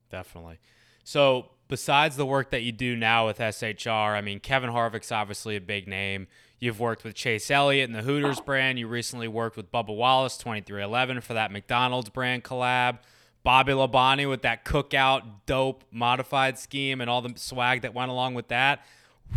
Definitely. 0.10 0.60
So 1.04 1.52
besides 1.68 2.16
the 2.16 2.26
work 2.26 2.52
that 2.52 2.64
you 2.64 2.72
do 2.72 2.96
now 2.96 3.28
with 3.28 3.40
SHR, 3.40 4.16
I 4.16 4.22
mean, 4.22 4.40
Kevin 4.40 4.70
Harvick's 4.70 5.12
obviously 5.12 5.56
a 5.56 5.62
big 5.62 5.88
name. 5.88 6.28
You've 6.60 6.80
worked 6.80 7.04
with 7.04 7.16
Chase 7.16 7.52
Elliott 7.52 7.90
and 7.90 7.98
the 7.98 8.04
Hooters 8.04 8.40
brand. 8.40 8.80
You 8.80 8.88
recently 8.88 9.28
worked 9.28 9.58
with 9.58 9.72
Bubba 9.72 9.96
Wallace, 9.96 10.38
23XI, 10.42 11.22
for 11.22 11.34
that 11.34 11.52
McDonald's 11.52 12.10
brand 12.10 12.44
collab. 12.44 13.00
Bobby 13.44 13.74
Labonte 13.74 14.28
with 14.28 14.42
that 14.42 14.66
cookout 14.66 15.22
dope 15.46 15.84
modified 15.92 16.58
scheme 16.58 17.02
and 17.02 17.10
all 17.10 17.22
the 17.22 17.34
swag 17.36 17.82
that 17.84 17.94
went 17.94 18.10
along 18.10 18.34
with 18.34 18.48
that. 18.48 18.84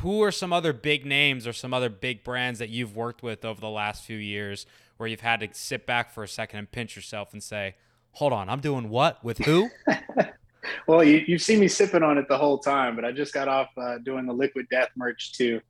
Who 0.01 0.23
are 0.23 0.33
some 0.33 0.53
other 0.53 0.73
big 0.73 1.05
names 1.05 1.47
or 1.47 1.53
some 1.53 1.75
other 1.75 1.91
big 1.91 2.25
brands 2.25 2.59
that 2.59 2.71
you've 2.71 2.97
worked 2.97 3.23
with 3.23 3.45
over 3.45 3.61
the 3.61 3.69
last 3.69 4.05
few 4.05 4.17
years 4.17 4.65
where 4.97 5.09
you've 5.09 5.21
had 5.21 5.41
to 5.41 5.49
sit 5.53 5.87
back 5.87 6.11
for 6.11 6.23
a 6.23 6.29
second 6.29 6.59
and 6.59 6.71
pinch 6.71 6.97
yourself 6.97 7.33
and 7.33 7.43
say, 7.43 7.75
hold 8.13 8.33
on, 8.33 8.49
I'm 8.49 8.61
doing 8.61 8.89
what 8.89 9.23
with 9.25 9.39
who? 9.39 9.71
well, 10.87 11.03
you, 11.03 11.25
you've 11.27 11.43
seen 11.43 11.61
me 11.61 11.69
sipping 11.69 12.03
on 12.03 12.19
it 12.19 12.29
the 12.29 12.39
whole 12.39 12.59
time, 12.59 12.97
but 12.97 13.05
I 13.05 13.13
just 13.13 13.33
got 13.33 13.49
off 13.49 13.69
uh, 13.77 13.99
doing 13.99 14.27
the 14.27 14.33
Liquid 14.33 14.67
Death 14.71 14.91
merch 14.97 15.33
too. 15.33 15.61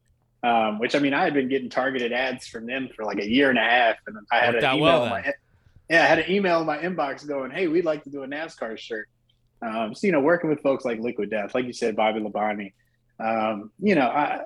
Um, 0.45 0.79
which 0.79 0.95
I 0.95 1.01
mean, 1.01 1.15
I 1.15 1.25
had 1.25 1.35
been 1.35 1.49
getting 1.49 1.69
targeted 1.69 2.13
ads 2.13 2.47
from 2.47 2.67
them 2.67 2.89
for 2.95 3.05
like 3.05 3.19
a 3.19 3.29
year 3.29 3.51
and 3.51 3.59
a 3.59 3.63
half, 3.63 3.97
and 4.07 4.17
I 4.31 4.39
had 4.39 4.55
an 4.55 4.65
email. 4.65 4.81
Well, 4.81 5.07
my, 5.07 5.33
yeah, 5.91 6.05
I 6.05 6.07
had 6.07 6.21
an 6.21 6.31
email 6.31 6.61
in 6.61 6.67
my 6.67 6.79
inbox 6.79 7.27
going, 7.27 7.51
"Hey, 7.51 7.67
we'd 7.67 7.85
like 7.85 8.05
to 8.05 8.11
do 8.11 8.23
a 8.23 8.27
NASCAR 8.27 8.79
shirt." 8.79 9.09
Um, 9.63 9.95
so 9.95 10.07
you 10.07 10.13
know, 10.13 10.21
working 10.21 10.49
with 10.49 10.61
folks 10.61 10.85
like 10.85 11.01
Liquid 11.01 11.31
Death, 11.31 11.55
like 11.55 11.67
you 11.67 11.73
said, 11.73 11.97
Bobby 11.97 12.21
Labonte. 12.21 12.73
Um, 13.19 13.73
you 13.81 13.97
know, 13.97 14.07
I, 14.07 14.43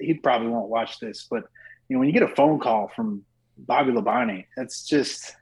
he 0.00 0.14
probably 0.14 0.48
won't 0.48 0.68
watch 0.68 0.98
this, 0.98 1.28
but 1.30 1.44
you 1.88 1.94
know, 1.94 2.00
when 2.00 2.08
you 2.08 2.12
get 2.12 2.24
a 2.24 2.34
phone 2.34 2.58
call 2.58 2.90
from 2.96 3.24
Bobby 3.56 3.92
Labonte, 3.92 4.46
that's 4.56 4.84
just 4.84 5.36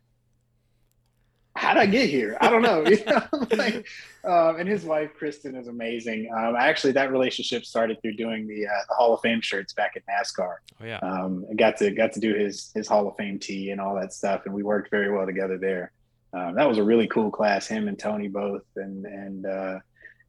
how'd 1.59 1.77
I 1.77 1.87
get 1.87 2.09
here? 2.09 2.39
I 2.41 2.49
don't 2.51 2.63
know. 2.63 2.85
you 2.89 3.05
know? 3.05 3.23
like, 3.57 3.87
um, 4.25 4.57
and 4.57 4.69
his 4.69 4.85
wife 4.85 5.11
Kristen 5.19 5.57
is 5.57 5.69
amazing. 5.69 6.31
Um, 6.35 6.55
actually, 6.57 6.93
that 6.93 7.11
relationship 7.11 7.65
started 7.65 8.01
through 8.01 8.15
doing 8.15 8.47
the, 8.47 8.67
uh, 8.67 8.71
the 8.89 8.95
Hall 8.95 9.13
of 9.13 9.21
Fame 9.21 9.41
shirts 9.41 9.73
back 9.73 9.93
at 9.97 10.03
NASCAR. 10.07 10.57
Oh 10.81 10.87
yeah. 10.87 10.99
Um, 10.99 11.45
I 11.51 11.55
got 11.55 11.77
to 11.79 11.91
got 11.91 12.13
to 12.13 12.21
do 12.21 12.35
his 12.35 12.71
his 12.75 12.87
Hall 12.87 13.09
of 13.09 13.17
Fame 13.17 13.39
tee 13.39 13.71
and 13.71 13.81
all 13.81 13.95
that 13.97 14.13
stuff, 14.13 14.43
and 14.47 14.55
we 14.55 14.63
worked 14.63 14.91
very 14.91 15.11
well 15.11 15.27
together 15.27 15.59
there. 15.59 15.93
Um, 16.33 16.55
that 16.55 16.69
was 16.69 16.79
a 16.79 16.83
really 16.83 17.09
cool 17.09 17.31
class. 17.31 17.67
Him 17.67 17.89
and 17.89 17.99
Tony 17.99 18.29
both, 18.29 18.65
and 18.77 19.05
and 19.05 19.47
uh, 19.47 19.79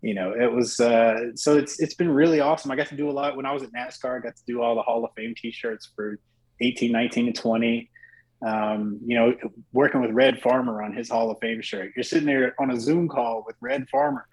you 0.02 0.16
know 0.16 0.34
it 0.34 0.52
was 0.52 0.80
uh, 0.80 1.36
so 1.36 1.58
it's 1.58 1.80
it's 1.80 1.94
been 1.94 2.10
really 2.10 2.40
awesome. 2.40 2.72
I 2.72 2.76
got 2.76 2.88
to 2.88 2.98
do 2.98 3.10
a 3.10 3.12
lot 3.12 3.36
when 3.36 3.46
I 3.46 3.54
was 3.54 3.64
at 3.64 3.72
NASCAR. 3.72 4.18
I 4.18 4.20
got 4.20 4.36
to 4.36 4.44
do 4.48 4.62
all 4.62 4.76
the 4.76 4.82
Hall 4.82 5.06
of 5.06 5.12
Fame 5.16 5.36
T-shirts 5.36 5.92
for 5.96 6.20
18, 6.62 6.92
19, 6.92 7.28
and 7.28 7.36
20 7.36 7.90
um, 8.46 9.00
you 9.06 9.16
know, 9.16 9.36
working 9.74 10.02
with 10.02 10.12
Red 10.12 10.42
Farmer 10.42 10.82
on 10.82 10.94
his 10.94 11.10
Hall 11.10 11.30
of 11.30 11.38
Fame 11.40 11.62
shirt. 11.62 11.92
You're 11.96 12.04
sitting 12.04 12.28
there 12.28 12.56
on 12.60 12.72
a 12.72 12.80
Zoom 12.80 13.08
call 13.08 13.44
with 13.46 13.56
Red 13.60 13.90
Farmer. 13.90 14.26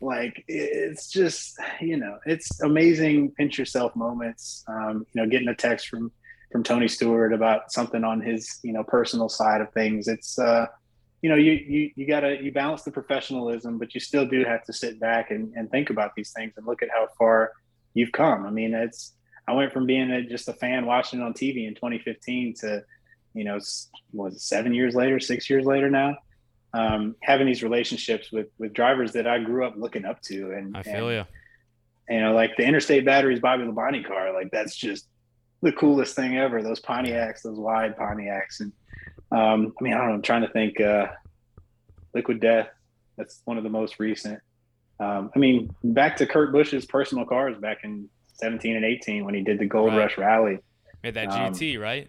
Like 0.00 0.44
it's 0.46 1.10
just, 1.10 1.58
you 1.80 1.96
know, 1.96 2.18
it's 2.24 2.60
amazing 2.62 3.32
pinch 3.32 3.58
yourself 3.58 3.96
moments. 3.96 4.64
Um, 4.68 5.04
you 5.12 5.22
know, 5.22 5.28
getting 5.28 5.48
a 5.48 5.54
text 5.54 5.88
from 5.88 6.12
from 6.52 6.62
Tony 6.62 6.88
Stewart 6.88 7.32
about 7.32 7.72
something 7.72 8.04
on 8.04 8.20
his, 8.20 8.58
you 8.62 8.72
know, 8.72 8.84
personal 8.84 9.28
side 9.28 9.60
of 9.60 9.72
things. 9.72 10.08
It's 10.08 10.38
uh, 10.38 10.66
you 11.20 11.28
know, 11.28 11.36
you 11.36 11.52
you 11.52 11.90
you 11.96 12.06
gotta 12.06 12.40
you 12.40 12.52
balance 12.52 12.82
the 12.82 12.92
professionalism, 12.92 13.78
but 13.78 13.92
you 13.92 14.00
still 14.00 14.24
do 14.24 14.44
have 14.44 14.62
to 14.64 14.72
sit 14.72 15.00
back 15.00 15.32
and, 15.32 15.52
and 15.56 15.68
think 15.70 15.90
about 15.90 16.12
these 16.14 16.32
things 16.32 16.52
and 16.56 16.64
look 16.64 16.82
at 16.82 16.90
how 16.90 17.08
far 17.18 17.52
you've 17.94 18.12
come. 18.12 18.46
I 18.46 18.50
mean, 18.50 18.74
it's 18.74 19.14
I 19.48 19.52
went 19.52 19.72
from 19.72 19.86
being 19.86 20.10
a, 20.10 20.22
just 20.22 20.48
a 20.48 20.52
fan 20.52 20.86
watching 20.86 21.20
it 21.20 21.24
on 21.24 21.32
TV 21.32 21.66
in 21.66 21.74
2015 21.74 22.54
to 22.60 22.84
you 23.38 23.44
know, 23.44 23.58
was 24.12 24.34
it 24.34 24.40
seven 24.40 24.74
years 24.74 24.94
later, 24.94 25.20
six 25.20 25.48
years 25.48 25.64
later 25.64 25.88
now, 25.88 26.16
um, 26.74 27.16
having 27.22 27.46
these 27.46 27.62
relationships 27.62 28.30
with 28.32 28.48
with 28.58 28.72
drivers 28.72 29.12
that 29.12 29.26
I 29.26 29.38
grew 29.38 29.66
up 29.66 29.74
looking 29.76 30.04
up 30.04 30.20
to, 30.22 30.52
and 30.52 30.76
I 30.76 30.82
feel 30.82 31.08
and, 31.08 31.26
you. 32.08 32.14
You 32.14 32.22
know, 32.22 32.34
like 32.34 32.56
the 32.56 32.64
Interstate 32.64 33.04
Batteries 33.04 33.40
Bobby 33.40 33.64
Labonte 33.64 34.06
car, 34.06 34.32
like 34.32 34.50
that's 34.50 34.74
just 34.74 35.06
the 35.62 35.72
coolest 35.72 36.16
thing 36.16 36.36
ever. 36.36 36.62
Those 36.62 36.80
Pontiacs, 36.80 37.42
those 37.42 37.58
wide 37.58 37.96
Pontiacs, 37.96 38.60
and 38.60 38.72
um, 39.30 39.74
I 39.78 39.84
mean, 39.84 39.92
I 39.92 39.98
don't 39.98 40.08
know. 40.08 40.14
I'm 40.14 40.22
trying 40.22 40.42
to 40.42 40.52
think. 40.52 40.80
Uh, 40.80 41.08
Liquid 42.14 42.40
Death, 42.40 42.68
that's 43.16 43.42
one 43.44 43.58
of 43.58 43.64
the 43.64 43.70
most 43.70 43.98
recent. 43.98 44.40
Um, 45.00 45.30
I 45.34 45.38
mean, 45.38 45.74
back 45.84 46.16
to 46.16 46.26
Kurt 46.26 46.52
Busch's 46.52 46.86
personal 46.86 47.24
cars 47.24 47.56
back 47.58 47.78
in 47.84 48.08
17 48.34 48.76
and 48.76 48.84
18 48.84 49.24
when 49.24 49.34
he 49.34 49.42
did 49.42 49.58
the 49.58 49.66
Gold 49.66 49.92
right. 49.92 49.98
Rush 49.98 50.18
Rally. 50.18 50.58
Made 51.02 51.14
that 51.14 51.28
GT, 51.28 51.76
um, 51.76 51.82
right? 51.82 52.08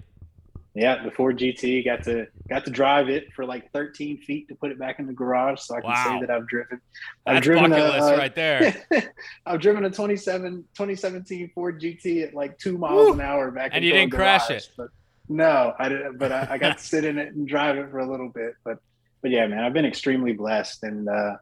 Yeah, 0.76 1.04
the 1.04 1.10
Ford 1.10 1.40
GT 1.40 1.84
got 1.84 2.04
to 2.04 2.28
got 2.48 2.64
to 2.66 2.72
drive 2.72 3.10
it 3.10 3.34
for 3.34 3.44
like 3.44 3.72
13 3.72 4.20
feet 4.20 4.48
to 4.50 4.56
put 4.56 4.72
it 4.72 4.78
back 4.78 5.00
in 5.00 5.08
the 5.08 5.14
garage, 5.14 5.62
so 5.62 5.76
I 5.76 5.82
can 5.82 5.90
wow. 5.90 6.04
say 6.06 6.26
that 6.26 6.30
I've 6.30 6.48
driven. 6.48 6.80
I've 7.26 7.36
That's 7.36 7.44
driven 7.44 7.72
bucket 7.72 7.86
a, 7.86 8.04
uh, 8.04 8.18
right 8.18 8.36
there. 8.36 8.86
I've 9.48 9.60
driven 9.60 9.84
a 9.86 9.90
27 9.90 10.64
2017 10.76 11.52
Ford 11.56 11.82
GT 11.82 12.28
at 12.28 12.36
like 12.36 12.60
two 12.60 12.78
miles 12.78 13.08
Woo! 13.08 13.14
an 13.14 13.22
hour 13.22 13.50
back. 13.50 13.72
And 13.74 13.84
you 13.84 13.92
didn't 13.92 14.12
garage, 14.12 14.46
crash 14.46 14.52
it. 14.52 14.70
But 14.78 14.90
no, 15.28 15.74
I 15.80 15.90
didn't. 15.90 16.18
But 16.20 16.32
I, 16.32 16.48
I 16.52 16.58
got 16.60 16.78
to 16.78 16.84
sit 16.84 17.04
in 17.04 17.18
it 17.18 17.34
and 17.34 17.48
drive 17.48 17.78
it 17.78 17.90
for 17.90 18.00
a 18.00 18.10
little 18.10 18.30
bit. 18.30 18.54
But 18.64 18.78
but 19.22 19.32
yeah, 19.32 19.48
man, 19.48 19.64
I've 19.64 19.74
been 19.74 19.86
extremely 19.86 20.34
blessed, 20.34 20.84
and 20.84 21.10
uh, 21.10 21.38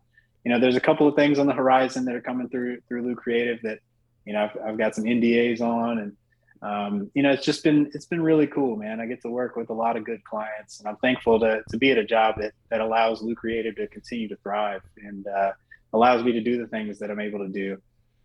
you 0.45 0.51
know, 0.51 0.59
there's 0.59 0.77
a 0.77 0.81
couple 0.81 1.07
of 1.07 1.15
things 1.15 1.37
on 1.37 1.47
the 1.47 1.53
horizon 1.53 2.05
that 2.05 2.15
are 2.15 2.21
coming 2.21 2.47
through 2.47 2.79
through 2.87 3.03
Lue 3.03 3.15
Creative 3.15 3.59
that 3.63 3.79
you 4.25 4.31
know 4.31 4.45
I've, 4.45 4.69
I've 4.69 4.77
got 4.77 4.95
some 4.95 5.03
NDAs 5.03 5.59
on 5.59 5.99
and 5.99 6.15
um, 6.61 7.11
you 7.13 7.23
know, 7.23 7.31
it's 7.31 7.45
just 7.45 7.63
been 7.63 7.91
it's 7.93 8.05
been 8.05 8.21
really 8.21 8.47
cool, 8.47 8.75
man. 8.75 8.99
I 8.99 9.05
get 9.05 9.21
to 9.21 9.29
work 9.29 9.55
with 9.55 9.69
a 9.69 9.73
lot 9.73 9.95
of 9.95 10.03
good 10.03 10.23
clients, 10.23 10.79
and 10.79 10.87
I'm 10.87 10.97
thankful 10.97 11.39
to 11.39 11.61
to 11.69 11.77
be 11.77 11.91
at 11.91 11.97
a 11.97 12.03
job 12.03 12.35
that 12.39 12.53
that 12.69 12.81
allows 12.81 13.21
Lue 13.21 13.35
Creative 13.35 13.75
to 13.75 13.87
continue 13.87 14.27
to 14.27 14.35
thrive 14.37 14.81
and 14.97 15.27
uh, 15.27 15.51
allows 15.93 16.23
me 16.23 16.31
to 16.33 16.41
do 16.41 16.57
the 16.57 16.67
things 16.67 16.99
that 16.99 17.11
I'm 17.11 17.19
able 17.19 17.39
to 17.39 17.49
do. 17.49 17.77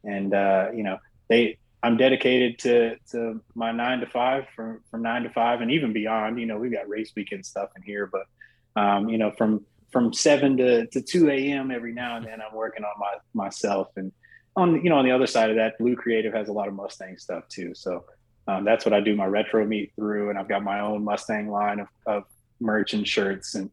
And 0.05 0.33
uh, 0.33 0.68
you 0.74 0.83
know, 0.83 0.99
they 1.28 1.59
I'm 1.83 1.97
dedicated 1.97 2.59
to 2.61 2.97
to 3.11 3.43
my 3.55 3.72
nine 3.72 4.01
to 4.01 4.07
five 4.07 4.47
from 4.55 4.80
from 4.91 5.03
nine 5.03 5.24
to 5.24 5.30
five 5.30 5.61
and 5.61 5.70
even 5.70 5.93
beyond. 5.93 6.39
You 6.39 6.47
know, 6.47 6.59
we've 6.59 6.72
got 6.72 6.89
race 6.89 7.12
weekend 7.14 7.45
stuff 7.45 7.70
in 7.76 7.83
here, 7.83 8.11
but 8.11 8.80
um, 8.80 9.09
you 9.09 9.18
know, 9.18 9.33
from 9.33 9.64
from 9.91 10.12
seven 10.12 10.57
to, 10.57 10.87
to 10.87 11.03
two 11.03 11.28
a.m. 11.28 11.70
every 11.70 11.93
now 11.93 12.16
and 12.16 12.24
then, 12.24 12.41
I'm 12.41 12.55
working 12.55 12.85
on 12.85 12.93
my 12.99 13.14
myself. 13.35 13.89
And 13.97 14.12
on 14.57 14.83
you 14.83 14.91
know 14.91 14.97
on 14.97 15.05
the 15.05 15.11
other 15.11 15.26
side 15.26 15.51
of 15.51 15.57
that, 15.57 15.74
Lue 15.80 15.97
Creative 15.97 16.33
has 16.33 16.49
a 16.49 16.53
lot 16.53 16.68
of 16.68 16.74
Mustang 16.74 17.18
stuff 17.18 17.47
too. 17.49 17.74
So 17.74 18.05
um, 18.47 18.64
that's 18.64 18.84
what 18.84 18.93
I 18.93 19.01
do 19.01 19.14
my 19.14 19.26
retro 19.26 19.64
meet 19.64 19.93
through, 19.95 20.30
and 20.30 20.38
I've 20.38 20.49
got 20.49 20.62
my 20.62 20.80
own 20.80 21.05
Mustang 21.05 21.49
line 21.49 21.80
of, 21.80 21.88
of 22.07 22.24
merch 22.61 22.95
and 22.95 23.07
shirts. 23.07 23.55
And 23.55 23.70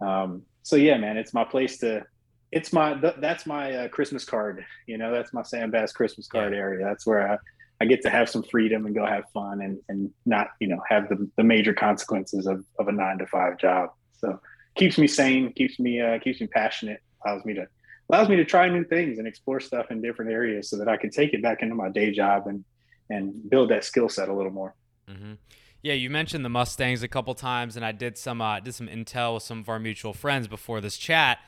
um, 0.00 0.42
so 0.62 0.76
yeah, 0.76 0.96
man, 0.96 1.16
it's 1.16 1.34
my 1.34 1.44
place 1.44 1.78
to 1.78 2.04
it's 2.52 2.72
my 2.72 2.94
th- 2.94 3.16
that's 3.18 3.46
my 3.46 3.72
uh, 3.72 3.88
Christmas 3.88 4.24
card. 4.24 4.64
You 4.86 4.98
know, 4.98 5.12
that's 5.12 5.32
my 5.32 5.42
Sam 5.42 5.70
Bass 5.70 5.92
Christmas 5.92 6.28
card 6.28 6.52
yeah. 6.52 6.58
area. 6.58 6.86
That's 6.86 7.06
where 7.06 7.32
I, 7.32 7.38
I 7.80 7.84
get 7.84 8.02
to 8.02 8.10
have 8.10 8.30
some 8.30 8.42
freedom 8.42 8.86
and 8.86 8.94
go 8.94 9.04
have 9.04 9.24
fun 9.34 9.60
and 9.60 9.78
and 9.88 10.10
not 10.24 10.48
you 10.60 10.68
know 10.68 10.80
have 10.88 11.08
the 11.08 11.28
the 11.36 11.44
major 11.44 11.74
consequences 11.74 12.46
of 12.46 12.64
of 12.78 12.88
a 12.88 12.92
nine 12.92 13.18
to 13.18 13.26
five 13.26 13.58
job. 13.58 13.90
So 14.18 14.40
keeps 14.76 14.96
me 14.96 15.06
sane, 15.06 15.52
keeps 15.52 15.78
me 15.78 16.00
uh, 16.00 16.18
keeps 16.20 16.40
me 16.40 16.46
passionate, 16.46 17.00
allows 17.24 17.44
me 17.44 17.54
to 17.54 17.66
allows 18.08 18.28
me 18.28 18.36
to 18.36 18.44
try 18.44 18.68
new 18.68 18.84
things 18.84 19.18
and 19.18 19.26
explore 19.26 19.60
stuff 19.60 19.90
in 19.90 20.00
different 20.00 20.30
areas 20.30 20.70
so 20.70 20.78
that 20.78 20.88
I 20.88 20.96
can 20.96 21.10
take 21.10 21.34
it 21.34 21.42
back 21.42 21.62
into 21.62 21.74
my 21.74 21.90
day 21.90 22.12
job 22.12 22.46
and 22.46 22.64
and 23.10 23.48
build 23.48 23.70
that 23.70 23.84
skill 23.84 24.08
set 24.08 24.28
a 24.28 24.32
little 24.32 24.52
more. 24.52 24.74
Mm-hmm. 25.08 25.34
Yeah, 25.82 25.94
you 25.94 26.10
mentioned 26.10 26.44
the 26.44 26.48
Mustangs 26.48 27.02
a 27.02 27.08
couple 27.08 27.34
times, 27.34 27.76
and 27.76 27.84
I 27.84 27.92
did 27.92 28.18
some 28.18 28.40
uh, 28.40 28.60
did 28.60 28.74
some 28.74 28.88
intel 28.88 29.34
with 29.34 29.44
some 29.44 29.60
of 29.60 29.68
our 29.68 29.78
mutual 29.78 30.12
friends 30.12 30.48
before 30.48 30.80
this 30.80 30.96
chat. 30.96 31.38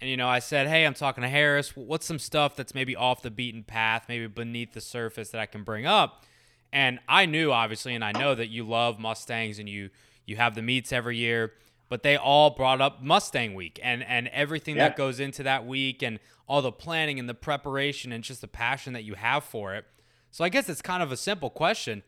And 0.00 0.08
you 0.08 0.16
know, 0.16 0.28
I 0.28 0.38
said, 0.38 0.66
"Hey, 0.66 0.86
I'm 0.86 0.94
talking 0.94 1.22
to 1.22 1.28
Harris. 1.28 1.76
What's 1.76 2.06
some 2.06 2.18
stuff 2.18 2.56
that's 2.56 2.74
maybe 2.74 2.96
off 2.96 3.22
the 3.22 3.30
beaten 3.30 3.62
path, 3.64 4.06
maybe 4.08 4.26
beneath 4.26 4.72
the 4.72 4.80
surface 4.80 5.30
that 5.30 5.40
I 5.40 5.46
can 5.46 5.62
bring 5.62 5.86
up?" 5.86 6.24
And 6.72 7.00
I 7.06 7.26
knew, 7.26 7.52
obviously, 7.52 7.94
and 7.94 8.02
I 8.02 8.12
know 8.12 8.34
that 8.34 8.48
you 8.48 8.66
love 8.66 8.98
Mustangs 8.98 9.58
and 9.58 9.68
you 9.68 9.90
you 10.24 10.36
have 10.36 10.54
the 10.54 10.62
meets 10.62 10.92
every 10.92 11.18
year. 11.18 11.52
But 11.88 12.02
they 12.02 12.16
all 12.16 12.48
brought 12.48 12.80
up 12.80 13.02
Mustang 13.02 13.54
Week 13.54 13.78
and 13.82 14.02
and 14.04 14.28
everything 14.28 14.76
yeah. 14.76 14.88
that 14.88 14.96
goes 14.96 15.20
into 15.20 15.42
that 15.42 15.66
week 15.66 16.02
and 16.02 16.18
all 16.48 16.62
the 16.62 16.72
planning 16.72 17.18
and 17.18 17.28
the 17.28 17.34
preparation 17.34 18.12
and 18.12 18.24
just 18.24 18.40
the 18.40 18.48
passion 18.48 18.94
that 18.94 19.04
you 19.04 19.14
have 19.14 19.44
for 19.44 19.74
it. 19.74 19.84
So 20.32 20.42
I 20.42 20.48
guess 20.48 20.68
it's 20.68 20.82
kind 20.82 21.02
of 21.02 21.12
a 21.12 21.16
simple 21.16 21.50
question: 21.50 22.02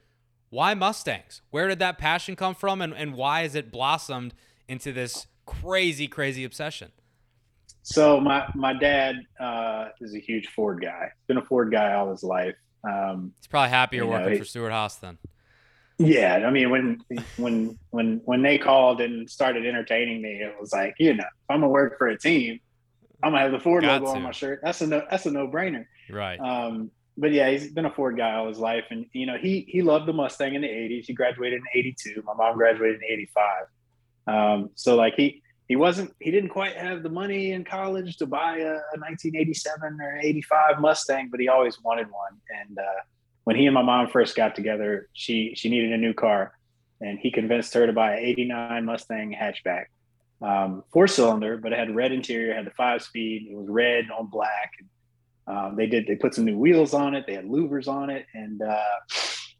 Why 0.51 0.75
Mustangs? 0.75 1.43
Where 1.51 1.69
did 1.69 1.79
that 1.79 1.99
passion 1.99 2.35
come 2.35 2.55
from, 2.55 2.81
and 2.83 2.93
and 2.93 3.15
why 3.15 3.43
has 3.43 3.55
it 3.55 3.71
blossomed 3.71 4.35
into 4.67 4.93
this 4.93 5.27
crazy, 5.47 6.09
crazy 6.09 6.43
obsession? 6.43 6.91
So 7.83 8.19
my 8.19 8.49
my 8.55 8.73
dad 8.73 9.17
uh, 9.39 9.89
is 10.01 10.15
a 10.15 10.19
huge 10.19 10.49
Ford 10.49 10.81
guy. 10.83 11.11
Been 11.27 11.37
a 11.37 11.45
Ford 11.45 11.71
guy 11.71 11.93
all 11.93 12.11
his 12.11 12.23
life. 12.25 12.55
Um, 12.83 13.33
He's 13.39 13.47
probably 13.47 13.71
happier 13.71 14.07
working 14.07 14.33
know, 14.33 14.39
for 14.39 14.45
Stewart-Haas 14.45 14.97
then. 14.97 15.19
Yeah, 15.99 16.45
I 16.47 16.51
mean 16.51 16.71
when 16.71 17.01
when 17.37 17.79
when 17.91 18.23
when 18.25 18.43
they 18.43 18.57
called 18.57 19.03
and 19.03 19.29
started 19.29 19.67
entertaining 19.67 20.23
me, 20.23 20.41
it 20.41 20.55
was 20.59 20.73
like 20.73 20.95
you 20.99 21.13
know 21.13 21.25
if 21.25 21.51
I'm 21.51 21.61
gonna 21.61 21.69
work 21.69 21.99
for 21.99 22.09
a 22.09 22.19
team, 22.19 22.59
I'm 23.23 23.33
gonna 23.33 23.43
have 23.43 23.53
the 23.53 23.61
Ford 23.61 23.83
Got 23.83 24.01
logo 24.01 24.15
to. 24.15 24.19
on 24.19 24.23
my 24.23 24.33
shirt. 24.33 24.61
That's 24.63 24.81
a 24.81 24.87
no, 24.87 25.03
that's 25.11 25.27
a 25.27 25.31
no 25.31 25.47
brainer. 25.47 25.85
Right. 26.11 26.41
Um, 26.41 26.91
but 27.17 27.33
yeah, 27.33 27.51
he's 27.51 27.71
been 27.73 27.87
a 27.87 27.91
Ford 27.91 28.17
guy 28.17 28.35
all 28.35 28.49
his 28.49 28.59
life, 28.59 28.85
and 28.91 29.07
you 29.13 29.27
know 29.27 29.37
he 29.37 29.65
he 29.69 29.83
loved 29.83 30.07
the 30.07 30.13
Mustang 30.13 30.55
in 30.55 30.63
the 30.63 30.69
'80s. 30.69 31.05
He 31.07 31.13
graduated 31.13 31.61
in 31.61 31.79
'82. 31.79 32.23
My 32.25 32.35
mom 32.35 32.57
graduated 32.57 32.97
in 32.97 33.13
'85. 33.13 33.67
Um, 34.27 34.71
so 34.75 34.97
like 34.97 35.15
he 35.15 35.43
he 35.69 35.77
wasn't 35.77 36.13
he 36.21 36.31
didn't 36.31 36.51
quite 36.51 36.77
have 36.77 37.03
the 37.03 37.09
money 37.09 37.53
in 37.53 37.65
college 37.65 38.17
to 38.19 38.27
buy 38.27 38.59
a, 38.59 38.73
a 38.73 38.99
1987 38.99 40.01
or 40.01 40.19
85 40.23 40.81
Mustang, 40.81 41.29
but 41.31 41.41
he 41.41 41.49
always 41.49 41.81
wanted 41.83 42.11
one. 42.11 42.41
And 42.63 42.79
uh, 42.79 43.01
when 43.45 43.57
he 43.57 43.67
and 43.67 43.75
my 43.75 43.83
mom 43.83 44.09
first 44.09 44.37
got 44.37 44.57
together, 44.57 45.09
she 45.13 45.55
she 45.55 45.71
needed 45.71 45.93
a 45.93 45.99
new 45.99 46.15
car, 46.15 46.53
and 47.01 47.19
he 47.19 47.31
convinced 47.31 47.73
her 47.75 47.87
to 47.87 47.93
buy 47.93 48.17
an 48.17 48.25
89 48.25 48.85
Mustang 48.85 49.33
hatchback, 49.33 49.85
um, 50.43 50.83
four 50.93 51.07
cylinder, 51.07 51.57
but 51.59 51.73
it 51.73 51.79
had 51.79 51.95
red 51.95 52.13
interior, 52.13 52.55
had 52.55 52.67
the 52.67 52.73
five 52.73 53.03
speed. 53.03 53.47
It 53.51 53.57
was 53.57 53.69
red 53.69 54.09
on 54.11 54.27
black. 54.27 54.73
And, 54.81 54.89
um, 55.47 55.77
they 55.77 55.87
did 55.87 56.07
they 56.07 56.17
put 56.17 56.35
some 56.35 56.45
new 56.45 56.59
wheels 56.59 56.95
on 56.95 57.15
it. 57.15 57.25
They 57.27 57.35
had 57.35 57.45
louvers 57.45 57.89
on 57.89 58.11
it, 58.11 58.27
and 58.35 58.63
uh, 58.63 58.81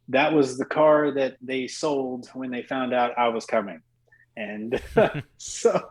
that 0.09 0.33
was 0.33 0.57
the 0.57 0.65
car 0.65 1.11
that 1.11 1.37
they 1.41 1.67
sold 1.67 2.27
when 2.33 2.51
they 2.51 2.63
found 2.63 2.93
out 2.93 3.17
I 3.17 3.27
was 3.29 3.45
coming. 3.45 3.81
And 4.37 4.81
so 5.37 5.81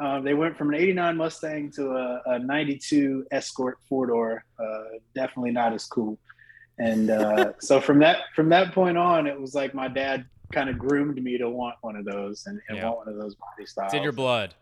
um, 0.00 0.24
they 0.24 0.34
went 0.34 0.56
from 0.56 0.68
an 0.68 0.80
89 0.80 1.16
Mustang 1.16 1.70
to 1.72 1.90
a, 1.92 2.22
a 2.26 2.38
92 2.38 3.26
Escort 3.30 3.78
four 3.88 4.06
door. 4.06 4.44
Uh, 4.58 4.98
definitely 5.14 5.52
not 5.52 5.72
as 5.72 5.86
cool. 5.86 6.18
And 6.78 7.10
uh, 7.10 7.52
so 7.58 7.80
from 7.80 8.00
that 8.00 8.18
from 8.34 8.50
that 8.50 8.74
point 8.74 8.98
on, 8.98 9.26
it 9.26 9.40
was 9.40 9.54
like 9.54 9.74
my 9.74 9.88
dad 9.88 10.26
kind 10.52 10.68
of 10.68 10.78
groomed 10.78 11.22
me 11.22 11.38
to 11.38 11.48
want 11.48 11.76
one 11.80 11.96
of 11.96 12.04
those 12.04 12.44
and, 12.46 12.60
and 12.68 12.76
yeah. 12.78 12.84
want 12.84 12.98
one 12.98 13.08
of 13.08 13.16
those 13.16 13.34
body 13.34 13.66
styles. 13.66 13.88
It's 13.88 13.94
in 13.94 14.02
your 14.02 14.12
blood. 14.12 14.54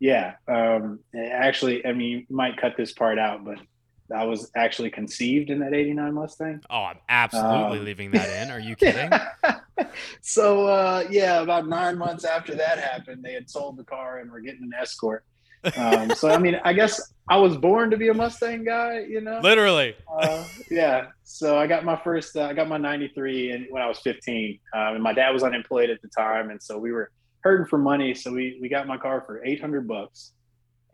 Yeah. 0.00 0.34
Um, 0.46 1.00
actually, 1.16 1.84
I 1.84 1.92
mean, 1.92 2.26
you 2.28 2.36
might 2.36 2.56
cut 2.56 2.76
this 2.76 2.92
part 2.92 3.18
out, 3.18 3.44
but 3.44 3.58
I 4.14 4.24
was 4.24 4.50
actually 4.56 4.90
conceived 4.90 5.50
in 5.50 5.58
that 5.60 5.74
89 5.74 6.14
Mustang. 6.14 6.62
Oh, 6.70 6.84
I'm 6.84 6.98
absolutely 7.08 7.78
um, 7.78 7.84
leaving 7.84 8.10
that 8.12 8.42
in. 8.42 8.50
Are 8.50 8.60
you 8.60 8.76
kidding? 8.76 9.10
so, 10.20 10.66
uh, 10.66 11.04
yeah, 11.10 11.40
about 11.40 11.68
nine 11.68 11.98
months 11.98 12.24
after 12.24 12.54
that 12.54 12.78
happened, 12.78 13.22
they 13.22 13.32
had 13.32 13.50
sold 13.50 13.76
the 13.76 13.84
car 13.84 14.18
and 14.18 14.30
were 14.30 14.40
getting 14.40 14.62
an 14.62 14.72
escort. 14.78 15.24
Um, 15.76 16.14
so, 16.14 16.30
I 16.30 16.38
mean, 16.38 16.58
I 16.64 16.72
guess 16.72 17.12
I 17.28 17.36
was 17.36 17.56
born 17.56 17.90
to 17.90 17.96
be 17.96 18.08
a 18.08 18.14
Mustang 18.14 18.64
guy, 18.64 19.00
you 19.00 19.20
know? 19.20 19.40
Literally. 19.40 19.96
Uh, 20.10 20.44
yeah. 20.70 21.08
So 21.24 21.58
I 21.58 21.66
got 21.66 21.84
my 21.84 21.96
first, 21.96 22.36
uh, 22.36 22.44
I 22.44 22.54
got 22.54 22.68
my 22.68 22.78
93 22.78 23.50
and 23.50 23.66
when 23.70 23.82
I 23.82 23.86
was 23.86 23.98
15. 23.98 24.60
Um, 24.72 24.94
and 24.94 25.02
my 25.02 25.12
dad 25.12 25.30
was 25.30 25.42
unemployed 25.42 25.90
at 25.90 26.00
the 26.00 26.08
time. 26.08 26.50
And 26.50 26.62
so 26.62 26.78
we 26.78 26.92
were 26.92 27.10
hurting 27.42 27.66
for 27.66 27.78
money. 27.78 28.14
So 28.14 28.32
we, 28.32 28.58
we 28.60 28.68
got 28.68 28.86
my 28.86 28.96
car 28.96 29.22
for 29.26 29.44
800 29.44 29.86
bucks 29.86 30.32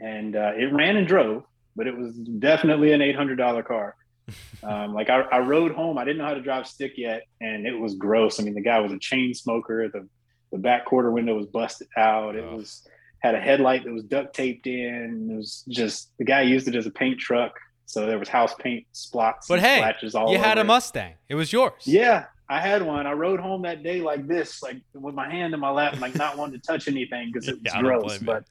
and 0.00 0.36
uh, 0.36 0.52
it 0.56 0.72
ran 0.72 0.96
and 0.96 1.06
drove 1.06 1.44
but 1.76 1.86
it 1.86 1.96
was 1.96 2.14
definitely 2.14 2.92
an 2.92 3.00
$800 3.00 3.64
car. 3.64 3.96
Um, 4.62 4.94
like 4.94 5.10
I, 5.10 5.20
I, 5.20 5.40
rode 5.40 5.72
home. 5.72 5.98
I 5.98 6.04
didn't 6.06 6.16
know 6.16 6.24
how 6.24 6.32
to 6.32 6.40
drive 6.40 6.66
stick 6.66 6.94
yet, 6.96 7.24
and 7.42 7.66
it 7.66 7.78
was 7.78 7.96
gross. 7.96 8.40
I 8.40 8.42
mean, 8.42 8.54
the 8.54 8.62
guy 8.62 8.80
was 8.80 8.90
a 8.92 8.98
chain 8.98 9.34
smoker. 9.34 9.90
The 9.92 10.08
the 10.52 10.56
back 10.56 10.86
quarter 10.86 11.10
window 11.10 11.36
was 11.36 11.44
busted 11.48 11.88
out. 11.98 12.34
It 12.34 12.46
oh. 12.48 12.56
was 12.56 12.88
had 13.18 13.34
a 13.34 13.38
headlight 13.38 13.84
that 13.84 13.92
was 13.92 14.04
duct 14.04 14.34
taped 14.34 14.66
in. 14.66 15.28
It 15.30 15.36
was 15.36 15.62
just 15.68 16.10
the 16.16 16.24
guy 16.24 16.40
used 16.40 16.66
it 16.66 16.74
as 16.74 16.86
a 16.86 16.90
paint 16.90 17.18
truck, 17.20 17.52
so 17.84 18.06
there 18.06 18.18
was 18.18 18.30
house 18.30 18.54
paint 18.54 18.86
spots. 18.92 19.46
But 19.46 19.60
hey, 19.60 19.92
you 20.00 20.38
had 20.38 20.56
a 20.56 20.64
Mustang. 20.64 21.16
It 21.28 21.34
was 21.34 21.52
yours. 21.52 21.82
Yeah, 21.84 22.24
I 22.48 22.60
had 22.60 22.82
one. 22.82 23.06
I 23.06 23.12
rode 23.12 23.40
home 23.40 23.62
that 23.62 23.82
day 23.82 24.00
like 24.00 24.26
this, 24.26 24.62
like 24.62 24.76
with 24.92 25.14
my 25.14 25.30
hand 25.30 25.54
in 25.54 25.60
my 25.60 25.70
lap, 25.70 25.98
like 26.00 26.14
not 26.14 26.36
wanting 26.36 26.60
to 26.60 26.66
touch 26.66 26.88
anything 26.88 27.30
because 27.32 27.48
it 27.48 27.54
was 27.62 27.72
yeah, 27.74 27.80
gross. 27.80 28.18
But 28.18 28.44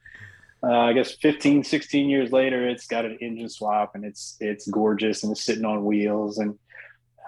uh, 0.62 0.78
I 0.78 0.92
guess 0.92 1.12
15, 1.12 1.62
16 1.62 2.08
years 2.08 2.32
later, 2.32 2.68
it's 2.68 2.86
got 2.86 3.04
an 3.04 3.18
engine 3.20 3.48
swap 3.48 3.94
and 3.94 4.04
it's 4.04 4.36
it's 4.40 4.66
gorgeous 4.68 5.22
and 5.22 5.32
it's 5.32 5.44
sitting 5.44 5.64
on 5.64 5.84
wheels. 5.84 6.38
And 6.38 6.58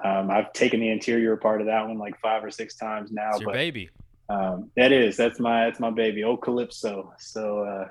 um, 0.04 0.30
I've 0.30 0.52
taken 0.52 0.80
the 0.80 0.90
interior 0.90 1.36
part 1.36 1.60
of 1.60 1.68
that 1.68 1.86
one 1.86 1.98
like 1.98 2.18
five 2.20 2.42
or 2.42 2.50
six 2.50 2.74
times 2.76 3.12
now. 3.12 3.30
It's 3.30 3.40
your 3.40 3.50
but, 3.50 3.54
baby. 3.54 3.90
Um, 4.28 4.70
that 4.76 4.90
is 4.90 5.16
that's 5.16 5.38
my 5.38 5.66
that's 5.66 5.78
my 5.78 5.90
baby, 5.90 6.24
old 6.24 6.42
Calypso. 6.42 7.14
So 7.18 7.60
uh, 7.60 7.88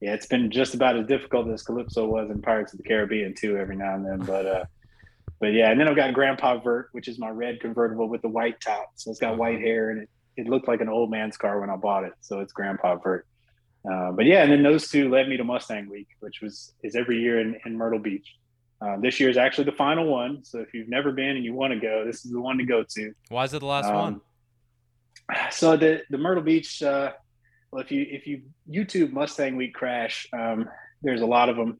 yeah, 0.00 0.14
it's 0.14 0.26
been 0.26 0.50
just 0.50 0.74
about 0.74 0.96
as 0.96 1.06
difficult 1.06 1.48
as 1.48 1.62
Calypso 1.62 2.06
was 2.06 2.30
in 2.30 2.40
Pirates 2.40 2.72
of 2.72 2.78
the 2.78 2.84
Caribbean 2.84 3.34
too, 3.34 3.58
every 3.58 3.76
now 3.76 3.94
and 3.94 4.06
then. 4.06 4.18
But 4.20 4.46
uh, 4.46 4.64
but 5.44 5.52
yeah, 5.52 5.70
and 5.70 5.78
then 5.78 5.88
I've 5.88 5.94
got 5.94 6.14
Grandpa 6.14 6.58
Vert, 6.58 6.88
which 6.92 7.06
is 7.06 7.18
my 7.18 7.28
red 7.28 7.60
convertible 7.60 8.08
with 8.08 8.22
the 8.22 8.30
white 8.30 8.62
top. 8.62 8.92
So 8.94 9.10
it's 9.10 9.20
got 9.20 9.32
uh-huh. 9.32 9.40
white 9.40 9.60
hair 9.60 9.90
and 9.90 10.00
it, 10.00 10.08
it 10.38 10.46
looked 10.46 10.68
like 10.68 10.80
an 10.80 10.88
old 10.88 11.10
man's 11.10 11.36
car 11.36 11.60
when 11.60 11.68
I 11.68 11.76
bought 11.76 12.04
it. 12.04 12.14
So 12.22 12.40
it's 12.40 12.54
Grandpa 12.54 12.96
Vert. 12.96 13.26
Uh, 13.86 14.12
but 14.12 14.24
yeah, 14.24 14.42
and 14.42 14.50
then 14.50 14.62
those 14.62 14.88
two 14.88 15.10
led 15.10 15.28
me 15.28 15.36
to 15.36 15.44
Mustang 15.44 15.90
Week, 15.90 16.08
which 16.20 16.40
was 16.40 16.72
is 16.82 16.96
every 16.96 17.20
year 17.20 17.40
in, 17.40 17.60
in 17.66 17.76
Myrtle 17.76 17.98
Beach. 17.98 18.26
Uh, 18.80 18.96
this 18.96 19.20
year 19.20 19.28
is 19.28 19.36
actually 19.36 19.64
the 19.64 19.72
final 19.72 20.06
one. 20.06 20.42
So 20.46 20.60
if 20.60 20.72
you've 20.72 20.88
never 20.88 21.12
been 21.12 21.36
and 21.36 21.44
you 21.44 21.52
want 21.52 21.74
to 21.74 21.78
go, 21.78 22.06
this 22.06 22.24
is 22.24 22.32
the 22.32 22.40
one 22.40 22.56
to 22.56 22.64
go 22.64 22.82
to. 22.82 23.12
Why 23.28 23.44
is 23.44 23.52
it 23.52 23.58
the 23.58 23.66
last 23.66 23.90
um, 23.90 23.94
one? 23.94 24.20
So 25.50 25.76
the 25.76 26.00
the 26.08 26.16
Myrtle 26.16 26.42
Beach. 26.42 26.82
Uh, 26.82 27.12
well, 27.70 27.82
if 27.82 27.92
you 27.92 28.06
if 28.08 28.26
you 28.26 28.44
YouTube 28.66 29.12
Mustang 29.12 29.56
Week 29.56 29.74
crash, 29.74 30.26
um, 30.32 30.70
there's 31.02 31.20
a 31.20 31.26
lot 31.26 31.50
of 31.50 31.56
them, 31.56 31.78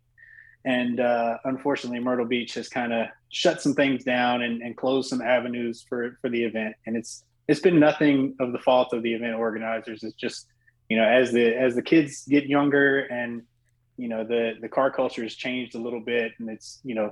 and 0.65 0.99
uh, 0.99 1.37
unfortunately, 1.45 2.01
Myrtle 2.01 2.27
Beach 2.27 2.55
has 2.55 2.69
kind 2.69 2.93
of 2.93 3.09
shut 3.29 3.61
some 3.61 3.75
things 3.75 4.03
down 4.03 4.43
and, 4.43 4.63
and 4.63 4.77
closed 4.77 5.09
some 5.11 5.21
avenues 5.21 5.85
for 5.89 6.19
for 6.21 6.31
the 6.31 6.43
event. 6.43 6.75
And 6.87 6.97
it's 6.97 7.25
it's 7.49 7.61
been 7.61 7.79
nothing 7.79 8.35
of 8.41 8.53
the 8.53 8.59
fault 8.59 8.93
of 8.93 9.03
the 9.03 9.13
event 9.13 9.35
organizers. 9.35 10.03
It's 10.03 10.15
just 10.15 10.47
you 10.89 10.97
know 10.97 11.05
as 11.05 11.33
the 11.33 11.55
as 11.55 11.75
the 11.75 11.83
kids 11.83 12.25
get 12.27 12.47
younger 12.47 13.01
and 13.01 13.43
you 13.97 14.09
know 14.09 14.25
the 14.25 14.55
the 14.61 14.69
car 14.69 14.91
culture 14.91 15.23
has 15.23 15.35
changed 15.35 15.75
a 15.75 15.79
little 15.79 16.01
bit 16.01 16.33
and 16.39 16.49
it's 16.49 16.81
you 16.83 16.95
know 16.95 17.11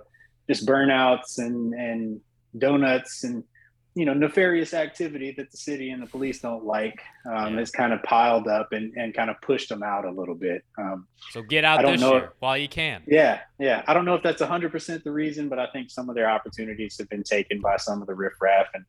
just 0.49 0.66
burnouts 0.66 1.39
and 1.39 1.74
and 1.74 2.20
donuts 2.59 3.24
and 3.24 3.45
you 3.94 4.05
know 4.06 4.14
nefarious 4.14 4.73
activity 4.73 5.32
that 5.36 5.51
the 5.51 5.56
city 5.56 5.90
and 5.90 6.02
the 6.02 6.06
police 6.06 6.40
don't 6.40 6.64
like 6.64 6.98
um, 7.27 7.52
Yeah. 7.55 7.59
has 7.60 7.70
kind 7.70 7.93
of 7.93 8.02
piled 8.02 8.48
up 8.48 8.73
and, 8.73 8.94
and 8.97 9.12
kind 9.14 9.28
of 9.28 9.36
pushed 9.43 9.69
them 9.69 9.82
out 9.82 10.05
a 10.06 10.10
little 10.10 10.35
bit. 10.35 10.64
Um, 10.78 11.06
So 11.31 11.43
get 11.43 11.64
out 11.64 11.82
this 11.82 12.01
year 12.01 12.24
if- 12.24 12.31
while 12.39 12.56
you 12.56 12.69
can. 12.69 13.02
yeah, 13.06 13.40
yeah. 13.59 13.82
I 13.86 13.93
don't 13.94 14.05
know 14.06 14.14
if 14.14 14.23
that's 14.23 14.40
100% 14.40 15.05
the 15.05 15.10
reason, 15.12 15.48
but 15.48 15.59
I 15.59 15.66
think 15.66 15.90
some 15.90 16.09
of 16.09 16.14
their 16.14 16.31
opportunities 16.31 16.97
have 16.98 17.09
been 17.10 17.23
taken 17.23 17.60
by 17.60 17.77
some 17.77 18.01
of 18.01 18.06
the 18.06 18.14
riffraff. 18.14 18.66
And 18.74 18.85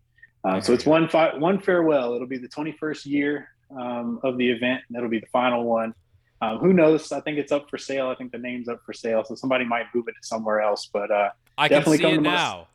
um, 0.45 0.61
so 0.61 0.73
it's 0.73 0.85
one 0.85 1.07
fi- 1.09 1.35
one 1.37 1.59
farewell. 1.59 2.13
It'll 2.13 2.27
be 2.27 2.37
the 2.37 2.47
21st 2.49 3.05
year 3.05 3.49
um, 3.77 4.19
of 4.23 4.37
the 4.37 4.49
event, 4.49 4.81
and 4.87 4.97
it'll 4.97 5.09
be 5.09 5.19
the 5.19 5.27
final 5.27 5.63
one. 5.65 5.93
Um, 6.41 6.57
who 6.59 6.73
knows? 6.73 7.11
I 7.13 7.21
think 7.21 7.37
it's 7.37 7.51
up 7.53 7.69
for 7.69 7.77
sale. 7.77 8.07
I 8.07 8.15
think 8.15 8.31
the 8.33 8.37
name's 8.37 8.67
up 8.67 8.81
for 8.85 8.91
sale, 8.93 9.23
so 9.23 9.35
somebody 9.35 9.63
might 9.65 9.85
move 9.95 10.07
it 10.09 10.15
to 10.21 10.27
somewhere 10.27 10.59
else. 10.61 10.89
But 10.91 11.09
uh, 11.11 11.29
I 11.57 11.67
can 11.69 11.77
Definitely 11.79 11.97
see 11.99 12.03
come 12.03 12.13
it 12.15 12.21
now. 12.21 12.67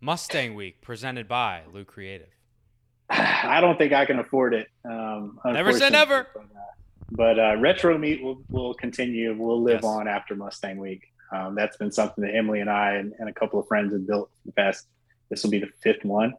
Mustang 0.00 0.54
Week 0.54 0.80
presented 0.80 1.28
by 1.28 1.62
Lue 1.72 1.84
Creative. 1.84 2.28
I 3.10 3.60
don't 3.60 3.76
think 3.78 3.92
I 3.92 4.06
can 4.06 4.18
afford 4.18 4.54
it. 4.54 4.68
Um, 4.84 5.38
Never 5.44 5.72
say 5.72 5.90
never. 5.90 6.26
But, 6.34 6.42
uh, 6.42 6.46
but 7.12 7.38
uh, 7.38 7.56
retro 7.58 7.98
meet 7.98 8.22
will 8.22 8.42
will 8.48 8.74
continue. 8.74 9.34
We'll 9.36 9.62
live 9.62 9.80
Yes. 9.82 9.84
on 9.84 10.08
after 10.08 10.34
Mustang 10.34 10.78
Week. 10.78 11.02
Um, 11.32 11.54
that's 11.54 11.76
been 11.76 11.92
something 11.92 12.24
that 12.24 12.34
Emily 12.34 12.60
and 12.60 12.70
I 12.70 12.94
and, 12.94 13.12
and 13.18 13.28
a 13.28 13.32
couple 13.32 13.58
of 13.60 13.66
friends 13.68 13.92
have 13.92 14.06
built 14.06 14.30
for 14.42 14.46
the 14.46 14.52
past. 14.52 14.86
This 15.28 15.42
will 15.44 15.50
be 15.50 15.58
the 15.58 15.70
fifth 15.82 16.04
one. 16.04 16.34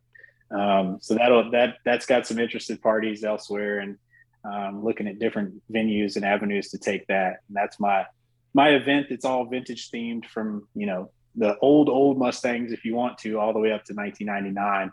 Um, 0.49 0.97
so 1.01 1.13
that'll 1.15 1.51
that 1.51 1.77
that's 1.85 2.05
got 2.05 2.25
some 2.27 2.39
interested 2.39 2.81
parties 2.81 3.23
elsewhere 3.23 3.79
and 3.79 3.97
um, 4.43 4.83
looking 4.83 5.07
at 5.07 5.19
different 5.19 5.61
venues 5.71 6.15
and 6.15 6.25
avenues 6.25 6.69
to 6.69 6.77
take 6.77 7.05
that. 7.07 7.39
And 7.47 7.55
that's 7.55 7.79
my 7.79 8.05
my 8.53 8.69
event. 8.69 9.07
It's 9.11 9.23
all 9.23 9.45
vintage 9.45 9.91
themed 9.91 10.25
from 10.25 10.67
you 10.75 10.87
know 10.87 11.11
the 11.35 11.57
old 11.59 11.89
old 11.89 12.17
Mustangs 12.17 12.71
if 12.71 12.83
you 12.85 12.95
want 12.95 13.17
to 13.19 13.39
all 13.39 13.53
the 13.53 13.59
way 13.59 13.71
up 13.71 13.83
to 13.85 13.93
1999. 13.93 14.91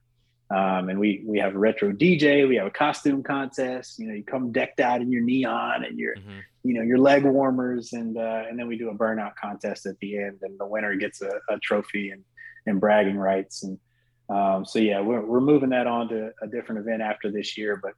Um, 0.51 0.89
and 0.89 0.99
we 0.99 1.23
we 1.27 1.39
have 1.41 1.55
a 1.55 1.59
retro 1.59 1.93
DJ. 1.93 2.49
We 2.49 2.57
have 2.57 2.67
a 2.67 2.71
costume 2.71 3.23
contest. 3.23 3.99
You 3.99 4.07
know, 4.09 4.15
you 4.15 4.25
come 4.25 4.51
decked 4.51 4.81
out 4.81 5.03
in 5.03 5.13
your 5.13 5.21
neon 5.23 5.85
and 5.85 5.99
your 5.99 6.15
Mhm. 6.17 6.41
you 6.65 6.75
know 6.75 6.83
your 6.83 6.99
leg 6.99 7.25
warmers, 7.25 7.93
and 7.93 8.17
uh, 8.17 8.45
and 8.49 8.59
then 8.59 8.67
we 8.67 8.79
do 8.79 8.89
a 8.89 8.95
burnout 8.95 9.35
contest 9.37 9.85
at 9.85 9.99
the 10.01 10.19
end, 10.19 10.39
and 10.43 10.59
the 10.59 10.67
winner 10.67 10.95
gets 10.97 11.21
a, 11.21 11.39
a 11.51 11.59
trophy 11.59 12.11
and 12.11 12.25
and 12.67 12.81
bragging 12.81 13.19
rights. 13.19 13.63
And 13.63 13.79
um, 14.31 14.65
so 14.65 14.79
yeah, 14.79 15.01
we're 15.01 15.21
we're 15.25 15.41
moving 15.41 15.71
that 15.71 15.87
on 15.87 16.09
to 16.09 16.33
a 16.41 16.47
different 16.47 16.81
event 16.81 17.03
after 17.03 17.31
this 17.31 17.59
year, 17.59 17.77
but 17.83 17.93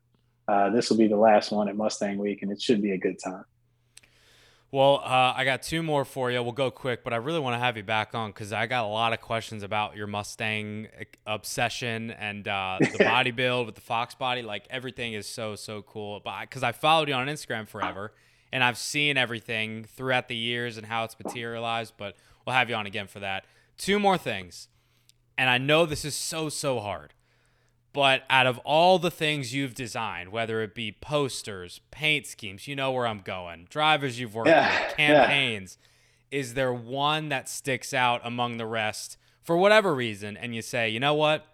uh, 0.52 0.70
this 0.70 0.90
will 0.90 0.96
be 0.98 1.06
the 1.06 1.16
last 1.16 1.52
one 1.52 1.68
at 1.68 1.76
Mustang 1.76 2.18
Week, 2.18 2.42
and 2.42 2.50
it 2.50 2.60
should 2.60 2.82
be 2.82 2.90
a 2.92 2.98
good 2.98 3.18
time. 3.22 3.44
Well, 4.72 5.00
uh, 5.04 5.34
I 5.36 5.44
got 5.44 5.62
two 5.62 5.82
more 5.82 6.04
for 6.04 6.30
you. 6.30 6.40
We'll 6.44 6.52
go 6.52 6.70
quick, 6.70 7.02
but 7.02 7.12
I 7.12 7.16
really 7.16 7.40
want 7.40 7.54
to 7.54 7.58
have 7.58 7.76
you 7.76 7.82
back 7.82 8.14
on 8.14 8.30
because 8.30 8.52
I 8.52 8.66
got 8.66 8.84
a 8.84 8.88
lot 8.88 9.12
of 9.12 9.20
questions 9.20 9.64
about 9.64 9.96
your 9.96 10.06
Mustang 10.06 10.86
uh, 10.98 11.04
obsession 11.26 12.12
and 12.12 12.46
uh, 12.46 12.78
the 12.96 13.02
body 13.02 13.32
build 13.32 13.66
with 13.66 13.74
the 13.74 13.80
Fox 13.80 14.14
body. 14.14 14.42
Like 14.42 14.66
everything 14.70 15.14
is 15.14 15.26
so 15.26 15.56
so 15.56 15.82
cool. 15.82 16.20
But 16.24 16.42
because 16.42 16.62
I 16.62 16.70
followed 16.70 17.08
you 17.08 17.14
on 17.14 17.26
Instagram 17.26 17.66
forever, 17.66 18.12
and 18.52 18.62
I've 18.62 18.78
seen 18.78 19.16
everything 19.16 19.84
throughout 19.84 20.28
the 20.28 20.36
years 20.36 20.76
and 20.76 20.86
how 20.86 21.02
it's 21.02 21.18
materialized. 21.18 21.94
But 21.96 22.14
we'll 22.46 22.54
have 22.54 22.70
you 22.70 22.76
on 22.76 22.86
again 22.86 23.08
for 23.08 23.18
that. 23.18 23.46
Two 23.76 23.98
more 23.98 24.18
things, 24.18 24.68
and 25.36 25.50
I 25.50 25.58
know 25.58 25.84
this 25.84 26.04
is 26.04 26.14
so 26.14 26.48
so 26.48 26.78
hard. 26.78 27.12
But 27.92 28.22
out 28.30 28.46
of 28.46 28.58
all 28.58 28.98
the 29.00 29.10
things 29.10 29.52
you've 29.52 29.74
designed, 29.74 30.30
whether 30.30 30.62
it 30.62 30.74
be 30.74 30.92
posters, 30.92 31.80
paint 31.90 32.26
schemes, 32.26 32.68
you 32.68 32.76
know 32.76 32.92
where 32.92 33.06
I'm 33.06 33.18
going, 33.20 33.66
drivers 33.68 34.20
you've 34.20 34.34
worked 34.34 34.48
Yeah, 34.48 34.68
with, 34.70 34.94
yeah. 34.98 35.24
campaigns, 35.26 35.76
is 36.30 36.54
there 36.54 36.72
one 36.72 37.28
that 37.30 37.48
sticks 37.48 37.92
out 37.92 38.20
among 38.22 38.58
the 38.58 38.66
rest 38.66 39.16
for 39.42 39.56
whatever 39.56 39.92
reason? 39.94 40.36
And 40.36 40.54
you 40.54 40.62
say, 40.62 40.88
you 40.88 41.00
know 41.00 41.14
what? 41.14 41.44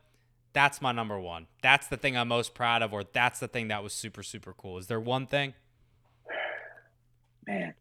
That's 0.53 0.83
my 0.83 0.93
number 0.93 1.19
one. 1.19 1.47
That's 1.63 1.87
the 1.87 1.97
thing 1.97 2.17
I'm 2.17 2.29
most 2.29 2.55
proud 2.55 2.83
of, 2.83 2.93
or 2.93 3.05
that's 3.05 3.41
the 3.41 3.49
thing 3.49 3.69
that 3.69 3.83
was 3.83 3.95
super, 3.95 4.23
super 4.23 4.53
cool. 4.53 4.77
Is 4.79 4.87
there 4.89 5.01
one 5.01 5.27
thing? 5.27 5.55
man 7.47 7.75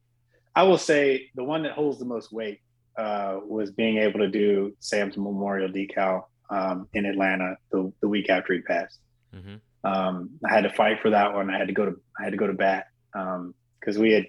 i 0.56 0.64
will 0.64 0.78
say 0.78 1.30
the 1.36 1.44
one 1.44 1.64
that 1.64 1.72
holds 1.72 1.98
the 2.00 2.06
most 2.06 2.32
weight 2.32 2.60
uh, 2.98 3.40
was 3.46 3.72
being 3.72 3.98
able 3.98 4.20
to 4.20 4.28
do 4.30 4.72
sam's 4.80 5.18
memorial 5.18 5.68
decal 5.70 6.26
um, 6.50 6.88
in 6.94 7.06
atlanta 7.06 7.58
the, 7.72 7.92
the 8.02 8.08
week 8.08 8.30
after 8.30 8.54
he 8.54 8.62
passed. 8.62 9.00
Mm-hmm. 9.34 9.56
um, 9.90 10.30
i 10.48 10.54
had 10.54 10.62
to 10.62 10.70
fight 10.70 11.02
for 11.02 11.10
that 11.10 11.34
one. 11.34 11.50
I 11.50 11.58
had 11.58 11.68
to 11.68 11.74
go 11.74 11.86
to 11.86 11.96
i 12.20 12.24
had 12.24 12.32
to 12.32 12.38
go 12.38 12.48
to 12.48 12.54
bat 12.54 12.88
because 13.12 13.98
we 13.98 14.12
had 14.12 14.26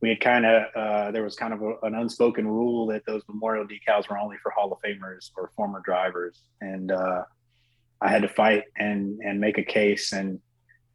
we 0.00 0.08
had 0.08 0.20
kind 0.20 0.46
of 0.46 0.62
uh, 0.74 1.10
there 1.10 1.22
was 1.22 1.36
kind 1.36 1.52
of 1.52 1.62
a, 1.62 1.74
an 1.82 1.94
unspoken 1.94 2.46
rule 2.46 2.86
that 2.86 3.04
those 3.06 3.22
memorial 3.28 3.66
decals 3.66 4.08
were 4.08 4.18
only 4.18 4.36
for 4.42 4.50
hall 4.50 4.72
of 4.72 4.78
famers 4.80 5.30
or 5.36 5.50
former 5.54 5.82
drivers. 5.84 6.40
And 6.60 6.90
uh, 6.90 7.22
i 8.00 8.08
had 8.08 8.22
to 8.22 8.28
fight 8.28 8.64
and 8.76 9.20
and 9.20 9.40
make 9.40 9.58
a 9.58 9.64
case. 9.64 10.12
And 10.12 10.40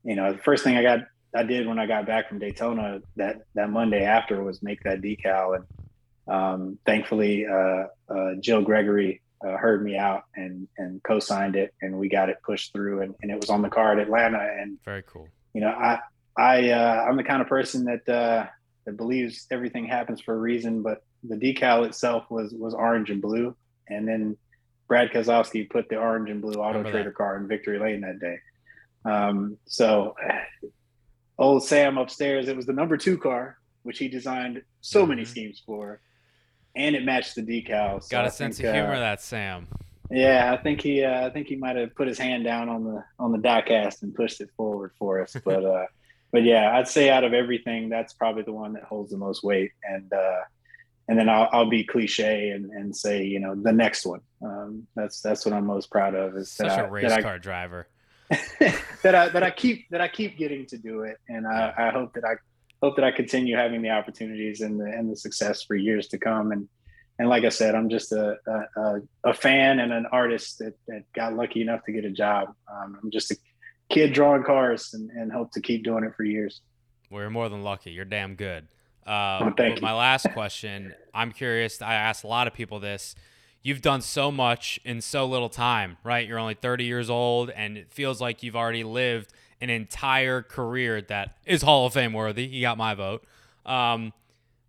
you 0.04 0.16
know 0.16 0.34
the 0.34 0.40
first 0.40 0.64
thing 0.64 0.78
i 0.78 0.84
got 0.84 1.00
I 1.36 1.44
did 1.44 1.68
when 1.68 1.80
I 1.80 1.86
got 1.86 2.06
back 2.06 2.30
from 2.30 2.40
Daytona 2.40 3.02
that 3.18 3.42
that 3.56 3.70
Monday 3.70 4.04
after 4.04 4.42
was 4.42 4.64
make 4.64 4.82
that 4.84 5.02
decal, 5.02 5.58
and 5.58 6.34
um, 6.34 6.80
thankfully 6.86 7.46
uh, 7.46 7.84
uh, 8.10 8.36
Jill 8.40 8.62
Gregory 8.62 9.22
uh, 9.46 9.58
heard 9.58 9.84
me 9.84 9.98
out 9.98 10.24
and 10.36 10.68
and 10.78 11.02
co-signed 11.04 11.56
it, 11.56 11.74
and 11.82 11.98
we 11.98 12.10
got 12.10 12.30
it 12.30 12.38
pushed 12.46 12.74
through, 12.74 13.02
and, 13.02 13.16
and 13.22 13.32
it 13.32 13.40
was 13.40 13.50
on 13.50 13.62
the 13.62 13.70
card 13.70 14.00
Atlanta. 14.00 14.40
And 14.40 14.78
Very 14.86 15.04
cool. 15.04 15.28
you 15.54 15.62
know, 15.62 15.70
I 15.70 16.00
I 16.38 16.70
uh, 16.72 17.06
I'm 17.08 17.18
the 17.18 17.24
kind 17.24 17.42
of 17.42 17.48
person 17.48 17.86
that 17.86 18.08
uh, 18.10 18.48
that 18.86 18.98
believes 18.98 19.48
everything 19.52 19.86
happens 19.86 20.22
for 20.22 20.34
a 20.34 20.38
reason, 20.38 20.82
but 20.84 21.04
the 21.24 21.36
decal 21.36 21.86
itself 21.86 22.26
was 22.30 22.54
was 22.54 22.74
orange 22.74 23.10
and 23.10 23.22
blue, 23.22 23.56
and 23.90 24.08
then 24.08 24.38
Brad 24.88 25.10
Keselowski 25.12 25.68
put 25.70 25.90
the 25.90 25.98
orange 25.98 26.30
and 26.30 26.42
blue 26.42 26.62
Auto 26.62 26.84
Trader 26.84 27.06
that. 27.06 27.16
car 27.16 27.38
in 27.38 27.48
Victory 27.48 27.80
Lane 27.80 28.02
that 28.02 28.20
day. 28.20 28.38
Um, 29.04 29.58
so 29.66 30.16
old 31.38 31.64
Sam 31.64 31.98
upstairs, 31.98 32.48
it 32.48 32.56
was 32.56 32.66
the 32.66 32.74
number 32.74 32.98
two 32.98 33.18
car, 33.18 33.58
which 33.84 33.98
he 34.00 34.08
designed 34.08 34.62
so 34.82 35.06
many 35.06 35.24
Mhm. 35.24 35.28
schemes 35.28 35.64
for, 35.66 36.02
and 36.76 36.96
it 36.96 37.04
matched 37.04 37.36
the 37.36 37.42
decal. 37.42 38.04
So 38.04 38.10
Got 38.10 38.26
I 38.26 38.28
a 38.28 38.32
sense 38.32 38.58
think, 38.58 38.70
of 38.70 38.76
humor, 38.76 38.96
uh, 38.96 39.00
that 39.00 39.22
Sam. 39.22 39.68
yeah, 40.10 40.54
I 40.54 40.62
think 40.62 40.82
he, 40.82 41.04
uh, 41.04 41.26
I 41.26 41.30
think 41.30 41.48
he 41.48 41.56
might 41.56 41.76
have 41.76 41.96
put 41.96 42.08
his 42.08 42.18
hand 42.18 42.44
down 42.44 42.70
on 42.70 42.84
the 42.84 43.04
on 43.20 43.32
the 43.32 43.38
diecast 43.38 44.04
and 44.04 44.14
pushed 44.14 44.42
it 44.42 44.50
forward 44.56 44.92
for 44.98 45.22
us. 45.22 45.36
But, 45.44 45.66
uh, 45.66 45.86
but 46.32 46.44
yeah, 46.44 46.78
I'd 46.78 46.88
say 46.88 47.10
out 47.10 47.24
of 47.24 47.34
everything, 47.34 47.90
that's 47.90 48.14
probably 48.14 48.44
the 48.44 48.54
one 48.54 48.74
that 48.74 48.84
holds 48.84 49.12
the 49.12 49.18
most 49.18 49.44
weight. 49.44 49.72
And 49.84 50.12
uh, 50.12 50.42
and 51.08 51.20
then 51.20 51.30
I'll, 51.30 51.50
I'll 51.52 51.70
be 51.70 51.84
cliche 51.84 52.50
and, 52.50 52.72
and 52.72 52.96
say, 52.96 53.24
you 53.24 53.40
know, 53.40 53.56
the 53.56 53.72
next 53.72 54.06
one. 54.06 54.22
Um, 54.42 54.88
that's 54.96 55.22
that's 55.22 55.46
what 55.46 55.54
I'm 55.54 55.66
most 55.66 55.92
proud 55.92 56.16
of 56.16 56.36
is 56.36 56.52
Such 56.52 56.68
that, 56.68 56.80
a 56.80 56.84
I, 56.84 56.88
race 56.88 57.10
that 57.10 57.20
I 57.20 57.22
car 57.22 57.40
driver. 57.40 57.88
that 58.60 59.16
I 59.16 59.30
that 59.30 59.44
I 59.44 59.52
keep 59.52 59.88
that 59.92 60.02
I 60.02 60.08
keep 60.08 60.38
getting 60.38 60.66
to 60.68 60.78
do 60.78 61.02
it, 61.02 61.18
and 61.30 61.46
I, 61.46 61.74
I 61.78 61.90
hope 61.92 62.14
that 62.16 62.26
I 62.26 62.36
hope 62.82 62.96
that 62.98 63.06
I 63.06 63.12
continue 63.12 63.56
having 63.56 63.82
the 63.82 63.90
opportunities 63.90 64.62
and 64.62 64.80
the 64.80 64.86
and 64.86 65.12
the 65.12 65.16
success 65.16 65.64
for 65.64 65.76
years 65.76 66.08
to 66.10 66.18
come. 66.18 66.52
And 66.52 66.68
and 67.20 67.30
like 67.30 67.44
I 67.46 67.50
said, 67.50 67.76
I'm 67.76 67.90
just 67.90 68.12
a 68.12 68.38
a, 68.78 69.00
a- 69.24 69.34
fan 69.34 69.80
and 69.80 69.92
an 69.94 70.06
artist 70.12 70.60
that, 70.60 70.74
that 70.88 71.04
got 71.14 71.34
lucky 71.36 71.62
enough 71.62 71.84
to 71.86 71.92
get 71.92 72.06
a 72.06 72.12
job. 72.12 72.54
Um, 72.72 73.00
I'm 73.02 73.12
just 73.12 73.32
a 73.32 73.38
kid 73.90 74.14
drawing 74.14 74.44
cars 74.44 74.94
and, 74.94 75.10
and 75.12 75.32
hope 75.32 75.52
to 75.54 75.62
keep 75.62 75.84
doing 75.84 76.04
it 76.04 76.14
for 76.16 76.24
years. 76.24 76.62
We're 77.10 77.30
more 77.30 77.50
than 77.50 77.64
lucky. 77.64 77.92
You're 77.92 78.04
damn 78.06 78.36
good. 78.36 78.68
Well, 79.06 79.44
Uh, 79.44 79.52
thank 79.56 79.76
you. 79.78 79.82
my 79.84 79.94
last 79.94 80.28
question, 80.34 80.94
I'm 81.14 81.32
curious. 81.32 81.82
I 81.82 81.94
asked 81.94 82.24
a 82.24 82.28
lot 82.28 82.48
of 82.48 82.54
people 82.54 82.80
this. 82.80 83.16
You've 83.62 83.82
done 83.82 84.02
so 84.02 84.32
much 84.32 84.80
in 84.84 85.02
so 85.02 85.26
little 85.26 85.50
time, 85.50 85.98
right? 86.04 86.28
You're 86.28 86.38
only 86.40 86.54
30 86.56 86.84
years 86.86 87.10
old, 87.10 87.50
and 87.52 87.78
it 87.78 87.92
feels 87.92 88.20
like 88.22 88.44
you've 88.44 88.56
already 88.56 88.84
lived 88.84 89.32
an 89.62 89.70
entire 89.70 90.42
career 90.42 91.02
that 91.02 91.38
is 91.46 91.62
Hall 91.62 91.86
of 91.86 91.94
Fame 91.94 92.14
worthy. 92.14 92.46
You 92.46 92.62
got 92.62 92.78
my 92.78 92.94
vote. 92.94 93.24
Um, 93.66 94.14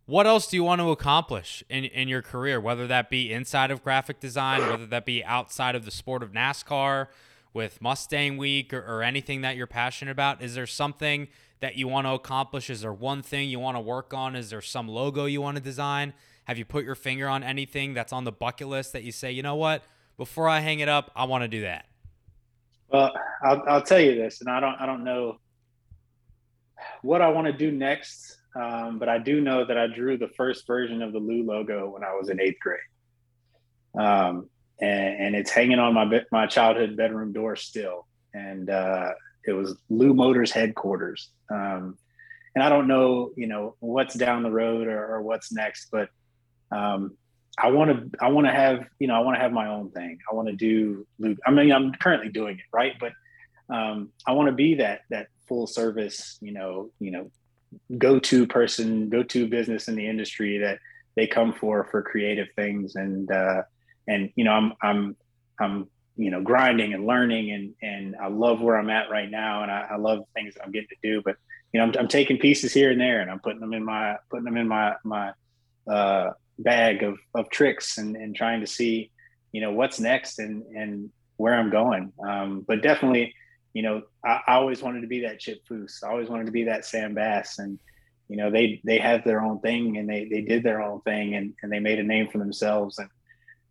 what 0.07 0.27
else 0.27 0.47
do 0.47 0.57
you 0.57 0.63
want 0.63 0.81
to 0.81 0.91
accomplish 0.91 1.65
in, 1.69 1.85
in 1.85 2.07
your 2.07 2.23
career, 2.23 2.61
whether 2.61 2.87
that 2.87 3.11
be 3.11 3.33
inside 3.33 3.73
of 3.73 3.83
graphic 3.83 4.21
design, 4.21 4.61
whether 4.61 4.87
that 4.87 5.05
be 5.05 5.25
outside 5.25 5.75
of 5.75 5.85
the 5.85 5.91
sport 5.91 6.23
of 6.23 6.33
NASCAR, 6.33 7.09
with 7.53 7.81
Mustang 7.81 8.37
Week, 8.37 8.73
or, 8.73 8.81
or 8.87 9.03
anything 9.03 9.41
that 9.41 9.57
you're 9.57 9.67
passionate 9.67 10.13
about? 10.13 10.43
Is 10.43 10.55
there 10.55 10.67
something 10.67 11.27
that 11.61 11.77
you 11.77 11.89
want 11.89 12.07
to 12.07 12.13
accomplish? 12.13 12.71
Is 12.71 12.83
there 12.83 12.93
one 12.93 13.23
thing 13.23 13.49
you 13.49 13.59
want 13.59 13.77
to 13.77 13.81
work 13.81 14.15
on? 14.15 14.37
Is 14.37 14.51
there 14.51 14.61
some 14.61 14.87
logo 14.87 15.25
you 15.25 15.41
want 15.41 15.57
to 15.57 15.63
design? 15.63 16.13
Have 16.45 16.59
you 16.59 16.65
put 16.65 16.85
your 16.85 16.95
finger 16.95 17.29
on 17.29 17.43
anything 17.43 17.93
that's 17.93 18.13
on 18.13 18.23
the 18.25 18.31
bucket 18.31 18.69
list 18.69 18.93
that 18.93 19.03
you 19.03 19.11
say, 19.11 19.33
you 19.33 19.43
know 19.43 19.57
what, 19.57 19.83
before 20.17 20.49
I 20.49 20.61
hang 20.61 20.79
it 20.79 20.89
up, 20.89 21.11
I 21.17 21.25
want 21.25 21.43
to 21.43 21.49
do 21.49 21.63
that? 21.63 21.87
Well, 22.89 23.13
I'll, 23.43 23.63
I'll 23.69 23.83
tell 23.83 24.01
you 24.01 24.15
this, 24.15 24.41
and 24.41 24.51
I 24.51 24.61
don't 24.61 24.77
I 24.81 24.87
don't 24.87 25.05
know 25.05 25.39
what 27.03 27.21
I 27.21 27.29
want 27.29 27.47
to 27.47 27.53
do 27.53 27.71
next, 27.71 28.39
um, 28.55 28.99
but 28.99 29.09
I 29.09 29.19
do 29.19 29.41
know 29.41 29.65
that 29.65 29.77
I 29.77 29.87
drew 29.87 30.17
the 30.17 30.29
first 30.37 30.67
version 30.67 31.03
of 31.03 31.13
the 31.13 31.19
Lue 31.19 31.45
logo 31.45 31.89
when 31.89 32.05
I 32.05 32.15
was 32.15 32.29
in 32.29 32.41
eighth 32.41 32.61
grade, 32.61 32.81
um, 33.99 34.49
and, 34.81 35.27
and 35.27 35.37
it's 35.37 35.51
hanging 35.51 35.79
on 35.79 35.95
my 35.95 36.23
my 36.31 36.47
childhood 36.47 36.97
bedroom 36.97 37.33
door 37.33 37.57
still, 37.57 38.07
and 38.35 38.71
uh, 38.71 39.13
it 39.47 39.53
was 39.53 39.77
Lue 39.89 40.15
Motors 40.15 40.53
headquarters. 40.53 41.31
Um, 41.51 41.99
and 42.55 42.63
I 42.65 42.71
don't 42.71 42.89
know, 42.89 43.33
you 43.37 43.47
know, 43.47 43.77
what's 43.81 44.15
down 44.15 44.43
the 44.43 44.51
road 44.51 44.89
or, 44.89 45.07
or 45.07 45.23
what's 45.23 45.53
next, 45.53 45.89
but 45.93 46.09
um, 46.73 47.17
I 47.59 47.70
want 47.70 47.91
to 47.91 48.19
I 48.20 48.28
want 48.28 48.47
to 48.47 48.53
have 48.53 48.87
you 48.99 49.09
know 49.09 49.15
I 49.15 49.20
want 49.20 49.37
to 49.37 49.41
have 49.41 49.53
my 49.53 49.69
own 49.69 49.91
thing. 49.91 50.19
I 50.31 50.35
want 50.35 50.49
to 50.49 50.55
do 50.55 51.07
I 51.47 51.51
mean 51.51 51.73
I'm 51.73 51.93
currently 51.93 52.28
doing 52.28 52.57
it 52.59 52.65
right, 52.73 52.95
but 53.01 53.12
um, 53.69 54.11
I 54.27 54.33
want 54.33 54.49
to 54.49 54.53
be 54.53 54.77
that 54.77 55.03
that 55.11 55.28
full 55.49 55.66
service 55.66 56.39
you 56.41 56.53
know 56.53 56.91
you 56.99 57.11
know 57.11 57.31
go 57.99 58.19
to 58.19 58.47
person 58.47 59.09
go 59.09 59.23
to 59.23 59.49
business 59.49 59.89
in 59.89 59.97
the 59.97 60.07
industry 60.07 60.59
that 60.59 60.78
they 61.15 61.27
come 61.27 61.53
for 61.53 61.85
for 61.85 62.03
creative 62.03 62.49
things 62.57 62.95
and 62.97 63.31
uh, 63.31 63.62
and 64.07 64.31
you 64.37 64.45
know 64.45 64.53
I'm 64.53 64.73
I'm 64.83 65.16
I'm 65.59 65.89
you 66.16 66.31
know 66.31 66.43
grinding 66.43 66.95
and 66.95 67.07
learning 67.07 67.51
and 67.53 67.74
and 67.83 68.16
I 68.20 68.28
love 68.28 68.61
where 68.61 68.77
I'm 68.77 68.91
at 68.91 69.11
right 69.11 69.31
now 69.31 69.62
and 69.62 69.70
I, 69.70 69.89
I 69.93 69.97
love 69.97 70.24
things 70.35 70.55
that 70.55 70.65
I'm 70.65 70.73
getting 70.73 70.89
to 70.89 70.97
do 71.03 71.23
but 71.24 71.37
you 71.73 71.81
know 71.81 71.87
I'm, 71.87 71.95
I'm, 71.99 72.09
taking 72.09 72.39
pieces 72.39 72.73
here 72.73 72.91
and 72.91 73.01
there 73.01 73.20
and 73.20 73.31
I'm 73.31 73.41
putting 73.41 73.61
them 73.61 73.73
in 73.73 73.85
my 73.85 74.16
putting 74.31 74.45
them 74.45 74.57
in 74.57 74.69
my 74.69 74.95
my 75.05 75.33
uh, 75.89 76.31
bag 76.59 77.03
of 77.03 77.19
of 77.35 77.51
tricks 77.51 77.99
and 77.99 78.16
and 78.16 78.35
trying 78.35 78.61
to 78.61 78.66
see 78.66 79.11
you 79.53 79.61
know 79.61 79.73
what's 79.73 80.01
next 80.01 80.39
and 80.39 80.65
and 80.74 81.11
where 81.37 81.55
I'm 81.55 81.70
going. 81.70 82.12
Um, 82.27 82.65
but 82.66 82.83
definitely 82.83 83.35
you 83.74 83.83
know 83.83 84.03
I, 84.24 84.41
I, 84.47 84.55
always 84.55 84.83
wanted 84.83 85.03
to 85.03 85.07
be 85.07 85.20
that 85.20 85.41
Chip 85.41 85.66
Foose. 85.69 86.03
I 86.03 86.09
always 86.09 86.28
wanted 86.28 86.47
to 86.47 86.53
be 86.53 86.65
that 86.65 86.85
Sam 86.85 87.15
Bass. 87.15 87.59
And 87.59 87.78
you 88.28 88.37
know 88.37 88.51
they 88.51 88.81
they 88.85 88.99
have 88.99 89.24
their 89.24 89.43
own 89.43 89.61
thing 89.61 89.99
and 89.99 90.09
they 90.09 90.27
they 90.31 90.41
did 90.41 90.62
their 90.62 90.83
own 90.83 91.01
thing 91.03 91.35
and 91.35 91.55
and 91.62 91.70
they 91.70 91.81
made 91.81 91.99
a 91.99 92.05
name 92.05 92.28
for 92.28 92.39
themselves. 92.39 92.99
And 92.99 93.09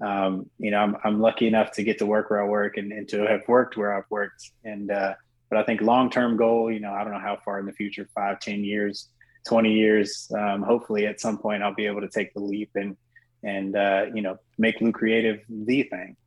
um, 0.01 0.49
you 0.59 0.71
know, 0.71 0.77
I'm, 0.77 0.97
I'm 1.03 1.21
lucky 1.21 1.47
enough 1.47 1.71
to 1.73 1.83
get 1.83 1.99
to 1.99 2.05
work 2.05 2.29
where 2.29 2.43
I 2.43 2.47
work 2.47 2.77
and, 2.77 2.91
and 2.91 3.07
to 3.09 3.25
have 3.25 3.47
worked 3.47 3.77
where 3.77 3.95
I've 3.95 4.09
worked. 4.09 4.51
And, 4.63 4.91
uh, 4.91 5.13
but 5.49 5.59
I 5.59 5.63
think 5.63 5.81
long-term 5.81 6.37
goal, 6.37 6.71
you 6.71 6.79
know, 6.79 6.91
I 6.91 7.03
don't 7.03 7.13
know 7.13 7.19
how 7.19 7.37
far 7.45 7.59
in 7.59 7.65
the 7.65 7.71
future, 7.71 8.07
five, 8.13 8.39
10 8.39 8.63
years, 8.63 9.09
20 9.47 9.73
years, 9.73 10.31
um, 10.37 10.61
hopefully 10.61 11.05
at 11.05 11.19
some 11.19 11.37
point 11.37 11.63
I'll 11.63 11.73
be 11.73 11.85
able 11.85 12.01
to 12.01 12.09
take 12.09 12.33
the 12.33 12.39
leap 12.39 12.71
and, 12.75 12.97
and, 13.43 13.75
uh, 13.75 14.05
you 14.13 14.21
know, 14.21 14.37
make 14.57 14.81
Lue 14.81 14.91
Creative 14.91 15.39
the 15.49 15.83
thing. 15.83 16.17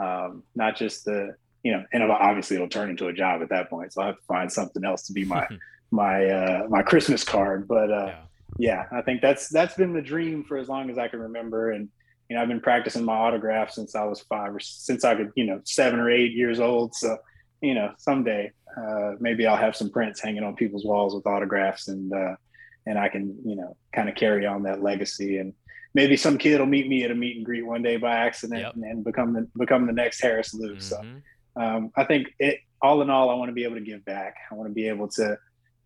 Um, 0.00 0.44
not 0.54 0.76
just 0.76 1.04
the, 1.04 1.34
you 1.62 1.72
know, 1.72 1.84
and 1.92 2.02
obviously 2.04 2.56
it'll 2.56 2.68
turn 2.68 2.90
into 2.90 3.08
a 3.08 3.12
job 3.12 3.42
at 3.42 3.48
that 3.48 3.68
point. 3.68 3.92
So 3.92 4.02
I 4.02 4.06
have 4.06 4.16
to 4.16 4.22
find 4.28 4.52
something 4.52 4.84
else 4.84 5.06
to 5.06 5.12
be 5.12 5.24
my, 5.24 5.46
my, 5.90 6.26
uh, 6.26 6.66
my 6.68 6.82
Christmas 6.82 7.24
card. 7.24 7.66
But, 7.66 7.90
uh, 7.90 8.14
yeah. 8.58 8.84
yeah, 8.90 8.98
I 8.98 9.02
think 9.02 9.22
that's, 9.22 9.48
that's 9.48 9.74
been 9.74 9.92
the 9.92 10.02
dream 10.02 10.44
for 10.44 10.56
as 10.56 10.68
long 10.68 10.90
as 10.90 10.98
I 10.98 11.08
can 11.08 11.20
remember. 11.20 11.72
And, 11.72 11.88
you 12.28 12.36
know, 12.36 12.42
I've 12.42 12.48
been 12.48 12.60
practicing 12.60 13.04
my 13.04 13.14
autograph 13.14 13.70
since 13.70 13.94
I 13.94 14.04
was 14.04 14.20
five 14.20 14.54
or 14.54 14.60
since 14.60 15.04
I 15.04 15.14
could, 15.14 15.32
you 15.34 15.46
know, 15.46 15.60
seven 15.64 15.98
or 15.98 16.10
eight 16.10 16.32
years 16.32 16.60
old. 16.60 16.94
So, 16.94 17.16
you 17.62 17.74
know, 17.74 17.92
someday 17.98 18.52
uh, 18.76 19.12
maybe 19.20 19.46
I'll 19.46 19.56
have 19.56 19.76
some 19.76 19.90
prints 19.90 20.20
hanging 20.20 20.44
on 20.44 20.54
people's 20.54 20.84
walls 20.84 21.14
with 21.14 21.26
autographs, 21.26 21.88
and 21.88 22.12
uh, 22.12 22.36
and 22.88 22.98
I 22.98 23.08
can, 23.08 23.38
you 23.44 23.54
know, 23.54 23.76
kind 23.92 24.08
of 24.08 24.14
carry 24.14 24.46
on 24.46 24.62
that 24.62 24.82
legacy. 24.82 25.36
And 25.36 25.52
maybe 25.94 26.16
some 26.16 26.38
kid 26.38 26.58
will 26.58 26.66
meet 26.66 26.88
me 26.88 27.04
at 27.04 27.10
a 27.10 27.14
meet 27.14 27.36
and 27.36 27.44
greet 27.44 27.66
one 27.66 27.82
day 27.82 27.98
by 27.98 28.16
accident 28.16 28.60
yep. 28.60 28.74
and, 28.74 28.84
and, 28.84 29.04
become 29.04 29.34
the 29.34 29.46
become 29.58 29.86
the 29.86 29.92
next 29.92 30.22
Harris 30.22 30.54
Lue. 30.54 30.76
Mm-hmm. 30.76 30.80
So, 30.80 31.62
um, 31.62 31.92
I 31.96 32.04
think 32.04 32.28
it 32.38 32.60
all 32.80 33.02
in 33.02 33.10
all, 33.10 33.28
I 33.28 33.34
want 33.34 33.50
to 33.50 33.54
be 33.54 33.64
able 33.64 33.74
to 33.74 33.82
give 33.82 34.04
back. 34.04 34.36
I 34.50 34.54
want 34.54 34.70
to 34.70 34.74
be 34.74 34.88
able 34.88 35.08
to 35.08 35.36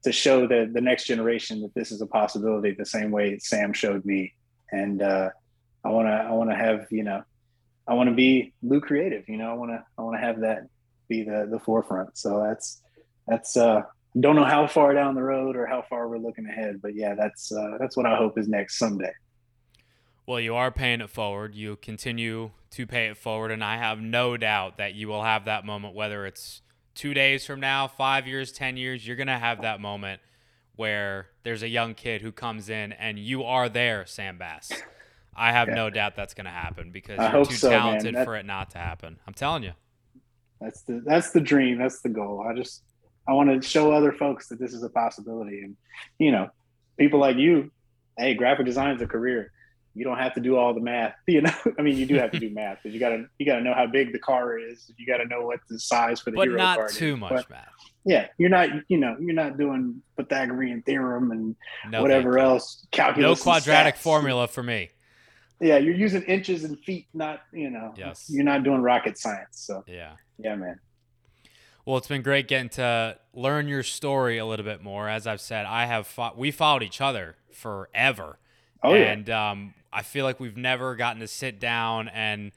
to 0.05 0.13
show 0.13 0.47
the 0.47 0.71
the 0.73 0.81
next 0.81 1.05
generation 1.07 1.61
that 1.63 1.75
this 1.75 1.91
is 1.91 2.01
a 2.01 2.07
possibility, 2.07 2.71
the 2.73 2.87
same 2.87 3.11
way 3.11 3.39
Sam 3.41 3.73
showed 3.73 4.05
me, 4.05 4.35
and 4.71 5.03
uh, 5.03 5.31
I 5.85 5.89
want 5.91 6.07
to 6.07 6.13
I 6.13 6.31
want 6.33 6.51
to 6.51 6.57
have 6.57 6.87
you 6.91 7.03
know 7.03 7.23
I 7.89 7.95
want 7.95 8.11
to 8.11 8.15
be 8.15 8.53
Lue 8.63 8.81
creative. 8.81 9.29
You 9.29 9.39
know 9.39 9.51
I 9.51 9.55
want 9.55 9.73
to 9.73 9.85
I 9.99 10.03
want 10.03 10.17
to 10.21 10.25
have 10.25 10.41
that 10.41 10.69
be 11.09 11.25
the 11.25 11.49
the 11.51 11.59
forefront. 11.59 12.17
So 12.17 12.45
that's 12.49 12.81
that's 13.27 13.57
uh 13.57 13.83
don't 14.21 14.37
know 14.37 14.45
how 14.45 14.67
far 14.67 14.95
down 14.95 15.15
the 15.15 15.23
road 15.23 15.57
or 15.57 15.67
how 15.67 15.83
far 15.83 16.09
we're 16.09 16.19
looking 16.19 16.47
ahead, 16.47 16.81
but 16.83 16.95
yeah, 16.95 17.15
that's 17.15 17.53
uh, 17.53 17.77
that's 17.79 17.97
what 17.97 18.07
I 18.07 18.17
hope 18.17 18.39
is 18.39 18.49
next 18.49 18.79
someday. 18.79 19.13
Well, 20.27 20.41
you 20.41 20.55
are 20.55 20.71
paying 20.71 21.01
it 21.01 21.11
forward. 21.11 21.55
You 21.55 21.77
continue 21.77 22.53
to 22.71 22.87
pay 22.87 23.07
it 23.09 23.17
forward, 23.17 23.51
and 23.51 23.65
I 23.65 23.77
have 23.79 24.01
no 24.01 24.37
doubt 24.37 24.77
that 24.79 24.95
you 24.95 25.09
will 25.09 25.23
have 25.23 25.47
that 25.47 25.65
moment, 25.65 25.95
whether 25.95 26.27
it's 26.27 26.63
two 26.95 27.15
days 27.15 27.45
from 27.47 27.61
now, 27.61 27.89
five 27.89 28.27
years, 28.27 28.53
ten 28.53 28.77
years. 28.77 29.07
You're 29.07 29.17
gonna 29.17 29.39
have 29.39 29.63
that 29.63 29.81
moment 29.81 30.21
where 30.77 31.29
there's 31.43 31.63
a 31.63 31.69
young 31.69 31.95
kid 31.95 32.23
who 32.23 32.33
comes 32.33 32.69
in 32.69 32.93
and 32.93 33.19
you 33.19 33.45
are 33.45 33.69
there, 33.69 34.07
Sam 34.07 34.39
Bass. 34.39 34.73
I 35.35 35.53
have 35.53 35.69
yeah. 35.69 35.75
no 35.75 35.91
doubt 35.91 36.17
that's 36.17 36.35
going 36.35 36.45
to 36.45 36.51
happen 36.51 36.91
because 36.91 37.19
I 37.19 37.33
you're 37.33 37.45
too 37.45 37.55
so, 37.55 37.71
talented 37.71 38.15
for 38.25 38.37
it 38.37 38.45
not 38.45 38.71
to 38.71 38.79
happen. 38.79 39.19
I'm 39.27 39.35
telling 39.35 39.63
you. 39.63 39.73
That's 40.61 40.83
the 40.83 41.03
that's 41.05 41.31
the 41.31 41.41
dream. 41.41 41.79
That's 41.79 42.01
the 42.03 42.09
goal. 42.09 42.45
I 42.47 42.55
just 42.55 42.83
I 43.29 43.33
want 43.33 43.63
to 43.63 43.67
show 43.67 43.93
other 43.93 44.13
folks 44.13 44.49
that 44.49 44.59
this 44.59 44.73
is 44.73 44.83
a 44.83 44.89
possibility, 44.89 45.63
and 45.63 45.77
you 46.19 46.33
know, 46.33 46.51
people 46.99 47.21
like 47.21 47.37
you. 47.37 47.71
Hey, 48.19 48.35
graphic 48.35 48.67
design 48.67 48.95
is 48.97 49.03
a 49.03 49.07
career. 49.07 49.53
You 49.95 50.05
don't 50.05 50.19
have 50.19 50.35
to 50.35 50.41
do 50.41 50.57
all 50.57 50.75
the 50.75 50.81
math. 50.81 51.15
You 51.27 51.43
know, 51.43 51.53
I 51.79 51.83
mean, 51.83 51.97
you 51.97 52.07
do 52.07 52.17
have 52.17 52.31
to 52.33 52.39
do 52.39 52.51
math 52.55 52.79
because 52.83 52.95
you 52.95 53.01
gotta 53.01 53.27
you 53.39 53.47
gotta 53.47 53.63
know 53.63 53.75
how 53.75 53.87
big 53.87 54.13
the 54.13 54.19
car 54.19 54.59
is. 54.59 54.91
You 54.97 55.07
gotta 55.07 55.27
know 55.27 55.43
what 55.43 55.61
the 55.69 55.79
size 55.79 56.21
for 56.21 56.31
the 56.31 56.37
but 56.37 56.49
hero 56.49 56.59
not 56.59 56.79
car 56.79 56.89
too 56.89 57.15
is. 57.15 57.21
much 57.21 57.31
but, 57.31 57.51
math. 57.51 57.69
Yeah, 58.05 58.27
you're 58.39 58.51
not 58.51 58.69
you 58.89 58.99
know 58.99 59.17
you're 59.21 59.35
not 59.35 59.59
doing 59.59 60.03
Pythagorean 60.17 60.83
theorem 60.83 61.31
and 61.31 61.57
no, 61.89 62.03
whatever 62.03 62.39
else 62.39 62.87
calculus. 62.91 63.39
No 63.39 63.43
quadratic 63.43 63.97
formula 63.97 64.49
for 64.49 64.63
me 64.63 64.91
yeah, 65.63 65.79
you're 65.79 65.95
using 65.95 66.23
inches 66.23 66.65
and 66.65 66.79
feet, 66.81 67.07
not 67.15 67.43
you 67.53 67.71
know. 67.71 67.95
Yes. 67.97 68.27
You're 68.29 68.45
not 68.45 68.65
doing 68.65 68.83
rocket 68.83 69.17
science. 69.17 69.53
So 69.53 69.85
yeah, 69.87 70.17
yeah, 70.39 70.57
man. 70.57 70.81
Well, 71.85 71.97
it's 71.97 72.07
been 72.07 72.23
great 72.23 72.47
getting 72.47 72.69
to 72.71 73.19
learn 73.35 73.67
your 73.67 73.83
story 73.83 74.39
a 74.39 74.47
little 74.47 74.65
bit 74.65 74.83
more. 74.83 75.09
As 75.09 75.27
I've 75.27 75.41
said, 75.41 75.67
I 75.67 75.87
have 75.87 76.07
fought, 76.07 76.39
we 76.39 76.53
followed 76.53 76.85
each 76.85 77.01
other 77.01 77.35
forever. 77.51 78.39
Oh 78.85 78.95
yeah. 78.95 79.13
And 79.13 79.29
um, 79.31 79.75
I 79.93 80.03
feel 80.03 80.25
like 80.25 80.39
we've 80.39 80.57
never 80.57 80.95
gotten 80.95 81.21
to 81.21 81.29
sit 81.29 81.59
down 81.59 82.09
and 82.09 82.53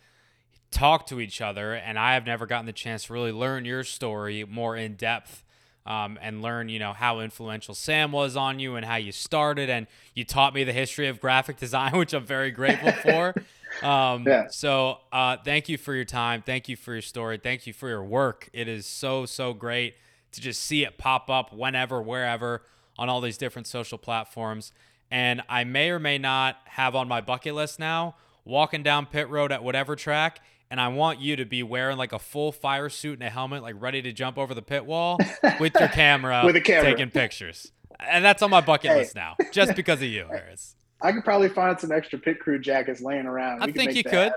talk 0.69 1.07
to 1.07 1.19
each 1.19 1.41
other, 1.41 1.73
and 1.73 1.97
I 1.97 2.14
have 2.14 2.26
never 2.26 2.45
gotten 2.45 2.65
the 2.65 2.73
chance 2.73 3.06
to 3.06 3.14
really 3.14 3.31
learn 3.31 3.65
your 3.65 3.84
story 3.84 4.43
more 4.43 4.76
in 4.76 4.95
depth 4.95 5.43
um, 5.85 6.19
and 6.22 6.41
learn, 6.41 6.69
you 6.69 6.80
know, 6.80 6.93
how 6.93 7.19
influential 7.19 7.73
Sam 7.76 8.11
was 8.11 8.35
on 8.35 8.60
you 8.60 8.76
and 8.76 8.85
how 8.85 8.95
you 8.95 9.11
started. 9.11 9.69
And 9.69 9.88
you 10.14 10.23
taught 10.23 10.53
me 10.53 10.64
the 10.64 10.73
history 10.73 11.07
of 11.07 11.19
graphic 11.19 11.57
design, 11.60 11.97
which 11.97 12.14
I'm 12.14 12.26
very 12.26 12.52
grateful 12.52 12.91
for. 12.91 13.35
Um, 13.81 14.26
yeah. 14.26 14.47
So 14.49 14.99
uh, 15.11 15.38
thank 15.43 15.69
you 15.69 15.77
for 15.77 15.93
your 15.93 16.06
time. 16.06 16.43
Thank 16.45 16.69
you 16.69 16.76
for 16.76 16.93
your 16.93 17.02
story. 17.02 17.38
Thank 17.38 17.68
you 17.68 17.73
for 17.73 17.89
your 17.89 18.03
work. 18.03 18.49
It 18.53 18.68
is 18.68 18.85
so, 18.85 19.26
so 19.26 19.53
great 19.53 19.95
to 20.31 20.41
just 20.41 20.61
see 20.61 20.84
it 20.84 20.97
pop 20.97 21.30
up 21.30 21.53
whenever, 21.53 22.02
wherever 22.02 22.64
on 22.97 23.10
all 23.10 23.22
these 23.22 23.38
different 23.38 23.68
social 23.68 23.97
platforms. 23.97 24.72
And 25.11 25.41
I 25.49 25.64
may 25.64 25.89
or 25.89 25.99
may 25.99 26.18
not 26.18 26.57
have 26.65 26.95
on 26.95 27.07
my 27.07 27.22
bucket 27.22 27.56
list 27.56 27.80
now 27.80 28.15
walking 28.43 28.84
down 28.84 29.06
pit 29.06 29.30
road 29.30 29.52
at 29.52 29.64
whatever 29.64 29.95
track 29.95 30.39
and 30.69 30.81
I 30.81 30.88
want 30.89 31.19
you 31.19 31.35
to 31.35 31.45
be 31.45 31.64
wearing 31.64 31.97
like 31.97 32.11
a 32.11 32.19
full 32.19 32.52
fire 32.52 32.89
suit 32.89 33.14
and 33.14 33.23
a 33.23 33.30
helmet, 33.30 33.61
like 33.61 33.76
ready 33.80 34.02
to 34.02 34.11
jump 34.11 34.38
over 34.38 34.53
the 34.53 34.61
pit 34.61 34.85
wall 34.85 35.18
with 35.60 35.73
your 35.80 35.89
camera, 35.89 36.41
with 36.45 36.56
a 36.56 36.61
camera, 36.61 36.91
taking 36.91 37.11
pictures. 37.11 37.72
And 37.99 38.26
that's 38.26 38.41
on 38.41 38.49
my 38.49 38.61
bucket 38.61 38.91
hey. 38.91 38.97
list 38.97 39.15
now, 39.15 39.35
just 39.52 39.76
because 39.76 40.02
of 40.02 40.07
you, 40.07 40.26
Harris. 40.27 40.76
I 41.02 41.12
could 41.12 41.24
probably 41.24 41.50
find 41.50 41.80
some 41.80 41.92
extra 41.92 42.20
pit 42.20 42.40
crew 42.40 42.60
jackets 42.60 43.02
laying 43.02 43.26
around. 43.26 43.62
I 43.62 43.72
think 43.72 43.96
you 43.96 44.04
could. 44.04 44.34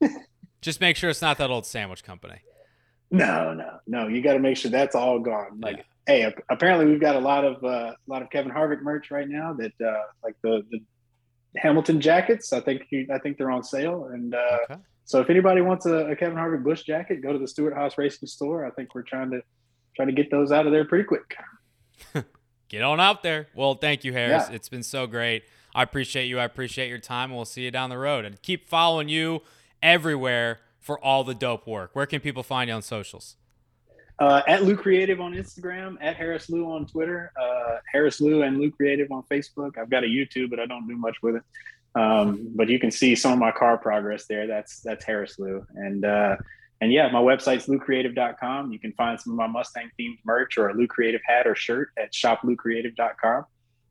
just 0.60 0.80
make 0.80 0.96
sure 0.96 1.10
it's 1.10 1.22
not 1.22 1.38
that 1.38 1.50
old 1.50 1.66
sandwich 1.66 2.04
company. 2.04 2.40
No, 3.10 3.54
no, 3.54 3.78
no. 3.86 4.08
You 4.08 4.22
got 4.22 4.34
to 4.34 4.38
make 4.38 4.56
sure 4.56 4.70
that's 4.70 4.94
all 4.94 5.18
gone. 5.20 5.60
Like, 5.60 5.84
yeah. 6.08 6.28
hey, 6.28 6.34
apparently 6.50 6.86
we've 6.86 7.00
got 7.00 7.16
a 7.16 7.20
lot 7.20 7.44
of 7.44 7.62
uh, 7.62 7.92
a 7.92 7.96
lot 8.08 8.22
of 8.22 8.30
Kevin 8.30 8.50
Harvick 8.50 8.82
merch 8.82 9.10
right 9.10 9.28
now. 9.28 9.52
That 9.52 9.72
uh, 9.84 10.02
like 10.24 10.34
the, 10.42 10.62
the 10.70 10.80
Hamilton 11.56 12.00
jackets. 12.00 12.52
I 12.52 12.60
think 12.60 12.82
I 13.12 13.18
think 13.18 13.38
they're 13.38 13.50
on 13.50 13.62
sale, 13.62 14.06
and 14.12 14.34
uh, 14.34 14.58
okay. 14.70 14.80
So 15.04 15.20
if 15.20 15.30
anybody 15.30 15.60
wants 15.60 15.86
a, 15.86 16.08
a, 16.08 16.16
Kevin 16.16 16.36
Harvick 16.36 16.64
Busch 16.64 16.82
jacket, 16.82 17.22
go 17.22 17.32
to 17.32 17.38
the 17.38 17.46
Stewart-Haas 17.46 17.96
Racing 17.96 18.26
store. 18.26 18.66
I 18.66 18.70
think 18.70 18.92
we're 18.92 19.02
trying 19.02 19.30
to 19.30 19.40
trying 19.94 20.08
to 20.08 20.14
get 20.14 20.32
those 20.32 20.50
out 20.50 20.66
of 20.66 20.72
there 20.72 20.84
pretty 20.84 21.04
quick. 21.04 21.36
get 22.68 22.82
on 22.82 22.98
out 22.98 23.22
there. 23.22 23.46
Well, 23.54 23.74
thank 23.74 24.02
you, 24.02 24.12
Harris. 24.12 24.46
Yeah. 24.48 24.56
It's 24.56 24.68
been 24.68 24.82
so 24.82 25.06
great. 25.06 25.44
I 25.76 25.82
appreciate 25.82 26.24
you. 26.24 26.38
I 26.38 26.44
appreciate 26.44 26.88
your 26.88 26.98
time. 26.98 27.36
We'll 27.36 27.44
see 27.44 27.64
you 27.64 27.70
down 27.70 27.90
the 27.90 27.98
road 27.98 28.24
and 28.24 28.40
keep 28.40 28.66
following 28.66 29.10
you 29.10 29.42
everywhere 29.82 30.60
for 30.80 30.98
all 31.04 31.22
the 31.22 31.34
dope 31.34 31.66
work. 31.66 31.90
Where 31.92 32.06
can 32.06 32.20
people 32.20 32.42
find 32.42 32.68
you 32.68 32.74
on 32.74 32.80
socials? 32.80 33.36
Uh, 34.18 34.40
at 34.48 34.64
Lue 34.64 34.74
Creative 34.74 35.20
on 35.20 35.34
Instagram, 35.34 35.98
at 36.00 36.16
Harris 36.16 36.48
Lue 36.48 36.64
on 36.72 36.86
Twitter, 36.86 37.30
uh, 37.38 37.76
Harris 37.92 38.22
Lue 38.22 38.42
and 38.42 38.58
Lue 38.58 38.70
Creative 38.70 39.12
on 39.12 39.22
Facebook. 39.30 39.76
I've 39.76 39.90
got 39.90 40.02
a 40.02 40.06
YouTube, 40.06 40.48
but 40.48 40.58
I 40.58 40.64
don't 40.64 40.88
do 40.88 40.96
much 40.96 41.18
with 41.22 41.36
it. 41.36 41.42
Um, 41.94 42.50
but 42.54 42.70
you 42.70 42.78
can 42.78 42.90
see 42.90 43.14
some 43.14 43.34
of 43.34 43.38
my 43.38 43.50
car 43.50 43.76
progress 43.76 44.24
there. 44.24 44.46
That's 44.46 44.80
that's 44.80 45.04
Harris 45.04 45.38
Lue. 45.38 45.66
And 45.74 46.06
uh, 46.06 46.36
and 46.80 46.90
yeah, 46.90 47.10
my 47.10 47.20
website's 47.20 47.66
luecreative.com. 47.66 48.72
You 48.72 48.78
can 48.78 48.92
find 48.92 49.20
some 49.20 49.34
of 49.34 49.36
my 49.36 49.46
Mustang 49.46 49.90
themed 50.00 50.18
merch 50.24 50.56
or 50.56 50.70
a 50.70 50.74
Lue 50.74 50.86
Creative 50.86 51.20
hat 51.26 51.46
or 51.46 51.54
shirt 51.54 51.90
at 51.98 52.14
shopluecreative.com. 52.14 53.44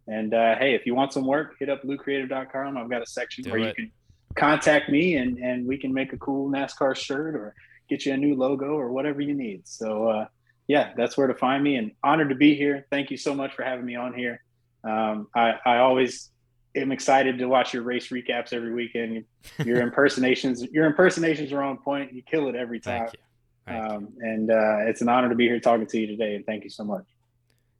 And 0.07 0.33
uh, 0.33 0.55
hey, 0.57 0.75
if 0.75 0.85
you 0.85 0.93
want 0.93 1.13
some 1.13 1.25
work, 1.25 1.55
hit 1.59 1.69
up 1.69 1.83
luecreative.com. 1.83 2.77
I've 2.77 2.89
got 2.89 3.01
a 3.01 3.07
section 3.07 3.43
Do 3.43 3.51
where 3.51 3.59
it. 3.59 3.67
you 3.67 3.73
can 3.73 3.91
contact 4.35 4.89
me 4.89 5.15
and 5.15 5.37
and 5.39 5.65
we 5.65 5.77
can 5.77 5.93
make 5.93 6.13
a 6.13 6.17
cool 6.17 6.49
NASCAR 6.51 6.95
shirt 6.95 7.35
or 7.35 7.55
get 7.89 8.05
you 8.05 8.13
a 8.13 8.17
new 8.17 8.35
logo 8.35 8.77
or 8.77 8.91
whatever 8.91 9.21
you 9.21 9.33
need. 9.33 9.67
So 9.67 10.09
uh, 10.09 10.27
yeah, 10.67 10.93
that's 10.95 11.17
where 11.17 11.27
to 11.27 11.35
find 11.35 11.63
me. 11.63 11.75
And 11.75 11.91
honored 12.03 12.29
to 12.29 12.35
be 12.35 12.55
here. 12.55 12.85
Thank 12.89 13.11
you 13.11 13.17
so 13.17 13.33
much 13.33 13.53
for 13.53 13.63
having 13.63 13.85
me 13.85 13.95
on 13.95 14.13
here. 14.13 14.41
Um, 14.83 15.27
I, 15.35 15.55
I 15.65 15.77
always 15.79 16.29
am 16.75 16.91
excited 16.91 17.37
to 17.39 17.45
watch 17.45 17.73
your 17.73 17.83
race 17.83 18.09
recaps 18.09 18.53
every 18.53 18.73
weekend. 18.73 19.25
Your 19.63 19.81
impersonations, 19.81 20.63
your 20.63 20.85
impersonations 20.85 21.51
are 21.51 21.61
on 21.61 21.77
point. 21.77 22.13
You 22.13 22.23
kill 22.23 22.47
it 22.49 22.55
every 22.55 22.79
time. 22.79 23.07
Thank 23.07 23.13
you. 23.13 23.19
Thank. 23.67 23.91
Um, 23.91 24.07
and 24.19 24.51
uh, 24.51 24.89
it's 24.89 25.01
an 25.01 25.09
honor 25.09 25.29
to 25.29 25.35
be 25.35 25.47
here 25.47 25.59
talking 25.59 25.87
to 25.87 25.99
you 25.99 26.07
today. 26.07 26.35
And 26.35 26.45
thank 26.45 26.63
you 26.63 26.69
so 26.69 26.83
much. 26.83 27.05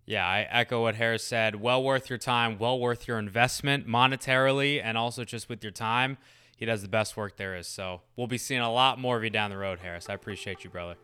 Yeah, 0.06 0.26
I 0.26 0.48
echo 0.52 0.84
what 0.84 0.96
Harris 0.96 1.24
said. 1.24 1.56
Well 1.56 1.84
worth 1.84 2.10
your 2.10 2.20
time, 2.20 2.60
well 2.60 2.80
worth 2.80 3.08
your 3.08 3.18
investment 3.18 3.88
monetarily 3.88 4.80
and 4.84 4.98
also 4.98 5.24
just 5.24 5.50
with 5.50 5.64
your 5.64 5.72
time. 5.72 6.18
He 6.56 6.66
does 6.66 6.84
the 6.84 6.88
best 6.88 7.18
work 7.18 7.38
there 7.38 7.56
is. 7.56 7.68
So 7.68 8.02
we'll 8.16 8.28
be 8.28 8.38
seeing 8.38 8.62
a 8.62 8.72
lot 8.72 9.00
more 9.00 9.18
of 9.18 9.24
you 9.24 9.30
down 9.30 9.50
the 9.50 9.58
road, 9.58 9.80
Harris. 9.80 10.08
I 10.08 10.14
appreciate 10.14 10.64
you, 10.64 10.70
brother. 10.70 10.96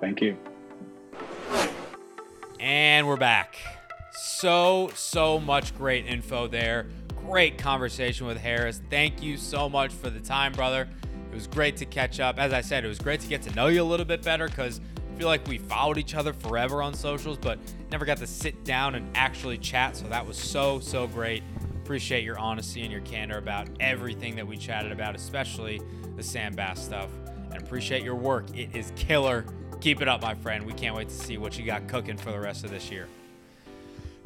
Thank 0.00 0.20
you. 0.20 0.36
And 2.58 3.06
we're 3.06 3.16
back. 3.16 3.56
So, 4.12 4.90
so 4.94 5.38
much 5.38 5.76
great 5.76 6.06
info 6.06 6.46
there. 6.48 6.86
Great 7.26 7.58
conversation 7.58 8.26
with 8.26 8.38
Harris. 8.38 8.80
Thank 8.90 9.22
you 9.22 9.36
so 9.36 9.68
much 9.68 9.92
for 9.92 10.08
the 10.08 10.20
time, 10.20 10.52
brother. 10.52 10.88
It 11.30 11.34
was 11.34 11.46
great 11.46 11.76
to 11.78 11.84
catch 11.84 12.20
up. 12.20 12.38
As 12.38 12.52
I 12.52 12.60
said, 12.60 12.84
it 12.84 12.88
was 12.88 12.98
great 12.98 13.20
to 13.20 13.28
get 13.28 13.42
to 13.42 13.54
know 13.54 13.66
you 13.66 13.82
a 13.82 13.84
little 13.84 14.06
bit 14.06 14.22
better 14.22 14.48
because 14.48 14.80
feel 15.16 15.28
like 15.28 15.46
we 15.46 15.58
followed 15.58 15.98
each 15.98 16.14
other 16.14 16.32
forever 16.32 16.82
on 16.82 16.94
socials, 16.94 17.38
but 17.38 17.58
never 17.90 18.04
got 18.04 18.18
to 18.18 18.26
sit 18.26 18.64
down 18.64 18.94
and 18.94 19.08
actually 19.16 19.58
chat. 19.58 19.96
So 19.96 20.08
that 20.08 20.26
was 20.26 20.36
so, 20.36 20.80
so 20.80 21.06
great. 21.06 21.42
Appreciate 21.82 22.24
your 22.24 22.38
honesty 22.38 22.82
and 22.82 22.90
your 22.90 23.02
candor 23.02 23.38
about 23.38 23.68
everything 23.80 24.36
that 24.36 24.46
we 24.46 24.56
chatted 24.56 24.92
about, 24.92 25.14
especially 25.14 25.80
the 26.16 26.22
Sam 26.22 26.54
Bass 26.54 26.82
stuff. 26.82 27.10
And 27.52 27.62
appreciate 27.62 28.02
your 28.02 28.14
work. 28.14 28.46
It 28.56 28.74
is 28.74 28.92
killer. 28.96 29.44
Keep 29.80 30.00
it 30.00 30.08
up, 30.08 30.22
my 30.22 30.34
friend. 30.34 30.64
We 30.64 30.72
can't 30.72 30.96
wait 30.96 31.08
to 31.08 31.14
see 31.14 31.36
what 31.36 31.58
you 31.58 31.64
got 31.64 31.86
cooking 31.88 32.16
for 32.16 32.30
the 32.30 32.40
rest 32.40 32.64
of 32.64 32.70
this 32.70 32.90
year. 32.90 33.06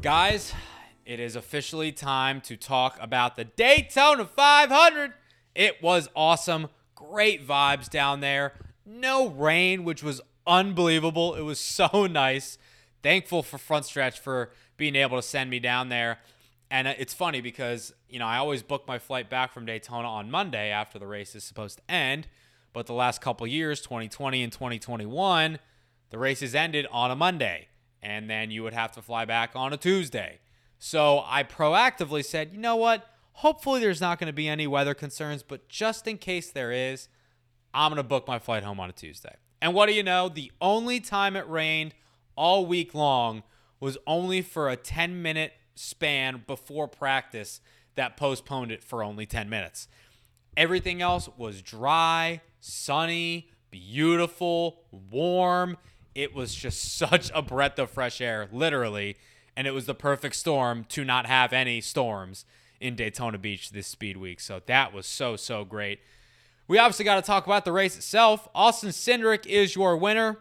Guys, 0.00 0.54
it 1.04 1.18
is 1.18 1.34
officially 1.36 1.90
time 1.90 2.40
to 2.42 2.56
talk 2.56 2.96
about 3.00 3.34
the 3.34 3.44
Daytona 3.44 4.24
500. 4.24 5.12
It 5.54 5.82
was 5.82 6.08
awesome. 6.14 6.68
Great 6.94 7.46
vibes 7.46 7.90
down 7.90 8.20
there. 8.20 8.52
No 8.86 9.28
rain, 9.28 9.84
which 9.84 10.02
was 10.02 10.20
unbelievable. 10.48 11.34
It 11.34 11.42
was 11.42 11.60
so 11.80 12.06
nice. 12.06 12.58
Thankful 13.02 13.42
for 13.42 13.58
Front 13.58 13.84
Stretch 13.84 14.18
for 14.18 14.50
being 14.76 14.96
able 14.96 15.18
to 15.18 15.22
send 15.22 15.50
me 15.50 15.60
down 15.60 15.88
there. 15.88 16.18
And 16.70 16.88
uh, 16.88 16.94
it's 16.98 17.14
funny 17.14 17.40
because, 17.40 17.92
you 18.08 18.18
know, 18.18 18.26
I 18.26 18.38
always 18.38 18.62
book 18.62 18.86
my 18.86 18.98
flight 18.98 19.30
back 19.30 19.52
from 19.52 19.66
Daytona 19.66 20.08
on 20.08 20.30
Monday 20.30 20.70
after 20.70 20.98
the 20.98 21.06
race 21.06 21.34
is 21.34 21.44
supposed 21.44 21.78
to 21.78 21.90
end. 21.90 22.26
But 22.72 22.86
the 22.86 22.92
last 22.92 23.20
couple 23.20 23.46
years, 23.46 23.80
2020 23.80 24.42
and 24.42 24.52
2021, 24.52 25.58
the 26.10 26.18
races 26.18 26.54
ended 26.54 26.86
on 26.90 27.10
a 27.10 27.16
Monday. 27.16 27.68
And 28.02 28.28
then 28.28 28.50
you 28.50 28.62
would 28.62 28.74
have 28.74 28.92
to 28.92 29.02
fly 29.02 29.24
back 29.24 29.52
on 29.54 29.72
a 29.72 29.76
Tuesday. 29.76 30.38
So 30.78 31.24
I 31.26 31.42
proactively 31.42 32.24
said, 32.24 32.50
you 32.52 32.58
know 32.58 32.76
what? 32.76 33.06
Hopefully 33.32 33.80
there's 33.80 34.00
not 34.00 34.18
going 34.18 34.28
to 34.28 34.32
be 34.32 34.48
any 34.48 34.66
weather 34.66 34.94
concerns, 34.94 35.42
but 35.42 35.68
just 35.68 36.06
in 36.06 36.18
case 36.18 36.50
there 36.50 36.70
is, 36.70 37.08
I'm 37.74 37.90
going 37.90 37.96
to 37.96 38.02
book 38.02 38.26
my 38.26 38.38
flight 38.38 38.62
home 38.62 38.80
on 38.80 38.88
a 38.88 38.92
Tuesday. 38.92 39.36
And 39.60 39.74
what 39.74 39.86
do 39.86 39.92
you 39.92 40.02
know? 40.02 40.28
The 40.28 40.52
only 40.60 41.00
time 41.00 41.36
it 41.36 41.48
rained 41.48 41.94
all 42.36 42.66
week 42.66 42.94
long 42.94 43.42
was 43.80 43.98
only 44.06 44.42
for 44.42 44.68
a 44.68 44.76
10 44.76 45.20
minute 45.22 45.52
span 45.74 46.44
before 46.46 46.88
practice 46.88 47.60
that 47.94 48.16
postponed 48.16 48.70
it 48.70 48.82
for 48.82 49.02
only 49.02 49.26
10 49.26 49.48
minutes. 49.48 49.88
Everything 50.56 51.02
else 51.02 51.28
was 51.36 51.62
dry, 51.62 52.40
sunny, 52.60 53.50
beautiful, 53.70 54.80
warm. 55.10 55.76
It 56.14 56.34
was 56.34 56.54
just 56.54 56.96
such 56.96 57.30
a 57.34 57.42
breath 57.42 57.78
of 57.78 57.90
fresh 57.90 58.20
air, 58.20 58.48
literally. 58.52 59.16
And 59.56 59.66
it 59.66 59.72
was 59.72 59.86
the 59.86 59.94
perfect 59.94 60.36
storm 60.36 60.84
to 60.90 61.04
not 61.04 61.26
have 61.26 61.52
any 61.52 61.80
storms 61.80 62.44
in 62.80 62.94
Daytona 62.94 63.38
Beach 63.38 63.70
this 63.70 63.88
speed 63.88 64.16
week. 64.16 64.38
So 64.38 64.62
that 64.66 64.92
was 64.92 65.06
so, 65.06 65.34
so 65.36 65.64
great. 65.64 66.00
We 66.68 66.76
obviously 66.76 67.06
got 67.06 67.14
to 67.14 67.22
talk 67.22 67.46
about 67.46 67.64
the 67.64 67.72
race 67.72 67.96
itself. 67.96 68.46
Austin 68.54 68.90
Cindric 68.90 69.46
is 69.46 69.74
your 69.74 69.96
winner. 69.96 70.36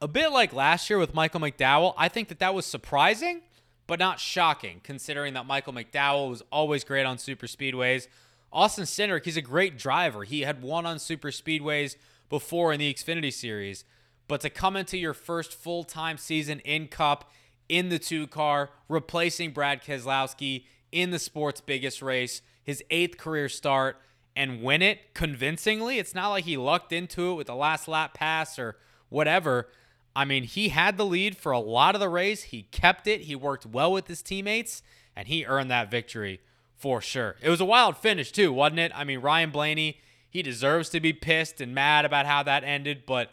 A 0.00 0.06
bit 0.06 0.30
like 0.30 0.52
last 0.52 0.88
year 0.88 1.00
with 1.00 1.14
Michael 1.14 1.40
McDowell, 1.40 1.94
I 1.98 2.08
think 2.08 2.28
that 2.28 2.38
that 2.38 2.54
was 2.54 2.64
surprising, 2.64 3.42
but 3.88 3.98
not 3.98 4.20
shocking, 4.20 4.80
considering 4.84 5.34
that 5.34 5.44
Michael 5.44 5.72
McDowell 5.72 6.30
was 6.30 6.42
always 6.52 6.84
great 6.84 7.04
on 7.04 7.18
super 7.18 7.48
speedways. 7.48 8.06
Austin 8.52 8.84
Cindric, 8.84 9.24
he's 9.24 9.36
a 9.36 9.42
great 9.42 9.76
driver. 9.76 10.22
He 10.22 10.42
had 10.42 10.62
won 10.62 10.86
on 10.86 11.00
super 11.00 11.32
speedways 11.32 11.96
before 12.28 12.72
in 12.72 12.78
the 12.78 12.92
Xfinity 12.94 13.32
Series, 13.32 13.84
but 14.28 14.40
to 14.42 14.50
come 14.50 14.76
into 14.76 14.96
your 14.96 15.14
first 15.14 15.54
full 15.54 15.82
time 15.82 16.18
season 16.18 16.60
in 16.60 16.86
Cup 16.86 17.30
in 17.68 17.88
the 17.88 17.98
two 17.98 18.28
car, 18.28 18.70
replacing 18.88 19.50
Brad 19.50 19.82
Keselowski 19.82 20.66
in 20.92 21.10
the 21.10 21.18
sport's 21.18 21.60
biggest 21.60 22.00
race, 22.00 22.42
his 22.62 22.82
eighth 22.90 23.18
career 23.18 23.48
start, 23.48 24.00
and 24.34 24.62
win 24.62 24.82
it 24.82 25.14
convincingly. 25.14 25.98
It's 25.98 26.14
not 26.14 26.30
like 26.30 26.44
he 26.44 26.56
lucked 26.56 26.92
into 26.92 27.32
it 27.32 27.34
with 27.34 27.46
the 27.46 27.54
last 27.54 27.88
lap 27.88 28.14
pass 28.14 28.58
or 28.58 28.76
whatever. 29.08 29.68
I 30.14 30.24
mean, 30.24 30.44
he 30.44 30.70
had 30.70 30.96
the 30.96 31.06
lead 31.06 31.36
for 31.36 31.52
a 31.52 31.58
lot 31.58 31.94
of 31.94 32.00
the 32.00 32.08
race. 32.08 32.44
He 32.44 32.62
kept 32.64 33.06
it. 33.06 33.22
He 33.22 33.34
worked 33.34 33.66
well 33.66 33.92
with 33.92 34.08
his 34.08 34.22
teammates, 34.22 34.82
and 35.16 35.28
he 35.28 35.46
earned 35.46 35.70
that 35.70 35.90
victory 35.90 36.40
for 36.76 37.00
sure. 37.00 37.36
It 37.40 37.48
was 37.48 37.60
a 37.60 37.64
wild 37.64 37.96
finish, 37.96 38.32
too, 38.32 38.52
wasn't 38.52 38.80
it? 38.80 38.92
I 38.94 39.04
mean, 39.04 39.20
Ryan 39.20 39.50
Blaney, 39.50 40.00
he 40.28 40.42
deserves 40.42 40.88
to 40.90 41.00
be 41.00 41.12
pissed 41.12 41.60
and 41.60 41.74
mad 41.74 42.04
about 42.04 42.26
how 42.26 42.42
that 42.42 42.64
ended, 42.64 43.04
but 43.06 43.30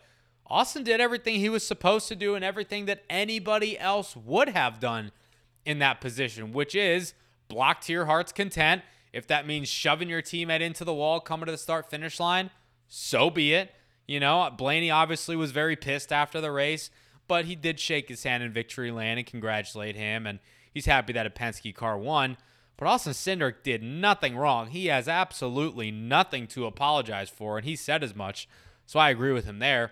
Austin 0.48 0.84
did 0.84 1.00
everything 1.00 1.36
he 1.36 1.50
was 1.50 1.66
supposed 1.66 2.08
to 2.08 2.16
do 2.16 2.36
and 2.36 2.44
everything 2.44 2.86
that 2.86 3.04
anybody 3.10 3.78
else 3.78 4.16
would 4.16 4.50
have 4.50 4.80
done 4.80 5.12
in 5.66 5.80
that 5.80 6.02
position, 6.02 6.52
which 6.52 6.74
is 6.76 7.14
block 7.48 7.82
to 7.82 7.94
your 7.94 8.06
heart's 8.06 8.32
content. 8.32 8.82
If 9.12 9.28
that 9.28 9.48
means 9.48 9.68
shoving 9.68 10.10
your 10.10 10.22
teammate 10.22 10.62
into 10.62 10.86
the 10.86 10.94
wall 10.94 11.20
coming 11.20 11.48
to 11.48 11.52
the 11.52 11.58
start 11.58 11.90
finish 11.90 12.20
line, 12.20 12.52
so 12.88 13.30
be 13.30 13.54
it. 13.54 13.74
You 14.08 14.20
know, 14.20 14.50
Blaney 14.56 14.90
obviously 14.90 15.36
was 15.36 15.52
very 15.52 15.76
pissed 15.76 16.12
after 16.12 16.42
the 16.42 16.52
race, 16.52 16.90
but 17.28 17.46
he 17.46 17.56
did 17.56 17.80
shake 17.80 18.10
his 18.10 18.24
hand 18.24 18.44
in 18.44 18.52
victory 18.52 18.92
lane 18.92 19.18
and 19.18 19.28
congratulate 19.28 19.96
him. 19.96 20.26
And 20.26 20.40
he's 20.74 20.86
happy 20.88 21.14
that 21.14 21.28
a 21.28 21.30
Penske 21.30 21.76
car 21.76 21.98
won. 21.98 22.38
But 22.78 22.88
Austin 22.88 23.14
Cindric 23.14 23.62
did 23.62 23.84
nothing 23.84 24.38
wrong. 24.38 24.68
He 24.68 24.88
has 24.88 25.08
absolutely 25.08 25.92
nothing 25.92 26.48
to 26.48 26.66
apologize 26.66 27.30
for, 27.30 27.58
and 27.58 27.68
he 27.68 27.76
said 27.76 28.04
as 28.04 28.16
much. 28.16 28.48
So 28.86 29.00
I 29.00 29.10
agree 29.10 29.34
with 29.34 29.46
him 29.46 29.60
there. 29.60 29.92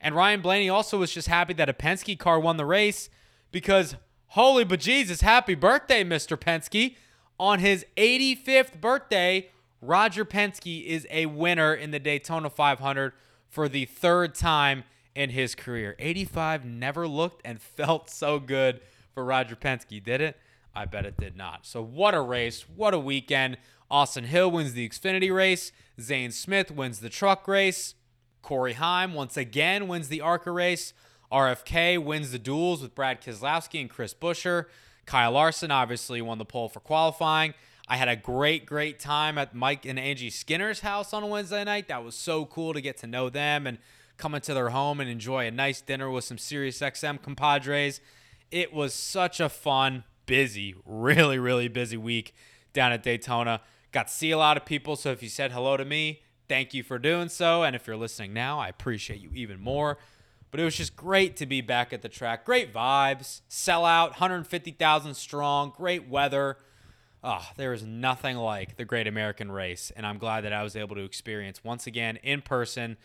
And 0.00 0.14
Ryan 0.14 0.40
Blaney 0.40 0.68
also 0.68 0.98
was 0.98 1.12
just 1.12 1.28
happy 1.28 1.52
that 1.54 1.68
a 1.68 1.74
Penske 1.74 2.18
car 2.18 2.38
won 2.38 2.56
the 2.56 2.64
race 2.64 3.10
because 3.50 3.96
holy 4.28 4.64
bejesus, 4.64 5.22
happy 5.22 5.54
birthday, 5.54 6.04
Mr. 6.04 6.36
Penske. 6.38 6.94
On 7.40 7.60
his 7.60 7.86
85th 7.96 8.80
birthday, 8.80 9.50
Roger 9.80 10.24
Penske 10.24 10.84
is 10.84 11.06
a 11.08 11.26
winner 11.26 11.72
in 11.72 11.92
the 11.92 12.00
Daytona 12.00 12.50
500 12.50 13.12
for 13.48 13.68
the 13.68 13.84
third 13.84 14.34
time 14.34 14.84
in 15.14 15.30
his 15.30 15.54
career. 15.54 15.94
85 16.00 16.64
never 16.64 17.06
looked 17.06 17.40
and 17.44 17.60
felt 17.76 18.10
so 18.10 18.40
good 18.40 18.80
for 19.12 19.24
Roger 19.24 19.56
Penske, 19.56 20.02
did 20.02 20.20
it? 20.20 20.36
I 20.74 20.84
bet 20.84 21.06
it 21.06 21.16
did 21.16 21.36
not. 21.36 21.64
So, 21.66 21.82
what 21.82 22.14
a 22.14 22.20
race. 22.20 22.64
What 22.74 22.94
a 22.94 22.98
weekend. 22.98 23.58
Austin 23.90 24.24
Hill 24.24 24.50
wins 24.50 24.74
the 24.74 24.88
Xfinity 24.88 25.34
race. 25.34 25.72
Zane 26.00 26.30
Smith 26.30 26.70
wins 26.70 27.00
the 27.00 27.08
truck 27.08 27.48
race. 27.48 27.94
Corey 28.42 28.74
Heim 28.74 29.14
once 29.14 29.36
again 29.36 29.88
wins 29.88 30.08
the 30.08 30.20
ARCA 30.20 30.50
race. 30.50 30.92
RFK 31.32 32.02
wins 32.02 32.32
the 32.32 32.38
duels 32.38 32.82
with 32.82 32.94
Brad 32.94 33.20
Keselowski 33.20 33.80
and 33.80 33.90
Chris 33.90 34.14
Buescher. 34.14 34.66
Kyle 35.08 35.32
Larson 35.32 35.70
obviously 35.70 36.20
won 36.20 36.36
the 36.36 36.44
pole 36.44 36.68
for 36.68 36.80
qualifying. 36.80 37.54
I 37.88 37.96
had 37.96 38.08
a 38.08 38.14
great, 38.14 38.66
great 38.66 39.00
time 39.00 39.38
at 39.38 39.54
Mike 39.54 39.86
and 39.86 39.98
Angie 39.98 40.28
Skinner's 40.28 40.80
house 40.80 41.14
on 41.14 41.26
Wednesday 41.30 41.64
night. 41.64 41.88
That 41.88 42.04
was 42.04 42.14
so 42.14 42.44
cool 42.44 42.74
to 42.74 42.82
get 42.82 42.98
to 42.98 43.06
know 43.06 43.30
them 43.30 43.66
and 43.66 43.78
come 44.18 44.34
into 44.34 44.52
their 44.52 44.68
home 44.68 45.00
and 45.00 45.08
enjoy 45.08 45.46
a 45.46 45.50
nice 45.50 45.80
dinner 45.80 46.10
with 46.10 46.24
some 46.24 46.36
Sirius 46.36 46.80
XM 46.80 47.22
compadres. 47.22 48.02
It 48.50 48.74
was 48.74 48.92
such 48.92 49.40
a 49.40 49.48
fun, 49.48 50.04
busy, 50.26 50.74
really, 50.84 51.38
really 51.38 51.68
busy 51.68 51.96
week 51.96 52.34
down 52.74 52.92
at 52.92 53.02
Daytona. 53.02 53.62
Got 53.92 54.08
to 54.08 54.12
see 54.12 54.30
a 54.30 54.36
lot 54.36 54.58
of 54.58 54.66
people. 54.66 54.94
So 54.94 55.10
if 55.10 55.22
you 55.22 55.30
said 55.30 55.52
hello 55.52 55.78
to 55.78 55.86
me, 55.86 56.20
thank 56.50 56.74
you 56.74 56.82
for 56.82 56.98
doing 56.98 57.30
so. 57.30 57.62
And 57.62 57.74
if 57.74 57.86
you're 57.86 57.96
listening 57.96 58.34
now, 58.34 58.58
I 58.58 58.68
appreciate 58.68 59.22
you 59.22 59.30
even 59.32 59.58
more. 59.58 59.96
But 60.50 60.60
it 60.60 60.64
was 60.64 60.76
just 60.76 60.96
great 60.96 61.36
to 61.36 61.46
be 61.46 61.60
back 61.60 61.92
at 61.92 62.02
the 62.02 62.08
track. 62.08 62.44
Great 62.44 62.72
vibes, 62.72 63.42
sellout, 63.50 64.10
150,000 64.12 65.14
strong, 65.14 65.72
great 65.76 66.08
weather. 66.08 66.56
Oh, 67.22 67.46
there 67.56 67.72
is 67.72 67.82
nothing 67.82 68.36
like 68.36 68.76
the 68.76 68.84
Great 68.84 69.06
American 69.06 69.50
Race, 69.50 69.92
and 69.96 70.06
I'm 70.06 70.18
glad 70.18 70.42
that 70.42 70.52
I 70.52 70.62
was 70.62 70.76
able 70.76 70.94
to 70.96 71.02
experience 71.02 71.64
once 71.64 71.86
again 71.86 72.16
in 72.22 72.42
person, 72.42 72.96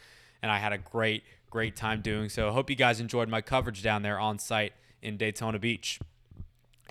and 0.41 0.51
I 0.51 0.59
had 0.59 0.71
a 0.71 0.77
great, 0.77 1.23
great 1.49 1.75
time 1.75 2.01
doing 2.01 2.29
so. 2.29 2.51
Hope 2.51 2.69
you 2.69 2.75
guys 2.75 2.99
enjoyed 2.99 3.27
my 3.27 3.41
coverage 3.41 3.81
down 3.81 4.03
there 4.03 4.19
on 4.19 4.37
site 4.37 4.73
in 5.01 5.17
Daytona 5.17 5.59
Beach. 5.59 5.99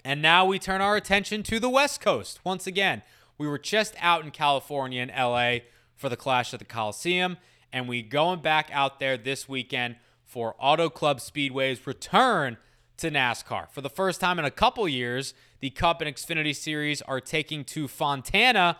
And 0.05 0.21
now 0.21 0.45
we 0.45 0.59
turn 0.59 0.81
our 0.81 0.97
attention 0.97 1.45
to 1.45 1.61
the 1.61 1.71
West 1.71 2.01
Coast. 2.01 2.41
Once 2.45 2.67
again, 2.67 3.03
we 3.39 3.47
were 3.47 3.59
just 3.59 3.95
out 4.01 4.25
in 4.25 4.33
California 4.33 5.01
and 5.01 5.13
LA 5.17 5.65
for 5.97 6.09
the 6.09 6.17
Clash 6.17 6.53
at 6.53 6.59
the 6.59 6.65
Coliseum, 6.65 7.37
and 7.73 7.89
we 7.89 8.03
going 8.03 8.41
back 8.41 8.69
out 8.73 8.99
there 8.99 9.17
this 9.17 9.49
weekend 9.49 9.97
for 10.33 10.55
Auto 10.59 10.89
Club 10.89 11.21
Speedway's 11.21 11.87
return 11.87 12.57
to 12.97 13.11
NASCAR. 13.11 13.69
For 13.69 13.83
the 13.83 13.91
first 13.91 14.19
time 14.19 14.39
in 14.39 14.47
a 14.47 14.51
couple 14.51 14.89
years, 14.89 15.35
the 15.61 15.69
Cup 15.69 16.01
and 16.01 16.13
Xfinity 16.13 16.57
Series 16.57 17.03
are 17.03 17.21
taking 17.21 17.67
to 17.67 17.87
Fontana. 17.87 18.79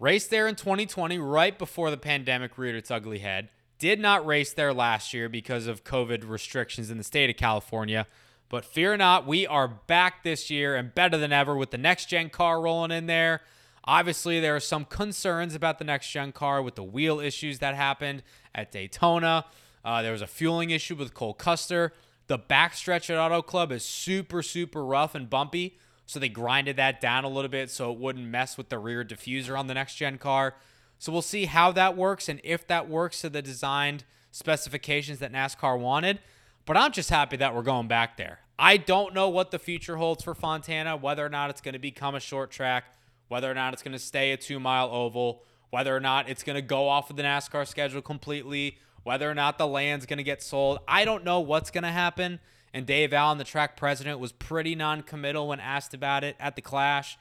Raced 0.00 0.30
there 0.30 0.48
in 0.48 0.56
2020, 0.56 1.16
right 1.18 1.56
before 1.56 1.92
the 1.92 1.96
pandemic 1.96 2.58
reared 2.58 2.74
its 2.74 2.90
ugly 2.90 3.20
head. 3.20 3.50
Did 3.78 4.00
not 4.00 4.26
race 4.26 4.52
there 4.52 4.74
last 4.74 5.14
year 5.14 5.28
because 5.28 5.68
of 5.68 5.84
COVID 5.84 6.28
restrictions 6.28 6.90
in 6.90 6.98
the 6.98 7.04
state 7.04 7.30
of 7.30 7.36
California. 7.36 8.04
But 8.48 8.64
fear 8.64 8.96
not, 8.96 9.28
we 9.28 9.46
are 9.46 9.68
back 9.68 10.24
this 10.24 10.50
year 10.50 10.74
and 10.74 10.92
better 10.92 11.16
than 11.16 11.32
ever 11.32 11.54
with 11.54 11.70
the 11.70 11.78
next 11.78 12.06
gen 12.06 12.30
car 12.30 12.60
rolling 12.60 12.90
in 12.90 13.06
there. 13.06 13.42
Obviously, 13.84 14.40
there 14.40 14.56
are 14.56 14.60
some 14.60 14.84
concerns 14.84 15.54
about 15.54 15.78
the 15.78 15.84
next 15.84 16.10
gen 16.10 16.32
car 16.32 16.60
with 16.60 16.74
the 16.74 16.82
wheel 16.82 17.20
issues 17.20 17.60
that 17.60 17.76
happened 17.76 18.24
at 18.56 18.72
Daytona. 18.72 19.44
Uh, 19.84 20.02
there 20.02 20.12
was 20.12 20.22
a 20.22 20.26
fueling 20.26 20.70
issue 20.70 20.94
with 20.94 21.14
Cole 21.14 21.34
Custer. 21.34 21.92
The 22.26 22.38
backstretch 22.38 23.10
at 23.10 23.18
Auto 23.18 23.42
Club 23.42 23.72
is 23.72 23.84
super, 23.84 24.42
super 24.42 24.84
rough 24.84 25.14
and 25.14 25.28
bumpy. 25.28 25.78
So 26.06 26.18
they 26.18 26.28
grinded 26.28 26.76
that 26.76 27.00
down 27.00 27.24
a 27.24 27.28
little 27.28 27.48
bit 27.48 27.70
so 27.70 27.92
it 27.92 27.98
wouldn't 27.98 28.26
mess 28.26 28.58
with 28.58 28.68
the 28.68 28.78
rear 28.78 29.04
diffuser 29.04 29.58
on 29.58 29.68
the 29.68 29.74
next 29.74 29.94
gen 29.94 30.18
car. 30.18 30.54
So 30.98 31.12
we'll 31.12 31.22
see 31.22 31.46
how 31.46 31.72
that 31.72 31.96
works 31.96 32.28
and 32.28 32.40
if 32.42 32.66
that 32.66 32.88
works 32.88 33.20
to 33.20 33.30
the 33.30 33.40
designed 33.40 34.04
specifications 34.32 35.18
that 35.20 35.32
NASCAR 35.32 35.78
wanted. 35.78 36.18
But 36.66 36.76
I'm 36.76 36.92
just 36.92 37.10
happy 37.10 37.36
that 37.38 37.54
we're 37.54 37.62
going 37.62 37.88
back 37.88 38.16
there. 38.16 38.40
I 38.58 38.76
don't 38.76 39.14
know 39.14 39.28
what 39.28 39.50
the 39.50 39.58
future 39.58 39.96
holds 39.96 40.22
for 40.22 40.34
Fontana, 40.34 40.96
whether 40.96 41.24
or 41.24 41.30
not 41.30 41.48
it's 41.48 41.60
going 41.60 41.72
to 41.72 41.78
become 41.78 42.14
a 42.14 42.20
short 42.20 42.50
track, 42.50 42.84
whether 43.28 43.50
or 43.50 43.54
not 43.54 43.72
it's 43.72 43.82
going 43.82 43.92
to 43.92 43.98
stay 43.98 44.32
a 44.32 44.36
two 44.36 44.60
mile 44.60 44.90
oval, 44.90 45.42
whether 45.70 45.96
or 45.96 46.00
not 46.00 46.28
it's 46.28 46.42
going 46.42 46.56
to 46.56 46.62
go 46.62 46.88
off 46.88 47.08
of 47.08 47.16
the 47.16 47.22
NASCAR 47.22 47.66
schedule 47.66 48.02
completely, 48.02 48.78
whether 49.02 49.30
or 49.30 49.34
not 49.34 49.58
the 49.58 49.66
land's 49.66 50.06
going 50.06 50.18
to 50.18 50.24
get 50.24 50.42
sold. 50.42 50.78
I 50.86 51.04
don't 51.04 51.24
know 51.24 51.40
what's 51.40 51.70
going 51.70 51.84
to 51.84 51.90
happen. 51.90 52.40
And 52.72 52.86
Dave 52.86 53.12
Allen, 53.12 53.38
the 53.38 53.44
track 53.44 53.76
president, 53.76 54.20
was 54.20 54.32
pretty 54.32 54.74
non 54.74 55.02
committal 55.02 55.48
when 55.48 55.60
asked 55.60 55.94
about 55.94 56.22
it 56.24 56.36
at 56.38 56.56
the 56.56 56.62
Clash. 56.62 57.18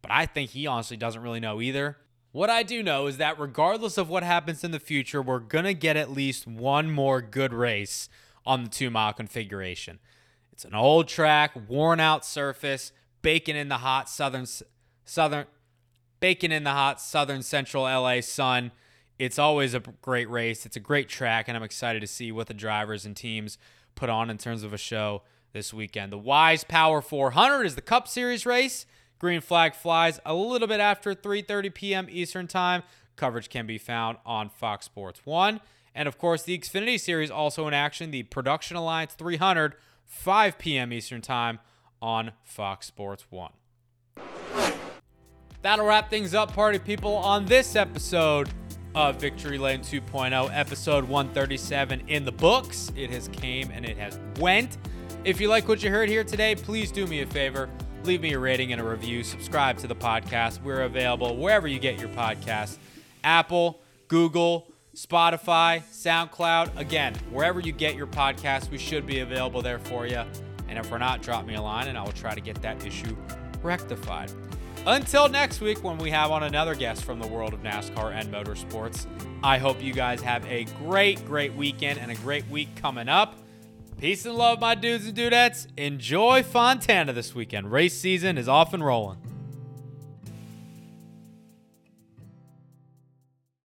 But 0.00 0.10
I 0.10 0.26
think 0.26 0.50
he 0.50 0.66
honestly 0.66 0.96
doesn't 0.96 1.22
really 1.22 1.40
know 1.40 1.60
either. 1.60 1.96
What 2.32 2.48
I 2.48 2.62
do 2.62 2.82
know 2.82 3.08
is 3.08 3.18
that 3.18 3.38
regardless 3.38 3.98
of 3.98 4.08
what 4.08 4.22
happens 4.22 4.64
in 4.64 4.70
the 4.70 4.80
future, 4.80 5.20
we're 5.20 5.38
going 5.38 5.64
to 5.64 5.74
get 5.74 5.96
at 5.96 6.10
least 6.10 6.46
one 6.46 6.90
more 6.90 7.20
good 7.20 7.52
race 7.52 8.08
on 8.46 8.64
the 8.64 8.70
two 8.70 8.90
mile 8.90 9.12
configuration. 9.12 9.98
It's 10.52 10.64
an 10.64 10.74
old 10.74 11.08
track, 11.08 11.52
worn 11.68 12.00
out 12.00 12.24
surface, 12.24 12.92
baking 13.20 13.56
in 13.56 13.68
the 13.68 13.78
hot 13.78 14.08
southern, 14.08 14.46
southern, 15.04 15.46
baking 16.20 16.52
in 16.52 16.64
the 16.64 16.70
hot 16.70 17.00
southern 17.00 17.42
central 17.42 17.84
LA 17.84 18.20
sun. 18.20 18.72
It's 19.22 19.38
always 19.38 19.72
a 19.72 19.78
great 19.78 20.28
race. 20.28 20.66
It's 20.66 20.74
a 20.74 20.80
great 20.80 21.08
track, 21.08 21.46
and 21.46 21.56
I'm 21.56 21.62
excited 21.62 22.00
to 22.00 22.08
see 22.08 22.32
what 22.32 22.48
the 22.48 22.54
drivers 22.54 23.06
and 23.06 23.16
teams 23.16 23.56
put 23.94 24.10
on 24.10 24.30
in 24.30 24.36
terms 24.36 24.64
of 24.64 24.72
a 24.72 24.76
show 24.76 25.22
this 25.52 25.72
weekend. 25.72 26.10
The 26.10 26.18
Wise 26.18 26.64
Power 26.64 27.00
400 27.00 27.62
is 27.62 27.76
the 27.76 27.82
Cup 27.82 28.08
Series 28.08 28.44
race. 28.44 28.84
Green 29.20 29.40
flag 29.40 29.76
flies 29.76 30.18
a 30.26 30.34
little 30.34 30.66
bit 30.66 30.80
after 30.80 31.14
3:30 31.14 31.72
p.m. 31.72 32.08
Eastern 32.10 32.48
Time. 32.48 32.82
Coverage 33.14 33.48
can 33.48 33.64
be 33.64 33.78
found 33.78 34.18
on 34.26 34.48
Fox 34.48 34.86
Sports 34.86 35.20
1. 35.24 35.60
And 35.94 36.08
of 36.08 36.18
course, 36.18 36.42
the 36.42 36.58
Xfinity 36.58 36.98
Series 36.98 37.30
also 37.30 37.68
in 37.68 37.74
action, 37.74 38.10
the 38.10 38.24
Production 38.24 38.76
Alliance 38.76 39.14
300, 39.14 39.76
5 40.04 40.58
p.m. 40.58 40.92
Eastern 40.92 41.20
Time 41.20 41.60
on 42.00 42.32
Fox 42.42 42.88
Sports 42.88 43.26
1. 43.30 43.52
That'll 45.62 45.86
wrap 45.86 46.10
things 46.10 46.34
up, 46.34 46.52
party 46.52 46.80
people, 46.80 47.14
on 47.14 47.44
this 47.44 47.76
episode 47.76 48.48
of 48.94 49.16
Victory 49.16 49.58
Lane 49.58 49.80
2.0, 49.80 50.50
episode 50.52 51.04
137 51.04 52.02
in 52.08 52.24
the 52.24 52.32
books. 52.32 52.92
It 52.96 53.10
has 53.10 53.28
came 53.28 53.70
and 53.70 53.84
it 53.84 53.96
has 53.96 54.18
went. 54.38 54.76
If 55.24 55.40
you 55.40 55.48
like 55.48 55.68
what 55.68 55.82
you 55.82 55.90
heard 55.90 56.08
here 56.08 56.24
today, 56.24 56.54
please 56.54 56.90
do 56.90 57.06
me 57.06 57.22
a 57.22 57.26
favor. 57.26 57.68
Leave 58.04 58.20
me 58.20 58.32
a 58.32 58.38
rating 58.38 58.72
and 58.72 58.80
a 58.80 58.84
review. 58.84 59.22
Subscribe 59.22 59.78
to 59.78 59.86
the 59.86 59.94
podcast. 59.94 60.62
We're 60.62 60.82
available 60.82 61.36
wherever 61.36 61.68
you 61.68 61.78
get 61.78 61.98
your 61.98 62.08
podcasts 62.10 62.78
Apple, 63.24 63.80
Google, 64.08 64.66
Spotify, 64.94 65.82
SoundCloud. 65.92 66.76
Again, 66.76 67.14
wherever 67.30 67.60
you 67.60 67.72
get 67.72 67.94
your 67.94 68.08
podcast, 68.08 68.70
we 68.70 68.78
should 68.78 69.06
be 69.06 69.20
available 69.20 69.62
there 69.62 69.78
for 69.78 70.06
you. 70.06 70.22
And 70.68 70.78
if 70.78 70.90
we're 70.90 70.98
not, 70.98 71.22
drop 71.22 71.46
me 71.46 71.54
a 71.54 71.62
line 71.62 71.88
and 71.88 71.96
I 71.96 72.02
will 72.02 72.12
try 72.12 72.34
to 72.34 72.40
get 72.40 72.60
that 72.62 72.84
issue 72.84 73.16
rectified. 73.62 74.32
Until 74.84 75.28
next 75.28 75.60
week, 75.60 75.84
when 75.84 75.96
we 75.96 76.10
have 76.10 76.32
on 76.32 76.42
another 76.42 76.74
guest 76.74 77.04
from 77.04 77.20
the 77.20 77.26
world 77.28 77.54
of 77.54 77.62
NASCAR 77.62 78.12
and 78.12 78.32
motorsports, 78.34 79.06
I 79.40 79.56
hope 79.56 79.80
you 79.80 79.92
guys 79.92 80.20
have 80.22 80.44
a 80.46 80.64
great, 80.84 81.24
great 81.24 81.54
weekend 81.54 82.00
and 82.00 82.10
a 82.10 82.16
great 82.16 82.44
week 82.48 82.74
coming 82.74 83.08
up. 83.08 83.38
Peace 83.98 84.26
and 84.26 84.34
love, 84.34 84.58
my 84.58 84.74
dudes 84.74 85.06
and 85.06 85.16
dudettes. 85.16 85.68
Enjoy 85.76 86.42
Fontana 86.42 87.12
this 87.12 87.32
weekend. 87.32 87.70
Race 87.70 87.96
season 87.96 88.36
is 88.36 88.48
off 88.48 88.74
and 88.74 88.84
rolling. 88.84 89.18